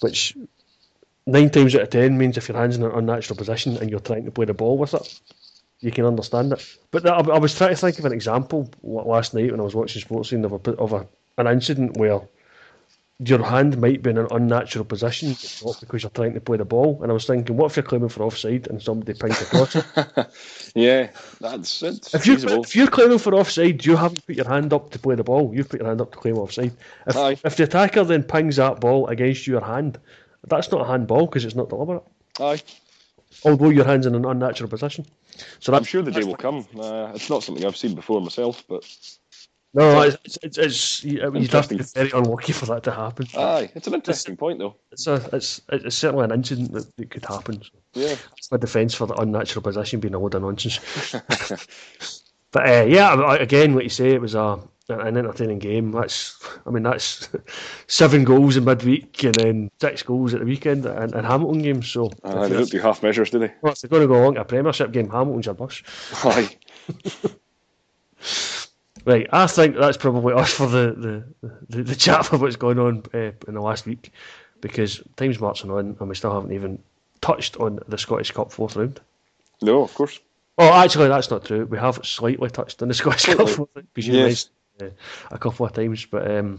which 0.00 0.36
nine 1.28 1.50
times 1.50 1.74
out 1.74 1.82
of 1.82 1.90
ten 1.90 2.18
means 2.18 2.36
if 2.36 2.48
your 2.48 2.56
hand's 2.56 2.76
in 2.76 2.82
an 2.82 2.90
unnatural 2.90 3.36
position 3.36 3.76
and 3.76 3.90
you're 3.90 4.00
trying 4.00 4.24
to 4.24 4.30
play 4.30 4.46
the 4.46 4.54
ball 4.54 4.78
with 4.78 4.94
it, 4.94 5.20
you 5.80 5.92
can 5.92 6.06
understand 6.06 6.52
it. 6.52 6.76
But 6.90 7.06
I, 7.06 7.18
I 7.18 7.38
was 7.38 7.56
trying 7.56 7.70
to 7.70 7.76
think 7.76 7.98
of 7.98 8.06
an 8.06 8.12
example 8.12 8.70
last 8.82 9.34
night 9.34 9.50
when 9.50 9.60
I 9.60 9.64
was 9.64 9.74
watching 9.74 10.02
Sportscene 10.02 10.44
of, 10.44 10.52
a, 10.52 10.70
of 10.72 10.92
a, 10.92 11.06
an 11.36 11.46
incident 11.46 11.96
where 11.96 12.22
your 13.20 13.44
hand 13.44 13.80
might 13.80 14.02
be 14.02 14.10
in 14.10 14.18
an 14.18 14.28
unnatural 14.30 14.84
position, 14.84 15.30
because 15.30 16.02
you're 16.02 16.10
trying 16.10 16.34
to 16.34 16.40
play 16.40 16.56
the 16.56 16.64
ball. 16.64 17.00
And 17.02 17.10
I 17.10 17.14
was 17.14 17.26
thinking, 17.26 17.56
what 17.56 17.72
if 17.72 17.76
you're 17.76 17.82
claiming 17.82 18.08
for 18.08 18.22
offside 18.22 18.68
and 18.68 18.80
somebody 18.80 19.12
pings 19.14 19.42
across 19.42 19.74
it? 19.74 19.84
yeah, 20.76 21.10
that's 21.40 21.82
it. 21.82 22.14
If 22.14 22.26
you're, 22.26 22.60
if 22.60 22.76
you're 22.76 22.86
claiming 22.86 23.18
for 23.18 23.34
offside, 23.34 23.84
you 23.84 23.96
haven't 23.96 24.24
put 24.24 24.36
your 24.36 24.46
hand 24.46 24.72
up 24.72 24.90
to 24.90 25.00
play 25.00 25.16
the 25.16 25.24
ball. 25.24 25.52
You've 25.52 25.68
put 25.68 25.80
your 25.80 25.88
hand 25.88 26.00
up 26.00 26.12
to 26.12 26.18
claim 26.18 26.38
offside. 26.38 26.72
If, 27.08 27.44
if 27.44 27.56
the 27.56 27.64
attacker 27.64 28.04
then 28.04 28.22
pings 28.22 28.56
that 28.56 28.80
ball 28.80 29.08
against 29.08 29.48
your 29.48 29.62
hand, 29.62 29.98
that's 30.48 30.70
not 30.70 30.82
a 30.82 30.84
handball 30.84 31.26
because 31.26 31.44
it's 31.44 31.54
not 31.54 31.68
deliberate. 31.68 32.02
Aye. 32.40 32.62
Although 33.44 33.70
your 33.70 33.84
hand's 33.84 34.06
in 34.06 34.14
an 34.14 34.24
unnatural 34.24 34.70
position. 34.70 35.06
So 35.60 35.74
I'm 35.74 35.84
sure 35.84 36.02
the 36.02 36.10
day 36.10 36.24
will 36.24 36.36
come. 36.36 36.66
Uh, 36.78 37.12
it's 37.14 37.30
not 37.30 37.42
something 37.42 37.64
I've 37.64 37.76
seen 37.76 37.94
before 37.94 38.20
myself, 38.20 38.64
but 38.68 38.84
No, 39.74 40.00
it's, 40.00 40.38
it's, 40.42 40.58
it's 40.58 41.04
you, 41.04 41.20
you'd 41.34 41.52
have 41.52 41.68
to 41.68 41.76
be 41.76 41.84
very 41.84 42.10
unlucky 42.10 42.52
for 42.52 42.66
that 42.66 42.82
to 42.84 42.90
happen. 42.90 43.26
Aye, 43.36 43.70
it's 43.74 43.86
an 43.86 43.94
interesting 43.94 44.32
it's, 44.32 44.40
point 44.40 44.58
though. 44.58 44.74
It's 44.90 45.06
a, 45.06 45.28
it's, 45.32 45.60
it's 45.70 45.96
certainly 45.96 46.24
an 46.24 46.32
incident 46.32 46.72
that, 46.72 46.96
that 46.96 47.10
could 47.10 47.24
happen. 47.24 47.62
So. 47.62 47.70
Yeah, 47.92 48.16
it's 48.36 48.50
my 48.50 48.56
defence 48.56 48.94
for 48.94 49.06
the 49.06 49.14
unnatural 49.14 49.62
position 49.62 50.00
being 50.00 50.14
a 50.14 50.18
load 50.18 50.34
of 50.34 50.42
nonsense. 50.42 50.80
but 52.50 52.66
uh, 52.66 52.86
yeah, 52.88 53.34
again, 53.34 53.74
what 53.74 53.84
you 53.84 53.90
say, 53.90 54.10
it 54.10 54.20
was 54.22 54.34
a 54.34 54.58
an 54.88 55.16
entertaining 55.16 55.58
game. 55.58 55.92
That's, 55.92 56.38
I 56.66 56.70
mean, 56.70 56.82
that's 56.82 57.28
seven 57.86 58.24
goals 58.24 58.56
in 58.56 58.64
midweek 58.64 59.22
and 59.24 59.34
then 59.34 59.70
six 59.80 60.02
goals 60.02 60.34
at 60.34 60.40
the 60.40 60.46
weekend 60.46 60.86
and, 60.86 61.14
and 61.14 61.26
Hamilton 61.26 61.62
games. 61.62 61.88
So 61.88 62.10
uh, 62.24 62.48
they 62.48 62.56
don't 62.56 62.70
do 62.70 62.78
half 62.78 63.02
measures, 63.02 63.30
do 63.30 63.38
they? 63.38 63.52
Well, 63.60 63.72
if 63.72 63.80
they're 63.80 63.90
going 63.90 64.02
to 64.02 64.08
go 64.08 64.22
along 64.22 64.34
to 64.34 64.40
a 64.40 64.44
Premiership 64.44 64.92
game, 64.92 65.10
Hamilton's 65.10 65.48
a 65.48 65.54
bus. 65.54 65.82
Aye. 66.24 66.56
Right, 69.04 69.26
I 69.32 69.46
think 69.46 69.76
that's 69.76 69.96
probably 69.96 70.34
us 70.34 70.52
for 70.52 70.66
the, 70.66 71.24
the, 71.40 71.48
the, 71.70 71.82
the 71.82 71.94
chat 71.94 72.26
for 72.26 72.36
what's 72.36 72.56
going 72.56 72.78
on 72.78 73.02
uh, 73.14 73.30
in 73.46 73.54
the 73.54 73.60
last 73.60 73.86
week 73.86 74.12
because 74.60 75.00
time's 75.16 75.40
marching 75.40 75.70
on 75.70 75.96
and 75.98 76.08
we 76.08 76.14
still 76.14 76.34
haven't 76.34 76.52
even 76.52 76.78
touched 77.22 77.56
on 77.56 77.78
the 77.88 77.96
Scottish 77.96 78.32
Cup 78.32 78.52
fourth 78.52 78.76
round. 78.76 79.00
No, 79.62 79.82
of 79.82 79.94
course. 79.94 80.20
Oh, 80.58 80.72
actually, 80.72 81.08
that's 81.08 81.30
not 81.30 81.44
true. 81.44 81.64
We 81.64 81.78
have 81.78 82.04
slightly 82.04 82.50
touched 82.50 82.82
on 82.82 82.88
the 82.88 82.94
Scottish 82.94 83.26
Cup 83.26 83.48
fourth 83.48 83.70
round 83.74 83.88
because 83.94 84.06
you 84.06 84.14
yes. 84.14 84.50
Uh, 84.80 84.90
a 85.30 85.38
couple 85.38 85.66
of 85.66 85.72
times, 85.72 86.04
but 86.06 86.30
um, 86.30 86.58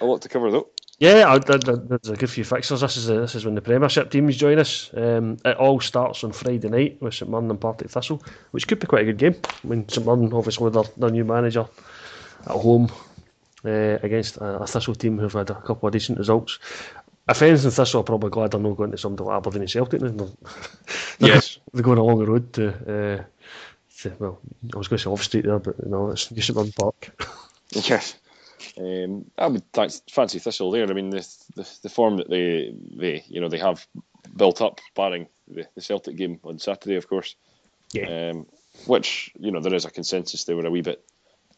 a 0.00 0.04
lot 0.04 0.22
to 0.22 0.28
cover 0.28 0.50
though. 0.50 0.68
Yeah, 1.00 1.32
I, 1.32 1.38
there's 1.38 2.08
a 2.08 2.16
good 2.16 2.28
few 2.28 2.42
fixtures. 2.42 2.80
This 2.80 2.96
is 2.96 3.08
a, 3.08 3.20
this 3.20 3.36
is 3.36 3.44
when 3.44 3.54
the 3.54 3.62
Premiership 3.62 4.10
teams 4.10 4.36
join 4.36 4.58
us. 4.58 4.90
Um, 4.94 5.36
it 5.44 5.56
all 5.56 5.78
starts 5.78 6.24
on 6.24 6.32
Friday 6.32 6.68
night 6.68 7.00
with 7.00 7.14
St 7.14 7.30
Mirren 7.30 7.50
and 7.50 7.60
Partick 7.60 7.88
Thistle, 7.88 8.20
which 8.50 8.66
could 8.66 8.80
be 8.80 8.88
quite 8.88 9.02
a 9.02 9.12
good 9.12 9.18
game. 9.18 9.36
I 9.62 9.66
mean, 9.66 9.88
St 9.88 10.04
Mirren 10.04 10.32
obviously 10.32 10.64
with 10.64 10.74
their, 10.74 10.82
their 10.96 11.10
new 11.10 11.24
manager 11.24 11.66
at 12.46 12.50
home 12.50 12.90
uh, 13.64 13.98
against 14.02 14.38
a, 14.38 14.62
a, 14.62 14.66
Thistle 14.66 14.96
team 14.96 15.18
who've 15.18 15.32
had 15.32 15.50
a 15.50 15.54
couple 15.62 15.86
of 15.86 15.92
decent 15.92 16.18
results. 16.18 16.58
If 17.28 17.42
anything, 17.42 17.70
Thistle 17.70 18.00
are 18.00 18.04
probably 18.04 18.30
glad 18.30 18.50
they're 18.50 18.60
not 18.60 18.76
going 18.76 18.90
to 18.90 18.98
some 18.98 19.14
like 19.14 19.36
Aberdeen 19.36 19.62
and 19.62 19.70
Celtic. 19.70 20.00
They're, 20.00 20.10
they're, 20.10 20.28
yes, 21.20 21.60
they're 21.72 21.84
going 21.84 21.98
along 21.98 22.18
the 22.18 22.26
road 22.26 22.52
to, 22.54 22.68
uh, 22.70 23.24
to, 24.00 24.12
well, 24.18 24.40
I 24.74 24.78
was 24.78 24.88
going 24.88 24.98
to 24.98 25.04
say 25.04 25.10
Love 25.10 25.22
Street 25.22 25.44
there, 25.44 25.60
but 25.60 25.86
no, 25.86 26.10
it's 26.10 26.28
New 26.32 26.42
St 26.42 26.56
Mirren 26.56 26.72
Park. 26.72 27.24
yes. 27.72 28.16
Um, 28.76 29.30
I 29.36 29.46
would 29.46 29.62
fancy 30.10 30.38
Thistle 30.38 30.70
there. 30.70 30.88
I 30.88 30.92
mean, 30.92 31.10
the, 31.10 31.26
the, 31.54 31.78
the 31.82 31.88
form 31.88 32.16
that 32.16 32.28
they 32.28 32.74
they 32.96 33.24
you 33.28 33.40
know 33.40 33.48
they 33.48 33.58
have 33.58 33.86
built 34.36 34.60
up, 34.60 34.80
barring 34.94 35.28
the, 35.46 35.66
the 35.74 35.80
Celtic 35.80 36.16
game 36.16 36.40
on 36.42 36.58
Saturday, 36.58 36.96
of 36.96 37.08
course. 37.08 37.36
Yeah. 37.92 38.30
Um, 38.30 38.46
which 38.86 39.32
you 39.38 39.50
know 39.50 39.60
there 39.60 39.74
is 39.74 39.84
a 39.84 39.90
consensus 39.90 40.44
they 40.44 40.54
were 40.54 40.66
a 40.66 40.70
wee 40.70 40.82
bit 40.82 41.04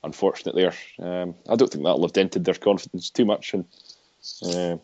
unfortunate 0.03 0.55
there. 0.55 0.75
Um, 0.99 1.35
I 1.49 1.57
don't 1.57 1.71
think 1.71 1.85
that'll 1.85 2.03
have 2.03 2.13
dented 2.13 2.45
their 2.45 2.55
confidence 2.55 3.11
too 3.11 3.25
much. 3.25 3.55
And 3.55 3.65
uh, 4.43 4.77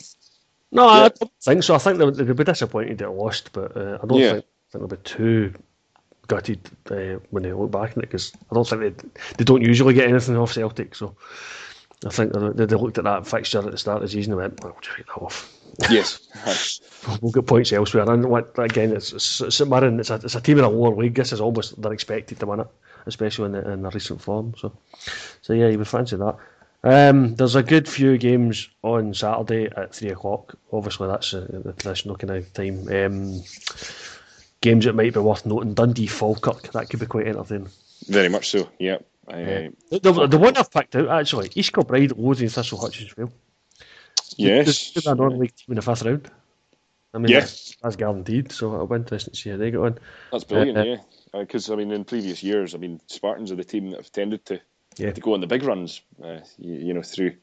no, 0.72 0.86
yeah. 0.86 1.04
I 1.04 1.08
don't 1.08 1.32
think 1.42 1.62
so. 1.62 1.74
I 1.74 1.78
think 1.78 1.98
they'll, 1.98 2.12
they'll 2.12 2.34
be 2.34 2.44
disappointed 2.44 2.98
they 2.98 3.06
lost, 3.06 3.52
but 3.52 3.76
uh, 3.76 3.98
I 4.02 4.06
don't 4.06 4.18
yeah. 4.18 4.32
think, 4.32 4.44
think 4.72 4.88
they'll 4.88 4.98
be 4.98 5.02
too 5.04 5.54
gutted 6.26 6.60
uh, 6.90 7.18
when 7.30 7.42
they 7.42 7.52
look 7.52 7.70
back 7.70 7.96
on 7.96 8.02
it 8.02 8.10
because 8.10 8.32
I 8.50 8.54
don't 8.54 8.68
think 8.68 8.80
they 8.80 9.08
they 9.38 9.44
don't 9.44 9.62
usually 9.62 9.94
get 9.94 10.08
anything 10.08 10.36
off 10.36 10.52
Celtic. 10.52 10.94
So 10.94 11.16
I 12.04 12.10
think 12.10 12.32
they, 12.32 12.66
they 12.66 12.76
looked 12.76 12.98
at 12.98 13.04
that 13.04 13.26
fixture 13.26 13.58
at 13.58 13.70
the 13.70 13.78
start 13.78 13.96
of 13.96 14.02
the 14.02 14.08
season 14.08 14.32
and 14.32 14.40
went, 14.40 14.62
"Well, 14.62 14.72
we'll 14.72 14.80
just 14.80 14.96
take 14.96 15.06
that 15.06 15.22
off." 15.22 15.52
Yes, 15.90 16.80
we'll 17.20 17.32
get 17.32 17.46
points 17.46 17.70
elsewhere. 17.70 18.10
And 18.10 18.24
again, 18.58 18.92
it's 18.92 19.22
St 19.22 19.68
Mirren. 19.68 20.00
It's 20.00 20.08
a, 20.08 20.14
it's 20.14 20.34
a 20.34 20.40
team 20.40 20.58
in 20.58 20.64
a 20.64 20.70
lower 20.70 20.96
league. 20.96 21.14
This 21.14 21.34
is 21.34 21.40
almost 21.40 21.80
they're 21.82 21.92
expected 21.92 22.40
to 22.40 22.46
win 22.46 22.60
it, 22.60 22.68
especially 23.04 23.46
in 23.46 23.52
the, 23.52 23.72
in 23.72 23.82
the 23.82 23.90
recent 23.90 24.22
form. 24.22 24.54
So, 24.56 24.72
so 25.42 25.52
yeah, 25.52 25.68
you 25.68 25.76
would 25.76 25.88
fancy 25.88 26.16
that. 26.16 26.36
Um, 26.82 27.34
there's 27.34 27.56
a 27.56 27.62
good 27.62 27.88
few 27.88 28.16
games 28.16 28.70
on 28.82 29.12
Saturday 29.12 29.66
at 29.76 29.94
three 29.94 30.10
o'clock. 30.10 30.54
Obviously, 30.72 31.08
that's 31.08 31.34
a, 31.34 31.40
the 31.40 31.74
traditional 31.74 32.16
kind 32.16 32.30
of 32.30 32.52
time. 32.54 32.88
Um, 32.88 33.42
games 34.60 34.84
that 34.84 34.94
might 34.94 35.14
be 35.14 35.20
worth 35.20 35.46
noting: 35.46 35.74
Dundee 35.74 36.06
Falkirk. 36.06 36.72
That 36.72 36.90
could 36.90 37.00
be 37.00 37.06
quite 37.06 37.26
entertaining. 37.28 37.68
Very 38.08 38.28
much 38.28 38.50
so. 38.50 38.68
Yeah. 38.78 38.98
The, 39.28 40.28
the, 40.30 40.38
one 40.38 40.56
I've 40.56 40.70
picked 40.70 40.94
out 40.94 41.08
actually, 41.08 41.50
East 41.54 41.72
Kilbride, 41.72 42.12
Lothian, 42.12 42.48
Thistle, 42.48 42.78
Hutchison 42.78 43.10
Vale. 43.16 43.32
Yes. 44.36 44.92
There's 44.92 45.06
a 45.06 45.14
non-league 45.14 45.54
team 45.56 45.66
in 45.70 45.76
the 45.76 45.82
fifth 45.82 46.02
round. 46.02 46.30
I 47.12 47.18
mean, 47.18 47.30
yes. 47.30 47.42
that's, 47.42 47.76
that's 47.82 47.96
guaranteed. 47.96 48.52
So 48.52 48.74
it'll 48.74 48.86
be 48.86 48.96
interesting 48.96 49.32
to 49.32 49.40
see 49.40 49.50
how 49.50 49.56
they 49.56 49.70
get 49.70 49.80
on. 49.80 49.98
That's 50.30 50.44
brilliant, 50.44 50.78
uh, 50.78 50.82
yeah. 50.82 50.96
Because 51.32 51.70
uh, 51.70 51.72
I 51.72 51.76
mean, 51.76 51.90
in 51.90 52.04
previous 52.04 52.42
years, 52.42 52.74
I 52.74 52.78
mean, 52.78 53.00
Spartans 53.06 53.50
are 53.50 53.56
the 53.56 53.64
team 53.64 53.90
that 53.90 53.96
have 53.96 54.12
tended 54.12 54.44
to 54.46 54.60
yeah. 54.96 55.12
to 55.12 55.20
go 55.20 55.34
on 55.34 55.40
the 55.40 55.46
big 55.46 55.62
runs. 55.62 56.02
Uh, 56.22 56.40
you, 56.58 56.74
you, 56.74 56.94
know, 56.94 57.02
through. 57.02 57.36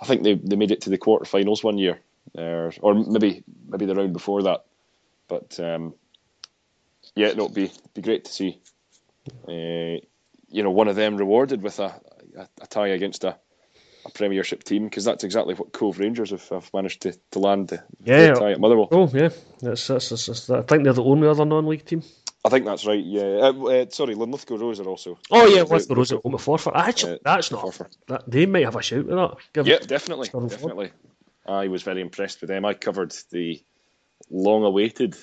I 0.00 0.06
think 0.06 0.22
they, 0.22 0.34
they 0.34 0.56
made 0.56 0.70
it 0.70 0.82
to 0.82 0.90
the 0.90 0.98
quarterfinals 0.98 1.64
one 1.64 1.78
year, 1.78 2.00
uh, 2.36 2.70
or 2.80 2.94
maybe 2.94 3.42
maybe 3.68 3.86
the 3.86 3.94
round 3.94 4.12
before 4.12 4.42
that. 4.44 4.64
But 5.28 5.58
um, 5.58 5.94
yeah, 7.16 7.32
no, 7.32 7.44
it'd 7.44 7.54
be 7.54 7.72
be 7.94 8.02
great 8.02 8.26
to 8.26 8.32
see. 8.32 8.60
Uh, 9.48 9.98
you 10.48 10.62
know, 10.62 10.70
one 10.70 10.86
of 10.86 10.94
them 10.94 11.16
rewarded 11.16 11.60
with 11.62 11.80
a, 11.80 12.00
a, 12.38 12.48
a 12.60 12.66
tie 12.68 12.88
against 12.88 13.24
a 13.24 13.36
a 14.06 14.10
Premiership 14.10 14.62
team 14.62 14.84
because 14.84 15.04
that's 15.04 15.24
exactly 15.24 15.54
what 15.54 15.72
Cove 15.72 15.98
Rangers 15.98 16.30
have, 16.30 16.48
have 16.48 16.70
managed 16.72 17.02
to, 17.02 17.18
to 17.32 17.38
land 17.40 17.68
the, 17.68 17.82
yeah, 18.04 18.34
tie 18.34 18.52
at 18.52 18.60
Motherwell. 18.60 18.88
Oh 18.92 19.10
yeah, 19.12 19.30
that's, 19.60 19.88
that's, 19.88 20.08
that's, 20.10 20.26
that's, 20.26 20.50
I 20.50 20.62
think 20.62 20.84
they're 20.84 20.92
the 20.92 21.02
only 21.02 21.26
other 21.28 21.44
non-league 21.44 21.84
team. 21.84 22.02
I 22.44 22.48
think 22.48 22.64
that's 22.64 22.86
right. 22.86 23.04
Yeah, 23.04 23.22
uh, 23.22 23.64
uh, 23.64 23.86
sorry, 23.90 24.14
Linlithgow 24.14 24.58
Rose 24.58 24.78
are 24.78 24.86
also. 24.86 25.18
Oh 25.30 25.46
yeah, 25.46 25.62
Linlithgow 25.62 25.96
Rose 25.96 26.12
at 26.12 26.22
home 26.22 26.34
at 26.34 26.40
Forfar. 26.40 26.72
Actually, 26.76 27.14
uh, 27.14 27.18
that's 27.24 27.50
not. 27.50 27.64
Forfar. 27.64 27.88
That, 28.06 28.30
they 28.30 28.46
might 28.46 28.64
have 28.64 28.76
a 28.76 28.82
shout 28.82 29.06
with 29.06 29.16
that. 29.16 29.36
Give 29.52 29.66
yeah, 29.66 29.78
definitely, 29.78 30.28
definitely. 30.28 30.92
I 31.44 31.66
was 31.66 31.82
very 31.82 32.00
impressed 32.00 32.40
with 32.40 32.48
them. 32.48 32.64
I 32.64 32.74
covered 32.74 33.12
the 33.32 33.60
long-awaited 34.30 35.16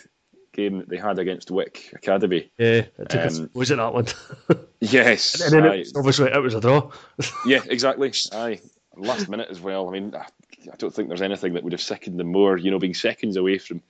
game 0.54 0.80
that 0.80 0.89
they 0.89 0.97
had 0.97 1.20
against 1.20 1.51
Wick 1.51 1.89
Academy. 1.93 2.51
Yeah, 2.58 2.86
it 2.97 3.16
um, 3.16 3.49
was 3.54 3.72
it 3.72 3.78
that 3.78 3.93
one? 3.93 4.08
yes, 4.80 5.41
and 5.41 5.54
then 5.54 5.66
it, 5.66 5.89
obviously 5.95 6.32
it 6.32 6.41
was 6.41 6.54
a 6.54 6.62
draw. 6.62 6.91
yeah, 7.45 7.62
exactly. 7.66 8.12
Aye, 8.32 8.62
last 8.95 9.28
minute 9.28 9.49
as 9.49 9.60
well. 9.60 9.88
I 9.89 9.91
mean, 9.91 10.16
I 10.16 10.76
don't 10.78 10.93
think 10.93 11.10
there's 11.10 11.22
anything 11.22 11.54
that 11.54 11.64
would 11.64 11.74
have 11.74 11.82
sickened 11.82 12.20
them 12.20 12.32
more. 12.32 12.58
You 12.58 12.72
know, 12.72 12.80
being 12.80 12.93
seconds 12.93 13.36
away 13.36 13.58
from 13.58 13.82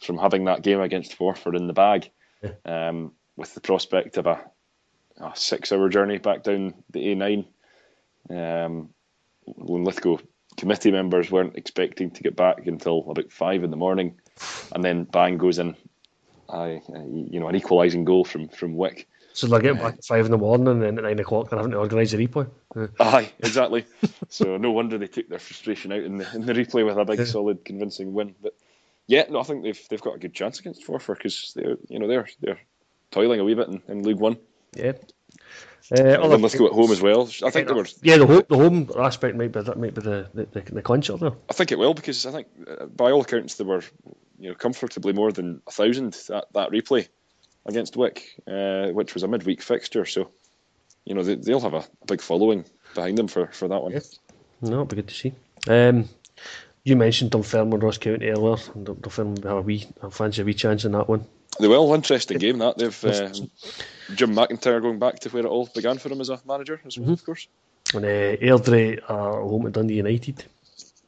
from 0.00 0.18
having 0.18 0.44
that 0.46 0.62
game 0.62 0.80
against 0.80 1.16
Forfar 1.16 1.54
in 1.54 1.66
the 1.66 1.72
bag, 1.72 2.10
yeah. 2.42 2.88
um, 2.88 3.12
with 3.36 3.54
the 3.54 3.60
prospect 3.60 4.16
of 4.16 4.26
a, 4.26 4.40
a 5.18 5.32
six-hour 5.34 5.90
journey 5.90 6.18
back 6.18 6.42
down 6.42 6.74
the 6.90 7.00
A9. 7.00 7.44
Um, 8.30 8.90
Linlithgow 9.56 10.18
committee 10.56 10.90
members 10.90 11.30
weren't 11.30 11.56
expecting 11.56 12.10
to 12.10 12.22
get 12.22 12.36
back 12.36 12.66
until 12.66 13.10
about 13.10 13.32
five 13.32 13.64
in 13.64 13.70
the 13.70 13.76
morning, 13.76 14.20
and 14.72 14.84
then 14.84 15.04
bang 15.04 15.38
goes 15.38 15.58
in, 15.58 15.76
I, 16.52 16.82
you 17.10 17.40
know, 17.40 17.48
an 17.48 17.56
equalising 17.56 18.04
goal 18.04 18.24
from 18.24 18.48
from 18.48 18.76
Wick. 18.76 19.08
So 19.32 19.46
they're 19.46 19.60
getting 19.60 19.80
back 19.80 19.94
at 19.94 20.04
five 20.04 20.24
in 20.24 20.32
the 20.32 20.38
morning 20.38 20.66
and 20.66 20.82
then 20.82 20.98
at 20.98 21.04
nine 21.04 21.18
o'clock 21.20 21.50
they're 21.50 21.58
having 21.58 21.72
to 21.72 21.78
organise 21.78 22.12
a 22.12 22.18
replay. 22.18 22.50
Aye, 22.98 23.32
exactly. 23.38 23.86
so 24.28 24.56
no 24.56 24.72
wonder 24.72 24.98
they 24.98 25.06
took 25.06 25.28
their 25.28 25.38
frustration 25.38 25.92
out 25.92 26.02
in 26.02 26.18
the 26.18 26.34
in 26.34 26.46
the 26.46 26.52
replay 26.52 26.84
with 26.84 26.96
a 26.96 27.04
big, 27.04 27.24
solid, 27.26 27.64
convincing 27.64 28.12
win. 28.12 28.34
But 28.42 28.54
yeah, 29.06 29.24
no, 29.30 29.40
I 29.40 29.44
think 29.44 29.62
they've 29.62 29.80
they've 29.88 30.00
got 30.00 30.16
a 30.16 30.18
good 30.18 30.34
chance 30.34 30.58
against 30.58 30.84
Forfar 30.86 31.16
because 31.16 31.52
they're 31.54 31.76
you 31.88 31.98
know 31.98 32.08
they're 32.08 32.28
they're 32.40 32.60
toiling 33.10 33.40
a 33.40 33.44
wee 33.44 33.54
bit 33.54 33.68
in, 33.68 33.82
in 33.88 34.02
League 34.02 34.18
One. 34.18 34.36
Yeah. 34.74 34.92
Uh, 35.92 36.04
and 36.04 36.42
let's 36.42 36.54
go 36.54 36.66
at 36.66 36.72
home 36.72 36.92
as 36.92 37.00
well. 37.00 37.28
I 37.44 37.50
think 37.50 37.66
they 37.66 37.74
were. 37.74 37.86
Yeah, 38.02 38.18
the 38.18 38.26
home, 38.26 38.42
the 38.48 38.56
home 38.56 38.90
aspect 38.96 39.36
might 39.36 39.50
be 39.50 39.60
that 39.60 39.78
might 39.78 39.94
be 39.94 40.02
the 40.02 40.28
the, 40.34 40.46
the, 40.46 40.60
the 40.60 40.82
clincher 40.82 41.16
there. 41.16 41.32
I 41.48 41.52
think 41.52 41.72
it 41.72 41.78
will 41.78 41.94
because 41.94 42.26
I 42.26 42.32
think 42.32 42.48
uh, 42.68 42.86
by 42.86 43.10
all 43.10 43.22
accounts 43.22 43.56
they 43.56 43.64
were 43.64 43.82
you 44.40 44.48
know 44.48 44.54
comfortably 44.54 45.12
more 45.12 45.30
than 45.30 45.62
a 45.66 45.70
thousand 45.70 46.14
that 46.28 46.46
that 46.52 46.70
replay 46.70 47.08
against 47.66 47.96
Wick, 47.96 48.40
uh, 48.46 48.88
which 48.88 49.14
was 49.14 49.22
a 49.22 49.28
midweek 49.28 49.62
fixture. 49.62 50.06
So, 50.06 50.30
you 51.04 51.14
know, 51.14 51.22
they, 51.22 51.52
will 51.52 51.60
have 51.60 51.74
a, 51.74 51.84
big 52.06 52.20
following 52.20 52.64
behind 52.94 53.18
them 53.18 53.28
for, 53.28 53.46
for 53.48 53.68
that 53.68 53.82
one. 53.82 53.92
Yeah. 53.92 54.00
No, 54.62 54.72
it'll 54.72 54.84
be 54.86 54.96
good 54.96 55.08
to 55.08 55.14
see. 55.14 55.32
Um, 55.68 56.08
you 56.84 56.96
mentioned 56.96 57.30
Dunfermline 57.30 57.80
Ross 57.80 57.98
County 57.98 58.28
earlier. 58.28 58.56
And 58.74 58.86
Dunfermline 58.86 59.42
have 59.42 59.58
a 59.58 59.62
wee, 59.62 59.86
I 60.02 60.10
fancy 60.10 60.42
a 60.42 60.44
wee 60.44 60.54
chance 60.54 60.84
in 60.84 60.92
that 60.92 61.08
one. 61.08 61.26
They 61.58 61.68
will. 61.68 61.92
Interesting 61.94 62.38
game 62.38 62.58
that. 62.58 62.78
They've 62.78 63.04
uh, 63.04 63.32
Jim 64.14 64.34
McIntyre 64.34 64.80
going 64.80 64.98
back 64.98 65.20
to 65.20 65.28
where 65.30 65.44
it 65.44 65.48
all 65.48 65.68
began 65.74 65.98
for 65.98 66.08
him 66.10 66.20
as 66.20 66.30
a 66.30 66.40
manager, 66.46 66.80
as 66.86 66.96
well, 66.96 67.04
mm-hmm. 67.04 67.12
of 67.12 67.24
course. 67.24 67.48
And 67.92 68.04
uh, 68.04 68.36
Airdrie 68.36 69.00
are 69.08 69.42
home 69.42 69.64
to 69.64 69.70
Dundee 69.70 69.94
United 69.94 70.44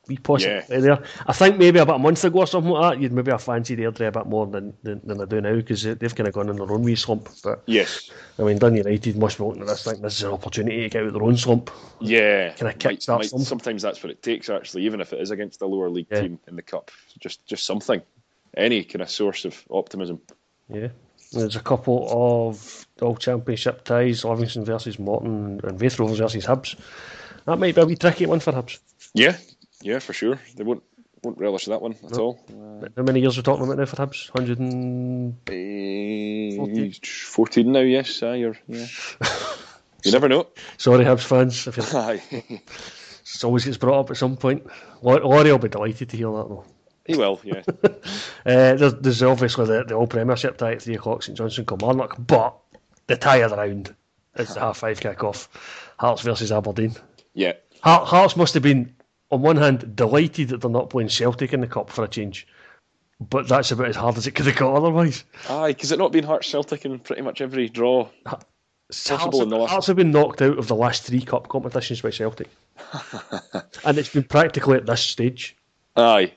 we 0.09 0.16
possibly 0.16 0.57
yeah. 0.57 0.64
Eh, 0.68 0.80
there. 0.80 1.03
I 1.26 1.32
think 1.32 1.59
maybe 1.59 1.78
about 1.78 1.96
a 1.96 1.98
month 1.98 2.24
ago 2.24 2.40
or 2.40 2.46
something 2.46 2.72
like 2.72 2.94
that, 2.94 3.03
you'd 3.03 3.12
maybe 3.12 3.30
have 3.30 3.42
fancied 3.42 3.78
Airdrie 3.78 4.09
a 4.09 4.12
bit 4.12 4.26
more 4.26 4.46
than 4.46 4.74
than, 4.82 5.00
than 5.05 5.20
I 5.20 5.24
do 5.26 5.40
now 5.40 5.55
because 5.55 5.82
they've 5.84 6.14
kind 6.14 6.26
of 6.26 6.34
gone 6.34 6.48
in 6.48 6.57
their 6.57 6.70
own 6.70 6.82
wee 6.82 6.96
slump. 6.96 7.28
But 7.44 7.62
yes, 7.66 8.11
I 8.38 8.42
mean, 8.42 8.59
Dundee 8.59 8.78
United 8.78 9.16
must 9.16 9.38
be 9.38 9.44
looking 9.44 9.62
at 9.62 9.68
this. 9.68 9.84
Think 9.84 10.03
this 10.03 10.16
is 10.16 10.24
an 10.24 10.32
opportunity 10.32 10.82
to 10.82 10.88
get 10.88 11.03
out 11.03 11.09
of 11.09 11.14
their 11.14 11.22
own 11.22 11.36
slump. 11.36 11.70
Yeah, 12.00 12.53
kind 12.55 12.72
of 12.72 12.78
kick 12.78 13.07
might, 13.09 13.32
might, 13.32 13.40
Sometimes 13.40 13.82
that's 13.82 14.03
what 14.03 14.11
it 14.11 14.22
takes, 14.22 14.50
actually, 14.50 14.84
even 14.86 15.00
if 15.00 15.12
it 15.12 15.20
is 15.20 15.30
against 15.30 15.62
a 15.62 15.66
lower 15.66 15.88
league 15.88 16.09
yeah. 16.11 16.22
team 16.22 16.40
in 16.48 16.57
the 16.57 16.62
cup. 16.62 16.90
Just 17.20 17.46
just 17.46 17.64
something, 17.64 18.03
any 18.57 18.82
kind 18.82 19.03
of 19.03 19.11
source 19.11 19.44
of 19.44 19.62
optimism. 19.70 20.20
Yeah. 20.68 20.88
There's 21.32 21.57
a 21.57 21.61
couple 21.61 22.09
of 22.11 22.86
all 23.00 23.16
championship 23.16 23.84
ties: 23.84 24.24
Livingston 24.24 24.64
versus 24.64 24.98
Morton 24.98 25.61
and 25.62 25.80
Raith 25.80 25.98
Rovers 25.98 26.18
versus 26.18 26.44
Hibs 26.44 26.76
that 27.44 27.59
might 27.59 27.74
be 27.74 27.80
a 27.80 27.86
wee 27.86 27.96
tricky 27.96 28.26
one 28.26 28.40
for 28.40 28.53
Hibs. 28.53 28.78
Yeah, 29.14 29.36
yeah, 29.83 29.99
for 29.99 30.12
sure. 30.12 30.39
They 30.57 30.64
won't 30.64 30.83
won't 31.22 31.39
relish 31.39 31.66
that 31.66 31.80
one 31.80 31.93
at 31.93 32.11
No. 32.12 32.18
all. 32.18 32.41
Uh, 32.83 32.89
How 32.97 33.03
many 33.05 33.20
years 33.20 33.37
are 33.37 33.41
we 33.41 33.45
talking 33.45 33.64
about 33.64 33.78
now 33.78 33.85
for 33.85 33.95
Hibs? 33.97 34.28
100 34.35 34.59
and... 34.59 35.37
eh, 35.49 36.91
14 37.05 37.70
now, 37.72 37.78
yes. 37.80 38.22
Aye, 38.24 38.35
you're, 38.37 38.57
yeah. 38.66 38.87
you 40.05 40.11
never 40.11 40.28
know. 40.28 40.49
Sorry, 40.78 41.05
Hibs 41.05 41.22
fans, 41.24 41.66
if 41.68 41.76
you're... 41.76 42.18
It 43.35 43.45
always 43.45 43.64
gets 43.64 43.76
brought 43.78 44.01
up 44.01 44.11
at 44.11 44.16
some 44.16 44.37
point. 44.37 44.66
Lau- 45.01 45.18
Laurie 45.18 45.53
will 45.53 45.59
be 45.59 45.68
delighted 45.68 46.09
to 46.11 46.16
hear 46.16 46.26
that 46.33 46.49
though. 46.49 46.64
he 47.07 47.14
will, 47.16 47.41
yeah. 47.45 47.62
Uh, 47.85 47.89
there's, 48.45 48.95
there's 48.95 49.22
obviously 49.22 49.64
the, 49.66 49.85
the 49.85 49.95
All 49.95 50.07
Premiership 50.09 50.59
tie 50.59 50.72
at 50.72 50.83
3 50.83 50.97
o'clock, 50.97 51.22
St 51.22 51.39
Johnstone 51.39 51.64
Kilmarnock, 51.64 52.16
but 52.18 52.57
the 53.07 53.16
tie 53.16 53.37
of 53.39 53.51
the 53.51 53.57
round 53.57 53.95
is 54.37 54.53
the 54.53 54.61
half 54.61 54.78
five 54.78 54.99
kick 55.01 55.22
off. 55.22 55.49
Hearts 55.99 56.22
versus 56.22 56.51
Aberdeen. 56.53 56.95
Yeah. 57.33 57.53
Heart, 57.83 58.09
Hearts 58.09 58.37
must 58.37 58.55
have 58.55 58.62
been, 58.64 58.95
on 59.33 59.41
one 59.41 59.57
hand, 59.57 59.97
delighted 59.97 60.51
that 60.51 60.61
they're 60.61 60.70
not 60.70 60.91
playing 60.91 61.09
Celtic 61.09 61.55
in 61.55 61.61
the 61.62 61.66
Cup 61.66 61.89
for 61.89 62.05
a 62.05 62.09
change, 62.09 62.47
but 63.18 63.49
that's 63.49 63.72
about 63.72 63.89
as 63.89 63.97
hard 63.97 64.18
as 64.18 64.26
it 64.26 64.33
could 64.33 64.47
have 64.47 64.57
got 64.57 64.74
otherwise. 64.74 65.24
Aye, 65.49 65.68
because 65.72 65.91
it 65.91 65.99
not 65.99 66.12
been 66.12 66.22
Hearts 66.22 66.49
Celtic 66.49 66.85
in 66.85 66.99
pretty 66.99 67.22
much 67.22 67.41
every 67.41 67.70
draw. 67.70 68.09
Hearts, 68.26 69.11
in 69.11 69.49
the 69.49 69.57
last- 69.57 69.70
Hearts 69.70 69.87
have 69.87 69.97
been 69.97 70.11
knocked 70.11 70.43
out 70.43 70.59
of 70.59 70.68
the 70.68 70.74
last 70.76 71.05
three 71.05 71.22
Cup 71.22 71.49
competitions 71.49 72.03
by 72.03 72.11
Celtic. 72.11 72.51
and 73.85 73.97
it's 73.97 74.12
been 74.12 74.24
practically 74.24 74.76
at 74.76 74.85
this 74.85 75.01
stage. 75.01 75.57
Aye. 75.97 76.33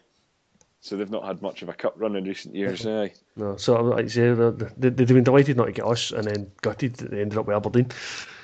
So 0.79 0.95
they've 0.95 1.09
not 1.09 1.25
had 1.25 1.41
much 1.41 1.63
of 1.63 1.69
a 1.69 1.73
cup 1.73 1.95
run 1.97 2.15
in 2.15 2.25
recent 2.25 2.55
years. 2.55 2.85
Aye. 2.85 3.11
No, 3.35 3.57
so 3.57 3.81
like 3.81 4.05
I 4.05 4.07
say, 4.07 4.31
they, 4.33 4.89
they've 4.89 5.07
been 5.07 5.23
delighted 5.23 5.57
not 5.57 5.65
to 5.65 5.71
get 5.71 5.85
us, 5.85 6.11
and 6.11 6.25
then 6.25 6.51
gutted 6.61 6.95
that 6.97 7.09
they 7.11 7.21
ended 7.21 7.39
up 7.39 7.47
with 7.47 7.55
Aberdeen. 7.57 7.87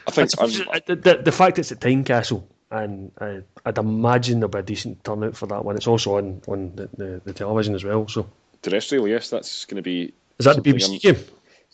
I 0.07 0.11
think 0.11 0.31
I'm, 0.39 0.49
uh, 0.49 0.79
the, 0.87 0.95
the, 0.95 1.21
the 1.23 1.31
fact 1.31 1.59
it's 1.59 1.71
at 1.71 1.79
Tynecastle, 1.79 2.43
and 2.71 3.11
uh, 3.19 3.41
I'd 3.65 3.77
imagine 3.77 4.39
there'll 4.39 4.49
be 4.49 4.59
a 4.59 4.63
decent 4.63 5.03
turnout 5.03 5.35
for 5.35 5.45
that 5.47 5.63
one. 5.65 5.75
It's 5.75 5.87
also 5.87 6.17
on, 6.17 6.41
on 6.47 6.75
the, 6.75 6.89
the, 6.97 7.21
the 7.25 7.33
television 7.33 7.75
as 7.75 7.83
well. 7.83 8.07
So 8.07 8.29
terrestrial. 8.61 9.07
Yes, 9.07 9.29
that's 9.29 9.65
going 9.65 9.75
to 9.77 9.81
be. 9.81 10.13
is 10.39 10.45
that 10.45 10.61
the 10.61 10.73
BBC 10.73 10.89
I'm- 10.89 11.15
game? 11.15 11.25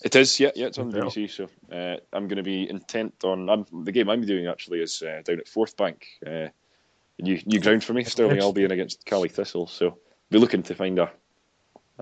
It 0.04 0.16
is, 0.16 0.40
yeah, 0.40 0.52
yeah, 0.54 0.68
it's 0.68 0.78
on. 0.78 0.92
BBC. 0.92 1.28
So 1.32 1.46
uh, 1.76 1.98
I'm 2.14 2.28
going 2.28 2.38
to 2.38 2.44
be 2.44 2.70
intent 2.70 3.16
on. 3.24 3.50
I'm, 3.50 3.66
the 3.84 3.92
game 3.92 4.10
I'm 4.10 4.24
doing 4.24 4.46
actually 4.46 4.82
is 4.82 5.02
uh, 5.02 5.24
down 5.26 5.40
at 5.40 5.48
Forthbank, 5.48 6.04
uh, 6.26 6.50
new 7.20 7.42
new 7.48 7.60
ground 7.60 7.84
for 7.84 7.94
me. 7.94 8.04
Stirling. 8.04 8.38
Albion 8.40 8.72
against 8.72 9.06
Caley 9.06 9.28
Thistle. 9.28 9.66
So 9.66 9.98
be 10.30 10.38
looking 10.38 10.62
to 10.64 10.76
find 10.76 11.00
a, 11.00 11.12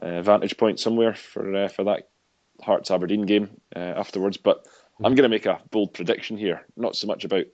uh 0.02 0.22
vantage 0.24 0.58
point 0.58 0.82
somewhere 0.82 1.14
for 1.16 1.56
uh, 1.56 1.68
for 1.70 1.86
that 1.86 2.10
Hearts 2.62 2.92
Aberdeen 2.92 3.26
game 3.26 3.50
uh, 3.74 3.80
afterwards. 3.80 4.36
But 4.36 4.68
I'm 4.98 5.16
going 5.16 5.24
to 5.24 5.30
make 5.30 5.46
a 5.46 5.62
bold 5.72 5.94
prediction 5.94 6.36
here. 6.38 6.66
Not 6.76 6.98
so 6.98 7.08
much 7.08 7.24
about 7.24 7.46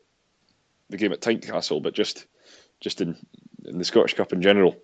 the 0.91 0.97
game 0.97 1.11
at 1.11 1.21
Tynecastle, 1.21 1.81
but 1.81 1.93
just 1.93 2.25
just 2.79 3.01
in 3.01 3.15
in 3.65 3.77
the 3.77 3.85
Scottish 3.85 4.13
Cup 4.13 4.33
in 4.33 4.41
general. 4.41 4.75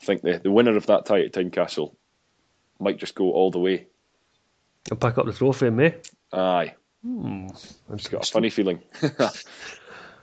I 0.00 0.04
think 0.04 0.22
the 0.22 0.38
the 0.42 0.50
winner 0.50 0.76
of 0.76 0.86
that 0.86 1.06
tie 1.06 1.20
at 1.20 1.32
Tynecastle 1.32 1.94
might 2.80 2.98
just 2.98 3.14
go 3.14 3.32
all 3.32 3.50
the 3.50 3.58
way. 3.58 3.86
And 4.90 5.00
pick 5.00 5.16
up 5.16 5.26
the 5.26 5.32
trophy 5.32 5.66
in 5.68 5.76
May. 5.76 5.94
Aye. 6.32 6.74
Hmm. 7.04 7.46
It's 7.92 8.08
got 8.08 8.28
a 8.28 8.30
funny 8.32 8.50
feeling. 8.50 8.80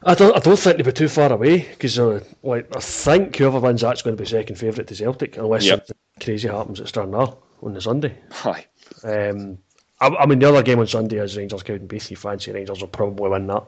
I 0.04 0.16
don't, 0.16 0.36
I 0.36 0.40
don't 0.40 0.58
think 0.58 0.78
they'll 0.78 0.86
be 0.86 0.92
too 0.94 1.10
far 1.10 1.32
away 1.32 1.60
because 1.60 2.00
uh, 2.00 2.24
like 2.44 2.74
I 2.76 2.80
think 2.80 3.36
whoever 3.36 3.60
wins 3.60 3.82
that's 3.82 4.02
going 4.02 4.16
to 4.16 4.22
be 4.24 4.28
second 4.28 4.56
favourite 4.56 4.88
to 4.88 4.96
Celtic 4.96 5.36
unless 5.38 5.66
Yep. 5.66 5.80
something 5.88 5.96
crazy 6.22 6.48
happens 6.48 6.80
at 6.80 6.88
Stranraer 6.88 7.28
on 7.62 7.74
the 7.74 7.82
Sunday. 7.82 8.18
Aye. 8.46 8.66
Um, 9.04 9.58
I, 10.00 10.08
I 10.08 10.26
mean, 10.26 10.40
the 10.40 10.48
other 10.48 10.64
game 10.64 10.80
on 10.80 10.88
Sunday 10.88 11.18
is 11.18 11.36
Rangers 11.36 11.64
Cowdenbeath. 11.64 12.10
You 12.12 12.16
fancy 12.16 12.52
Rangers 12.54 12.80
will 12.80 12.88
probably 12.88 13.30
win 13.30 13.48
that. 13.48 13.68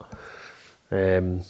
Um, 0.91 1.41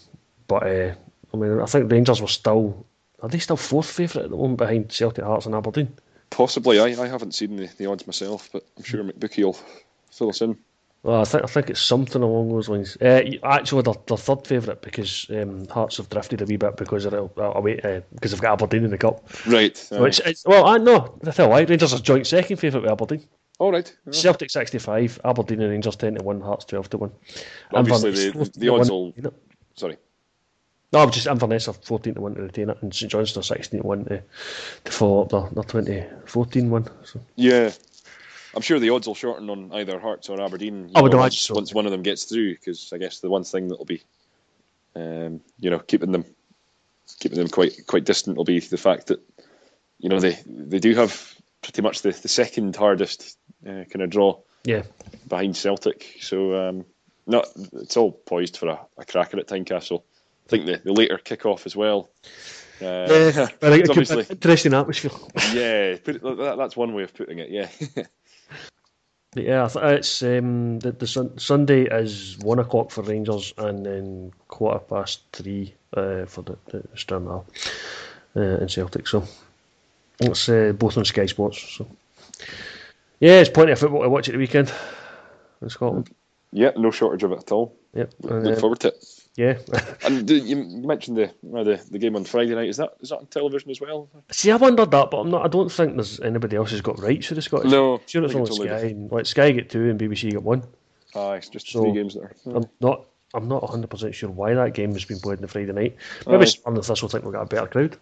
but 0.47 0.63
uh, 0.63 0.93
I 1.33 1.37
mean, 1.37 1.59
I 1.59 1.65
think 1.65 1.91
Rangers 1.91 2.21
were 2.21 2.27
still 2.27 2.85
are 3.21 3.29
they 3.29 3.39
still 3.39 3.57
fourth 3.57 3.89
favourite 3.89 4.25
at 4.25 4.31
the 4.31 4.37
moment 4.37 4.57
behind 4.57 4.91
Celtic, 4.91 5.23
Hearts, 5.23 5.45
and 5.45 5.55
Aberdeen? 5.55 5.93
Possibly. 6.29 6.79
I, 6.79 7.03
I 7.03 7.07
haven't 7.07 7.35
seen 7.35 7.55
the, 7.55 7.67
the 7.77 7.85
odds 7.85 8.07
myself, 8.07 8.49
but 8.51 8.65
I'm 8.77 8.83
sure 8.83 9.03
McBookie 9.03 9.43
will 9.43 9.57
fill 10.09 10.29
us 10.29 10.41
in. 10.41 10.57
Well, 11.03 11.21
I 11.21 11.23
think 11.23 11.43
I 11.43 11.47
think 11.47 11.69
it's 11.71 11.81
something 11.81 12.21
along 12.21 12.49
those 12.49 12.69
lines. 12.69 12.95
Uh, 13.01 13.23
actually, 13.43 13.81
they're, 13.81 13.95
they're 14.05 14.17
third 14.17 14.45
favourite 14.45 14.81
because 14.81 15.25
um, 15.31 15.67
Hearts 15.67 15.97
have 15.97 16.09
drifted 16.09 16.41
a 16.41 16.45
wee 16.45 16.57
bit 16.57 16.77
because 16.77 17.05
of 17.05 17.13
uh, 17.13 17.51
away 17.55 17.79
uh, 17.79 18.01
because 18.13 18.31
they've 18.31 18.41
got 18.41 18.53
Aberdeen 18.53 18.85
in 18.85 18.91
the 18.91 18.99
cup. 18.99 19.27
Right. 19.47 19.83
Which 19.91 20.19
is, 20.21 20.43
well, 20.45 20.65
I 20.65 20.77
know. 20.77 21.19
I 21.25 21.31
tell 21.31 21.59
you 21.59 21.65
Rangers 21.65 21.93
are 21.93 21.99
joint 21.99 22.27
second 22.27 22.57
favourite 22.57 22.83
with 22.83 22.91
Aberdeen. 22.91 23.27
All 23.61 23.71
right. 23.71 23.95
Yeah. 24.07 24.11
Celtic 24.13 24.49
sixty 24.49 24.79
five, 24.79 25.21
Aberdeen 25.23 25.61
and 25.61 25.69
Rangers 25.69 25.95
ten 25.95 26.15
to 26.15 26.23
one, 26.23 26.41
Hearts 26.41 26.65
twelve 26.65 26.89
to 26.89 26.97
one. 26.97 27.11
Obviously, 27.71 28.09
Inverness 28.09 28.25
the- 28.25 28.31
14 28.33 28.59
the 28.59 28.69
odds 28.69 28.89
1 28.91 29.13
will-. 29.21 29.33
Sorry. 29.75 29.97
No, 30.91 30.99
I'm 30.99 31.11
just 31.11 31.27
Inverness 31.27 31.67
are 31.67 31.73
fourteen 31.73 32.15
to 32.15 32.21
one 32.21 32.33
to 32.33 32.41
retain 32.41 32.71
it, 32.71 32.79
and 32.81 32.91
St 32.91 33.11
Johnstone 33.11 33.41
are 33.41 33.43
sixteen 33.43 33.81
to 33.81 33.87
one 33.87 34.05
to, 34.05 34.23
to 34.85 34.91
follow 34.91 35.21
up 35.21 35.29
their, 35.29 35.41
their 35.51 35.63
2014 35.63 36.71
one. 36.71 36.87
So 37.03 37.21
Yeah. 37.35 37.71
I'm 38.55 38.63
sure 38.63 38.79
the 38.79 38.89
odds 38.89 39.05
will 39.05 39.13
shorten 39.13 39.47
on 39.51 39.71
either 39.73 39.99
Hearts 39.99 40.27
or 40.29 40.41
Aberdeen. 40.41 40.89
I 40.95 41.01
would 41.03 41.11
know, 41.11 41.19
imagine 41.19 41.35
once, 41.35 41.41
so. 41.41 41.53
once 41.53 41.71
one 41.71 41.85
of 41.85 41.91
them 41.91 42.01
gets 42.01 42.23
through, 42.23 42.55
because 42.55 42.91
I 42.91 42.97
guess 42.97 43.19
the 43.19 43.29
one 43.29 43.43
thing 43.43 43.67
that 43.67 43.77
will 43.77 43.85
be, 43.85 44.01
um, 44.95 45.39
you 45.59 45.69
know, 45.69 45.77
keeping 45.77 46.11
them, 46.11 46.25
keeping 47.19 47.37
them 47.37 47.47
quite 47.47 47.85
quite 47.85 48.05
distant 48.05 48.37
will 48.37 48.43
be 48.43 48.59
the 48.59 48.75
fact 48.77 49.05
that, 49.07 49.19
you 49.99 50.09
know, 50.09 50.19
they 50.19 50.39
they 50.47 50.79
do 50.79 50.95
have 50.95 51.35
pretty 51.61 51.81
much 51.81 52.01
the, 52.01 52.11
the 52.11 52.27
second 52.27 52.75
hardest 52.75 53.37
uh, 53.65 53.83
kind 53.89 54.01
of 54.01 54.09
draw 54.09 54.39
yeah, 54.63 54.83
behind 55.27 55.55
Celtic. 55.55 56.17
So 56.21 56.55
um, 56.69 56.85
not 57.27 57.47
it's 57.73 57.97
all 57.97 58.11
poised 58.11 58.57
for 58.57 58.67
a, 58.67 58.79
a 58.97 59.05
cracker 59.05 59.39
at 59.39 59.47
Tynecastle. 59.47 60.03
I 60.47 60.49
think 60.49 60.65
the, 60.65 60.81
the 60.83 60.93
later 60.93 61.17
kick-off 61.17 61.65
as 61.65 61.75
well. 61.75 62.09
Uh, 62.81 63.07
yeah, 63.09 63.47
but 63.59 63.73
it 63.73 63.89
obviously, 63.89 64.25
interesting 64.29 64.73
atmosphere. 64.73 65.11
yeah, 65.53 65.97
put 66.03 66.15
it, 66.15 66.23
that, 66.23 66.55
that's 66.57 66.75
one 66.75 66.93
way 66.93 67.03
of 67.03 67.13
putting 67.13 67.37
it. 67.37 67.49
Yeah, 67.51 67.69
yeah, 69.35 69.69
it's 69.75 70.23
um, 70.23 70.79
the, 70.79 70.91
the 70.91 71.05
sun- 71.05 71.37
Sunday 71.37 71.83
is 71.83 72.39
one 72.39 72.57
o'clock 72.57 72.89
for 72.89 73.03
Rangers 73.03 73.53
and 73.57 73.85
then 73.85 74.33
quarter 74.47 74.79
past 74.79 75.21
three 75.31 75.75
uh, 75.95 76.25
for 76.25 76.41
the, 76.41 76.57
the 76.71 76.83
Stranraer 76.95 77.43
uh, 78.35 78.39
and 78.39 78.71
Celtic. 78.71 79.07
So 79.07 79.25
it's 80.21 80.47
uh, 80.49 80.73
both 80.77 80.97
on 80.97 81.05
Sky 81.05 81.25
Sports. 81.25 81.59
So 81.77 81.87
yeah, 83.19 83.39
it's 83.41 83.49
plenty 83.49 83.71
of 83.71 83.79
football 83.79 84.01
to 84.03 84.09
watch 84.09 84.27
at 84.29 84.33
the 84.33 84.37
weekend 84.37 84.71
in 85.61 85.69
Scotland. 85.69 86.09
yeah, 86.51 86.71
no 86.75 86.91
shortage 86.91 87.23
of 87.23 87.31
it 87.31 87.39
at 87.39 87.51
all. 87.51 87.75
Yep. 87.93 88.13
Look 88.21 88.57
Uh, 88.57 88.59
forward 88.59 88.79
to 88.81 88.87
it. 88.89 89.05
yeah. 89.35 89.57
And 90.05 90.29
you 90.29 90.55
mentioned 90.87 91.17
the, 91.17 91.31
the 91.43 91.81
the 91.91 91.99
game 91.99 92.15
on 92.15 92.23
Friday 92.23 92.55
night. 92.55 92.69
Is 92.69 92.77
that 92.77 92.93
is 93.01 93.09
that 93.09 93.17
on 93.19 93.25
television 93.27 93.69
as 93.71 93.81
well? 93.81 94.07
See, 94.31 94.51
I 94.51 94.55
wondered 94.55 94.91
that, 94.91 95.11
but 95.11 95.17
I'm 95.17 95.29
not. 95.29 95.45
I 95.45 95.47
don't 95.49 95.71
think 95.71 95.95
there's 95.95 96.19
anybody 96.21 96.55
else 96.55 96.71
who's 96.71 96.81
got 96.81 96.99
rights 96.99 97.27
for 97.27 97.35
the 97.35 97.41
Scottish. 97.41 97.71
No, 97.71 97.99
sure 98.05 98.21
I 98.23 98.25
it's 98.25 98.35
on 98.35 98.45
Sky. 98.47 98.63
And, 98.87 99.11
like 99.11 99.25
Sky 99.25 99.51
get 99.51 99.69
two 99.69 99.89
and 99.89 99.99
BBC 99.99 100.31
get 100.31 100.43
one. 100.43 100.63
Ah, 101.15 101.33
it's 101.33 101.49
just 101.49 101.67
So- 101.69 101.81
three 101.83 101.91
games 101.93 102.15
there. 102.15 102.33
I'm 102.45 102.65
not. 102.79 103.05
I'm 103.33 103.47
not 103.47 103.61
100 103.63 103.89
percent 103.89 104.13
sure 104.13 104.29
why 104.29 104.53
that 104.53 104.73
game 104.73 104.91
has 104.93 105.05
been 105.05 105.19
played 105.19 105.37
on 105.37 105.41
the 105.43 105.47
Friday 105.47 105.71
night. 105.71 105.95
Maybe 106.27 106.41
Aye. 106.43 106.45
Spurs 106.45 106.75
and 106.75 106.83
Thistle 106.85 107.07
think 107.07 107.23
we've 107.23 107.31
got 107.33 107.43
a 107.43 107.45
better 107.45 107.67
crowd. 107.67 107.97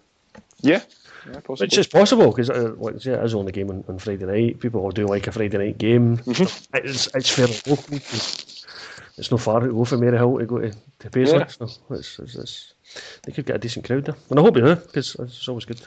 Yeah, 0.61 0.82
yeah. 1.28 1.39
Which 1.47 1.78
is 1.78 1.88
possible 1.88 2.28
because, 2.32 2.49
uh, 2.49 2.74
like 2.78 3.01
say, 3.01 3.13
it 3.13 3.24
is 3.24 3.34
only 3.34 3.51
game 3.51 3.70
on, 3.70 3.84
on 3.88 3.99
Friday 3.99 4.26
night. 4.26 4.59
People 4.59 4.86
are 4.86 4.91
doing 4.91 5.07
like 5.07 5.28
a 5.28 5.32
Friday 5.32 5.57
night 5.57 5.78
game. 5.78 6.17
Mm-hmm. 6.17 6.78
It's 6.78 7.07
it's 7.15 7.30
fairly 7.30 7.57
local. 7.65 7.97
It's 9.17 9.32
no 9.32 9.38
far 9.38 9.59
to 9.59 9.67
go 9.67 9.84
from 9.84 9.99
Maryhill 9.99 10.39
to 10.39 10.45
go 10.45 10.59
to, 10.59 10.72
to 10.99 11.09
Paisley. 11.09 11.39
Yeah. 11.39 11.47
So 11.47 11.70
it's, 11.91 12.20
it's, 12.20 12.36
it's, 12.36 12.74
they 13.24 13.34
could 13.34 13.45
get 13.45 13.57
a 13.57 13.59
decent 13.59 13.86
crowd 13.86 14.05
there. 14.05 14.15
And 14.30 14.39
I 14.39 14.41
hope 14.41 14.55
they 14.55 14.61
do 14.61 14.76
because 14.76 15.15
it's 15.20 15.47
always 15.49 15.65
good. 15.65 15.82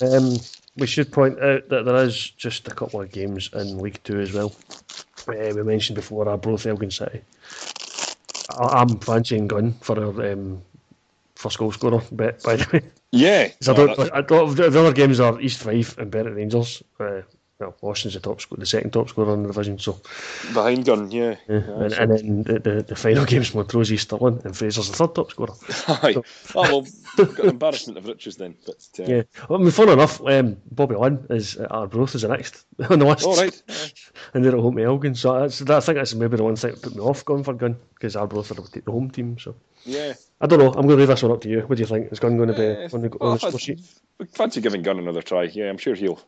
Um, 0.00 0.36
we 0.76 0.86
should 0.86 1.12
point 1.12 1.40
out 1.40 1.68
that 1.68 1.84
there 1.84 1.96
is 1.96 2.30
just 2.30 2.66
a 2.66 2.74
couple 2.74 3.00
of 3.00 3.12
games 3.12 3.50
in 3.52 3.78
League 3.78 4.00
Two 4.02 4.20
as 4.20 4.32
well. 4.32 4.52
Uh, 5.28 5.52
we 5.54 5.62
mentioned 5.62 5.96
before 5.96 6.28
Arbroath 6.28 6.66
Elgin 6.66 6.90
City. 6.90 7.20
I, 8.50 8.80
I'm 8.80 8.98
fancying 8.98 9.46
Gunn 9.46 9.74
for 9.80 9.98
our 9.98 10.32
um, 10.32 10.62
first 11.36 11.58
goal 11.58 11.70
scorer 11.70 12.02
bet, 12.10 12.42
by 12.42 12.56
the 12.56 12.68
way. 12.72 12.82
Yeah. 13.12 13.48
'Cause 13.48 13.68
I 13.68 13.72
don't, 13.74 13.96
don't, 14.28 14.54
the 14.56 14.70
the 14.70 14.80
other 14.80 14.92
games 14.92 15.20
are 15.20 15.40
East 15.40 15.62
Fife 15.62 15.96
and 15.98 16.10
Berwick 16.10 16.34
Rangers. 16.34 16.82
Uh, 17.00 17.22
well, 17.60 17.74
Austin's 17.82 18.14
the 18.14 18.20
top 18.20 18.40
score, 18.40 18.56
the 18.56 18.66
second 18.66 18.92
top 18.92 19.08
scorer 19.08 19.34
in 19.34 19.42
the 19.42 19.48
division. 19.48 19.80
So, 19.80 20.00
behind 20.54 20.84
Gunn. 20.84 21.10
Yeah. 21.10 21.34
yeah. 21.48 21.56
and, 21.56 21.92
and 21.92 22.10
then 22.12 22.42
the, 22.44 22.58
the, 22.60 22.82
the 22.84 22.94
final 22.94 23.24
game's 23.30 23.52
Montrose 23.52 23.90
East 23.90 24.04
Stirling, 24.04 24.40
and 24.44 24.56
Fraser's 24.56 24.88
the 24.88 24.94
third 24.96 25.14
top 25.16 25.30
scorer. 25.32 25.54
Aye. 25.88 26.14
Oh 26.54 26.62
well, 26.62 26.86
got 27.16 27.38
an 27.40 27.48
embarrassment 27.48 27.98
of 27.98 28.06
riches 28.06 28.36
then. 28.36 28.54
But 28.64 28.76
uh, 29.00 29.04
Yeah, 29.08 29.22
well, 29.48 29.58
I 29.58 29.62
mean, 29.62 29.72
fun 29.72 29.88
enough, 29.88 30.20
um, 30.24 30.56
Bobby 30.70 30.94
Linn 30.94 31.26
is 31.30 31.56
at 31.56 31.72
Arbroath 31.72 32.14
is 32.14 32.22
the 32.22 32.28
next 32.28 32.64
on 32.90 33.00
the 33.00 33.06
list. 33.06 33.24
all 33.24 33.36
right. 33.36 33.60
And 34.34 34.44
they're 34.44 34.54
at 34.54 34.60
home 34.60 34.76
to 34.76 34.82
Elgin. 34.84 35.14
So 35.14 35.40
that's, 35.40 35.58
that, 35.60 35.70
I 35.78 35.80
think 35.80 35.96
that's 35.96 36.14
maybe 36.14 36.36
the 36.36 36.44
one 36.44 36.54
thing 36.54 36.72
that 36.72 36.82
put 36.82 36.94
me 36.94 37.00
off 37.00 37.24
going 37.24 37.42
for 37.44 37.54
Gunn 37.54 37.76
because 37.94 38.14
Arbroath 38.14 38.50
are 38.50 38.54
the 38.54 38.82
home 38.92 39.10
team. 39.10 39.38
So 39.38 39.54
Yeah. 39.84 40.14
I 40.40 40.46
don't 40.46 40.58
know. 40.58 40.68
I'm 40.68 40.86
going 40.86 40.90
to 40.90 40.96
leave 40.96 41.08
this 41.08 41.22
one 41.22 41.32
up 41.32 41.40
to 41.42 41.48
you. 41.48 41.60
What 41.62 41.76
do 41.76 41.82
you 41.82 41.86
think? 41.86 42.12
Is 42.12 42.20
going 42.20 42.38
to 42.38 42.46
be 42.46 42.52
on 42.52 43.02
the, 43.02 43.16
well, 43.20 43.38
on 43.42 43.52
the 43.52 43.58
sheet? 43.58 43.80
Fancy 44.32 44.60
giving 44.60 44.82
Gunn 44.82 44.98
another 44.98 45.22
try. 45.22 45.44
Yeah, 45.44 45.68
I'm 45.68 45.78
sure 45.78 45.94
he'll. 45.94 46.20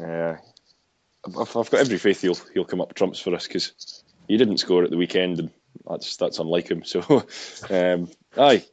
Uh, 0.00 0.36
I've, 1.26 1.56
I've 1.56 1.70
got 1.70 1.80
every 1.80 1.98
faith 1.98 2.22
he'll 2.22 2.38
he'll 2.54 2.64
come 2.64 2.80
up 2.80 2.94
trumps 2.94 3.20
for 3.20 3.34
us 3.34 3.46
because 3.46 4.02
he 4.26 4.36
didn't 4.36 4.58
score 4.58 4.84
at 4.84 4.90
the 4.90 4.96
weekend, 4.96 5.38
and 5.38 5.50
that's 5.88 6.16
that's 6.16 6.38
unlike 6.38 6.70
him. 6.70 6.82
So, 6.86 7.00
um, 7.70 8.10
aye, 8.36 8.64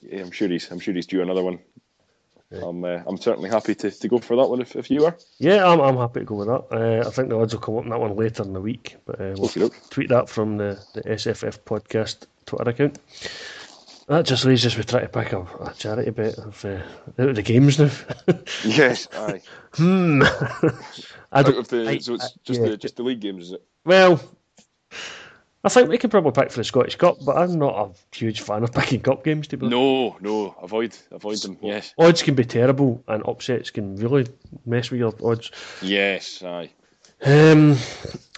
yeah, 0.00 0.20
I'm 0.20 0.30
sure 0.30 0.48
he's 0.48 0.70
I'm 0.70 0.80
sure 0.80 0.94
he's 0.94 1.06
due 1.06 1.22
another 1.22 1.42
one. 1.42 1.58
I'm 2.52 2.84
uh, 2.84 3.02
I'm 3.06 3.16
certainly 3.16 3.48
happy 3.48 3.74
to, 3.76 3.90
to 3.90 4.08
go 4.08 4.18
for 4.18 4.36
that 4.36 4.46
one 4.46 4.60
if, 4.60 4.76
if 4.76 4.90
you 4.90 5.06
are. 5.06 5.16
Yeah, 5.38 5.66
I'm, 5.66 5.80
I'm 5.80 5.96
happy 5.96 6.20
to 6.20 6.26
go 6.26 6.34
with 6.36 6.48
that. 6.48 6.66
Uh, 6.70 7.08
I 7.08 7.10
think 7.10 7.30
the 7.30 7.38
odds 7.38 7.54
will 7.54 7.60
come 7.62 7.76
up 7.76 7.84
on 7.84 7.90
that 7.90 8.00
one 8.00 8.14
later 8.14 8.42
in 8.42 8.52
the 8.52 8.60
week, 8.60 8.96
but 9.06 9.20
uh, 9.20 9.34
we'll 9.36 9.70
tweet 9.90 10.10
that 10.10 10.28
from 10.28 10.58
the, 10.58 10.78
the 10.92 11.02
SFF 11.02 11.60
podcast 11.60 12.26
Twitter 12.46 12.70
account. 12.70 12.98
That 14.08 14.26
just 14.26 14.44
leaves 14.44 14.66
us 14.66 14.76
with 14.76 14.86
trying 14.88 15.02
to 15.04 15.08
pick 15.08 15.32
a, 15.32 15.40
a 15.42 15.72
charity 15.78 16.10
bet 16.10 16.36
of 16.38 16.64
uh, 16.64 16.80
out 17.18 17.28
of 17.30 17.36
the 17.36 17.42
games 17.42 17.78
now. 17.78 17.90
Yes, 18.64 19.08
aye. 19.14 19.40
hmm. 19.74 20.22
I 20.24 20.70
Out 21.32 21.46
don't, 21.46 21.58
of 21.58 21.68
the, 21.68 21.88
I- 21.88 21.98
so 21.98 22.14
it's 22.14 22.24
I- 22.24 22.28
just 22.44 22.60
yeah. 22.60 22.68
the 22.70 22.76
just 22.76 22.96
the 22.96 23.02
league 23.04 23.20
games, 23.20 23.44
is 23.46 23.52
it? 23.52 23.62
well, 23.84 24.20
I 25.64 25.68
think 25.68 25.88
we 25.88 25.96
can 25.98 26.10
probably 26.10 26.32
pick 26.32 26.50
for 26.50 26.58
the 26.58 26.64
Scottish 26.64 26.96
Cup, 26.96 27.18
but 27.24 27.36
I'm 27.38 27.56
not 27.56 27.74
a 27.76 28.16
huge 28.16 28.40
fan 28.40 28.64
of 28.64 28.72
picking 28.72 29.00
cup 29.00 29.22
games 29.22 29.46
to 29.48 29.56
be. 29.56 29.68
No, 29.68 30.16
no, 30.20 30.56
avoid 30.60 30.98
avoid 31.12 31.38
them. 31.38 31.56
Yes, 31.62 31.94
Odds 31.96 32.22
can 32.22 32.34
be 32.34 32.44
terrible, 32.44 33.02
and 33.06 33.22
upsets 33.26 33.70
can 33.70 33.94
really 33.96 34.26
mess 34.66 34.90
with 34.90 34.98
your 34.98 35.14
odds. 35.24 35.52
yes, 35.80 36.42
aye. 36.42 36.70
Um, 37.24 37.72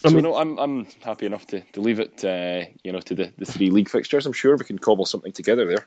I 0.05 0.09
so 0.09 0.17
mean, 0.17 0.25
no, 0.25 0.37
I'm 0.37 0.59
I'm 0.59 0.87
happy 1.03 1.27
enough 1.27 1.47
to, 1.49 1.61
to 1.73 1.81
leave 1.81 2.01
it, 2.01 2.25
uh, 2.25 2.65
you 2.83 2.93
know, 2.93 3.01
to 3.01 3.15
the, 3.15 3.33
the 3.39 3.47
three 3.47 3.71
league 3.71 3.89
fixtures. 3.89 4.27
I'm 4.27 4.33
sure 4.33 4.57
we 4.57 4.65
can 4.65 4.79
cobble 4.79 5.07
something 5.07 5.33
together 5.33 5.67
there. 5.67 5.87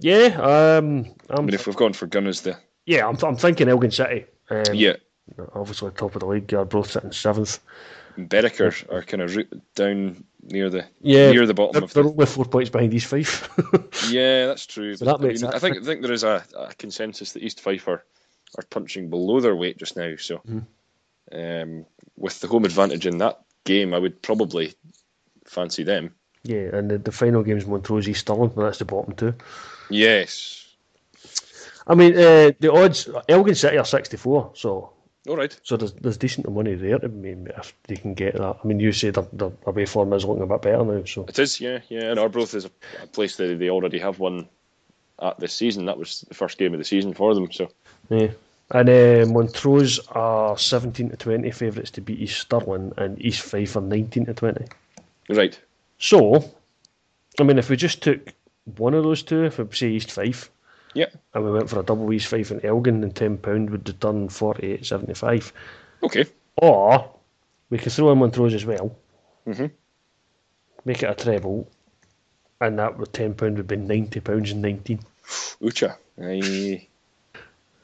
yeah, 0.00 0.36
um, 0.40 1.06
I 1.30 1.34
I'm, 1.38 1.46
mean, 1.46 1.54
if 1.54 1.66
we've 1.66 1.76
gone 1.76 1.92
for 1.92 2.06
Gunners, 2.06 2.42
the 2.42 2.56
yeah, 2.86 3.06
I'm, 3.06 3.16
I'm 3.22 3.36
thinking 3.36 3.68
Elgin 3.68 3.90
City. 3.90 4.26
Um, 4.50 4.64
yeah, 4.74 4.94
obviously 5.54 5.90
top 5.92 6.14
of 6.14 6.20
the 6.20 6.26
league. 6.26 6.46
They're 6.48 6.64
both 6.64 6.90
sitting 6.92 7.12
seventh. 7.12 7.58
Berwick 8.16 8.60
are, 8.60 8.74
are 8.90 9.02
kind 9.02 9.22
of 9.22 9.36
down 9.74 10.22
near 10.42 10.68
the 10.68 10.84
Yeah, 11.00 11.32
near 11.32 11.46
the 11.46 11.54
bottom 11.54 11.72
They're, 11.72 11.82
of 11.84 11.92
they're 11.94 12.02
the. 12.04 12.10
only 12.10 12.26
four 12.26 12.44
points 12.44 12.70
behind 12.70 12.92
East 12.94 13.06
Fife. 13.06 13.48
Yeah, 14.12 14.46
that's 14.46 14.66
true. 14.66 14.94
So 14.96 15.04
that 15.06 15.20
I, 15.20 15.22
makes 15.22 15.42
mean, 15.42 15.50
I 15.52 15.58
think 15.58 15.78
I 15.78 15.82
think 15.82 16.02
there 16.02 16.12
is 16.12 16.24
a, 16.24 16.44
a 16.56 16.74
consensus 16.74 17.32
that 17.32 17.42
East 17.42 17.60
Fife 17.60 17.88
are, 17.88 18.04
are 18.58 18.64
punching 18.70 19.10
below 19.10 19.40
their 19.40 19.56
weight 19.56 19.78
just 19.78 19.96
now. 19.96 20.14
So, 20.16 20.36
Mm-hmm. 20.38 20.58
Um, 21.32 21.86
with 22.16 22.40
the 22.40 22.48
home 22.48 22.64
advantage 22.64 23.06
in 23.06 23.18
that 23.18 23.40
game, 23.64 23.94
I 23.94 23.98
would 23.98 24.22
probably 24.22 24.74
fancy 25.46 25.82
them. 25.84 26.14
yeah, 26.44 26.74
and 26.76 26.90
the, 26.90 26.98
the 26.98 27.12
final 27.12 27.42
game's 27.42 27.66
Montrose 27.66 28.08
East 28.08 28.20
Stirling, 28.22 28.52
but 28.54 28.64
that's 28.64 28.78
the 28.78 28.84
bottom 28.84 29.14
two. 29.14 29.34
Yes. 29.90 30.58
I 31.86 31.94
mean, 31.94 32.12
uh, 32.14 32.52
the 32.60 32.72
odds 32.72 33.08
Elgin 33.28 33.54
City 33.54 33.76
are 33.78 33.84
sixty 33.84 34.16
four, 34.16 34.52
so 34.54 34.92
All 35.28 35.36
right. 35.36 35.56
so 35.64 35.76
there's 35.76 35.92
there's 35.94 36.16
decent 36.16 36.48
money 36.50 36.74
there 36.74 36.98
to 36.98 37.08
maybe 37.08 37.50
if 37.56 37.74
they 37.88 37.96
can 37.96 38.14
get 38.14 38.34
that. 38.34 38.56
I 38.62 38.66
mean, 38.66 38.78
you 38.80 38.92
say 38.92 39.10
their, 39.10 39.26
their 39.32 39.52
away 39.66 39.86
form 39.86 40.12
is 40.12 40.24
looking 40.24 40.44
a 40.44 40.46
bit 40.46 40.62
better 40.62 40.84
now, 40.84 41.04
so 41.04 41.24
It 41.28 41.38
is. 41.38 41.60
Yeah, 41.60 41.80
yeah. 41.88 42.10
And 42.10 42.20
Arbroath 42.20 42.54
is 42.54 42.66
a, 42.66 42.70
a 43.02 43.06
place 43.08 43.36
that 43.36 43.58
they 43.58 43.70
already 43.70 43.98
have 43.98 44.18
one 44.20 44.48
at 45.20 45.38
this 45.40 45.52
season. 45.54 45.86
That 45.86 45.98
was 45.98 46.20
the 46.28 46.34
first 46.34 46.56
game 46.58 46.72
of 46.72 46.78
the 46.78 46.84
season 46.84 47.14
for 47.14 47.34
them. 47.34 47.50
So, 47.52 47.68
yeah. 48.08 48.30
And 48.74 48.88
uh, 48.88 49.26
Montrose 49.30 49.98
are 50.08 50.56
seventeen 50.56 51.10
to 51.10 51.16
twenty 51.16 51.50
favourites 51.50 51.90
to 51.92 52.00
beat 52.00 52.20
East 52.20 52.40
Stirling, 52.40 52.92
and 52.96 53.22
East 53.22 53.42
Fife 53.42 53.76
are 53.76 53.82
nineteen 53.82 54.24
to 54.26 54.34
twenty. 54.34 54.64
right. 55.28 55.58
So, 55.98 56.42
I 57.38 57.44
mean, 57.44 57.58
if 57.58 57.68
we 57.70 57.76
just 57.76 58.02
took 58.02 58.32
one 58.76 58.94
of 58.94 59.04
those 59.04 59.22
two, 59.22 59.44
if 59.44 59.58
we 59.58 59.66
say 59.72 59.88
East 59.90 60.10
Fife, 60.10 60.50
Yeah. 60.94 61.06
and 61.34 61.44
we 61.44 61.52
went 61.52 61.68
for 61.70 61.78
a 61.80 61.82
double 61.84 62.12
East 62.12 62.28
Fife 62.28 62.50
and 62.50 62.64
Elgin, 62.64 63.02
then 63.02 63.12
ten 63.12 63.36
pound 63.38 63.70
would 63.70 63.86
return 63.86 64.28
forty 64.30 64.72
eight 64.72 64.86
seventy 64.86 65.14
five. 65.14 65.52
Okay. 66.02 66.24
Or 66.56 67.10
we 67.70 67.78
could 67.78 67.92
throw 67.92 68.10
in 68.12 68.18
Montrose 68.18 68.54
as 68.54 68.64
well, 68.64 68.96
Mhm. 69.46 69.70
make 70.86 71.02
it 71.02 71.10
a 71.10 71.14
treble, 71.14 71.68
and 72.60 72.78
that 72.78 72.98
would 72.98 73.12
ten 73.12 73.34
pound 73.34 73.58
would 73.58 73.66
be 73.68 73.76
ninety 73.76 74.20
pounds 74.20 74.50
and 74.50 74.62
nineteen. 74.62 75.00
Ucha. 75.60 75.96
Aye. 76.20 76.88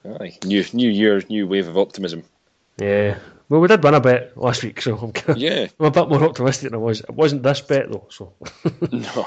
Aye. 0.05 0.39
New 0.45 0.65
new 0.73 0.91
year, 0.91 1.23
new 1.29 1.47
wave 1.47 1.69
of 1.69 1.77
optimism. 1.79 2.23
Yeah. 2.79 3.19
Well, 3.49 3.61
we 3.61 3.69
did 3.69 3.83
win 3.83 3.95
a 3.95 4.01
bet 4.01 4.37
last 4.37 4.63
week, 4.63 4.83
so 4.83 4.97
I'm, 5.27 5.37
Yeah. 5.37 5.69
I'm 5.81 5.87
a 5.87 5.91
bit 5.91 6.09
more 6.09 6.23
optimistic 6.23 6.71
than 6.71 6.75
I 6.75 6.83
was. 6.83 7.01
It 7.01 7.11
wasn't 7.11 7.43
this 7.43 7.61
bet 7.63 7.91
though, 7.91 8.07
so 8.11 8.35
no. 8.93 9.27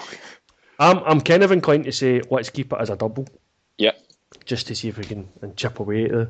I'm 0.80 1.00
I'm 1.00 1.22
kind 1.22 1.44
of 1.44 1.52
inclined 1.52 1.86
to 1.86 1.92
say 1.92 2.22
let's 2.30 2.50
keep 2.50 2.72
it 2.74 2.80
as 2.80 2.90
a 2.90 2.96
double, 2.96 3.28
Yeah. 3.78 3.92
just 4.46 4.68
to 4.68 4.76
see 4.76 4.90
if 4.90 4.98
we 4.98 5.04
can 5.04 5.28
and 5.42 5.56
chip 5.58 5.80
away 5.80 6.06
at 6.06 6.12
the 6.12 6.30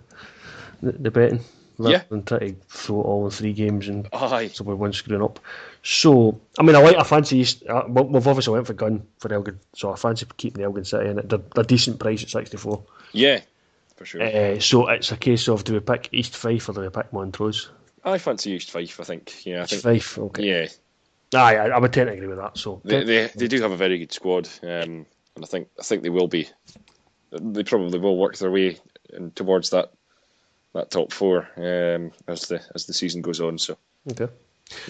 the, 0.81 0.91
the 0.93 1.11
betting. 1.11 1.41
rather 1.77 1.91
Yeah. 1.97 2.03
Than 2.09 2.23
try 2.23 2.39
to 2.39 2.55
throw 2.69 3.01
it 3.01 3.03
all 3.03 3.25
in 3.25 3.31
three 3.31 3.53
games 3.53 3.87
and 3.87 4.07
Aye. 4.13 4.47
so 4.53 4.63
we 4.63 4.73
one 4.73 4.93
screwing 4.93 5.21
up. 5.23 5.39
So 5.83 6.39
I 6.57 6.63
mean, 6.63 6.75
I 6.75 6.79
like 6.79 6.97
I 6.97 7.03
fancy 7.03 7.45
Uh, 7.67 7.83
we've 7.87 8.27
obviously 8.27 8.53
went 8.53 8.67
for 8.67 8.73
Gunn 8.73 9.05
for 9.19 9.31
Elgin, 9.33 9.59
so 9.73 9.91
I 9.91 9.95
fancy 9.95 10.25
keeping 10.37 10.61
the 10.61 10.65
Elgin 10.65 10.85
City 10.85 11.09
in. 11.09 11.15
They're, 11.27 11.39
they're 11.55 11.63
decent 11.63 11.99
price 11.99 12.23
at 12.23 12.29
sixty 12.29 12.57
four. 12.57 12.83
Yeah. 13.13 13.41
For 14.01 14.05
sure. 14.05 14.23
Uh, 14.23 14.59
so 14.59 14.87
it's 14.87 15.11
a 15.11 15.17
case 15.17 15.47
of 15.47 15.63
do 15.63 15.73
we 15.73 15.79
pick 15.79 16.09
East 16.11 16.35
Fife 16.35 16.67
or 16.67 16.73
do 16.73 16.81
we 16.81 16.89
pick 16.89 17.13
Montrose? 17.13 17.69
I 18.03 18.17
fancy 18.17 18.53
East 18.53 18.71
Fife. 18.71 18.99
I 18.99 19.03
think. 19.03 19.45
Yeah. 19.45 19.59
I 19.59 19.63
East 19.65 19.83
think. 19.83 19.83
Fife, 19.83 20.17
okay. 20.17 20.43
Yeah. 20.43 21.39
Aye, 21.39 21.57
I, 21.57 21.67
I 21.67 21.77
would 21.77 21.93
tend 21.93 22.07
to 22.07 22.13
agree 22.13 22.25
with 22.25 22.39
that. 22.39 22.57
So 22.57 22.81
They, 22.83 23.03
they 23.03 23.27
they 23.35 23.47
do 23.47 23.61
have 23.61 23.71
a 23.71 23.77
very 23.77 23.99
good 23.99 24.11
squad, 24.11 24.49
um, 24.63 25.05
and 25.35 25.43
I 25.43 25.45
think 25.45 25.67
I 25.79 25.83
think 25.83 26.01
they 26.01 26.09
will 26.09 26.27
be. 26.27 26.49
They 27.31 27.63
probably 27.63 27.99
will 27.99 28.17
work 28.17 28.37
their 28.37 28.49
way 28.49 28.79
in, 29.13 29.29
towards 29.31 29.69
that 29.69 29.91
that 30.73 30.89
top 30.89 31.13
four 31.13 31.47
um, 31.57 32.11
as 32.27 32.47
the 32.47 32.59
as 32.73 32.87
the 32.87 32.93
season 32.93 33.21
goes 33.21 33.39
on. 33.39 33.59
So 33.59 33.77
okay. 34.09 34.33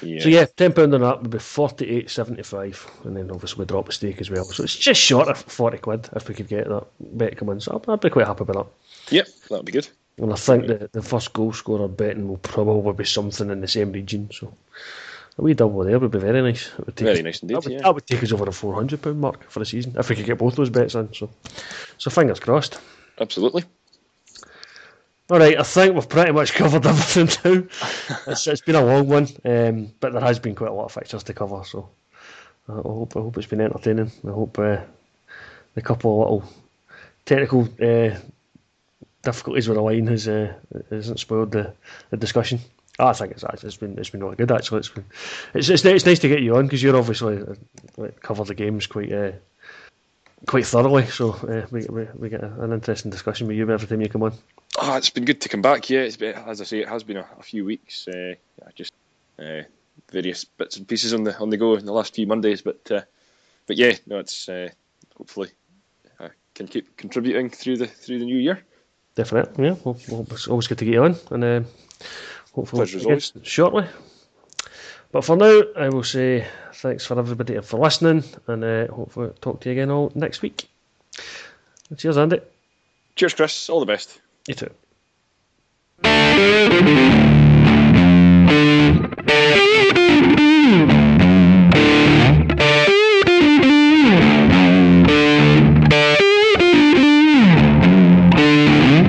yeah, 0.01 0.21
So 0.21 0.29
yeah, 0.29 0.45
ten 0.45 0.71
pound 0.71 0.95
on 0.95 1.01
that 1.01 1.21
would 1.21 1.31
be 1.31 1.39
forty 1.39 1.85
eight 1.89 2.09
seventy 2.09 2.43
five, 2.43 2.89
and 3.03 3.17
then 3.17 3.29
obviously 3.29 3.59
we 3.59 3.65
drop 3.65 3.89
a 3.89 3.91
stake 3.91 4.21
as 4.21 4.31
well. 4.31 4.45
So 4.45 4.63
it's 4.63 4.77
just 4.77 5.01
short 5.01 5.27
of 5.27 5.37
forty 5.37 5.79
quid 5.79 6.07
if 6.15 6.29
we 6.29 6.33
could 6.33 6.47
get 6.47 6.69
that 6.69 6.87
bet 6.97 7.37
come 7.37 7.49
in. 7.49 7.59
So 7.59 7.83
I'd, 7.89 7.99
be 7.99 8.09
quite 8.09 8.25
happy 8.25 8.45
with 8.45 8.55
that. 8.55 8.67
Yep, 9.11 9.27
that'd 9.49 9.65
be 9.65 9.71
good. 9.71 9.87
And 10.17 10.31
I 10.33 10.35
think 10.35 10.67
the 10.67 10.89
the 10.91 11.01
first 11.01 11.33
goal 11.33 11.53
scorer 11.53 11.87
betting 11.87 12.27
will 12.27 12.37
probably 12.37 12.93
be 12.93 13.05
something 13.05 13.49
in 13.49 13.61
the 13.61 13.67
same 13.67 13.91
region. 13.91 14.29
So 14.31 14.53
a 15.37 15.41
wee 15.41 15.53
double 15.53 15.83
there 15.83 15.97
would 15.99 16.11
be 16.11 16.19
very 16.19 16.41
nice. 16.41 16.67
It 16.77 16.85
would 16.85 16.95
take 16.95 17.05
Very 17.05 17.19
us- 17.19 17.23
nice 17.23 17.41
indeed, 17.41 17.55
That 17.55 17.63
would, 17.63 17.73
yeah. 17.73 17.81
that 17.81 17.93
would 17.95 18.05
take 18.07 18.23
us 18.23 18.31
over 18.31 18.45
the 18.45 18.51
four 18.51 18.73
hundred 18.75 19.01
pound 19.01 19.19
mark 19.19 19.49
for 19.49 19.59
the 19.59 19.65
season 19.65 19.95
if 19.97 20.09
we 20.09 20.15
could 20.15 20.25
get 20.25 20.37
both 20.37 20.55
those 20.55 20.69
bets 20.69 20.95
in. 20.95 21.13
So 21.13 21.29
so 21.97 22.09
fingers 22.11 22.39
crossed. 22.39 22.79
Absolutely. 23.19 23.63
All 25.29 25.39
right, 25.39 25.57
I 25.57 25.63
think 25.63 25.95
we've 25.95 26.09
pretty 26.09 26.33
much 26.33 26.53
covered 26.61 26.85
everything 26.85 27.29
now. 27.45 27.63
it's, 28.27 28.45
it's 28.47 28.61
been 28.61 28.75
a 28.75 28.83
long 28.83 29.07
one, 29.07 29.27
um, 29.45 29.91
but 30.01 30.11
there 30.11 30.21
has 30.21 30.39
been 30.39 30.55
quite 30.55 30.69
a 30.71 30.73
lot 30.73 30.85
of 30.85 30.91
fixtures 30.91 31.23
to 31.23 31.33
cover. 31.33 31.63
So 31.63 31.87
I 32.67 32.73
hope 32.73 33.15
I 33.15 33.19
hope 33.21 33.37
it's 33.37 33.47
been 33.47 33.61
entertaining. 33.61 34.11
I 34.27 34.31
hope 34.31 34.59
uh, 34.59 34.77
the 35.73 35.81
couple 35.81 36.11
of 36.11 36.19
little 36.19 36.53
technical 37.25 37.61
uh, 37.81 38.17
difficulties 39.21 39.67
with 39.67 39.77
the 39.77 39.83
line 39.83 40.07
has 40.07 40.27
uh, 40.27 40.53
hasn't 40.89 41.19
spoiled 41.19 41.51
the, 41.51 41.73
the 42.09 42.17
discussion. 42.17 42.59
Ah, 42.99 43.09
I 43.09 43.13
think 43.13 43.31
it's 43.31 43.43
actually 43.43 43.67
it's 43.67 43.77
been 43.77 43.97
it's 43.97 44.09
been 44.09 44.23
really 44.23 44.35
good 44.35 44.51
actually. 44.51 44.79
It's 44.79 44.89
been 44.89 45.05
it's 45.53 45.69
it's, 45.69 45.85
it's 45.85 46.05
nice 46.05 46.19
to 46.19 46.27
get 46.27 46.41
you 46.41 46.55
on 46.55 46.65
because 46.65 46.83
you're 46.83 46.97
obviously 46.97 47.37
uh, 47.37 47.55
like, 47.97 48.21
cover 48.21 48.43
the 48.43 48.55
games 48.55 48.87
quite. 48.87 49.11
Uh, 49.11 49.31
Quite 50.47 50.65
thoroughly, 50.65 51.05
so 51.05 51.33
uh, 51.33 51.67
we, 51.69 51.85
we 51.85 52.07
we 52.15 52.27
get 52.27 52.41
an 52.41 52.73
interesting 52.73 53.11
discussion 53.11 53.45
with 53.45 53.57
you 53.57 53.69
every 53.69 53.87
time 53.87 54.01
you 54.01 54.09
come 54.09 54.23
on. 54.23 54.33
Ah, 54.75 54.97
it's 54.97 55.11
been 55.11 55.23
good 55.23 55.39
to 55.41 55.49
come 55.49 55.61
back. 55.61 55.87
Yeah, 55.87 56.09
been, 56.17 56.33
as 56.33 56.59
I 56.59 56.63
say, 56.63 56.79
it 56.79 56.89
has 56.89 57.03
been 57.03 57.17
a, 57.17 57.27
a 57.37 57.43
few 57.43 57.63
weeks. 57.63 58.07
Uh, 58.07 58.33
just 58.73 58.91
uh, 59.37 59.61
various 60.11 60.43
bits 60.45 60.77
and 60.77 60.87
pieces 60.87 61.13
on 61.13 61.25
the 61.25 61.37
on 61.37 61.51
the 61.51 61.57
go 61.57 61.75
in 61.75 61.85
the 61.85 61.93
last 61.93 62.15
few 62.15 62.25
Mondays, 62.25 62.63
but 62.63 62.89
uh, 62.89 63.01
but 63.67 63.77
yeah, 63.77 63.93
no, 64.07 64.17
it's 64.17 64.49
uh, 64.49 64.69
hopefully 65.15 65.49
I 66.19 66.29
can 66.55 66.67
keep 66.67 66.97
contributing 66.97 67.51
through 67.51 67.77
the 67.77 67.85
through 67.85 68.17
the 68.17 68.25
new 68.25 68.37
year. 68.37 68.63
Definitely, 69.15 69.65
yeah. 69.65 69.75
Well, 69.83 69.97
well, 70.09 70.27
it's 70.31 70.47
always 70.47 70.67
good 70.67 70.77
to 70.79 70.85
get 70.85 70.93
you 70.93 71.03
on, 71.03 71.15
and 71.31 71.43
um, 71.43 71.65
hopefully 72.53 72.79
Pleasure 72.81 72.97
as 72.97 73.03
again 73.03 73.11
always. 73.13 73.33
shortly. 73.43 73.85
But 75.11 75.25
for 75.25 75.35
now, 75.35 75.61
I 75.75 75.89
will 75.89 76.03
say 76.03 76.47
thanks 76.73 77.05
for 77.05 77.19
everybody 77.19 77.59
for 77.61 77.79
listening, 77.79 78.23
and 78.47 78.63
uh, 78.63 78.87
hopefully 78.87 79.31
talk 79.41 79.59
to 79.61 79.69
you 79.69 79.73
again 79.73 79.91
all 79.91 80.11
next 80.15 80.41
week. 80.41 80.69
Cheers, 81.97 82.17
Andy. 82.17 82.39
Cheers, 83.15 83.33
Chris. 83.33 83.69
All 83.69 83.81
the 83.81 83.85
best. 83.85 84.21
You 84.47 84.55
too. 84.55 84.71